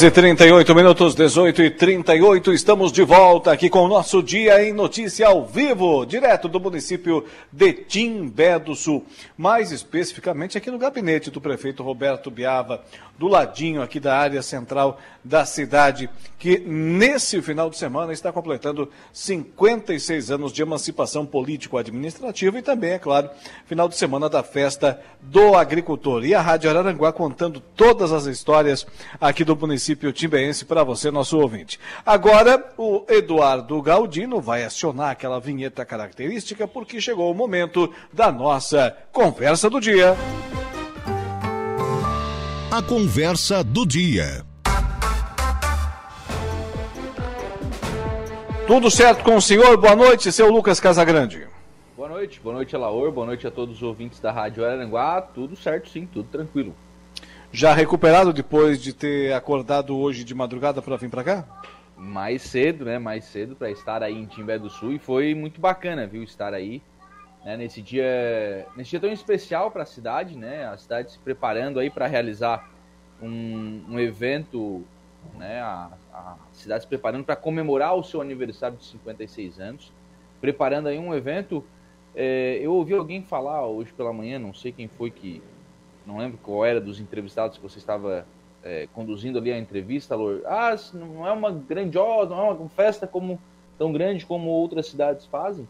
e 0.02 0.10
38 0.10 0.74
minutos, 0.74 1.14
18 1.14 1.62
e 1.62 1.70
38, 1.70 2.52
estamos 2.52 2.92
de 2.92 3.04
volta 3.04 3.52
aqui 3.52 3.70
com 3.70 3.82
o 3.82 3.88
nosso 3.88 4.24
Dia 4.24 4.64
em 4.64 4.74
Notícia 4.74 5.28
ao 5.28 5.46
vivo, 5.46 6.04
direto 6.04 6.48
do 6.48 6.60
município 6.60 7.24
de 7.52 7.74
Timbé 7.74 8.58
do 8.58 8.74
Sul. 8.74 9.06
Mais 9.38 9.72
especificamente 9.72 10.58
aqui 10.58 10.72
no 10.72 10.80
gabinete 10.80 11.30
do 11.30 11.40
prefeito 11.40 11.84
Roberto 11.84 12.32
Biava, 12.32 12.82
do 13.20 13.28
ladinho 13.28 13.84
aqui 13.84 14.00
da 14.00 14.18
área 14.18 14.42
central 14.42 15.00
da 15.24 15.46
cidade, 15.46 16.10
que 16.40 16.58
nesse 16.60 17.42
final 17.42 17.70
de 17.70 17.78
semana 17.78 18.12
está 18.12 18.32
completando 18.32 18.90
56 19.14 20.32
anos 20.32 20.52
de 20.52 20.62
emancipação 20.62 21.26
político-administrativa 21.26 22.58
e 22.58 22.62
também, 22.64 22.92
é 22.92 23.00
claro, 23.00 23.30
final 23.66 23.88
de 23.88 23.96
semana 23.96 24.28
da 24.28 24.42
festa 24.42 25.00
do 25.22 25.56
agricultor. 25.56 26.26
E 26.26 26.34
a 26.34 26.42
Rádio 26.42 26.70
Araranguá 26.70 27.14
contando 27.14 27.60
todas 27.60 28.12
as 28.12 28.26
histórias 28.26 28.88
aqui 29.22 29.44
do 29.44 29.56
município 29.56 29.83
timbeense 30.14 30.66
para 30.66 30.84
você, 30.84 31.12
nosso 31.12 31.38
ouvinte. 31.40 31.80
Agora, 32.06 32.74
o 32.78 33.06
Eduardo 33.10 33.82
Galdino 33.82 34.40
vai 34.40 34.64
acionar 34.64 35.12
aquela 35.12 35.40
vinheta 35.40 35.86
característica 35.86 36.68
porque 36.68 37.02
chegou 37.02 37.32
o 37.32 37.36
momento 37.36 37.92
da 38.12 38.32
nossa 38.32 38.96
conversa 39.12 39.70
do 39.70 39.80
dia. 39.80 40.16
A 42.72 42.82
conversa 42.82 43.64
do 43.64 43.86
dia. 43.86 44.46
Tudo 48.66 48.90
certo 48.90 49.24
com 49.24 49.36
o 49.36 49.42
senhor? 49.42 49.76
Boa 49.78 49.96
noite, 49.96 50.32
seu 50.32 50.50
Lucas 50.50 50.80
Casagrande. 50.80 51.48
Boa 51.96 52.08
noite, 52.08 52.40
boa 52.40 52.56
noite, 52.56 52.76
Alaor, 52.76 53.12
boa 53.12 53.28
noite 53.28 53.46
a 53.46 53.52
todos 53.52 53.76
os 53.76 53.84
ouvintes 53.84 54.20
da 54.20 54.32
Rádio 54.32 54.66
Araranguá. 54.66 55.22
Tudo 55.22 55.56
certo, 55.56 55.90
sim, 55.90 56.06
tudo 56.06 56.28
tranquilo. 56.30 56.74
Já 57.56 57.72
recuperado 57.72 58.34
depois 58.34 58.82
de 58.82 58.94
ter 58.94 59.32
acordado 59.32 59.96
hoje 59.96 60.24
de 60.24 60.34
madrugada 60.34 60.82
para 60.82 60.98
vir 60.98 61.08
para 61.08 61.24
cá? 61.24 61.46
Mais 61.96 62.42
cedo, 62.42 62.84
né? 62.84 62.98
Mais 62.98 63.26
cedo 63.26 63.56
para 63.56 63.70
estar 63.70 64.02
aí 64.02 64.18
em 64.18 64.26
Timbé 64.26 64.58
do 64.58 64.72
Sul 64.72 64.94
e 64.94 64.98
foi 64.98 65.36
muito 65.36 65.62
bacana, 65.62 66.08
viu? 66.08 66.24
Estar 66.24 66.52
aí 66.52 66.82
né, 67.46 67.56
nesse 67.56 67.80
dia, 67.80 68.66
nesse 68.76 68.90
dia 68.90 69.00
tão 69.00 69.12
especial 69.12 69.70
para 69.70 69.84
a 69.84 69.86
cidade, 69.86 70.36
né? 70.36 70.66
A 70.66 70.76
cidade 70.78 71.12
se 71.12 71.20
preparando 71.20 71.80
aí 71.80 71.92
para 71.92 72.08
realizar 72.08 72.72
um, 73.22 73.86
um 73.88 74.00
evento 74.00 74.84
né, 75.36 75.62
a, 75.62 75.92
a 76.12 76.36
cidade 76.54 76.86
se 76.86 76.90
preparando 76.90 77.24
para 77.24 77.36
comemorar 77.36 77.94
o 77.94 78.04
seu 78.04 78.20
aniversário 78.20 78.78
de 78.78 78.86
56 78.86 79.60
anos, 79.60 79.94
preparando 80.42 80.88
aí 80.88 80.98
um 80.98 81.14
evento. 81.14 81.64
É, 82.16 82.58
eu 82.60 82.74
ouvi 82.74 82.96
alguém 82.96 83.22
falar 83.22 83.68
hoje 83.68 83.94
pela 83.94 84.12
manhã, 84.12 84.40
não 84.40 84.56
sei 84.56 84.72
quem 84.72 84.88
foi 84.88 85.12
que, 85.12 85.42
não 86.06 86.18
lembro 86.18 86.38
qual 86.42 86.66
era 86.66 86.80
dos 86.82 87.00
entrevistados 87.00 87.58
que 87.58 87.64
você 87.64 87.80
estava 87.80 88.26
é, 88.64 88.88
conduzindo 88.94 89.38
ali 89.38 89.52
a 89.52 89.58
entrevista, 89.58 90.16
Lor. 90.16 90.42
Ah, 90.46 90.76
não 90.94 91.28
é 91.28 91.32
uma 91.32 91.52
grandiosa, 91.52 92.36
não 92.36 92.48
é 92.48 92.54
uma 92.54 92.70
festa 92.70 93.06
como 93.08 93.40
tão 93.78 93.92
grande 93.92 94.26
como 94.26 94.50
outras 94.50 94.88
cidades 94.88 95.26
fazem, 95.26 95.68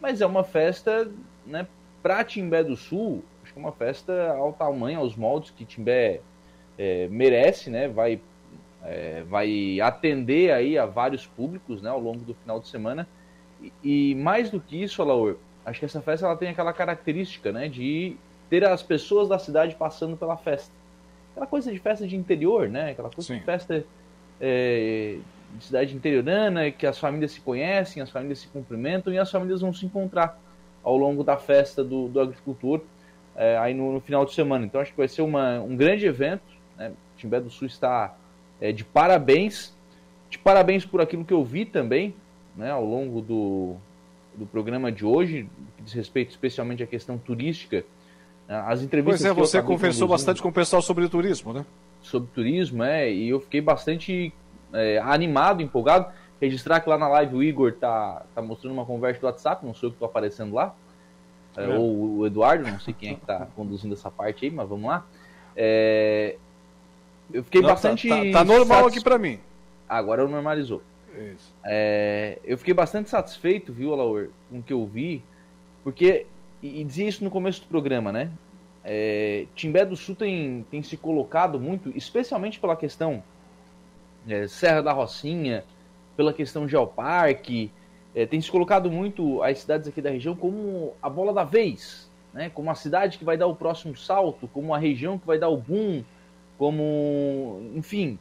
mas 0.00 0.20
é 0.20 0.26
uma 0.26 0.44
festa, 0.44 1.10
né, 1.46 1.66
para 2.02 2.24
Timbé 2.24 2.62
do 2.62 2.76
Sul, 2.76 3.22
acho 3.42 3.52
que 3.52 3.58
é 3.58 3.62
uma 3.62 3.72
festa 3.72 4.32
ao 4.32 4.52
tamanho, 4.52 4.98
aos 4.98 5.16
moldes 5.16 5.50
que 5.50 5.64
Timbé 5.64 6.20
é, 6.78 7.08
merece, 7.08 7.70
né, 7.70 7.88
vai 7.88 8.20
é, 8.86 9.24
vai 9.24 9.80
atender 9.80 10.52
aí 10.52 10.78
a 10.78 10.86
vários 10.86 11.26
públicos 11.26 11.82
né, 11.82 11.90
ao 11.90 12.00
longo 12.00 12.20
do 12.20 12.34
final 12.34 12.60
de 12.60 12.68
semana. 12.68 13.06
E, 13.60 13.72
e 13.82 14.14
mais 14.14 14.50
do 14.50 14.60
que 14.60 14.80
isso, 14.80 15.02
Alaor, 15.02 15.36
acho 15.64 15.80
que 15.80 15.84
essa 15.84 16.00
festa 16.00 16.26
ela 16.26 16.36
tem 16.36 16.50
aquela 16.50 16.72
característica 16.72 17.50
né, 17.50 17.68
de 17.68 18.16
ter 18.48 18.64
as 18.64 18.82
pessoas 18.82 19.28
da 19.28 19.38
cidade 19.38 19.74
passando 19.74 20.16
pela 20.16 20.36
festa. 20.36 20.72
Aquela 21.32 21.46
coisa 21.46 21.72
de 21.72 21.78
festa 21.78 22.06
de 22.06 22.16
interior, 22.16 22.68
né? 22.68 22.90
Aquela 22.90 23.10
coisa 23.10 23.28
Sim. 23.28 23.38
de 23.38 23.44
festa 23.44 23.84
é, 24.40 25.18
de 25.54 25.64
cidade 25.64 25.94
interiorana, 25.94 26.70
que 26.70 26.86
as 26.86 26.98
famílias 26.98 27.32
se 27.32 27.40
conhecem, 27.40 28.02
as 28.02 28.10
famílias 28.10 28.38
se 28.38 28.48
cumprimentam 28.48 29.12
e 29.12 29.18
as 29.18 29.30
famílias 29.30 29.60
vão 29.60 29.72
se 29.72 29.84
encontrar 29.86 30.38
ao 30.82 30.96
longo 30.96 31.24
da 31.24 31.36
festa 31.36 31.82
do, 31.82 32.08
do 32.08 32.20
agricultor 32.20 32.80
é, 33.34 33.58
aí 33.58 33.74
no, 33.74 33.92
no, 33.92 34.00
final 34.00 34.24
de 34.24 34.32
semana. 34.32 34.64
Então 34.64 34.80
acho 34.80 34.92
que 34.92 34.96
vai 34.96 35.08
ser 35.08 35.22
uma, 35.22 35.60
um 35.60 35.76
grande 35.76 36.06
evento. 36.06 36.44
Né? 36.76 36.92
Timbé 37.16 37.40
do 37.40 37.50
Sul 37.50 37.66
está 37.66 38.16
é, 38.60 38.72
de 38.72 38.84
parabéns. 38.84 39.74
De 40.30 40.38
parabéns 40.38 40.84
por 40.84 41.00
aquilo 41.00 41.24
que 41.24 41.32
eu 41.32 41.44
vi 41.44 41.64
também 41.64 42.14
né, 42.56 42.70
ao 42.70 42.84
longo 42.84 43.20
do, 43.20 43.76
do 44.34 44.46
programa 44.46 44.90
de 44.90 45.04
hoje, 45.04 45.48
que 45.76 45.82
diz 45.82 45.92
respeito 45.92 46.30
especialmente 46.30 46.82
à 46.82 46.86
questão 46.86 47.18
turística. 47.18 47.84
As 48.48 48.82
entrevistas. 48.82 49.20
Pois 49.20 49.30
é, 49.30 49.34
você 49.34 49.62
conversou 49.62 50.06
bastante 50.06 50.40
com 50.40 50.48
o 50.48 50.52
pessoal 50.52 50.80
sobre 50.80 51.08
turismo, 51.08 51.52
né? 51.52 51.64
Sobre 52.00 52.28
turismo, 52.32 52.84
é, 52.84 53.10
e 53.10 53.28
eu 53.28 53.40
fiquei 53.40 53.60
bastante 53.60 54.32
é, 54.72 54.98
animado, 54.98 55.62
empolgado. 55.62 56.06
Registrar 56.40 56.80
que 56.80 56.88
lá 56.88 56.98
na 56.98 57.08
live 57.08 57.34
o 57.34 57.42
Igor 57.42 57.72
tá, 57.72 58.22
tá 58.34 58.42
mostrando 58.42 58.74
uma 58.74 58.84
conversa 58.84 59.20
do 59.20 59.26
WhatsApp, 59.26 59.64
não 59.64 59.74
sei 59.74 59.88
o 59.88 59.92
que 59.92 59.98
tô 59.98 60.04
aparecendo 60.04 60.54
lá. 60.54 60.74
É. 61.56 61.64
É, 61.64 61.68
ou 61.68 62.18
o 62.18 62.26
Eduardo, 62.26 62.70
não 62.70 62.78
sei 62.78 62.94
quem 62.94 63.12
é 63.12 63.14
que 63.14 63.24
tá 63.24 63.46
conduzindo 63.56 63.94
essa 63.94 64.10
parte 64.10 64.44
aí, 64.44 64.50
mas 64.50 64.68
vamos 64.68 64.88
lá. 64.88 65.04
É, 65.56 66.36
eu 67.32 67.42
fiquei 67.42 67.60
Não, 67.60 67.68
tá, 67.68 67.74
bastante. 67.74 68.08
Tá, 68.08 68.16
tá, 68.16 68.32
tá 68.32 68.44
normal 68.44 68.86
aqui 68.86 69.02
para 69.02 69.18
mim. 69.18 69.40
Agora 69.88 70.26
normalizou. 70.28 70.82
Isso. 71.34 71.54
É, 71.64 72.38
eu 72.44 72.58
fiquei 72.58 72.74
bastante 72.74 73.08
satisfeito, 73.08 73.72
viu, 73.72 73.92
Alaor, 73.92 74.28
com 74.50 74.58
o 74.58 74.62
que 74.62 74.72
eu 74.72 74.84
vi, 74.86 75.22
porque, 75.82 76.26
e, 76.80 76.84
dizia 76.84 77.08
isso 77.08 77.24
no 77.24 77.30
começo 77.30 77.60
do 77.60 77.66
programa, 77.66 78.12
né? 78.12 78.30
É, 78.84 79.46
Timbé 79.54 79.84
do 79.84 79.96
Sul 79.96 80.14
tem, 80.14 80.64
tem 80.70 80.82
se 80.82 80.96
colocado 80.96 81.58
muito, 81.58 81.90
especialmente 81.96 82.60
pela 82.60 82.76
questão 82.76 83.22
é, 84.28 84.46
Serra 84.46 84.82
da 84.82 84.92
Rocinha, 84.92 85.64
pela 86.16 86.32
questão 86.32 86.68
Geoparque, 86.68 87.70
é, 88.14 88.24
tem 88.24 88.40
se 88.40 88.50
colocado 88.50 88.90
muito 88.90 89.42
as 89.42 89.58
cidades 89.58 89.88
aqui 89.88 90.00
da 90.00 90.10
região 90.10 90.34
como 90.34 90.94
a 91.02 91.10
bola 91.10 91.32
da 91.32 91.44
vez, 91.44 92.10
né? 92.32 92.50
como 92.54 92.70
a 92.70 92.74
cidade 92.74 93.18
que 93.18 93.24
vai 93.24 93.36
dar 93.36 93.46
o 93.46 93.56
próximo 93.56 93.96
salto, 93.96 94.48
como 94.48 94.74
a 94.74 94.78
região 94.78 95.18
que 95.18 95.26
vai 95.26 95.38
dar 95.38 95.48
o 95.48 95.56
boom 95.56 96.02
como, 96.58 97.60
enfim. 97.74 98.18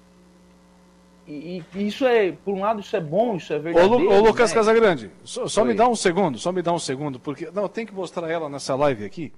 E, 1.28 1.64
e, 1.74 1.88
isso 1.88 2.06
é, 2.06 2.32
por 2.32 2.54
um 2.54 2.62
lado, 2.62 2.82
isso 2.82 2.96
é 2.96 3.02
bom, 3.02 3.36
isso 3.36 3.52
é 3.52 3.58
verdadeiro. 3.58 3.96
Ô, 3.96 3.98
Lu, 3.98 4.12
ô 4.12 4.20
Lucas 4.20 4.52
né? 4.52 4.58
Casagrande, 4.58 5.12
só, 5.24 5.48
só 5.48 5.66
me 5.66 5.74
dá 5.74 5.88
um 5.88 5.96
segundo, 5.96 6.38
só 6.38 6.52
me 6.52 6.62
dá 6.62 6.72
um 6.72 6.78
segundo, 6.78 7.20
porque 7.20 7.50
não 7.52 7.68
tem 7.68 7.86
que 7.86 7.94
mostrar 7.94 8.30
ela 8.30 8.48
nessa 8.48 8.76
live 8.76 9.04
aqui. 9.04 9.34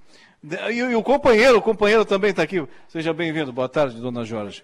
E, 0.70 0.74
e 0.74 0.94
o 0.94 1.02
companheiro, 1.02 1.58
o 1.58 1.62
companheiro 1.62 2.04
também 2.04 2.30
está 2.30 2.42
aqui. 2.42 2.62
Seja 2.88 3.12
bem-vindo. 3.14 3.52
Boa 3.52 3.68
tarde, 3.68 4.00
dona 4.00 4.24
Jorge. 4.24 4.62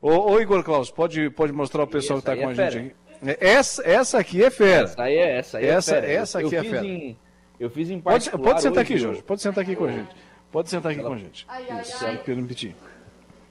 Ô, 0.00 0.32
ô, 0.32 0.40
Igor 0.40 0.62
Klaus, 0.64 0.90
pode, 0.90 1.30
pode 1.30 1.52
mostrar 1.52 1.82
o 1.82 1.86
pessoal 1.86 2.20
que 2.20 2.30
está 2.30 2.36
com 2.36 2.50
é 2.50 2.52
a 2.52 2.70
gente 2.70 2.78
aqui. 2.78 2.94
Essa, 3.40 3.88
essa 3.88 4.18
aqui 4.18 4.42
é 4.42 4.50
fera. 4.50 4.84
Essa 4.84 5.02
aí 5.02 5.16
é, 5.16 5.38
essa 5.38 5.58
aí 5.58 5.64
é 5.64 5.68
essa, 5.68 5.94
fera. 5.94 6.12
Essa 6.12 6.38
aqui 6.40 6.54
eu 6.54 6.60
é 6.60 6.64
fera. 6.64 6.86
Em, 6.86 7.16
eu 7.60 7.70
fiz 7.70 7.90
em 7.90 8.00
particular. 8.00 8.38
Pode, 8.38 8.50
pode 8.50 8.62
sentar 8.62 8.82
aqui, 8.82 8.98
Jorge. 8.98 9.22
Pode 9.22 9.42
sentar 9.42 9.64
aqui 9.64 9.76
com 9.76 9.84
a 9.84 9.92
gente. 9.92 10.16
Pode 10.50 10.70
sentar 10.70 10.92
aqui 10.92 11.00
com 11.02 11.12
a 11.12 11.18
gente. 11.18 11.44
Ai, 11.48 11.64
ai, 11.68 11.82
Isso, 11.82 12.04
ai. 12.04 12.18
permitir. 12.18 12.76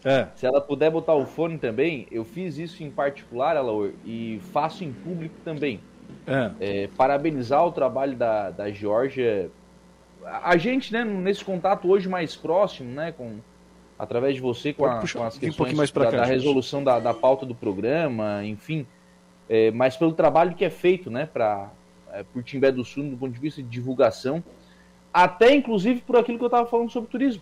É. 0.05 0.27
Se 0.35 0.45
ela 0.45 0.59
puder 0.59 0.91
botar 0.91 1.13
o 1.13 1.25
fone 1.25 1.57
também, 1.57 2.07
eu 2.11 2.25
fiz 2.25 2.57
isso 2.57 2.83
em 2.83 2.91
particular, 2.91 3.55
Alaor, 3.55 3.91
e 4.05 4.39
faço 4.51 4.83
em 4.83 4.91
público 4.91 5.35
também. 5.45 5.79
É. 6.27 6.51
É, 6.59 6.89
parabenizar 6.95 7.65
o 7.65 7.71
trabalho 7.71 8.15
da, 8.15 8.49
da 8.49 8.69
Georgia. 8.71 9.49
A 10.25 10.57
gente, 10.57 10.91
né, 10.91 11.03
nesse 11.03 11.43
contato 11.43 11.89
hoje 11.89 12.09
mais 12.09 12.35
próximo, 12.35 12.89
né, 12.91 13.11
com, 13.11 13.37
através 13.97 14.35
de 14.35 14.41
você, 14.41 14.73
com, 14.73 14.85
a, 14.85 14.99
puxar, 14.99 15.19
com 15.19 15.25
as 15.25 15.37
questões 15.37 15.73
um 15.73 15.99
da, 15.99 16.11
cá, 16.11 16.17
da 16.17 16.25
resolução 16.25 16.83
da, 16.83 16.99
da 16.99 17.13
pauta 17.13 17.45
do 17.45 17.55
programa, 17.55 18.43
enfim, 18.45 18.85
é, 19.49 19.71
mas 19.71 19.95
pelo 19.97 20.13
trabalho 20.13 20.55
que 20.55 20.63
é 20.63 20.69
feito, 20.69 21.09
né, 21.09 21.25
para 21.25 21.69
é, 22.11 22.23
por 22.23 22.43
Timbé 22.43 22.71
do 22.71 22.85
Sul, 22.85 23.09
do 23.09 23.17
ponto 23.17 23.33
de 23.33 23.39
vista 23.39 23.61
de 23.61 23.67
divulgação, 23.67 24.43
até 25.13 25.53
inclusive 25.53 26.01
por 26.01 26.17
aquilo 26.17 26.37
que 26.37 26.43
eu 26.43 26.47
estava 26.47 26.67
falando 26.67 26.89
sobre 26.89 27.09
turismo, 27.09 27.41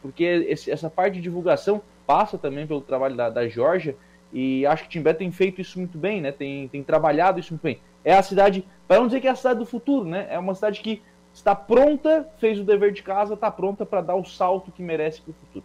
porque 0.00 0.24
esse, 0.24 0.70
essa 0.70 0.88
parte 0.88 1.14
de 1.14 1.20
divulgação 1.20 1.82
passa 2.06 2.38
também 2.38 2.66
pelo 2.66 2.80
trabalho 2.80 3.16
da, 3.16 3.30
da 3.30 3.48
Georgia, 3.48 3.96
e 4.32 4.66
acho 4.66 4.84
que 4.84 4.88
Timbé 4.90 5.12
tem 5.12 5.30
feito 5.30 5.60
isso 5.60 5.78
muito 5.78 5.96
bem, 5.96 6.20
né, 6.20 6.32
tem, 6.32 6.68
tem 6.68 6.82
trabalhado 6.82 7.38
isso 7.38 7.52
muito 7.52 7.62
bem. 7.62 7.78
É 8.04 8.14
a 8.14 8.22
cidade, 8.22 8.64
para 8.86 8.98
não 8.98 9.06
dizer 9.06 9.20
que 9.20 9.28
é 9.28 9.30
a 9.30 9.36
cidade 9.36 9.58
do 9.58 9.66
futuro, 9.66 10.08
né, 10.08 10.26
é 10.28 10.38
uma 10.38 10.54
cidade 10.54 10.80
que 10.80 11.02
está 11.32 11.54
pronta, 11.54 12.28
fez 12.38 12.58
o 12.58 12.64
dever 12.64 12.92
de 12.92 13.02
casa, 13.02 13.34
está 13.34 13.50
pronta 13.50 13.84
para 13.84 14.00
dar 14.00 14.14
o 14.14 14.24
salto 14.24 14.70
que 14.70 14.82
merece 14.82 15.20
para 15.20 15.30
o 15.30 15.34
futuro. 15.34 15.64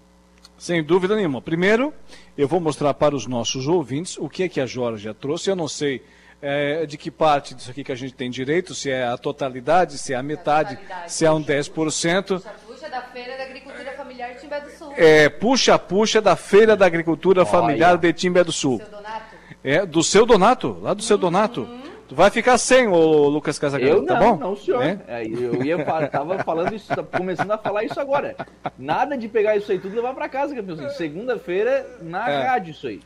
Sem 0.57 0.83
dúvida 0.83 1.15
nenhuma. 1.15 1.41
Primeiro, 1.41 1.93
eu 2.37 2.47
vou 2.47 2.59
mostrar 2.59 2.93
para 2.93 3.15
os 3.15 3.25
nossos 3.25 3.67
ouvintes 3.67 4.17
o 4.17 4.27
que 4.27 4.43
é 4.43 4.49
que 4.49 4.59
a 4.59 4.65
Georgia 4.65 5.13
trouxe. 5.13 5.49
Eu 5.49 5.55
não 5.55 5.69
sei 5.69 6.01
é, 6.41 6.85
de 6.85 6.97
que 6.97 7.09
parte 7.09 7.53
disso 7.53 7.71
aqui 7.71 7.83
que 7.83 7.91
a 7.91 7.95
gente 7.95 8.13
tem 8.13 8.29
direito, 8.29 8.75
se 8.75 8.89
é 8.89 9.05
a 9.05 9.17
totalidade, 9.17 9.97
se 9.97 10.13
é 10.13 10.17
a 10.17 10.23
metade, 10.23 10.77
se 11.07 11.25
é 11.25 11.31
um 11.31 11.41
10%. 11.41 12.43
Da 12.89 13.01
Feira 13.01 13.37
da 13.37 13.43
Agricultura 13.43 13.91
Familiar 13.93 14.33
de 14.33 14.41
Timbé 14.41 14.61
do 14.61 14.69
Sul. 14.71 14.93
É, 14.97 15.29
puxa-puxa 15.29 16.21
da 16.21 16.35
Feira 16.35 16.75
da 16.75 16.85
Agricultura 16.85 17.45
Familiar 17.45 17.97
de 17.97 18.11
Timbé 18.13 18.43
do 18.43 18.51
Sul. 18.51 18.79
Do 18.79 18.83
seu 18.83 18.91
Donato? 18.91 19.35
É, 19.63 19.85
do 19.85 20.03
seu 20.03 20.25
Donato, 20.25 20.77
lá 20.81 20.93
do 20.93 21.03
seu 21.03 21.15
uhum. 21.15 21.21
Donato. 21.21 21.79
Tu 22.09 22.15
vai 22.15 22.31
ficar 22.31 22.57
sem, 22.57 22.87
o 22.87 23.27
Lucas 23.27 23.59
Casagrande, 23.59 24.07
tá 24.07 24.15
bom? 24.15 24.35
Não, 24.35 24.55
senhor. 24.55 24.81
É? 24.81 24.99
É, 25.07 25.27
eu 25.27 25.63
ia 25.63 25.77
tava 26.09 26.39
falando 26.43 26.73
isso, 26.73 26.91
começando 27.15 27.51
a 27.51 27.57
falar 27.59 27.83
isso 27.83 27.99
agora. 27.99 28.35
Nada 28.79 29.15
de 29.15 29.27
pegar 29.27 29.55
isso 29.55 29.71
aí 29.71 29.77
tudo 29.77 29.93
e 29.93 29.95
levar 29.97 30.15
para 30.15 30.27
casa, 30.27 30.55
campeãozinho. 30.55 30.89
Segunda-feira 30.89 31.85
na 32.01 32.27
é. 32.27 32.47
rádio 32.47 32.71
isso 32.71 32.87
aí. 32.87 32.99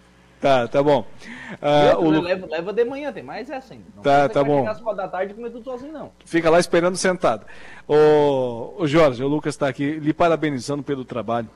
Tá, 0.44 0.68
tá 0.68 0.84
bom. 0.84 1.08
Uh, 1.54 2.04
o... 2.04 2.10
leva, 2.20 2.46
leva 2.48 2.74
de 2.74 2.84
manhã, 2.84 3.14
tem 3.14 3.24
mais 3.24 3.50
essa 3.50 3.74
ainda. 3.74 3.86
Não 3.96 4.04
tá, 4.04 4.28
tá 4.28 4.44
bom. 4.44 4.66
Da 4.94 5.08
tarde 5.08 5.34
comer 5.34 5.52
tudo 5.52 5.64
sozinho, 5.64 5.94
não. 5.94 6.12
Fica 6.26 6.50
lá 6.50 6.60
esperando 6.60 6.98
sentado. 6.98 7.46
O, 7.88 8.74
o 8.78 8.86
Jorge, 8.86 9.24
o 9.24 9.28
Lucas 9.30 9.56
está 9.56 9.70
aqui 9.70 9.92
lhe 9.92 10.12
parabenizando 10.12 10.84
pelo 10.84 11.06
trabalho 11.06 11.50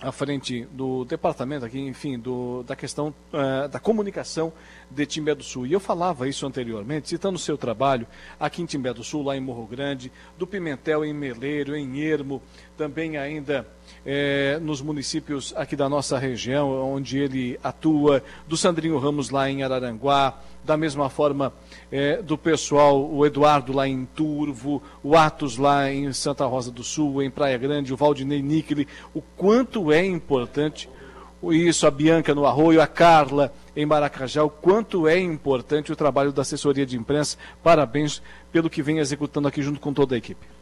à 0.00 0.12
frente 0.12 0.64
do 0.70 1.04
departamento 1.04 1.64
aqui, 1.64 1.80
enfim, 1.80 2.16
do, 2.16 2.62
da 2.62 2.76
questão 2.76 3.12
uh, 3.32 3.68
da 3.68 3.80
comunicação 3.80 4.52
de 4.88 5.04
Timbé 5.06 5.34
do 5.34 5.42
Sul. 5.42 5.66
E 5.66 5.72
eu 5.72 5.80
falava 5.80 6.28
isso 6.28 6.46
anteriormente, 6.46 7.08
citando 7.08 7.34
o 7.34 7.40
seu 7.40 7.58
trabalho 7.58 8.06
aqui 8.38 8.62
em 8.62 8.66
Timbé 8.66 8.92
do 8.92 9.02
Sul, 9.02 9.24
lá 9.24 9.36
em 9.36 9.40
Morro 9.40 9.66
Grande, 9.66 10.12
do 10.38 10.46
Pimentel 10.46 11.04
em 11.04 11.12
Meleiro, 11.12 11.74
em 11.74 12.00
Ermo, 12.00 12.40
também 12.76 13.16
ainda 13.16 13.66
é, 14.04 14.58
nos 14.60 14.82
municípios 14.82 15.52
aqui 15.56 15.74
da 15.76 15.88
nossa 15.88 16.18
região, 16.18 16.70
onde 16.92 17.18
ele 17.18 17.58
atua, 17.62 18.22
do 18.46 18.56
Sandrinho 18.56 18.98
Ramos 18.98 19.30
lá 19.30 19.48
em 19.48 19.62
Araranguá, 19.62 20.38
da 20.62 20.76
mesma 20.76 21.08
forma 21.10 21.52
é, 21.90 22.22
do 22.22 22.38
pessoal, 22.38 23.10
o 23.10 23.24
Eduardo 23.24 23.72
lá 23.72 23.86
em 23.86 24.04
Turvo, 24.04 24.82
o 25.02 25.16
Atos 25.16 25.56
lá 25.56 25.90
em 25.90 26.12
Santa 26.12 26.44
Rosa 26.46 26.70
do 26.70 26.82
Sul, 26.82 27.22
em 27.22 27.30
Praia 27.30 27.58
Grande, 27.58 27.92
o 27.92 27.96
Valdinei 27.96 28.42
Níquele, 28.42 28.88
o 29.12 29.20
quanto 29.20 29.92
é 29.92 30.04
importante 30.04 30.88
isso, 31.52 31.86
a 31.86 31.90
Bianca 31.90 32.34
no 32.34 32.46
Arroio, 32.46 32.80
a 32.80 32.86
Carla 32.86 33.52
em 33.76 33.84
Maracajá, 33.84 34.42
o 34.42 34.50
quanto 34.50 35.06
é 35.06 35.18
importante 35.18 35.92
o 35.92 35.96
trabalho 35.96 36.32
da 36.32 36.42
assessoria 36.42 36.86
de 36.86 36.96
imprensa. 36.96 37.36
Parabéns 37.62 38.22
pelo 38.50 38.70
que 38.70 38.82
vem 38.82 38.98
executando 38.98 39.48
aqui 39.48 39.62
junto 39.62 39.80
com 39.80 39.92
toda 39.92 40.14
a 40.14 40.18
equipe. 40.18 40.53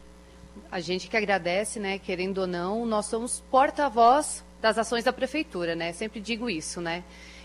A 0.73 0.79
gente 0.79 1.07
que 1.07 1.15
agradece, 1.15 1.79
né, 1.79 1.99
querendo 1.99 2.39
ou 2.39 2.47
não, 2.47 2.83
nós 2.83 3.05
somos 3.05 3.43
porta-voz 3.51 4.43
das 4.59 4.75
ações 4.75 5.03
da 5.03 5.13
prefeitura, 5.13 5.75
né? 5.75 5.93
Sempre 5.93 6.19
digo 6.19 6.49
isso, 6.49 6.81
né? 6.81 7.03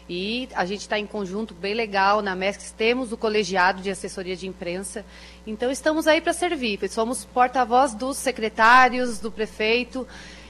E 0.09 0.49
a 0.55 0.65
gente 0.65 0.81
está 0.81 0.99
em 0.99 1.05
conjunto 1.05 1.53
bem 1.53 1.75
legal 1.75 2.23
na 2.23 2.35
MESC, 2.35 2.73
temos 2.73 3.13
o 3.13 3.19
colegiado 3.19 3.83
de 3.83 3.91
assessoria 3.91 4.35
de 4.35 4.47
imprensa. 4.47 5.05
Então 5.47 5.71
estamos 5.71 6.07
aí 6.07 6.23
para 6.23 6.33
servir. 6.33 6.81
Somos 6.89 7.27
porta-voz 7.27 7.93
dos 7.93 8.17
secretários, 8.17 9.19
do 9.19 9.31
prefeito, 9.31 10.09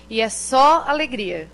e 0.08 0.20
é 0.20 0.28
só 0.28 0.84
alegria 0.86 1.50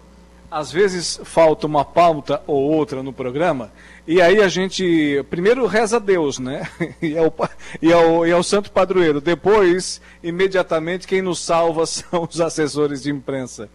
às 0.51 0.71
vezes 0.71 1.21
falta 1.25 1.67
uma 1.67 1.85
pauta 1.85 2.43
ou 2.47 2.63
outra 2.71 3.03
no 3.03 3.13
programa, 3.13 3.73
e 4.07 4.21
aí 4.21 4.43
a 4.43 4.49
gente 4.49 5.25
primeiro 5.31 5.67
reza 5.67 5.97
a 5.97 5.99
Deus, 5.99 6.39
né? 6.39 6.69
E 7.01 7.17
ao, 7.19 7.35
e 7.83 7.93
ao, 7.93 8.27
e 8.27 8.33
ao 8.33 8.43
santo 8.43 8.71
padroeiro. 8.71 9.21
Depois, 9.21 10.01
imediatamente, 10.23 11.07
quem 11.07 11.21
nos 11.21 11.39
salva 11.39 11.85
são 11.87 12.27
os 12.29 12.41
assessores 12.41 13.03
de 13.03 13.11
imprensa. 13.11 13.69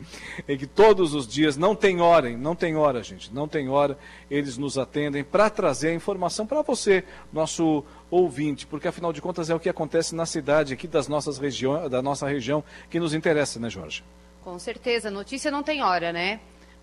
E 0.48 0.58
que 0.58 0.66
todos 0.66 1.14
os 1.14 1.28
dias, 1.28 1.58
não 1.58 1.76
tem 1.76 2.02
hora, 2.02 2.30
não 2.38 2.56
tem 2.56 2.76
hora, 2.76 3.04
gente, 3.04 3.34
não 3.34 3.48
tem 3.48 3.70
hora, 3.70 3.98
eles 4.30 4.58
nos 4.58 4.78
atendem 4.78 5.24
para 5.24 5.50
trazer 5.50 5.90
a 5.90 5.94
informação 5.94 6.46
para 6.46 6.62
você, 6.62 7.04
nosso 7.32 7.84
ouvinte, 8.10 8.66
porque 8.66 8.88
afinal 8.88 9.14
de 9.14 9.22
contas 9.22 9.50
é 9.50 9.56
o 9.56 9.60
que 9.60 9.70
acontece 9.70 10.16
na 10.16 10.26
cidade 10.26 10.74
aqui 10.74 10.88
das 10.88 11.08
nossas 11.08 11.38
regiões, 11.38 11.90
da 11.90 12.02
nossa 12.02 12.28
região 12.28 12.64
que 12.90 13.00
nos 13.00 13.14
interessa, 13.14 13.60
né, 13.60 13.70
Jorge? 13.70 14.04
Com 14.44 14.58
certeza, 14.58 15.12
notícia 15.12 15.52
não 15.52 15.62
tem 15.62 15.84
hora, 15.84 16.12
né? 16.12 16.40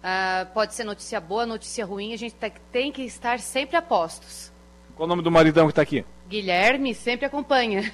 Uh, 0.07 0.47
pode 0.55 0.73
ser 0.73 0.85
notícia 0.85 1.21
boa, 1.21 1.45
notícia 1.45 1.85
ruim, 1.85 2.15
a 2.15 2.17
gente 2.17 2.37
tem 2.71 2.93
que 2.93 3.03
estar 3.03 3.41
sempre 3.41 3.77
a 3.77 3.83
postos. 3.83 4.53
Qual 4.95 5.05
o 5.05 5.09
nome 5.09 5.21
do 5.21 5.33
maridão 5.33 5.67
que 5.67 5.73
está 5.73 5.83
aqui? 5.83 6.05
Guilherme, 6.29 6.95
sempre 6.95 7.27
acompanha. 7.27 7.93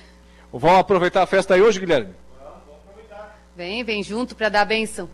Vamos 0.53 0.81
aproveitar 0.81 1.23
a 1.23 1.27
festa 1.27 1.55
aí 1.55 1.63
hoje, 1.63 1.81
Guilherme? 1.81 2.15
Vamos 2.39 2.81
aproveitar. 2.85 3.41
Vem, 3.57 3.83
vem 3.83 4.03
junto 4.03 4.37
para 4.37 4.51
dar 4.51 4.61
a 4.61 4.65
benção. 4.67 5.09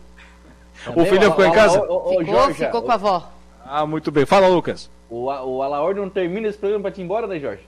o 0.93 1.05
filho 1.05 1.29
ficou 1.29 1.45
em 1.45 1.53
casa? 1.53 1.81
O, 1.81 1.83
o, 1.83 2.19
ficou, 2.19 2.25
Jorge, 2.25 2.65
ficou 2.65 2.81
com 2.81 2.91
a 2.91 2.95
avó. 2.95 3.31
Ah, 3.63 3.85
muito 3.85 4.11
bem. 4.11 4.25
Fala, 4.25 4.49
Lucas. 4.49 4.91
O, 5.09 5.27
o 5.27 5.63
Alaor 5.63 5.95
não 5.95 6.09
termina 6.09 6.49
esse 6.49 6.57
programa 6.57 6.81
para 6.81 6.91
te 6.91 6.99
ir 6.99 7.05
embora, 7.05 7.27
né, 7.27 7.39
Jorge? 7.39 7.63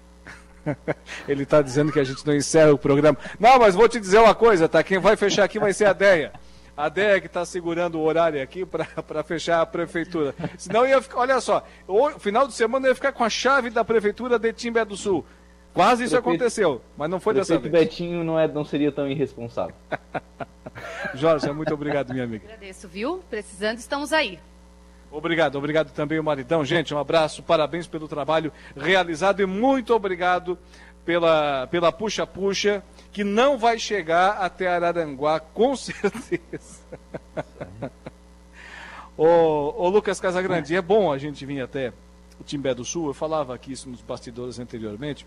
Ele 1.25 1.43
está 1.43 1.61
dizendo 1.61 1.89
que 1.89 2.01
a 2.01 2.03
gente 2.03 2.27
não 2.27 2.35
encerra 2.35 2.73
o 2.73 2.77
programa. 2.77 3.17
Não, 3.39 3.57
mas 3.57 3.75
vou 3.75 3.87
te 3.87 3.97
dizer 3.97 4.19
uma 4.19 4.35
coisa, 4.35 4.67
tá? 4.67 4.83
Quem 4.83 4.99
vai 4.99 5.15
fechar 5.15 5.45
aqui 5.45 5.57
vai 5.57 5.71
ser 5.71 5.85
a 5.85 5.93
Deia. 5.93 6.33
A 6.75 6.89
DEG 6.89 7.25
está 7.25 7.45
segurando 7.45 7.99
o 7.99 8.03
horário 8.03 8.41
aqui 8.41 8.65
para 8.65 9.23
fechar 9.23 9.61
a 9.61 9.65
prefeitura. 9.65 10.33
Senão 10.57 10.85
ia 10.85 11.01
ficar, 11.01 11.19
olha 11.19 11.41
só, 11.41 11.65
o 11.87 12.11
final 12.11 12.47
de 12.47 12.53
semana 12.53 12.87
ia 12.87 12.95
ficar 12.95 13.11
com 13.11 13.23
a 13.23 13.29
chave 13.29 13.69
da 13.69 13.83
prefeitura 13.83 14.39
de 14.39 14.53
Timbé 14.53 14.85
do 14.85 14.95
Sul. 14.95 15.25
Quase 15.73 16.03
isso 16.03 16.15
Prefeito, 16.15 16.35
aconteceu, 16.35 16.81
mas 16.97 17.09
não 17.09 17.19
foi 17.19 17.33
dessa 17.33 17.57
vez. 17.57 17.71
Betinho 17.71 18.23
não, 18.23 18.37
é, 18.37 18.47
não 18.47 18.65
seria 18.65 18.91
tão 18.91 19.07
irresponsável. 19.07 19.75
Jorge, 21.13 21.51
muito 21.51 21.73
obrigado, 21.73 22.11
minha 22.11 22.25
amiga. 22.25 22.45
Agradeço, 22.45 22.87
viu? 22.87 23.23
Precisando, 23.29 23.77
estamos 23.77 24.11
aí. 24.11 24.39
Obrigado, 25.09 25.57
obrigado 25.57 25.91
também 25.91 26.19
o 26.19 26.23
maridão. 26.23 26.63
Gente, 26.63 26.93
um 26.93 26.97
abraço, 26.97 27.43
parabéns 27.43 27.85
pelo 27.85 28.07
trabalho 28.07 28.51
realizado 28.75 29.41
e 29.41 29.45
muito 29.45 29.93
obrigado 29.93 30.57
pela 31.05 31.67
pela 31.67 31.91
puxa-puxa 31.91 32.83
que 33.11 33.23
não 33.23 33.57
vai 33.57 33.77
chegar 33.77 34.37
até 34.37 34.67
Araranguá, 34.67 35.39
com 35.39 35.75
certeza. 35.75 36.79
ô, 39.17 39.25
ô, 39.77 39.89
Lucas 39.89 40.19
Casagrande, 40.19 40.75
é 40.75 40.81
bom 40.81 41.11
a 41.11 41.17
gente 41.17 41.45
vir 41.45 41.61
até 41.61 41.91
o 42.39 42.43
Timbé 42.43 42.73
do 42.73 42.85
Sul, 42.85 43.07
eu 43.07 43.13
falava 43.13 43.53
aqui 43.53 43.73
isso 43.73 43.89
nos 43.89 44.01
bastidores 44.01 44.59
anteriormente, 44.59 45.25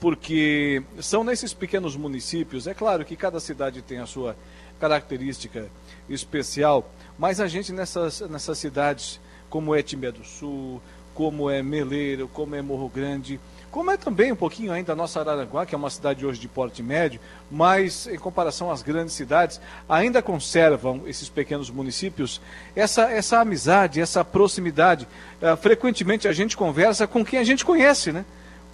porque 0.00 0.82
são 1.00 1.22
nesses 1.22 1.54
pequenos 1.54 1.96
municípios, 1.96 2.66
é 2.66 2.74
claro 2.74 3.04
que 3.04 3.16
cada 3.16 3.40
cidade 3.40 3.80
tem 3.80 3.98
a 3.98 4.06
sua 4.06 4.36
característica 4.80 5.70
especial, 6.08 6.90
mas 7.18 7.40
a 7.40 7.46
gente 7.46 7.72
nessas, 7.72 8.20
nessas 8.22 8.58
cidades, 8.58 9.20
como 9.48 9.74
é 9.74 9.82
Timbé 9.82 10.10
do 10.10 10.24
Sul, 10.24 10.82
como 11.14 11.48
é 11.48 11.62
Meleiro, 11.62 12.28
como 12.28 12.54
é 12.54 12.60
Morro 12.60 12.90
Grande, 12.90 13.40
como 13.76 13.90
é 13.90 13.96
também 13.98 14.32
um 14.32 14.36
pouquinho 14.36 14.72
ainda 14.72 14.94
a 14.94 14.96
nossa 14.96 15.20
Araranguá, 15.20 15.66
que 15.66 15.74
é 15.74 15.76
uma 15.76 15.90
cidade 15.90 16.24
hoje 16.24 16.40
de 16.40 16.48
porte 16.48 16.82
médio, 16.82 17.20
mas 17.50 18.06
em 18.06 18.16
comparação 18.16 18.70
às 18.70 18.80
grandes 18.80 19.12
cidades, 19.12 19.60
ainda 19.86 20.22
conservam 20.22 21.02
esses 21.06 21.28
pequenos 21.28 21.68
municípios 21.68 22.40
essa, 22.74 23.10
essa 23.10 23.38
amizade, 23.38 24.00
essa 24.00 24.24
proximidade. 24.24 25.06
Uh, 25.42 25.54
frequentemente 25.58 26.26
a 26.26 26.32
gente 26.32 26.56
conversa 26.56 27.06
com 27.06 27.22
quem 27.22 27.38
a 27.38 27.44
gente 27.44 27.66
conhece, 27.66 28.12
né? 28.12 28.24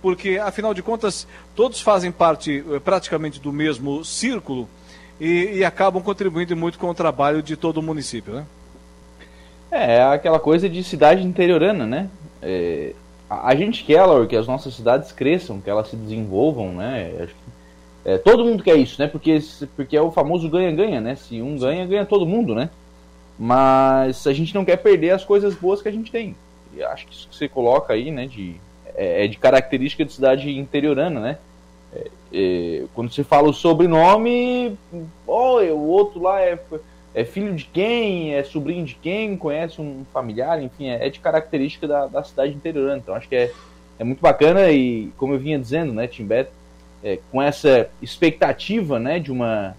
Porque, 0.01 0.39
afinal 0.39 0.73
de 0.73 0.85
contas, 0.85 1.27
todos 1.57 1.81
fazem 1.81 2.13
parte 2.13 2.61
uh, 2.61 2.81
praticamente 2.81 3.41
do 3.41 3.53
mesmo 3.53 4.05
círculo 4.05 4.69
e, 5.19 5.55
e 5.55 5.65
acabam 5.65 6.01
contribuindo 6.01 6.57
muito 6.57 6.79
com 6.79 6.89
o 6.89 6.95
trabalho 6.95 7.43
de 7.43 7.57
todo 7.57 7.79
o 7.79 7.83
município, 7.83 8.35
né? 8.35 8.47
É, 9.69 9.97
é 9.97 10.03
aquela 10.05 10.39
coisa 10.39 10.69
de 10.69 10.85
cidade 10.85 11.27
interiorana, 11.27 11.89
né? 11.89 12.09
É, 12.41 12.95
a 13.43 13.55
gente 13.55 13.85
quer, 13.85 14.05
Laura, 14.05 14.27
que 14.27 14.37
as 14.37 14.47
nossas 14.47 14.75
cidades 14.75 15.13
cresçam, 15.13 15.61
que 15.61 15.71
elas 15.71 15.89
se 15.89 15.97
desenvolvam, 15.97 16.73
né? 16.73 17.13
Acho 17.21 17.35
que, 17.35 18.11
é, 18.11 18.19
todo 18.19 18.45
mundo 18.45 18.63
quer 18.63 18.77
isso, 18.77 19.01
né? 19.01 19.09
Porque, 19.09 19.39
porque 19.77 19.97
é 19.97 20.03
o 20.03 20.11
famoso 20.11 20.49
ganha-ganha, 20.49 21.01
né? 21.01 21.15
Se 21.15 21.41
um 21.41 21.57
ganha, 21.59 21.87
ganha 21.87 22.05
todo 22.05 22.27
mundo, 22.27 22.55
né? 22.55 22.71
mas 23.39 24.27
a 24.27 24.33
gente 24.33 24.55
não 24.55 24.65
quer 24.65 24.77
perder 24.77 25.11
as 25.11 25.25
coisas 25.25 25.55
boas 25.55 25.83
que 25.83 25.89
a 25.89 25.93
gente 25.93 26.13
tem. 26.13 26.37
E 26.75 26.83
acho 26.83 27.07
que 27.07 27.13
isso 27.13 27.29
que 27.29 27.35
você 27.35 27.49
coloca 27.49 27.93
aí, 27.93 28.11
né, 28.11 28.27
de, 28.27 28.55
é, 28.95 29.25
é 29.25 29.29
de 29.29 29.37
característica 29.37 30.05
de 30.05 30.13
cidade 30.13 30.57
interiorana, 30.57 31.21
né? 31.21 31.39
É, 31.93 32.11
é, 32.33 32.85
quando 32.95 33.13
você 33.13 33.25
fala 33.25 33.49
o 33.49 33.53
sobrenome, 33.53 34.79
oh, 35.27 35.59
o 35.59 35.89
outro 35.89 36.23
lá 36.23 36.41
é, 36.41 36.59
é 37.15 37.25
filho 37.25 37.55
de 37.55 37.65
quem, 37.65 38.35
é 38.35 38.43
sobrinho 38.43 38.85
de 38.85 38.95
quem, 38.95 39.37
conhece 39.37 39.81
um 39.81 40.05
familiar, 40.13 40.63
enfim, 40.63 40.89
é, 40.89 41.07
é 41.07 41.11
de 41.11 41.21
característica 41.21 41.87
da, 41.87 42.07
da 42.07 42.23
cidade 42.23 42.55
interiorana. 42.55 42.99
Então 42.99 43.15
acho 43.15 43.29
que 43.29 43.37
é, 43.37 43.53
é 43.99 44.05
muito 44.05 44.21
bacana 44.21 44.71
e, 44.71 45.11
como 45.17 45.35
eu 45.35 45.39
vinha 45.39 45.59
dizendo, 45.59 45.93
né, 45.93 46.07
Timbé, 46.07 46.49
é, 47.05 47.19
com 47.31 47.43
essa 47.43 47.89
expectativa 48.01 48.99
né, 48.99 49.19
de, 49.19 49.31
uma, 49.31 49.77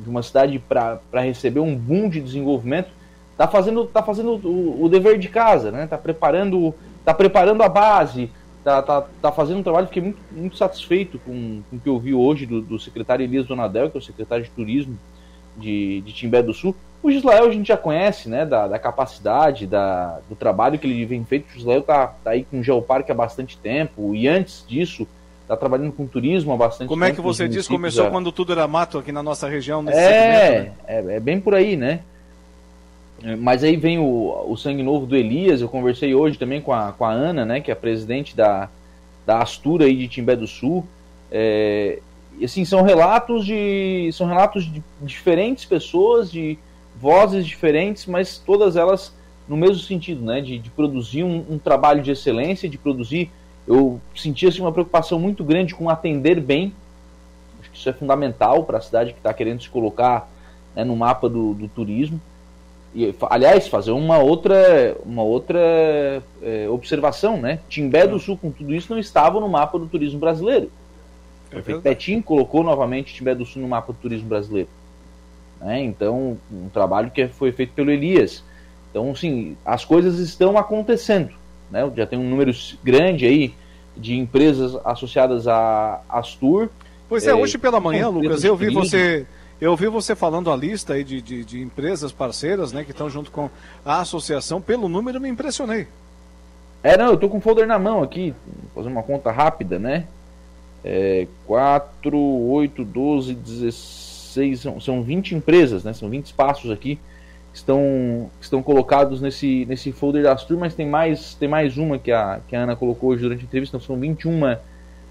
de 0.00 0.08
uma 0.08 0.22
cidade 0.22 0.58
para 0.58 1.20
receber 1.20 1.60
um 1.60 1.76
boom 1.76 2.08
de 2.08 2.20
desenvolvimento, 2.20 2.90
está 3.32 3.46
fazendo, 3.46 3.84
tá 3.86 4.02
fazendo 4.02 4.32
o, 4.44 4.84
o, 4.84 4.88
dever 4.88 5.18
de 5.18 5.28
casa, 5.28 5.70
né? 5.70 5.86
Tá 5.86 5.98
preparando, 5.98 6.74
tá 7.04 7.12
preparando 7.12 7.62
a 7.62 7.68
base, 7.68 8.30
tá, 8.64 8.80
tá, 8.80 9.06
tá 9.20 9.30
fazendo 9.30 9.58
um 9.58 9.62
trabalho. 9.62 9.86
Fiquei 9.88 10.02
muito, 10.02 10.18
muito 10.32 10.56
satisfeito 10.56 11.18
com, 11.18 11.60
com 11.68 11.76
o 11.76 11.78
que 11.78 11.88
eu 11.88 11.98
vi 11.98 12.14
hoje 12.14 12.46
do, 12.46 12.62
do 12.62 12.78
secretário 12.78 13.22
Elias 13.22 13.46
Donadel, 13.46 13.90
que 13.90 13.98
é 13.98 14.00
o 14.00 14.02
secretário 14.02 14.44
de 14.44 14.50
Turismo 14.50 14.98
de, 15.56 16.00
de 16.02 16.12
Timbé 16.12 16.42
do 16.42 16.54
Sul. 16.54 16.74
O 17.02 17.10
Gislael 17.10 17.46
a 17.46 17.52
gente 17.52 17.68
já 17.68 17.76
conhece, 17.76 18.28
né, 18.28 18.44
da, 18.44 18.66
da 18.66 18.78
capacidade, 18.78 19.66
da, 19.66 20.18
do 20.28 20.34
trabalho 20.34 20.78
que 20.78 20.86
ele 20.86 21.04
vem 21.04 21.24
feito. 21.24 21.48
O 21.48 21.52
Gislael 21.52 21.82
tá, 21.82 22.08
tá 22.22 22.30
aí 22.30 22.44
com 22.44 22.60
o 22.60 22.62
Geoparque 22.62 23.12
há 23.12 23.14
bastante 23.14 23.56
tempo 23.58 24.14
e 24.14 24.26
antes 24.26 24.64
disso 24.66 25.06
está 25.42 25.56
trabalhando 25.56 25.92
com 25.92 26.06
turismo 26.06 26.52
há 26.52 26.56
bastante 26.56 26.88
Como 26.88 27.04
tempo. 27.04 27.16
Como 27.16 27.28
é 27.28 27.32
que 27.32 27.38
você 27.38 27.48
diz? 27.48 27.68
Começou 27.68 28.04
já... 28.04 28.10
quando 28.10 28.32
tudo 28.32 28.52
era 28.52 28.66
mato 28.66 28.98
aqui 28.98 29.12
na 29.12 29.22
nossa 29.22 29.48
região? 29.48 29.84
é, 29.88 29.92
né? 29.92 30.72
é, 30.86 30.98
é, 31.16 31.20
bem 31.20 31.40
por 31.40 31.54
aí, 31.54 31.76
né? 31.76 32.00
É, 33.22 33.36
mas 33.36 33.62
aí 33.64 33.76
vem 33.76 33.98
o, 33.98 34.44
o 34.48 34.56
sangue 34.56 34.82
novo 34.82 35.06
do 35.06 35.16
Elias. 35.16 35.60
Eu 35.60 35.68
conversei 35.68 36.14
hoje 36.14 36.36
também 36.36 36.60
com 36.60 36.72
a, 36.72 36.92
com 36.92 37.04
a 37.04 37.12
Ana, 37.12 37.44
né, 37.44 37.60
que 37.60 37.70
é 37.70 37.74
a 37.74 37.76
presidente 37.76 38.36
da, 38.36 38.68
da 39.24 39.38
Astura 39.38 39.86
aí 39.86 39.96
de 39.96 40.08
Timbé 40.08 40.34
do 40.34 40.46
Sul. 40.46 40.84
É, 41.30 42.00
assim, 42.44 42.64
são 42.64 42.82
relatos 42.82 43.44
de. 43.44 44.10
São 44.12 44.26
relatos 44.26 44.64
de 44.64 44.82
diferentes 45.00 45.64
pessoas, 45.64 46.30
de 46.30 46.58
vozes 47.00 47.46
diferentes, 47.46 48.06
mas 48.06 48.38
todas 48.38 48.76
elas 48.76 49.12
no 49.48 49.56
mesmo 49.56 49.78
sentido, 49.78 50.24
né? 50.24 50.40
De, 50.40 50.58
de 50.58 50.70
produzir 50.70 51.22
um, 51.24 51.44
um, 51.50 51.58
trabalho 51.58 52.02
de 52.02 52.10
excelência, 52.10 52.68
de 52.68 52.78
produzir. 52.78 53.30
Eu 53.66 54.00
senti 54.14 54.46
assim, 54.46 54.60
uma 54.60 54.72
preocupação 54.72 55.18
muito 55.18 55.44
grande 55.44 55.74
com 55.74 55.88
atender 55.88 56.40
bem. 56.40 56.72
Acho 57.60 57.70
que 57.70 57.78
isso 57.78 57.88
é 57.88 57.92
fundamental 57.92 58.64
para 58.64 58.78
a 58.78 58.80
cidade 58.80 59.12
que 59.12 59.18
está 59.18 59.32
querendo 59.32 59.62
se 59.62 59.68
colocar 59.68 60.28
né, 60.74 60.84
no 60.84 60.96
mapa 60.96 61.28
do, 61.28 61.54
do 61.54 61.68
turismo. 61.68 62.20
E, 62.94 63.14
aliás, 63.28 63.68
fazer 63.68 63.90
uma 63.90 64.18
outra, 64.18 64.96
uma 65.04 65.22
outra 65.22 66.22
é, 66.42 66.68
observação, 66.68 67.36
né? 67.36 67.60
Timbé 67.68 68.06
do 68.06 68.18
Sul, 68.18 68.38
com 68.38 68.50
tudo 68.50 68.74
isso, 68.74 68.92
não 68.92 68.98
estava 68.98 69.38
no 69.38 69.48
mapa 69.48 69.78
do 69.78 69.86
turismo 69.86 70.18
brasileiro. 70.18 70.70
É 71.52 71.58
o 71.58 72.22
colocou 72.22 72.62
novamente 72.62 73.14
Timbé 73.14 73.34
do 73.34 73.44
Sul 73.44 73.62
no 73.62 73.68
mapa 73.68 73.92
do 73.92 73.98
turismo 73.98 74.28
brasileiro. 74.28 74.68
Né? 75.60 75.82
Então, 75.82 76.36
um 76.52 76.68
trabalho 76.68 77.10
que 77.10 77.28
foi 77.28 77.52
feito 77.52 77.72
pelo 77.72 77.90
Elias. 77.90 78.42
Então, 78.90 79.14
sim, 79.14 79.56
as 79.64 79.84
coisas 79.84 80.18
estão 80.18 80.58
acontecendo. 80.58 81.30
Né? 81.70 81.90
Já 81.96 82.06
tem 82.06 82.18
um 82.18 82.28
número 82.28 82.52
grande 82.82 83.26
aí 83.26 83.54
de 83.96 84.16
empresas 84.16 84.76
associadas 84.84 85.48
à 85.48 86.00
Astur. 86.08 86.68
Pois 87.08 87.26
é, 87.26 87.30
é 87.30 87.34
hoje 87.34 87.56
pela 87.56 87.80
manhã, 87.80 88.08
Lucas, 88.08 88.44
eu 88.44 88.56
vi 88.56 88.68
você 88.70 89.26
eu 89.60 89.74
vi 89.74 89.86
você 89.88 90.14
falando 90.14 90.50
a 90.50 90.56
lista 90.56 90.94
aí 90.94 91.02
de, 91.02 91.22
de, 91.22 91.44
de 91.44 91.62
empresas 91.62 92.12
parceiras, 92.12 92.72
né, 92.72 92.84
que 92.84 92.90
estão 92.90 93.08
junto 93.08 93.30
com 93.30 93.48
a 93.84 94.00
associação. 94.00 94.60
Pelo 94.60 94.86
número, 94.88 95.18
me 95.18 95.30
impressionei. 95.30 95.88
É, 96.82 96.96
não, 96.96 97.06
eu 97.06 97.16
tô 97.16 97.28
com 97.28 97.38
o 97.38 97.40
folder 97.40 97.66
na 97.66 97.78
mão 97.78 98.02
aqui, 98.02 98.34
fazer 98.74 98.88
uma 98.88 99.02
conta 99.02 99.32
rápida, 99.32 99.78
né? 99.78 100.06
É, 100.88 101.26
4, 101.46 102.16
8, 102.16 102.84
12, 102.84 103.34
16, 103.34 104.60
são, 104.60 104.80
são 104.80 105.02
20 105.02 105.34
empresas, 105.34 105.82
né? 105.82 105.92
São 105.92 106.08
20 106.08 106.26
espaços 106.26 106.70
aqui 106.70 106.96
que 107.52 107.58
estão, 107.58 108.30
que 108.38 108.44
estão 108.44 108.62
colocados 108.62 109.20
nesse, 109.20 109.64
nesse 109.64 109.90
folder 109.90 110.22
da 110.22 110.34
Astur, 110.34 110.56
mas 110.56 110.76
tem 110.76 110.86
mais, 110.86 111.34
tem 111.34 111.48
mais 111.48 111.76
uma 111.76 111.98
que 111.98 112.12
a, 112.12 112.38
que 112.46 112.54
a 112.54 112.62
Ana 112.62 112.76
colocou 112.76 113.10
hoje 113.10 113.22
durante 113.22 113.40
a 113.40 113.44
entrevista, 113.44 113.76
então 113.76 113.84
são 113.84 113.98
21 113.98 114.58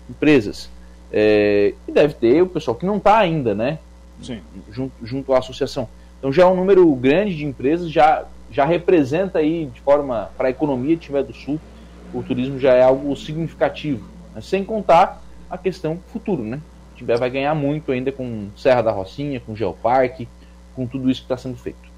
empresas. 0.09 0.69
É, 1.11 1.73
e 1.85 1.91
deve 1.91 2.13
ter 2.13 2.41
o 2.41 2.47
pessoal 2.47 2.77
que 2.77 2.85
não 2.85 2.95
está 2.95 3.17
ainda, 3.17 3.53
né? 3.53 3.79
Sim. 4.21 4.39
Junto, 4.71 4.93
junto 5.03 5.33
à 5.33 5.39
associação. 5.39 5.89
Então 6.19 6.31
já 6.31 6.43
é 6.43 6.45
um 6.45 6.55
número 6.55 6.89
grande 6.95 7.35
de 7.35 7.43
empresas, 7.43 7.91
já, 7.91 8.23
já 8.49 8.63
representa 8.63 9.39
aí 9.39 9.65
de 9.65 9.81
forma 9.81 10.29
para 10.37 10.47
a 10.47 10.51
economia 10.51 10.95
de 10.95 11.01
Timbé 11.01 11.21
do 11.21 11.33
Sul, 11.33 11.59
o 12.13 12.23
turismo 12.23 12.57
já 12.59 12.73
é 12.73 12.81
algo 12.81 13.13
significativo. 13.17 14.07
Né? 14.33 14.39
Sem 14.39 14.63
contar 14.63 15.24
a 15.55 15.57
questão 15.57 15.99
futuro, 16.11 16.43
né? 16.43 16.61
O 16.93 16.97
Timbé 16.97 17.15
vai 17.17 17.29
ganhar 17.29 17.53
muito 17.55 17.91
ainda 17.91 18.11
com 18.11 18.49
Serra 18.55 18.81
da 18.81 18.91
Rocinha, 18.91 19.39
com 19.39 19.55
Geoparque, 19.55 20.27
com 20.75 20.87
tudo 20.87 21.09
isso 21.09 21.21
que 21.21 21.25
está 21.25 21.37
sendo 21.37 21.57
feito. 21.57 21.95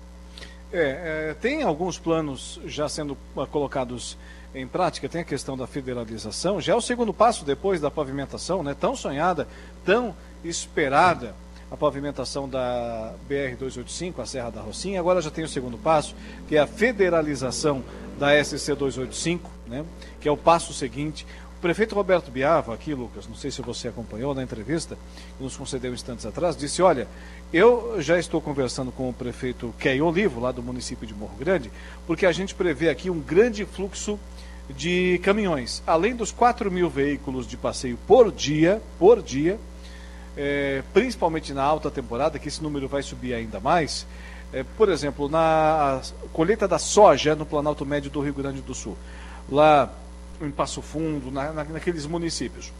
É, 0.72 1.30
é, 1.30 1.34
tem 1.40 1.64
alguns 1.64 1.98
planos 1.98 2.60
já 2.66 2.90
sendo 2.90 3.18
ah, 3.38 3.46
colocados 3.46 4.18
em 4.54 4.68
prática, 4.68 5.08
tem 5.08 5.22
a 5.22 5.26
questão 5.26 5.56
da 5.56 5.68
federalização, 5.68 6.60
já 6.60 6.74
é 6.74 6.76
o 6.76 6.82
segundo 6.82 7.14
passo 7.14 7.46
depois 7.46 7.80
da 7.80 7.92
pavimentação, 7.92 8.64
né? 8.64 8.76
Tão 8.78 8.96
sonhada, 8.96 9.48
tão 9.86 10.16
esperada 10.44 11.36
a 11.70 11.76
pavimentação 11.76 12.48
da 12.48 13.14
BR-285, 13.30 14.20
a 14.20 14.26
Serra 14.26 14.50
da 14.50 14.62
Rocinha, 14.62 15.00
agora 15.00 15.22
já 15.22 15.30
tem 15.30 15.44
o 15.44 15.50
segundo 15.50 15.78
passo, 15.78 16.16
que 16.48 16.56
é 16.56 16.60
a 16.60 16.68
federalização 16.68 17.84
da 18.18 18.34
SC-285, 18.34 19.42
né? 19.68 19.86
que 20.20 20.28
é 20.28 20.32
o 20.32 20.38
passo 20.38 20.74
seguinte. 20.74 21.26
Prefeito 21.68 21.96
Roberto 21.96 22.32
Biava, 22.32 22.74
aqui, 22.74 22.94
Lucas, 22.94 23.28
não 23.28 23.36
sei 23.36 23.52
se 23.52 23.62
você 23.62 23.90
acompanhou 23.90 24.34
na 24.34 24.42
entrevista, 24.42 24.98
que 25.38 25.44
nos 25.44 25.58
concedeu 25.58 25.94
instantes 25.94 26.26
atrás, 26.26 26.56
disse: 26.56 26.82
Olha, 26.82 27.10
eu 27.52 28.02
já 28.02 28.18
estou 28.18 28.40
conversando 28.40 28.90
com 28.90 29.10
o 29.10 29.14
prefeito 29.14 29.76
Key 29.78 30.02
Olivo, 30.02 30.40
lá 30.40 30.54
do 30.54 30.64
município 30.64 31.06
de 31.06 31.14
Morro 31.14 31.36
Grande, 31.38 31.70
porque 32.06 32.26
a 32.26 32.32
gente 32.32 32.56
prevê 32.56 32.88
aqui 32.88 33.10
um 33.10 33.20
grande 33.20 33.66
fluxo 33.66 34.18
de 34.70 35.20
caminhões. 35.22 35.84
Além 35.86 36.16
dos 36.16 36.32
4 36.32 36.72
mil 36.72 36.90
veículos 36.90 37.46
de 37.46 37.58
passeio 37.58 38.00
por 38.08 38.32
dia, 38.32 38.82
por 38.98 39.22
dia, 39.22 39.60
é, 40.38 40.82
principalmente 40.94 41.52
na 41.52 41.64
alta 41.64 41.92
temporada, 41.92 42.40
que 42.40 42.48
esse 42.48 42.64
número 42.64 42.88
vai 42.88 43.04
subir 43.04 43.34
ainda 43.34 43.60
mais. 43.60 44.08
É, 44.54 44.64
por 44.78 44.88
exemplo, 44.88 45.28
na 45.28 46.00
colheita 46.32 46.66
da 46.66 46.80
soja 46.80 47.36
no 47.36 47.46
Planalto 47.46 47.86
Médio 47.86 48.10
do 48.10 48.22
Rio 48.22 48.34
Grande 48.34 48.62
do 48.62 48.74
Sul. 48.74 48.98
Lá 49.52 49.94
em 50.42 50.52
Passo 50.52 50.82
Fundo, 50.82 51.32
na, 51.32 51.52
na, 51.52 51.64
naqueles 51.64 52.06
municípios. 52.06 52.72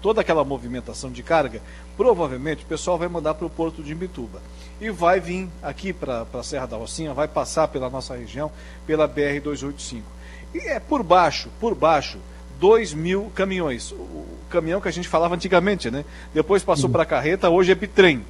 Toda 0.00 0.20
aquela 0.20 0.44
movimentação 0.44 1.10
de 1.10 1.22
carga, 1.22 1.60
provavelmente 1.96 2.64
o 2.64 2.66
pessoal 2.66 2.96
vai 2.96 3.08
mandar 3.08 3.34
para 3.34 3.46
o 3.46 3.50
porto 3.50 3.82
de 3.82 3.92
Imbituba. 3.92 4.40
E 4.80 4.90
vai 4.90 5.18
vir 5.18 5.48
aqui 5.60 5.92
para 5.92 6.24
a 6.32 6.42
Serra 6.42 6.66
da 6.66 6.76
Rocinha, 6.76 7.12
vai 7.12 7.26
passar 7.26 7.66
pela 7.68 7.90
nossa 7.90 8.16
região, 8.16 8.50
pela 8.86 9.08
BR-285. 9.08 10.02
E 10.54 10.58
é 10.58 10.78
por 10.78 11.02
baixo, 11.02 11.48
por 11.58 11.74
baixo, 11.74 12.18
2 12.60 12.94
mil 12.94 13.30
caminhões. 13.34 13.92
O 13.92 14.24
caminhão 14.48 14.80
que 14.80 14.88
a 14.88 14.92
gente 14.92 15.08
falava 15.08 15.34
antigamente, 15.34 15.90
né? 15.90 16.04
Depois 16.32 16.62
passou 16.62 16.86
uhum. 16.86 16.92
para 16.92 17.04
carreta, 17.04 17.50
hoje 17.50 17.72
é 17.72 17.74
bitrem. 17.74 18.24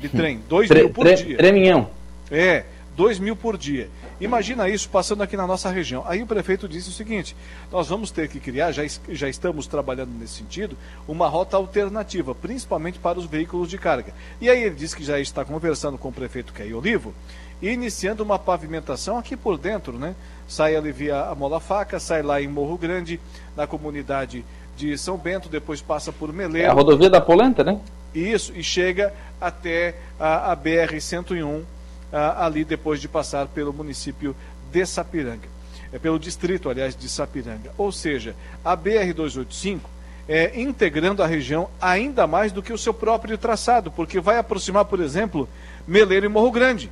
Bitrem, 0.00 0.40
2 0.48 0.70
mil 0.70 0.90
por 0.90 1.12
dia. 1.12 1.36
Treminhão. 1.36 1.90
É, 2.30 2.64
2 2.96 3.18
mil 3.18 3.36
por 3.36 3.58
dia. 3.58 3.90
Imagina 4.20 4.68
isso 4.68 4.88
passando 4.88 5.22
aqui 5.22 5.36
na 5.36 5.46
nossa 5.46 5.70
região. 5.70 6.04
Aí 6.06 6.22
o 6.22 6.26
prefeito 6.26 6.68
disse 6.68 6.90
o 6.90 6.92
seguinte: 6.92 7.34
nós 7.72 7.88
vamos 7.88 8.10
ter 8.10 8.28
que 8.28 8.38
criar, 8.38 8.70
já, 8.70 8.82
já 9.08 9.28
estamos 9.28 9.66
trabalhando 9.66 10.10
nesse 10.18 10.34
sentido, 10.34 10.76
uma 11.08 11.26
rota 11.26 11.56
alternativa, 11.56 12.34
principalmente 12.34 12.98
para 12.98 13.18
os 13.18 13.24
veículos 13.24 13.70
de 13.70 13.78
carga. 13.78 14.12
E 14.40 14.50
aí 14.50 14.62
ele 14.62 14.74
disse 14.74 14.94
que 14.94 15.02
já 15.02 15.18
está 15.18 15.44
conversando 15.44 15.96
com 15.96 16.08
o 16.08 16.12
prefeito 16.12 16.52
Caio 16.52 16.78
Olivo, 16.78 17.14
iniciando 17.62 18.22
uma 18.22 18.38
pavimentação 18.38 19.16
aqui 19.16 19.36
por 19.36 19.56
dentro, 19.56 19.98
né? 19.98 20.14
Sai 20.46 20.76
ali 20.76 20.92
via 20.92 21.22
a 21.22 21.34
Mola 21.34 21.60
Faca, 21.60 21.98
sai 21.98 22.22
lá 22.22 22.42
em 22.42 22.48
Morro 22.48 22.76
Grande, 22.76 23.18
na 23.56 23.66
comunidade 23.66 24.44
de 24.76 24.98
São 24.98 25.16
Bento, 25.16 25.48
depois 25.48 25.80
passa 25.80 26.12
por 26.12 26.32
Meleiro. 26.32 26.66
É 26.66 26.70
a 26.70 26.74
rodovia 26.74 27.08
da 27.08 27.20
Polenta, 27.20 27.64
né? 27.64 27.80
Isso, 28.14 28.52
e 28.54 28.62
chega 28.62 29.14
até 29.40 29.94
a, 30.18 30.52
a 30.52 30.56
BR-101 30.56 31.62
ah, 32.12 32.46
ali 32.46 32.64
depois 32.64 33.00
de 33.00 33.08
passar 33.08 33.46
pelo 33.48 33.72
município 33.72 34.34
de 34.70 34.84
Sapiranga. 34.86 35.48
É 35.92 35.98
pelo 35.98 36.18
distrito, 36.18 36.68
aliás, 36.70 36.94
de 36.96 37.08
Sapiranga. 37.08 37.72
Ou 37.76 37.90
seja, 37.90 38.34
a 38.64 38.76
BR-285 38.76 39.80
é 40.28 40.60
integrando 40.60 41.22
a 41.22 41.26
região 41.26 41.68
ainda 41.80 42.26
mais 42.26 42.52
do 42.52 42.62
que 42.62 42.72
o 42.72 42.78
seu 42.78 42.94
próprio 42.94 43.36
traçado, 43.36 43.90
porque 43.90 44.20
vai 44.20 44.38
aproximar, 44.38 44.84
por 44.84 45.00
exemplo, 45.00 45.48
Meleiro 45.86 46.26
e 46.26 46.28
Morro 46.28 46.52
Grande, 46.52 46.90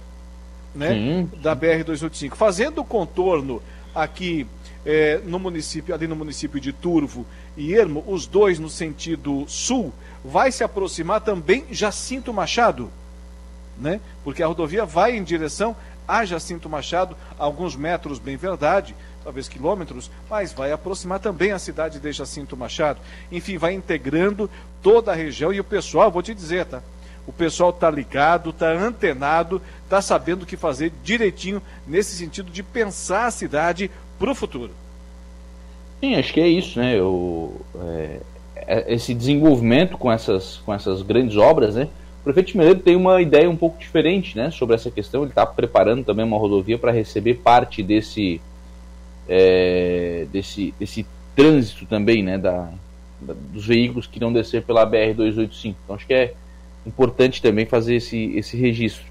né, 0.74 0.92
Sim. 0.92 1.30
da 1.40 1.54
BR-285, 1.54 2.34
fazendo 2.34 2.80
o 2.80 2.84
contorno 2.84 3.62
aqui 3.94 4.46
é, 4.84 5.20
no 5.24 5.38
município, 5.38 5.94
ali 5.94 6.08
no 6.08 6.16
município 6.16 6.58
de 6.58 6.72
Turvo 6.72 7.24
e 7.56 7.74
Ermo, 7.74 8.02
os 8.06 8.26
dois 8.26 8.58
no 8.58 8.68
sentido 8.68 9.44
sul, 9.46 9.92
vai 10.24 10.50
se 10.50 10.64
aproximar 10.64 11.20
também 11.20 11.64
Jacinto 11.70 12.32
Machado, 12.32 12.90
né? 13.80 14.00
Porque 14.24 14.42
a 14.42 14.46
rodovia 14.46 14.84
vai 14.84 15.16
em 15.16 15.22
direção 15.22 15.76
a 16.06 16.24
Jacinto 16.24 16.68
Machado, 16.68 17.16
alguns 17.38 17.76
metros, 17.76 18.18
bem 18.18 18.36
verdade, 18.36 18.94
talvez 19.22 19.46
quilômetros, 19.46 20.10
mas 20.28 20.54
vai 20.54 20.72
aproximar 20.72 21.20
também 21.20 21.52
a 21.52 21.58
cidade 21.58 22.00
de 22.00 22.12
Jacinto 22.12 22.56
Machado. 22.56 22.98
Enfim, 23.30 23.58
vai 23.58 23.74
integrando 23.74 24.48
toda 24.82 25.12
a 25.12 25.14
região 25.14 25.52
e 25.52 25.60
o 25.60 25.64
pessoal, 25.64 26.10
vou 26.10 26.22
te 26.22 26.34
dizer, 26.34 26.64
tá? 26.64 26.82
O 27.26 27.32
pessoal 27.32 27.68
está 27.68 27.90
ligado, 27.90 28.50
está 28.50 28.72
antenado, 28.72 29.60
está 29.84 30.00
sabendo 30.00 30.44
o 30.44 30.46
que 30.46 30.56
fazer 30.56 30.90
direitinho 31.04 31.60
nesse 31.86 32.16
sentido 32.16 32.50
de 32.50 32.62
pensar 32.62 33.26
a 33.26 33.30
cidade 33.30 33.90
para 34.18 34.30
o 34.30 34.34
futuro. 34.34 34.72
Sim, 36.00 36.14
acho 36.14 36.32
que 36.32 36.40
é 36.40 36.48
isso, 36.48 36.78
né? 36.78 36.98
O, 37.02 37.60
é, 37.82 38.20
é, 38.56 38.94
esse 38.94 39.12
desenvolvimento 39.12 39.98
com 39.98 40.10
essas, 40.10 40.56
com 40.64 40.72
essas 40.72 41.02
grandes 41.02 41.36
obras, 41.36 41.74
né? 41.74 41.88
O 42.20 42.24
prefeito 42.24 42.56
Mineiro 42.56 42.80
tem 42.80 42.96
uma 42.96 43.22
ideia 43.22 43.48
um 43.48 43.56
pouco 43.56 43.78
diferente, 43.78 44.36
né? 44.36 44.50
Sobre 44.50 44.74
essa 44.74 44.90
questão. 44.90 45.22
Ele 45.22 45.30
está 45.30 45.46
preparando 45.46 46.04
também 46.04 46.24
uma 46.24 46.38
rodovia 46.38 46.78
para 46.78 46.92
receber 46.92 47.34
parte 47.34 47.82
desse, 47.82 48.40
é, 49.28 50.26
desse, 50.30 50.74
desse 50.78 51.06
trânsito 51.34 51.86
também, 51.86 52.22
né? 52.22 52.36
Da, 52.36 52.70
da, 53.20 53.34
dos 53.52 53.66
veículos 53.66 54.06
que 54.06 54.18
irão 54.18 54.32
descer 54.32 54.62
pela 54.62 54.84
BR 54.84 55.14
285. 55.16 55.78
Então 55.84 55.96
acho 55.96 56.06
que 56.06 56.14
é 56.14 56.34
importante 56.86 57.40
também 57.40 57.66
fazer 57.66 57.96
esse, 57.96 58.32
esse 58.36 58.56
registro. 58.56 59.06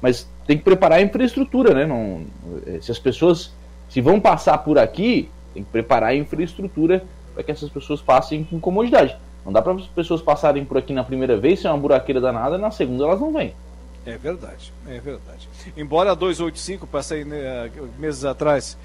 Mas 0.00 0.28
tem 0.46 0.56
que 0.56 0.64
preparar 0.64 0.98
a 0.98 1.02
infraestrutura, 1.02 1.74
né? 1.74 1.86
Não, 1.86 2.24
é, 2.66 2.80
se 2.80 2.90
as 2.90 2.98
pessoas 2.98 3.52
se 3.88 4.00
vão 4.00 4.20
passar 4.20 4.58
por 4.58 4.78
aqui, 4.78 5.28
tem 5.54 5.62
que 5.62 5.70
preparar 5.70 6.10
a 6.10 6.16
infraestrutura 6.16 7.04
para 7.34 7.42
que 7.42 7.50
essas 7.50 7.68
pessoas 7.68 8.00
passem 8.00 8.44
com 8.44 8.58
comodidade. 8.58 9.16
Não 9.46 9.52
dá 9.52 9.62
para 9.62 9.74
as 9.74 9.86
pessoas 9.86 10.20
passarem 10.20 10.64
por 10.64 10.76
aqui 10.76 10.92
na 10.92 11.04
primeira 11.04 11.36
vez, 11.36 11.60
ser 11.60 11.68
uma 11.68 11.78
buraqueira 11.78 12.20
danada, 12.20 12.58
na 12.58 12.72
segunda 12.72 13.04
elas 13.04 13.20
não 13.20 13.32
vêm. 13.32 13.54
É 14.04 14.18
verdade, 14.18 14.72
é 14.88 14.98
verdade. 14.98 15.48
Embora 15.76 16.10
a 16.10 16.14
285, 16.14 16.84
passei 16.84 17.24
né, 17.24 17.70
meses 17.96 18.24
atrás, 18.24 18.76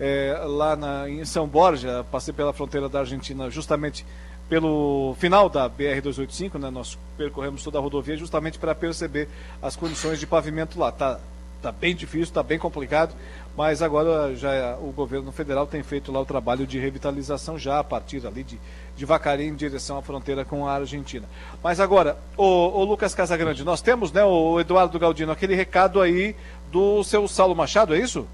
é, 0.00 0.40
lá 0.46 0.74
na, 0.74 1.08
em 1.08 1.22
São 1.26 1.46
Borja, 1.46 2.02
passei 2.10 2.32
pela 2.32 2.54
fronteira 2.54 2.88
da 2.88 3.00
Argentina 3.00 3.50
justamente 3.50 4.06
pelo 4.48 5.14
final 5.18 5.50
da 5.50 5.68
BR-285, 5.68 6.58
né, 6.58 6.70
nós 6.70 6.96
percorremos 7.18 7.62
toda 7.62 7.78
a 7.78 7.80
rodovia 7.80 8.16
justamente 8.16 8.58
para 8.58 8.74
perceber 8.74 9.28
as 9.60 9.76
condições 9.76 10.18
de 10.18 10.26
pavimento 10.26 10.78
lá. 10.78 10.90
Tá, 10.92 11.20
tá 11.60 11.70
bem 11.70 11.94
difícil, 11.94 12.24
está 12.24 12.42
bem 12.42 12.58
complicado, 12.58 13.14
mas 13.56 13.80
agora 13.80 14.36
já 14.36 14.76
o 14.76 14.92
governo 14.92 15.32
federal 15.32 15.66
tem 15.66 15.82
feito 15.82 16.12
lá 16.12 16.20
o 16.20 16.26
trabalho 16.26 16.66
de 16.66 16.78
revitalização 16.78 17.58
já 17.58 17.78
a 17.78 17.84
partir 17.84 18.26
ali 18.26 18.42
de, 18.42 18.60
de 18.94 19.04
Vacaria 19.04 19.46
em 19.46 19.54
direção 19.54 19.96
à 19.96 20.02
fronteira 20.02 20.44
com 20.44 20.68
a 20.68 20.74
Argentina. 20.74 21.26
Mas 21.62 21.80
agora, 21.80 22.18
o, 22.36 22.44
o 22.44 22.84
Lucas 22.84 23.14
Casagrande, 23.14 23.64
nós 23.64 23.80
temos, 23.80 24.12
né, 24.12 24.22
o 24.24 24.60
Eduardo 24.60 24.98
Galdino, 24.98 25.32
aquele 25.32 25.54
recado 25.54 26.00
aí 26.00 26.36
do 26.70 27.02
seu 27.02 27.26
Saulo 27.26 27.56
Machado, 27.56 27.94
é 27.94 27.98
isso? 27.98 28.26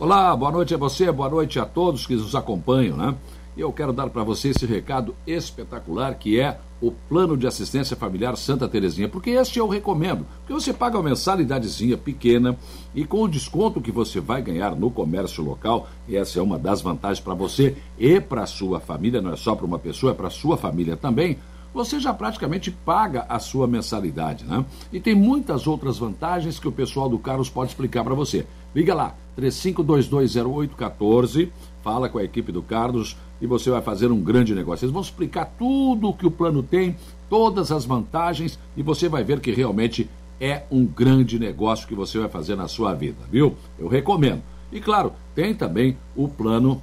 Olá, 0.00 0.34
boa 0.36 0.50
noite 0.50 0.74
a 0.74 0.76
você, 0.76 1.10
boa 1.12 1.28
noite 1.28 1.58
a 1.60 1.64
todos 1.64 2.06
que 2.06 2.14
nos 2.14 2.34
acompanham, 2.34 2.96
né? 2.96 3.14
Eu 3.58 3.72
quero 3.72 3.92
dar 3.92 4.08
para 4.08 4.22
você 4.22 4.50
esse 4.50 4.64
recado 4.64 5.16
espetacular 5.26 6.14
que 6.14 6.38
é 6.38 6.60
o 6.80 6.92
Plano 6.92 7.36
de 7.36 7.44
Assistência 7.44 7.96
Familiar 7.96 8.36
Santa 8.36 8.68
Terezinha, 8.68 9.08
porque 9.08 9.30
este 9.30 9.58
eu 9.58 9.66
recomendo, 9.66 10.24
porque 10.38 10.52
você 10.52 10.72
paga 10.72 10.96
uma 10.96 11.08
mensalidadezinha 11.08 11.96
pequena 11.96 12.56
e 12.94 13.04
com 13.04 13.20
o 13.20 13.28
desconto 13.28 13.80
que 13.80 13.90
você 13.90 14.20
vai 14.20 14.40
ganhar 14.40 14.76
no 14.76 14.92
comércio 14.92 15.42
local, 15.42 15.88
essa 16.08 16.38
é 16.38 16.42
uma 16.42 16.56
das 16.56 16.80
vantagens 16.80 17.18
para 17.18 17.34
você 17.34 17.76
e 17.98 18.20
para 18.20 18.46
sua 18.46 18.78
família, 18.78 19.20
não 19.20 19.32
é 19.32 19.36
só 19.36 19.56
para 19.56 19.66
uma 19.66 19.78
pessoa, 19.80 20.12
é 20.12 20.14
para 20.14 20.30
sua 20.30 20.56
família 20.56 20.96
também, 20.96 21.36
você 21.72 22.00
já 22.00 22.12
praticamente 22.14 22.70
paga 22.70 23.24
a 23.28 23.38
sua 23.38 23.66
mensalidade, 23.66 24.44
né? 24.44 24.64
E 24.92 25.00
tem 25.00 25.14
muitas 25.14 25.66
outras 25.66 25.98
vantagens 25.98 26.58
que 26.58 26.68
o 26.68 26.72
pessoal 26.72 27.08
do 27.08 27.18
Carlos 27.18 27.50
pode 27.50 27.70
explicar 27.70 28.04
para 28.04 28.14
você. 28.14 28.46
Liga 28.74 28.94
lá, 28.94 29.14
35220814, 29.38 31.50
fala 31.82 32.08
com 32.08 32.18
a 32.18 32.24
equipe 32.24 32.52
do 32.52 32.62
Carlos 32.62 33.16
e 33.40 33.46
você 33.46 33.70
vai 33.70 33.80
fazer 33.80 34.10
um 34.10 34.20
grande 34.20 34.54
negócio. 34.54 34.84
Eles 34.84 34.92
vão 34.92 35.02
explicar 35.02 35.46
tudo 35.58 36.08
o 36.08 36.14
que 36.14 36.26
o 36.26 36.30
plano 36.30 36.62
tem, 36.62 36.96
todas 37.28 37.72
as 37.72 37.84
vantagens 37.84 38.58
e 38.76 38.82
você 38.82 39.08
vai 39.08 39.24
ver 39.24 39.40
que 39.40 39.50
realmente 39.50 40.08
é 40.40 40.62
um 40.70 40.84
grande 40.84 41.38
negócio 41.38 41.86
que 41.86 41.94
você 41.94 42.18
vai 42.18 42.28
fazer 42.28 42.56
na 42.56 42.68
sua 42.68 42.94
vida, 42.94 43.18
viu? 43.30 43.54
Eu 43.78 43.88
recomendo. 43.88 44.42
E 44.70 44.80
claro, 44.80 45.12
tem 45.34 45.54
também 45.54 45.96
o 46.14 46.28
plano 46.28 46.82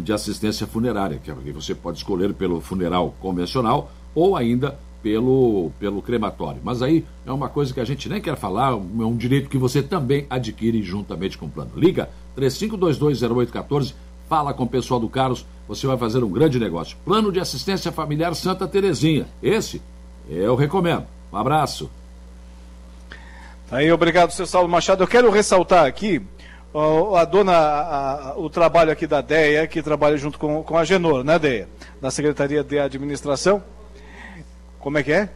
de 0.00 0.12
assistência 0.12 0.66
funerária, 0.66 1.18
que 1.18 1.52
você 1.52 1.74
pode 1.74 1.98
escolher 1.98 2.32
pelo 2.34 2.60
funeral 2.60 3.14
convencional 3.20 3.90
ou 4.14 4.36
ainda 4.36 4.78
pelo, 5.02 5.70
pelo 5.78 6.02
crematório. 6.02 6.60
Mas 6.62 6.82
aí 6.82 7.04
é 7.26 7.32
uma 7.32 7.48
coisa 7.48 7.72
que 7.72 7.80
a 7.80 7.84
gente 7.84 8.08
nem 8.08 8.20
quer 8.20 8.36
falar, 8.36 8.72
é 8.72 8.74
um 8.74 9.16
direito 9.16 9.48
que 9.48 9.58
você 9.58 9.82
também 9.82 10.26
adquire 10.28 10.82
juntamente 10.82 11.38
com 11.38 11.46
o 11.46 11.50
plano. 11.50 11.70
Liga 11.76 12.10
35220814 12.36 13.94
Fala 14.28 14.52
com 14.52 14.64
o 14.64 14.68
pessoal 14.68 15.00
do 15.00 15.08
Carlos, 15.08 15.46
você 15.66 15.86
vai 15.86 15.96
fazer 15.96 16.22
um 16.22 16.30
grande 16.30 16.58
negócio. 16.58 16.98
Plano 17.02 17.32
de 17.32 17.40
assistência 17.40 17.90
familiar 17.90 18.34
Santa 18.34 18.68
Terezinha. 18.68 19.26
Esse 19.42 19.80
eu 20.28 20.54
recomendo. 20.54 21.06
Um 21.32 21.36
abraço. 21.38 21.90
Aí, 23.70 23.90
obrigado, 23.90 24.30
seu 24.32 24.46
Saulo 24.46 24.68
Machado. 24.68 25.02
Eu 25.02 25.08
quero 25.08 25.30
ressaltar 25.30 25.86
aqui 25.86 26.20
a 27.16 27.24
dona, 27.24 27.52
a, 27.52 28.34
o 28.36 28.50
trabalho 28.50 28.92
aqui 28.92 29.06
da 29.06 29.20
DEA, 29.20 29.66
que 29.66 29.82
trabalha 29.82 30.16
junto 30.16 30.38
com, 30.38 30.62
com 30.62 30.76
a 30.76 30.84
Genor, 30.84 31.24
né, 31.24 31.38
DEA? 31.38 31.68
Na 32.00 32.10
Secretaria 32.10 32.62
de 32.62 32.78
Administração. 32.78 33.62
Como 34.78 34.98
é 34.98 35.02
que 35.02 35.12
é? 35.12 35.28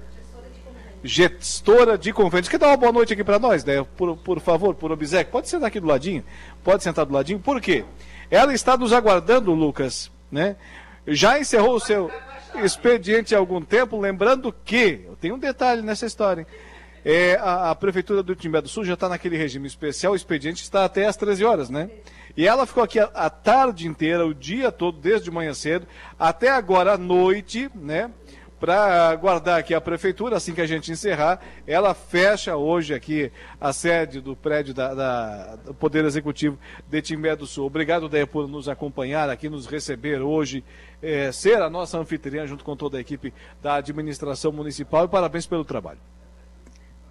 gestora 1.05 1.99
de 1.99 2.13
convênios. 2.13 2.49
Quer 2.49 2.59
dar 2.59 2.69
uma 2.69 2.77
boa 2.77 2.93
noite 2.93 3.13
aqui 3.13 3.25
para 3.25 3.39
nós, 3.39 3.65
né? 3.65 3.85
Por, 3.97 4.17
por 4.17 4.41
favor, 4.41 4.75
por 4.75 4.93
obsequio. 4.93 5.33
Pode 5.33 5.49
sentar 5.49 5.69
aqui 5.69 5.81
do 5.81 5.87
ladinho? 5.87 6.25
Pode 6.63 6.83
sentar 6.83 7.05
do 7.05 7.13
ladinho. 7.13 7.41
Por 7.41 7.61
quê? 7.61 7.85
Ela 8.31 8.55
está 8.55 8.77
nos 8.77 8.93
aguardando, 8.93 9.53
Lucas, 9.53 10.11
né? 10.31 10.57
Já 11.07 11.39
encerrou 11.39 11.75
o 11.75 11.81
seu 11.81 12.11
expediente 12.63 13.35
há 13.35 13.39
algum 13.39 13.61
tempo, 13.61 13.99
lembrando 13.99 14.55
que, 14.65 15.01
eu 15.07 15.17
tenho 15.17 15.35
um 15.35 15.39
detalhe 15.39 15.83
nessa 15.83 16.07
história, 16.07 16.47
é, 17.05 17.35
a, 17.37 17.71
a, 17.71 17.75
Prefeitura 17.75 18.23
do 18.23 18.35
Timbé 18.35 18.61
do 18.61 18.69
Sul 18.69 18.85
já 18.85 18.95
está 18.95 19.09
naquele 19.09 19.37
regime 19.37 19.67
especial, 19.67 20.13
o 20.13 20.17
expediente 20.17 20.63
está 20.63 20.85
até 20.85 21.07
às 21.07 21.17
13 21.17 21.45
horas, 21.45 21.71
né? 21.71 21.91
E 22.37 22.47
ela 22.47 22.67
ficou 22.67 22.83
aqui 22.83 22.99
a, 22.99 23.05
a 23.15 23.29
tarde 23.29 23.87
inteira, 23.87 24.27
o 24.27 24.35
dia 24.35 24.73
todo, 24.73 24.99
desde 24.99 25.31
manhã 25.31 25.53
cedo, 25.53 25.87
até 26.19 26.49
agora 26.49 26.95
à 26.95 26.99
noite, 26.99 27.71
né? 27.75 28.11
para 28.63 29.17
guardar 29.17 29.59
aqui 29.59 29.75
a 29.75 29.81
prefeitura, 29.81 30.37
assim 30.37 30.55
que 30.55 30.61
a 30.61 30.67
gente 30.69 30.93
encerrar, 30.93 31.41
ela 31.67 31.95
fecha 31.95 32.55
hoje 32.55 32.95
aqui 32.95 33.33
a 33.61 33.73
sede 33.73 34.21
do 34.21 34.37
prédio 34.37 34.73
da, 34.73 34.95
da, 34.95 35.57
do 35.57 35.75
Poder 35.75 36.05
Executivo 36.05 36.57
de 36.89 37.03
Timbé 37.03 37.35
do 37.35 37.45
Sul. 37.45 37.67
Obrigado, 37.67 38.09
Deia, 38.09 38.25
por 38.25 38.47
nos 38.47 38.69
acompanhar 38.69 39.29
aqui, 39.29 39.49
nos 39.49 39.67
receber 39.67 40.23
hoje, 40.23 40.63
é, 41.03 41.33
ser 41.33 41.61
a 41.61 41.69
nossa 41.69 41.99
anfitriã 41.99 42.47
junto 42.47 42.63
com 42.63 42.77
toda 42.77 42.99
a 42.99 43.01
equipe 43.01 43.35
da 43.61 43.75
administração 43.75 44.53
municipal 44.53 45.07
e 45.07 45.09
parabéns 45.09 45.45
pelo 45.45 45.65
trabalho. 45.65 45.99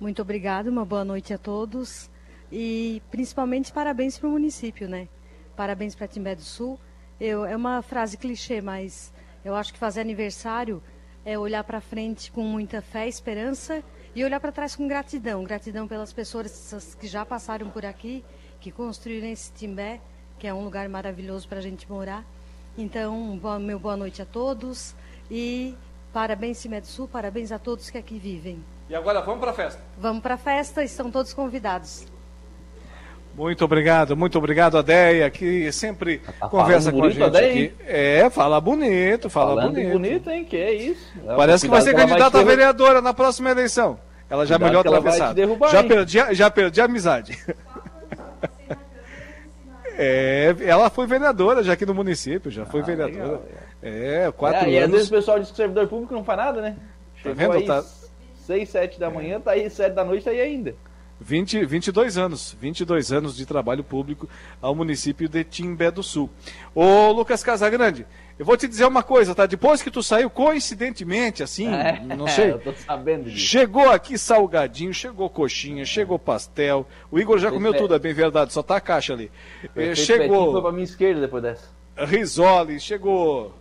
Muito 0.01 0.19
obrigado, 0.23 0.65
uma 0.65 0.83
boa 0.83 1.05
noite 1.05 1.31
a 1.31 1.37
todos 1.37 2.09
e 2.51 3.03
principalmente 3.11 3.71
parabéns 3.71 4.17
para 4.17 4.27
o 4.27 4.31
município, 4.31 4.89
né? 4.89 5.07
Parabéns 5.55 5.93
para 5.93 6.07
Timbé 6.07 6.33
do 6.33 6.41
Sul. 6.41 6.79
Eu, 7.19 7.45
é 7.45 7.55
uma 7.55 7.83
frase 7.83 8.17
clichê, 8.17 8.61
mas 8.61 9.13
eu 9.45 9.53
acho 9.53 9.71
que 9.71 9.77
fazer 9.77 10.01
aniversário 10.01 10.81
é 11.23 11.37
olhar 11.37 11.63
para 11.63 11.79
frente 11.79 12.31
com 12.31 12.41
muita 12.41 12.81
fé, 12.81 13.07
esperança 13.07 13.83
e 14.15 14.25
olhar 14.25 14.39
para 14.39 14.51
trás 14.51 14.75
com 14.75 14.87
gratidão. 14.87 15.43
Gratidão 15.43 15.87
pelas 15.87 16.11
pessoas 16.11 16.97
que 16.99 17.05
já 17.05 17.23
passaram 17.23 17.69
por 17.69 17.85
aqui, 17.85 18.25
que 18.59 18.71
construíram 18.71 19.27
esse 19.27 19.53
Timbé, 19.53 20.01
que 20.39 20.47
é 20.47 20.53
um 20.53 20.63
lugar 20.63 20.89
maravilhoso 20.89 21.47
para 21.47 21.59
a 21.59 21.61
gente 21.61 21.87
morar. 21.87 22.25
Então, 22.75 23.37
boa, 23.37 23.59
meu 23.59 23.77
boa 23.77 23.95
noite 23.95 24.19
a 24.19 24.25
todos 24.25 24.95
e 25.29 25.75
parabéns 26.11 26.57
Cimé 26.57 26.81
do 26.81 26.87
Sul, 26.87 27.07
parabéns 27.07 27.51
a 27.51 27.59
todos 27.59 27.91
que 27.91 27.99
aqui 27.99 28.17
vivem. 28.17 28.63
E 28.91 28.95
agora 28.95 29.21
vamos 29.21 29.39
para 29.39 29.51
a 29.51 29.53
festa. 29.53 29.79
Vamos 29.97 30.21
para 30.21 30.33
a 30.33 30.37
festa, 30.37 30.83
estão 30.83 31.09
todos 31.09 31.33
convidados. 31.33 32.05
Muito 33.33 33.63
obrigado, 33.63 34.17
muito 34.17 34.37
obrigado, 34.37 34.77
Adéia, 34.77 35.29
que 35.29 35.71
sempre 35.71 36.17
tá 36.17 36.49
conversa 36.49 36.91
com 36.91 37.05
a 37.05 37.09
gente 37.09 37.23
Adéia, 37.23 37.49
aqui. 37.51 37.73
É, 37.87 38.29
fala 38.29 38.59
bonito, 38.59 39.29
fala 39.29 39.55
Falando 39.55 39.75
bonito. 39.75 39.93
bonito, 39.93 40.29
hein? 40.29 40.43
Que 40.43 40.57
é 40.57 40.73
isso. 40.73 41.07
Parece 41.25 41.67
que 41.67 41.71
vai 41.71 41.81
ser 41.81 41.95
candidata 41.95 42.37
a 42.37 42.43
vereadora 42.43 43.01
na 43.01 43.13
próxima 43.13 43.49
eleição. 43.51 43.97
Ela 44.29 44.45
já 44.45 44.55
é 44.55 44.59
melhor 44.59 44.85
atravessada. 44.85 45.41
Já 45.71 45.83
perdi, 45.85 46.35
já 46.35 46.51
perdi 46.51 46.81
a 46.81 46.85
amizade. 46.85 47.39
É, 50.03 50.55
ela 50.61 50.89
foi 50.89 51.05
vereadora 51.05 51.61
já 51.61 51.73
aqui 51.73 51.85
no 51.85 51.93
município, 51.93 52.49
já 52.49 52.65
foi 52.65 52.79
ah, 52.79 52.83
vereadora. 52.83 53.23
Legal, 53.23 53.43
é. 53.83 54.25
é, 54.25 54.31
quatro 54.31 54.57
é, 54.57 54.61
anos. 54.61 54.73
E 54.73 54.79
às 54.79 54.89
vezes 54.89 55.07
o 55.09 55.11
pessoal 55.11 55.37
diz 55.37 55.49
que 55.49 55.53
o 55.53 55.57
servidor 55.57 55.87
público 55.87 56.13
não 56.13 56.23
faz 56.23 56.39
nada, 56.39 56.61
né? 56.61 56.75
Chegou 57.17 57.35
tá 57.35 57.43
vendo? 57.43 57.53
Aí 57.53 57.65
tá... 57.67 57.83
6, 58.41 58.69
7 58.69 58.99
da 58.99 59.09
manhã, 59.09 59.39
tá 59.39 59.51
aí 59.51 59.69
7 59.69 59.93
da 59.93 60.03
noite, 60.03 60.25
tá 60.25 60.31
aí 60.31 60.41
ainda. 60.41 60.75
20, 61.21 61.65
22 61.65 62.17
anos, 62.17 62.57
22 62.59 63.11
anos 63.11 63.37
de 63.37 63.45
trabalho 63.45 63.83
público 63.83 64.27
ao 64.59 64.73
município 64.73 65.29
de 65.29 65.43
Timbé 65.43 65.91
do 65.91 66.01
Sul. 66.01 66.27
Ô 66.73 67.11
Lucas 67.11 67.43
Casagrande, 67.43 68.07
eu 68.39 68.45
vou 68.45 68.57
te 68.57 68.67
dizer 68.67 68.85
uma 68.85 69.03
coisa, 69.03 69.35
tá? 69.35 69.45
Depois 69.45 69.83
que 69.83 69.91
tu 69.91 70.01
saiu, 70.01 70.31
coincidentemente, 70.31 71.43
assim, 71.43 71.71
é, 71.71 72.01
não 72.17 72.27
sei. 72.27 72.55
Chegou 73.35 73.91
aqui 73.91 74.17
salgadinho, 74.17 74.91
chegou 74.91 75.29
coxinha, 75.29 75.85
chegou 75.85 76.17
pastel. 76.17 76.87
O 77.11 77.19
Igor 77.19 77.37
já 77.37 77.51
comeu 77.51 77.71
tudo, 77.71 77.93
é 77.93 77.99
bem 77.99 78.13
verdade, 78.13 78.51
só 78.51 78.63
tá 78.63 78.77
a 78.77 78.81
caixa 78.81 79.13
ali. 79.13 79.31
Chegou. 79.95 80.53
Foi 80.53 80.61
pra 80.61 80.71
minha 80.71 80.83
esquerda 80.83 81.21
depois 81.21 81.43
dessa. 81.43 81.69
Risole, 81.95 82.79
chegou 82.79 83.53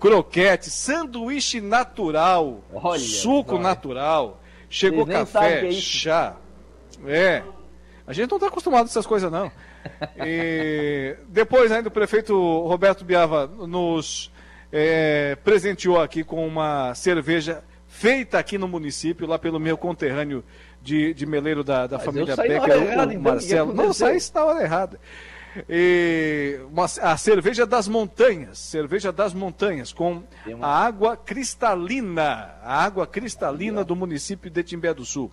croquete, 0.00 0.70
sanduíche 0.70 1.60
natural, 1.60 2.64
Olha, 2.72 2.98
suco 2.98 3.58
natural, 3.58 4.40
chegou 4.68 5.06
café, 5.06 5.68
é 5.68 5.72
chá. 5.72 6.36
É. 7.06 7.42
A 8.06 8.12
gente 8.12 8.30
não 8.30 8.38
está 8.38 8.48
acostumado 8.48 8.86
a 8.86 8.86
essas 8.86 9.06
coisas, 9.06 9.30
não. 9.30 9.52
E 10.26 11.16
depois 11.28 11.72
ainda 11.72 11.88
o 11.88 11.92
prefeito 11.92 12.34
Roberto 12.66 13.02
Biava 13.02 13.46
nos 13.46 14.30
é, 14.70 15.38
presenteou 15.42 15.98
aqui 15.98 16.22
com 16.22 16.46
uma 16.46 16.94
cerveja 16.94 17.62
feita 17.88 18.38
aqui 18.38 18.58
no 18.58 18.68
município, 18.68 19.26
lá 19.26 19.38
pelo 19.38 19.58
meu 19.58 19.76
conterrâneo 19.78 20.44
de, 20.82 21.12
de 21.14 21.26
Meleiro 21.26 21.64
da, 21.64 21.86
da 21.86 21.98
família 21.98 22.36
Becker, 22.36 22.78
o, 22.78 23.02
então, 23.02 23.20
Marcelo. 23.20 23.74
Não, 23.74 23.92
sai 23.92 24.18
na 24.34 24.44
hora 24.44 24.62
errada. 24.62 25.00
E 25.68 26.60
uma, 26.70 26.84
a 26.84 27.16
cerveja 27.16 27.66
das 27.66 27.88
montanhas, 27.88 28.58
cerveja 28.58 29.10
das 29.10 29.34
montanhas, 29.34 29.92
com 29.92 30.22
a 30.60 30.84
água 30.84 31.16
cristalina, 31.16 32.54
a 32.62 32.84
água 32.84 33.06
cristalina 33.06 33.84
do 33.84 33.96
município 33.96 34.50
de 34.50 34.62
Timbé 34.62 34.94
do 34.94 35.04
Sul. 35.04 35.30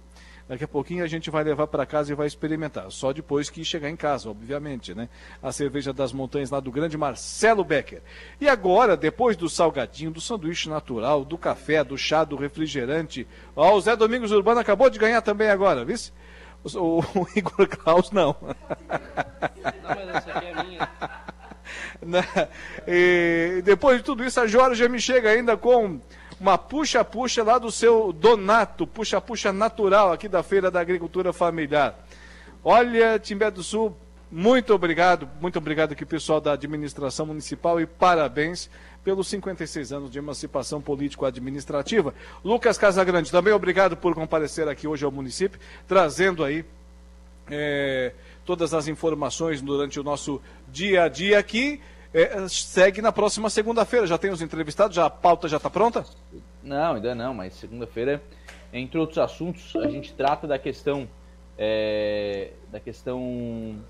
Daqui 0.47 0.63
a 0.63 0.67
pouquinho 0.67 1.03
a 1.03 1.07
gente 1.07 1.29
vai 1.29 1.43
levar 1.43 1.67
para 1.67 1.85
casa 1.85 2.13
e 2.13 2.15
vai 2.15 2.25
experimentar. 2.25 2.89
Só 2.89 3.11
depois 3.11 3.49
que 3.49 3.65
chegar 3.65 3.89
em 3.89 3.97
casa, 3.97 4.29
obviamente, 4.29 4.95
né? 4.95 5.09
A 5.43 5.51
cerveja 5.51 5.91
das 5.91 6.13
montanhas 6.13 6.49
lá 6.49 6.61
do 6.61 6.71
grande 6.71 6.97
Marcelo 6.97 7.65
Becker. 7.65 8.01
E 8.39 8.47
agora, 8.47 8.95
depois 8.95 9.35
do 9.35 9.49
salgadinho, 9.49 10.09
do 10.09 10.21
sanduíche 10.21 10.69
natural, 10.69 11.25
do 11.25 11.37
café, 11.37 11.83
do 11.83 11.97
chá, 11.97 12.23
do 12.23 12.37
refrigerante. 12.37 13.27
Ó, 13.57 13.75
o 13.75 13.81
Zé 13.81 13.93
Domingos 13.97 14.31
Urbano 14.31 14.61
acabou 14.61 14.89
de 14.89 14.97
ganhar 14.97 15.21
também 15.21 15.49
agora, 15.49 15.83
viu? 15.83 15.97
O, 16.63 16.99
o 16.99 17.27
Igor 17.35 17.67
Klaus 17.67 18.11
não. 18.11 18.35
Não, 18.41 18.53
mas 19.83 20.09
essa 20.09 20.31
aqui 20.31 20.45
é 20.45 20.63
minha. 20.63 20.89
Né? 22.01 22.23
E 22.87 23.61
depois 23.63 23.97
de 23.97 24.03
tudo 24.03 24.23
isso, 24.23 24.39
a 24.39 24.47
Jorge 24.47 24.87
me 24.87 24.99
chega 24.99 25.29
ainda 25.29 25.57
com 25.57 25.99
uma 26.39 26.57
puxa-puxa 26.57 27.43
lá 27.43 27.57
do 27.57 27.71
seu 27.71 28.13
Donato, 28.13 28.85
puxa-puxa 28.85 29.51
natural 29.51 30.11
aqui 30.11 30.27
da 30.27 30.43
Feira 30.43 30.69
da 30.69 30.79
Agricultura 30.79 31.33
Familiar. 31.33 31.97
Olha, 32.63 33.17
Timbé 33.17 33.49
do 33.49 33.63
Sul, 33.63 33.95
muito 34.31 34.73
obrigado, 34.73 35.27
muito 35.39 35.57
obrigado 35.57 35.93
aqui 35.93 36.05
pessoal 36.05 36.39
da 36.39 36.53
administração 36.53 37.25
municipal 37.25 37.79
e 37.79 37.85
parabéns 37.85 38.69
pelos 39.07 39.29
56 39.29 39.93
anos 39.93 40.11
de 40.11 40.19
emancipação 40.19 40.81
político-administrativa. 40.81 42.13
Lucas 42.43 42.77
Casagrande, 42.77 43.31
também 43.31 43.53
obrigado 43.53 43.95
por 43.95 44.13
comparecer 44.13 44.67
aqui 44.67 44.85
hoje 44.85 45.05
ao 45.05 45.11
município, 45.13 45.57
trazendo 45.87 46.43
aí 46.43 46.65
é, 47.49 48.11
todas 48.43 48.73
as 48.73 48.89
informações 48.89 49.61
durante 49.61 49.97
o 49.97 50.03
nosso 50.03 50.41
dia 50.67 51.03
a 51.03 51.07
dia 51.07 51.39
aqui 51.39 51.79
é, 52.13 52.49
segue 52.49 53.01
na 53.01 53.13
próxima 53.13 53.49
segunda-feira. 53.49 54.05
Já 54.05 54.17
tem 54.17 54.29
os 54.29 54.41
entrevistados? 54.41 54.97
Já, 54.97 55.05
a 55.05 55.09
pauta 55.09 55.47
já 55.47 55.55
está 55.55 55.69
pronta? 55.69 56.03
Não, 56.61 56.95
ainda 56.95 57.15
não, 57.15 57.33
mas 57.33 57.53
segunda-feira, 57.53 58.21
entre 58.73 58.99
outros 58.99 59.19
assuntos, 59.19 59.73
a 59.77 59.87
gente 59.87 60.13
trata 60.15 60.45
da 60.45 60.59
questão 60.59 61.07
é, 61.57 62.51
da 62.69 62.81
questão 62.81 63.81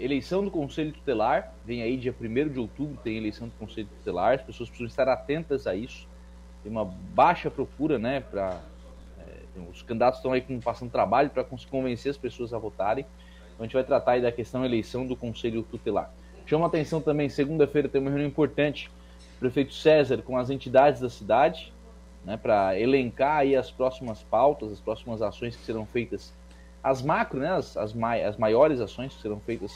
eleição 0.00 0.44
do 0.44 0.50
Conselho 0.50 0.92
Tutelar. 0.92 1.54
Vem 1.64 1.82
aí 1.82 1.96
dia 1.96 2.14
1 2.18 2.48
de 2.48 2.58
outubro, 2.58 2.98
tem 3.02 3.16
eleição 3.16 3.48
do 3.48 3.54
Conselho 3.54 3.86
Tutelar. 3.98 4.34
As 4.34 4.42
pessoas 4.42 4.68
precisam 4.68 4.88
estar 4.88 5.08
atentas 5.08 5.66
a 5.66 5.74
isso. 5.74 6.08
Tem 6.62 6.72
uma 6.72 6.84
baixa 6.84 7.50
procura, 7.50 7.98
né? 7.98 8.20
Pra, 8.20 8.60
é, 9.18 9.60
os 9.70 9.82
candidatos 9.82 10.18
estão 10.18 10.32
aí 10.32 10.40
passando 10.62 10.90
trabalho 10.90 11.30
para 11.30 11.44
convencer 11.70 12.10
as 12.10 12.18
pessoas 12.18 12.52
a 12.52 12.58
votarem. 12.58 13.04
Então 13.54 13.60
a 13.60 13.62
gente 13.64 13.74
vai 13.74 13.84
tratar 13.84 14.12
aí 14.12 14.22
da 14.22 14.32
questão 14.32 14.64
eleição 14.64 15.06
do 15.06 15.16
Conselho 15.16 15.62
Tutelar. 15.62 16.12
Chama 16.46 16.66
atenção 16.66 17.00
também, 17.00 17.28
segunda-feira 17.28 17.88
tem 17.88 18.00
uma 18.00 18.10
reunião 18.10 18.28
importante, 18.28 18.90
prefeito 19.38 19.74
César 19.74 20.18
com 20.22 20.36
as 20.36 20.50
entidades 20.50 21.00
da 21.00 21.08
cidade, 21.08 21.72
né, 22.24 22.36
para 22.36 22.78
elencar 22.78 23.38
aí 23.38 23.56
as 23.56 23.70
próximas 23.70 24.22
pautas, 24.22 24.72
as 24.72 24.80
próximas 24.80 25.22
ações 25.22 25.56
que 25.56 25.64
serão 25.64 25.86
feitas, 25.86 26.32
as 26.82 27.02
macro, 27.02 27.38
né, 27.38 27.50
as, 27.52 27.76
as, 27.76 27.92
mai 27.92 28.24
as 28.24 28.36
maiores 28.36 28.80
ações 28.80 29.14
que 29.14 29.22
serão 29.22 29.38
feitas 29.40 29.72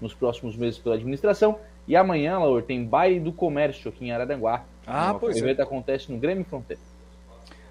nos 0.00 0.14
próximos 0.14 0.56
meses 0.56 0.78
pela 0.78 0.94
administração. 0.94 1.58
E 1.86 1.96
amanhã, 1.96 2.38
Laura, 2.38 2.62
tem 2.62 2.84
baile 2.84 3.20
do 3.20 3.32
comércio 3.32 3.90
aqui 3.90 4.06
em 4.06 4.12
Araranguá. 4.12 4.64
Ah, 4.86 5.14
pois 5.18 5.36
é. 5.36 5.40
O 5.40 5.44
evento 5.44 5.60
acontece 5.60 6.10
no 6.10 6.18
Grêmio 6.18 6.44
Fronteira. 6.44 6.80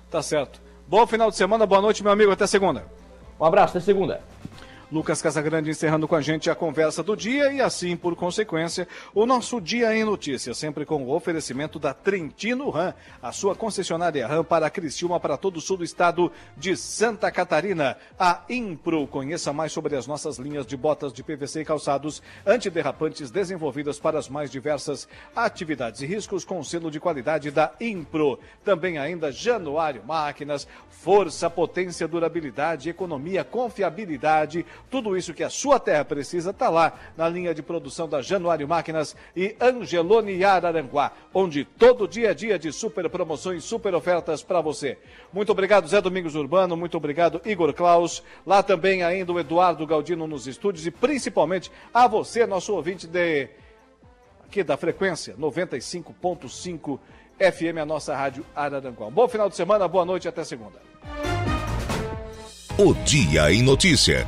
Tá 0.09 0.21
certo. 0.21 0.61
Bom 0.87 1.07
final 1.07 1.29
de 1.29 1.35
semana, 1.35 1.65
boa 1.65 1.81
noite, 1.81 2.03
meu 2.03 2.11
amigo. 2.11 2.31
Até 2.31 2.45
segunda. 2.45 2.85
Um 3.39 3.45
abraço, 3.45 3.77
até 3.77 3.83
segunda. 3.83 4.21
Lucas 4.93 5.23
Casagrande 5.23 5.71
encerrando 5.71 6.07
com 6.07 6.15
a 6.15 6.21
gente 6.21 6.51
a 6.51 6.55
conversa 6.55 7.01
do 7.01 7.17
dia 7.17 7.51
e 7.51 7.59
assim, 7.59 7.97
por 7.97 8.15
consequência, 8.15 8.87
o 9.11 9.25
nosso 9.25 9.59
Dia 9.59 9.97
em 9.97 10.03
Notícias, 10.03 10.55
sempre 10.55 10.85
com 10.85 11.01
o 11.01 11.15
oferecimento 11.15 11.79
da 11.79 11.95
Trentino 11.95 12.69
Ram, 12.69 12.93
a 13.19 13.31
sua 13.31 13.55
concessionária 13.55 14.27
Ram 14.27 14.43
para 14.43 14.69
Criciúma, 14.69 15.19
para 15.19 15.35
todo 15.35 15.57
o 15.57 15.61
sul 15.61 15.77
do 15.77 15.83
estado 15.83 16.31
de 16.55 16.77
Santa 16.77 17.31
Catarina. 17.31 17.97
A 18.19 18.43
Impro, 18.47 19.07
conheça 19.07 19.51
mais 19.51 19.71
sobre 19.71 19.95
as 19.95 20.05
nossas 20.05 20.37
linhas 20.37 20.63
de 20.63 20.77
botas 20.77 21.11
de 21.11 21.23
PVC 21.23 21.61
e 21.61 21.65
calçados 21.65 22.21
antiderrapantes 22.45 23.31
desenvolvidas 23.31 23.97
para 23.97 24.19
as 24.19 24.29
mais 24.29 24.51
diversas 24.51 25.07
atividades 25.35 26.01
e 26.01 26.05
riscos 26.05 26.45
com 26.45 26.63
selo 26.63 26.91
de 26.91 26.99
qualidade 26.99 27.49
da 27.49 27.73
Impro. 27.81 28.39
Também 28.63 28.99
ainda 28.99 29.31
Januário 29.31 30.03
Máquinas, 30.05 30.67
força, 30.87 31.49
potência, 31.49 32.07
durabilidade, 32.07 32.91
economia, 32.91 33.43
confiabilidade, 33.43 34.63
tudo 34.89 35.17
isso 35.17 35.33
que 35.33 35.43
a 35.43 35.49
sua 35.49 35.79
terra 35.79 36.05
precisa 36.05 36.51
está 36.51 36.69
lá 36.69 36.93
na 37.17 37.27
linha 37.27 37.53
de 37.53 37.63
produção 37.63 38.07
da 38.07 38.21
Januário 38.21 38.67
Máquinas 38.67 39.15
e 39.35 39.55
Angelone 39.59 40.43
Araranguá, 40.43 41.11
onde 41.33 41.65
todo 41.65 42.07
dia 42.07 42.31
é 42.31 42.33
dia 42.33 42.59
de 42.59 42.71
super 42.71 43.09
promoções, 43.09 43.63
super 43.63 43.95
ofertas 43.95 44.43
para 44.43 44.61
você. 44.61 44.97
Muito 45.31 45.51
obrigado, 45.51 45.87
Zé 45.87 45.99
Domingos 45.99 46.35
Urbano, 46.35 46.77
muito 46.77 46.95
obrigado, 46.95 47.41
Igor 47.45 47.73
Klaus. 47.73 48.23
Lá 48.45 48.61
também 48.61 49.03
ainda 49.03 49.31
o 49.31 49.39
Eduardo 49.39 49.85
Galdino 49.87 50.27
nos 50.27 50.47
estúdios 50.47 50.85
e 50.85 50.91
principalmente 50.91 51.71
a 51.93 52.07
você, 52.07 52.45
nosso 52.45 52.73
ouvinte 52.73 53.07
de 53.07 53.49
aqui 54.45 54.63
da 54.63 54.77
frequência 54.77 55.35
95.5 55.39 56.99
FM, 57.39 57.79
a 57.81 57.85
nossa 57.85 58.15
rádio 58.15 58.45
Araranguá. 58.55 59.09
Bom 59.09 59.27
final 59.27 59.49
de 59.49 59.55
semana, 59.55 59.87
boa 59.87 60.05
noite 60.05 60.25
e 60.25 60.27
até 60.27 60.43
segunda. 60.43 60.79
O 62.77 62.93
Dia 63.05 63.51
em 63.51 63.63
Notícia 63.63 64.27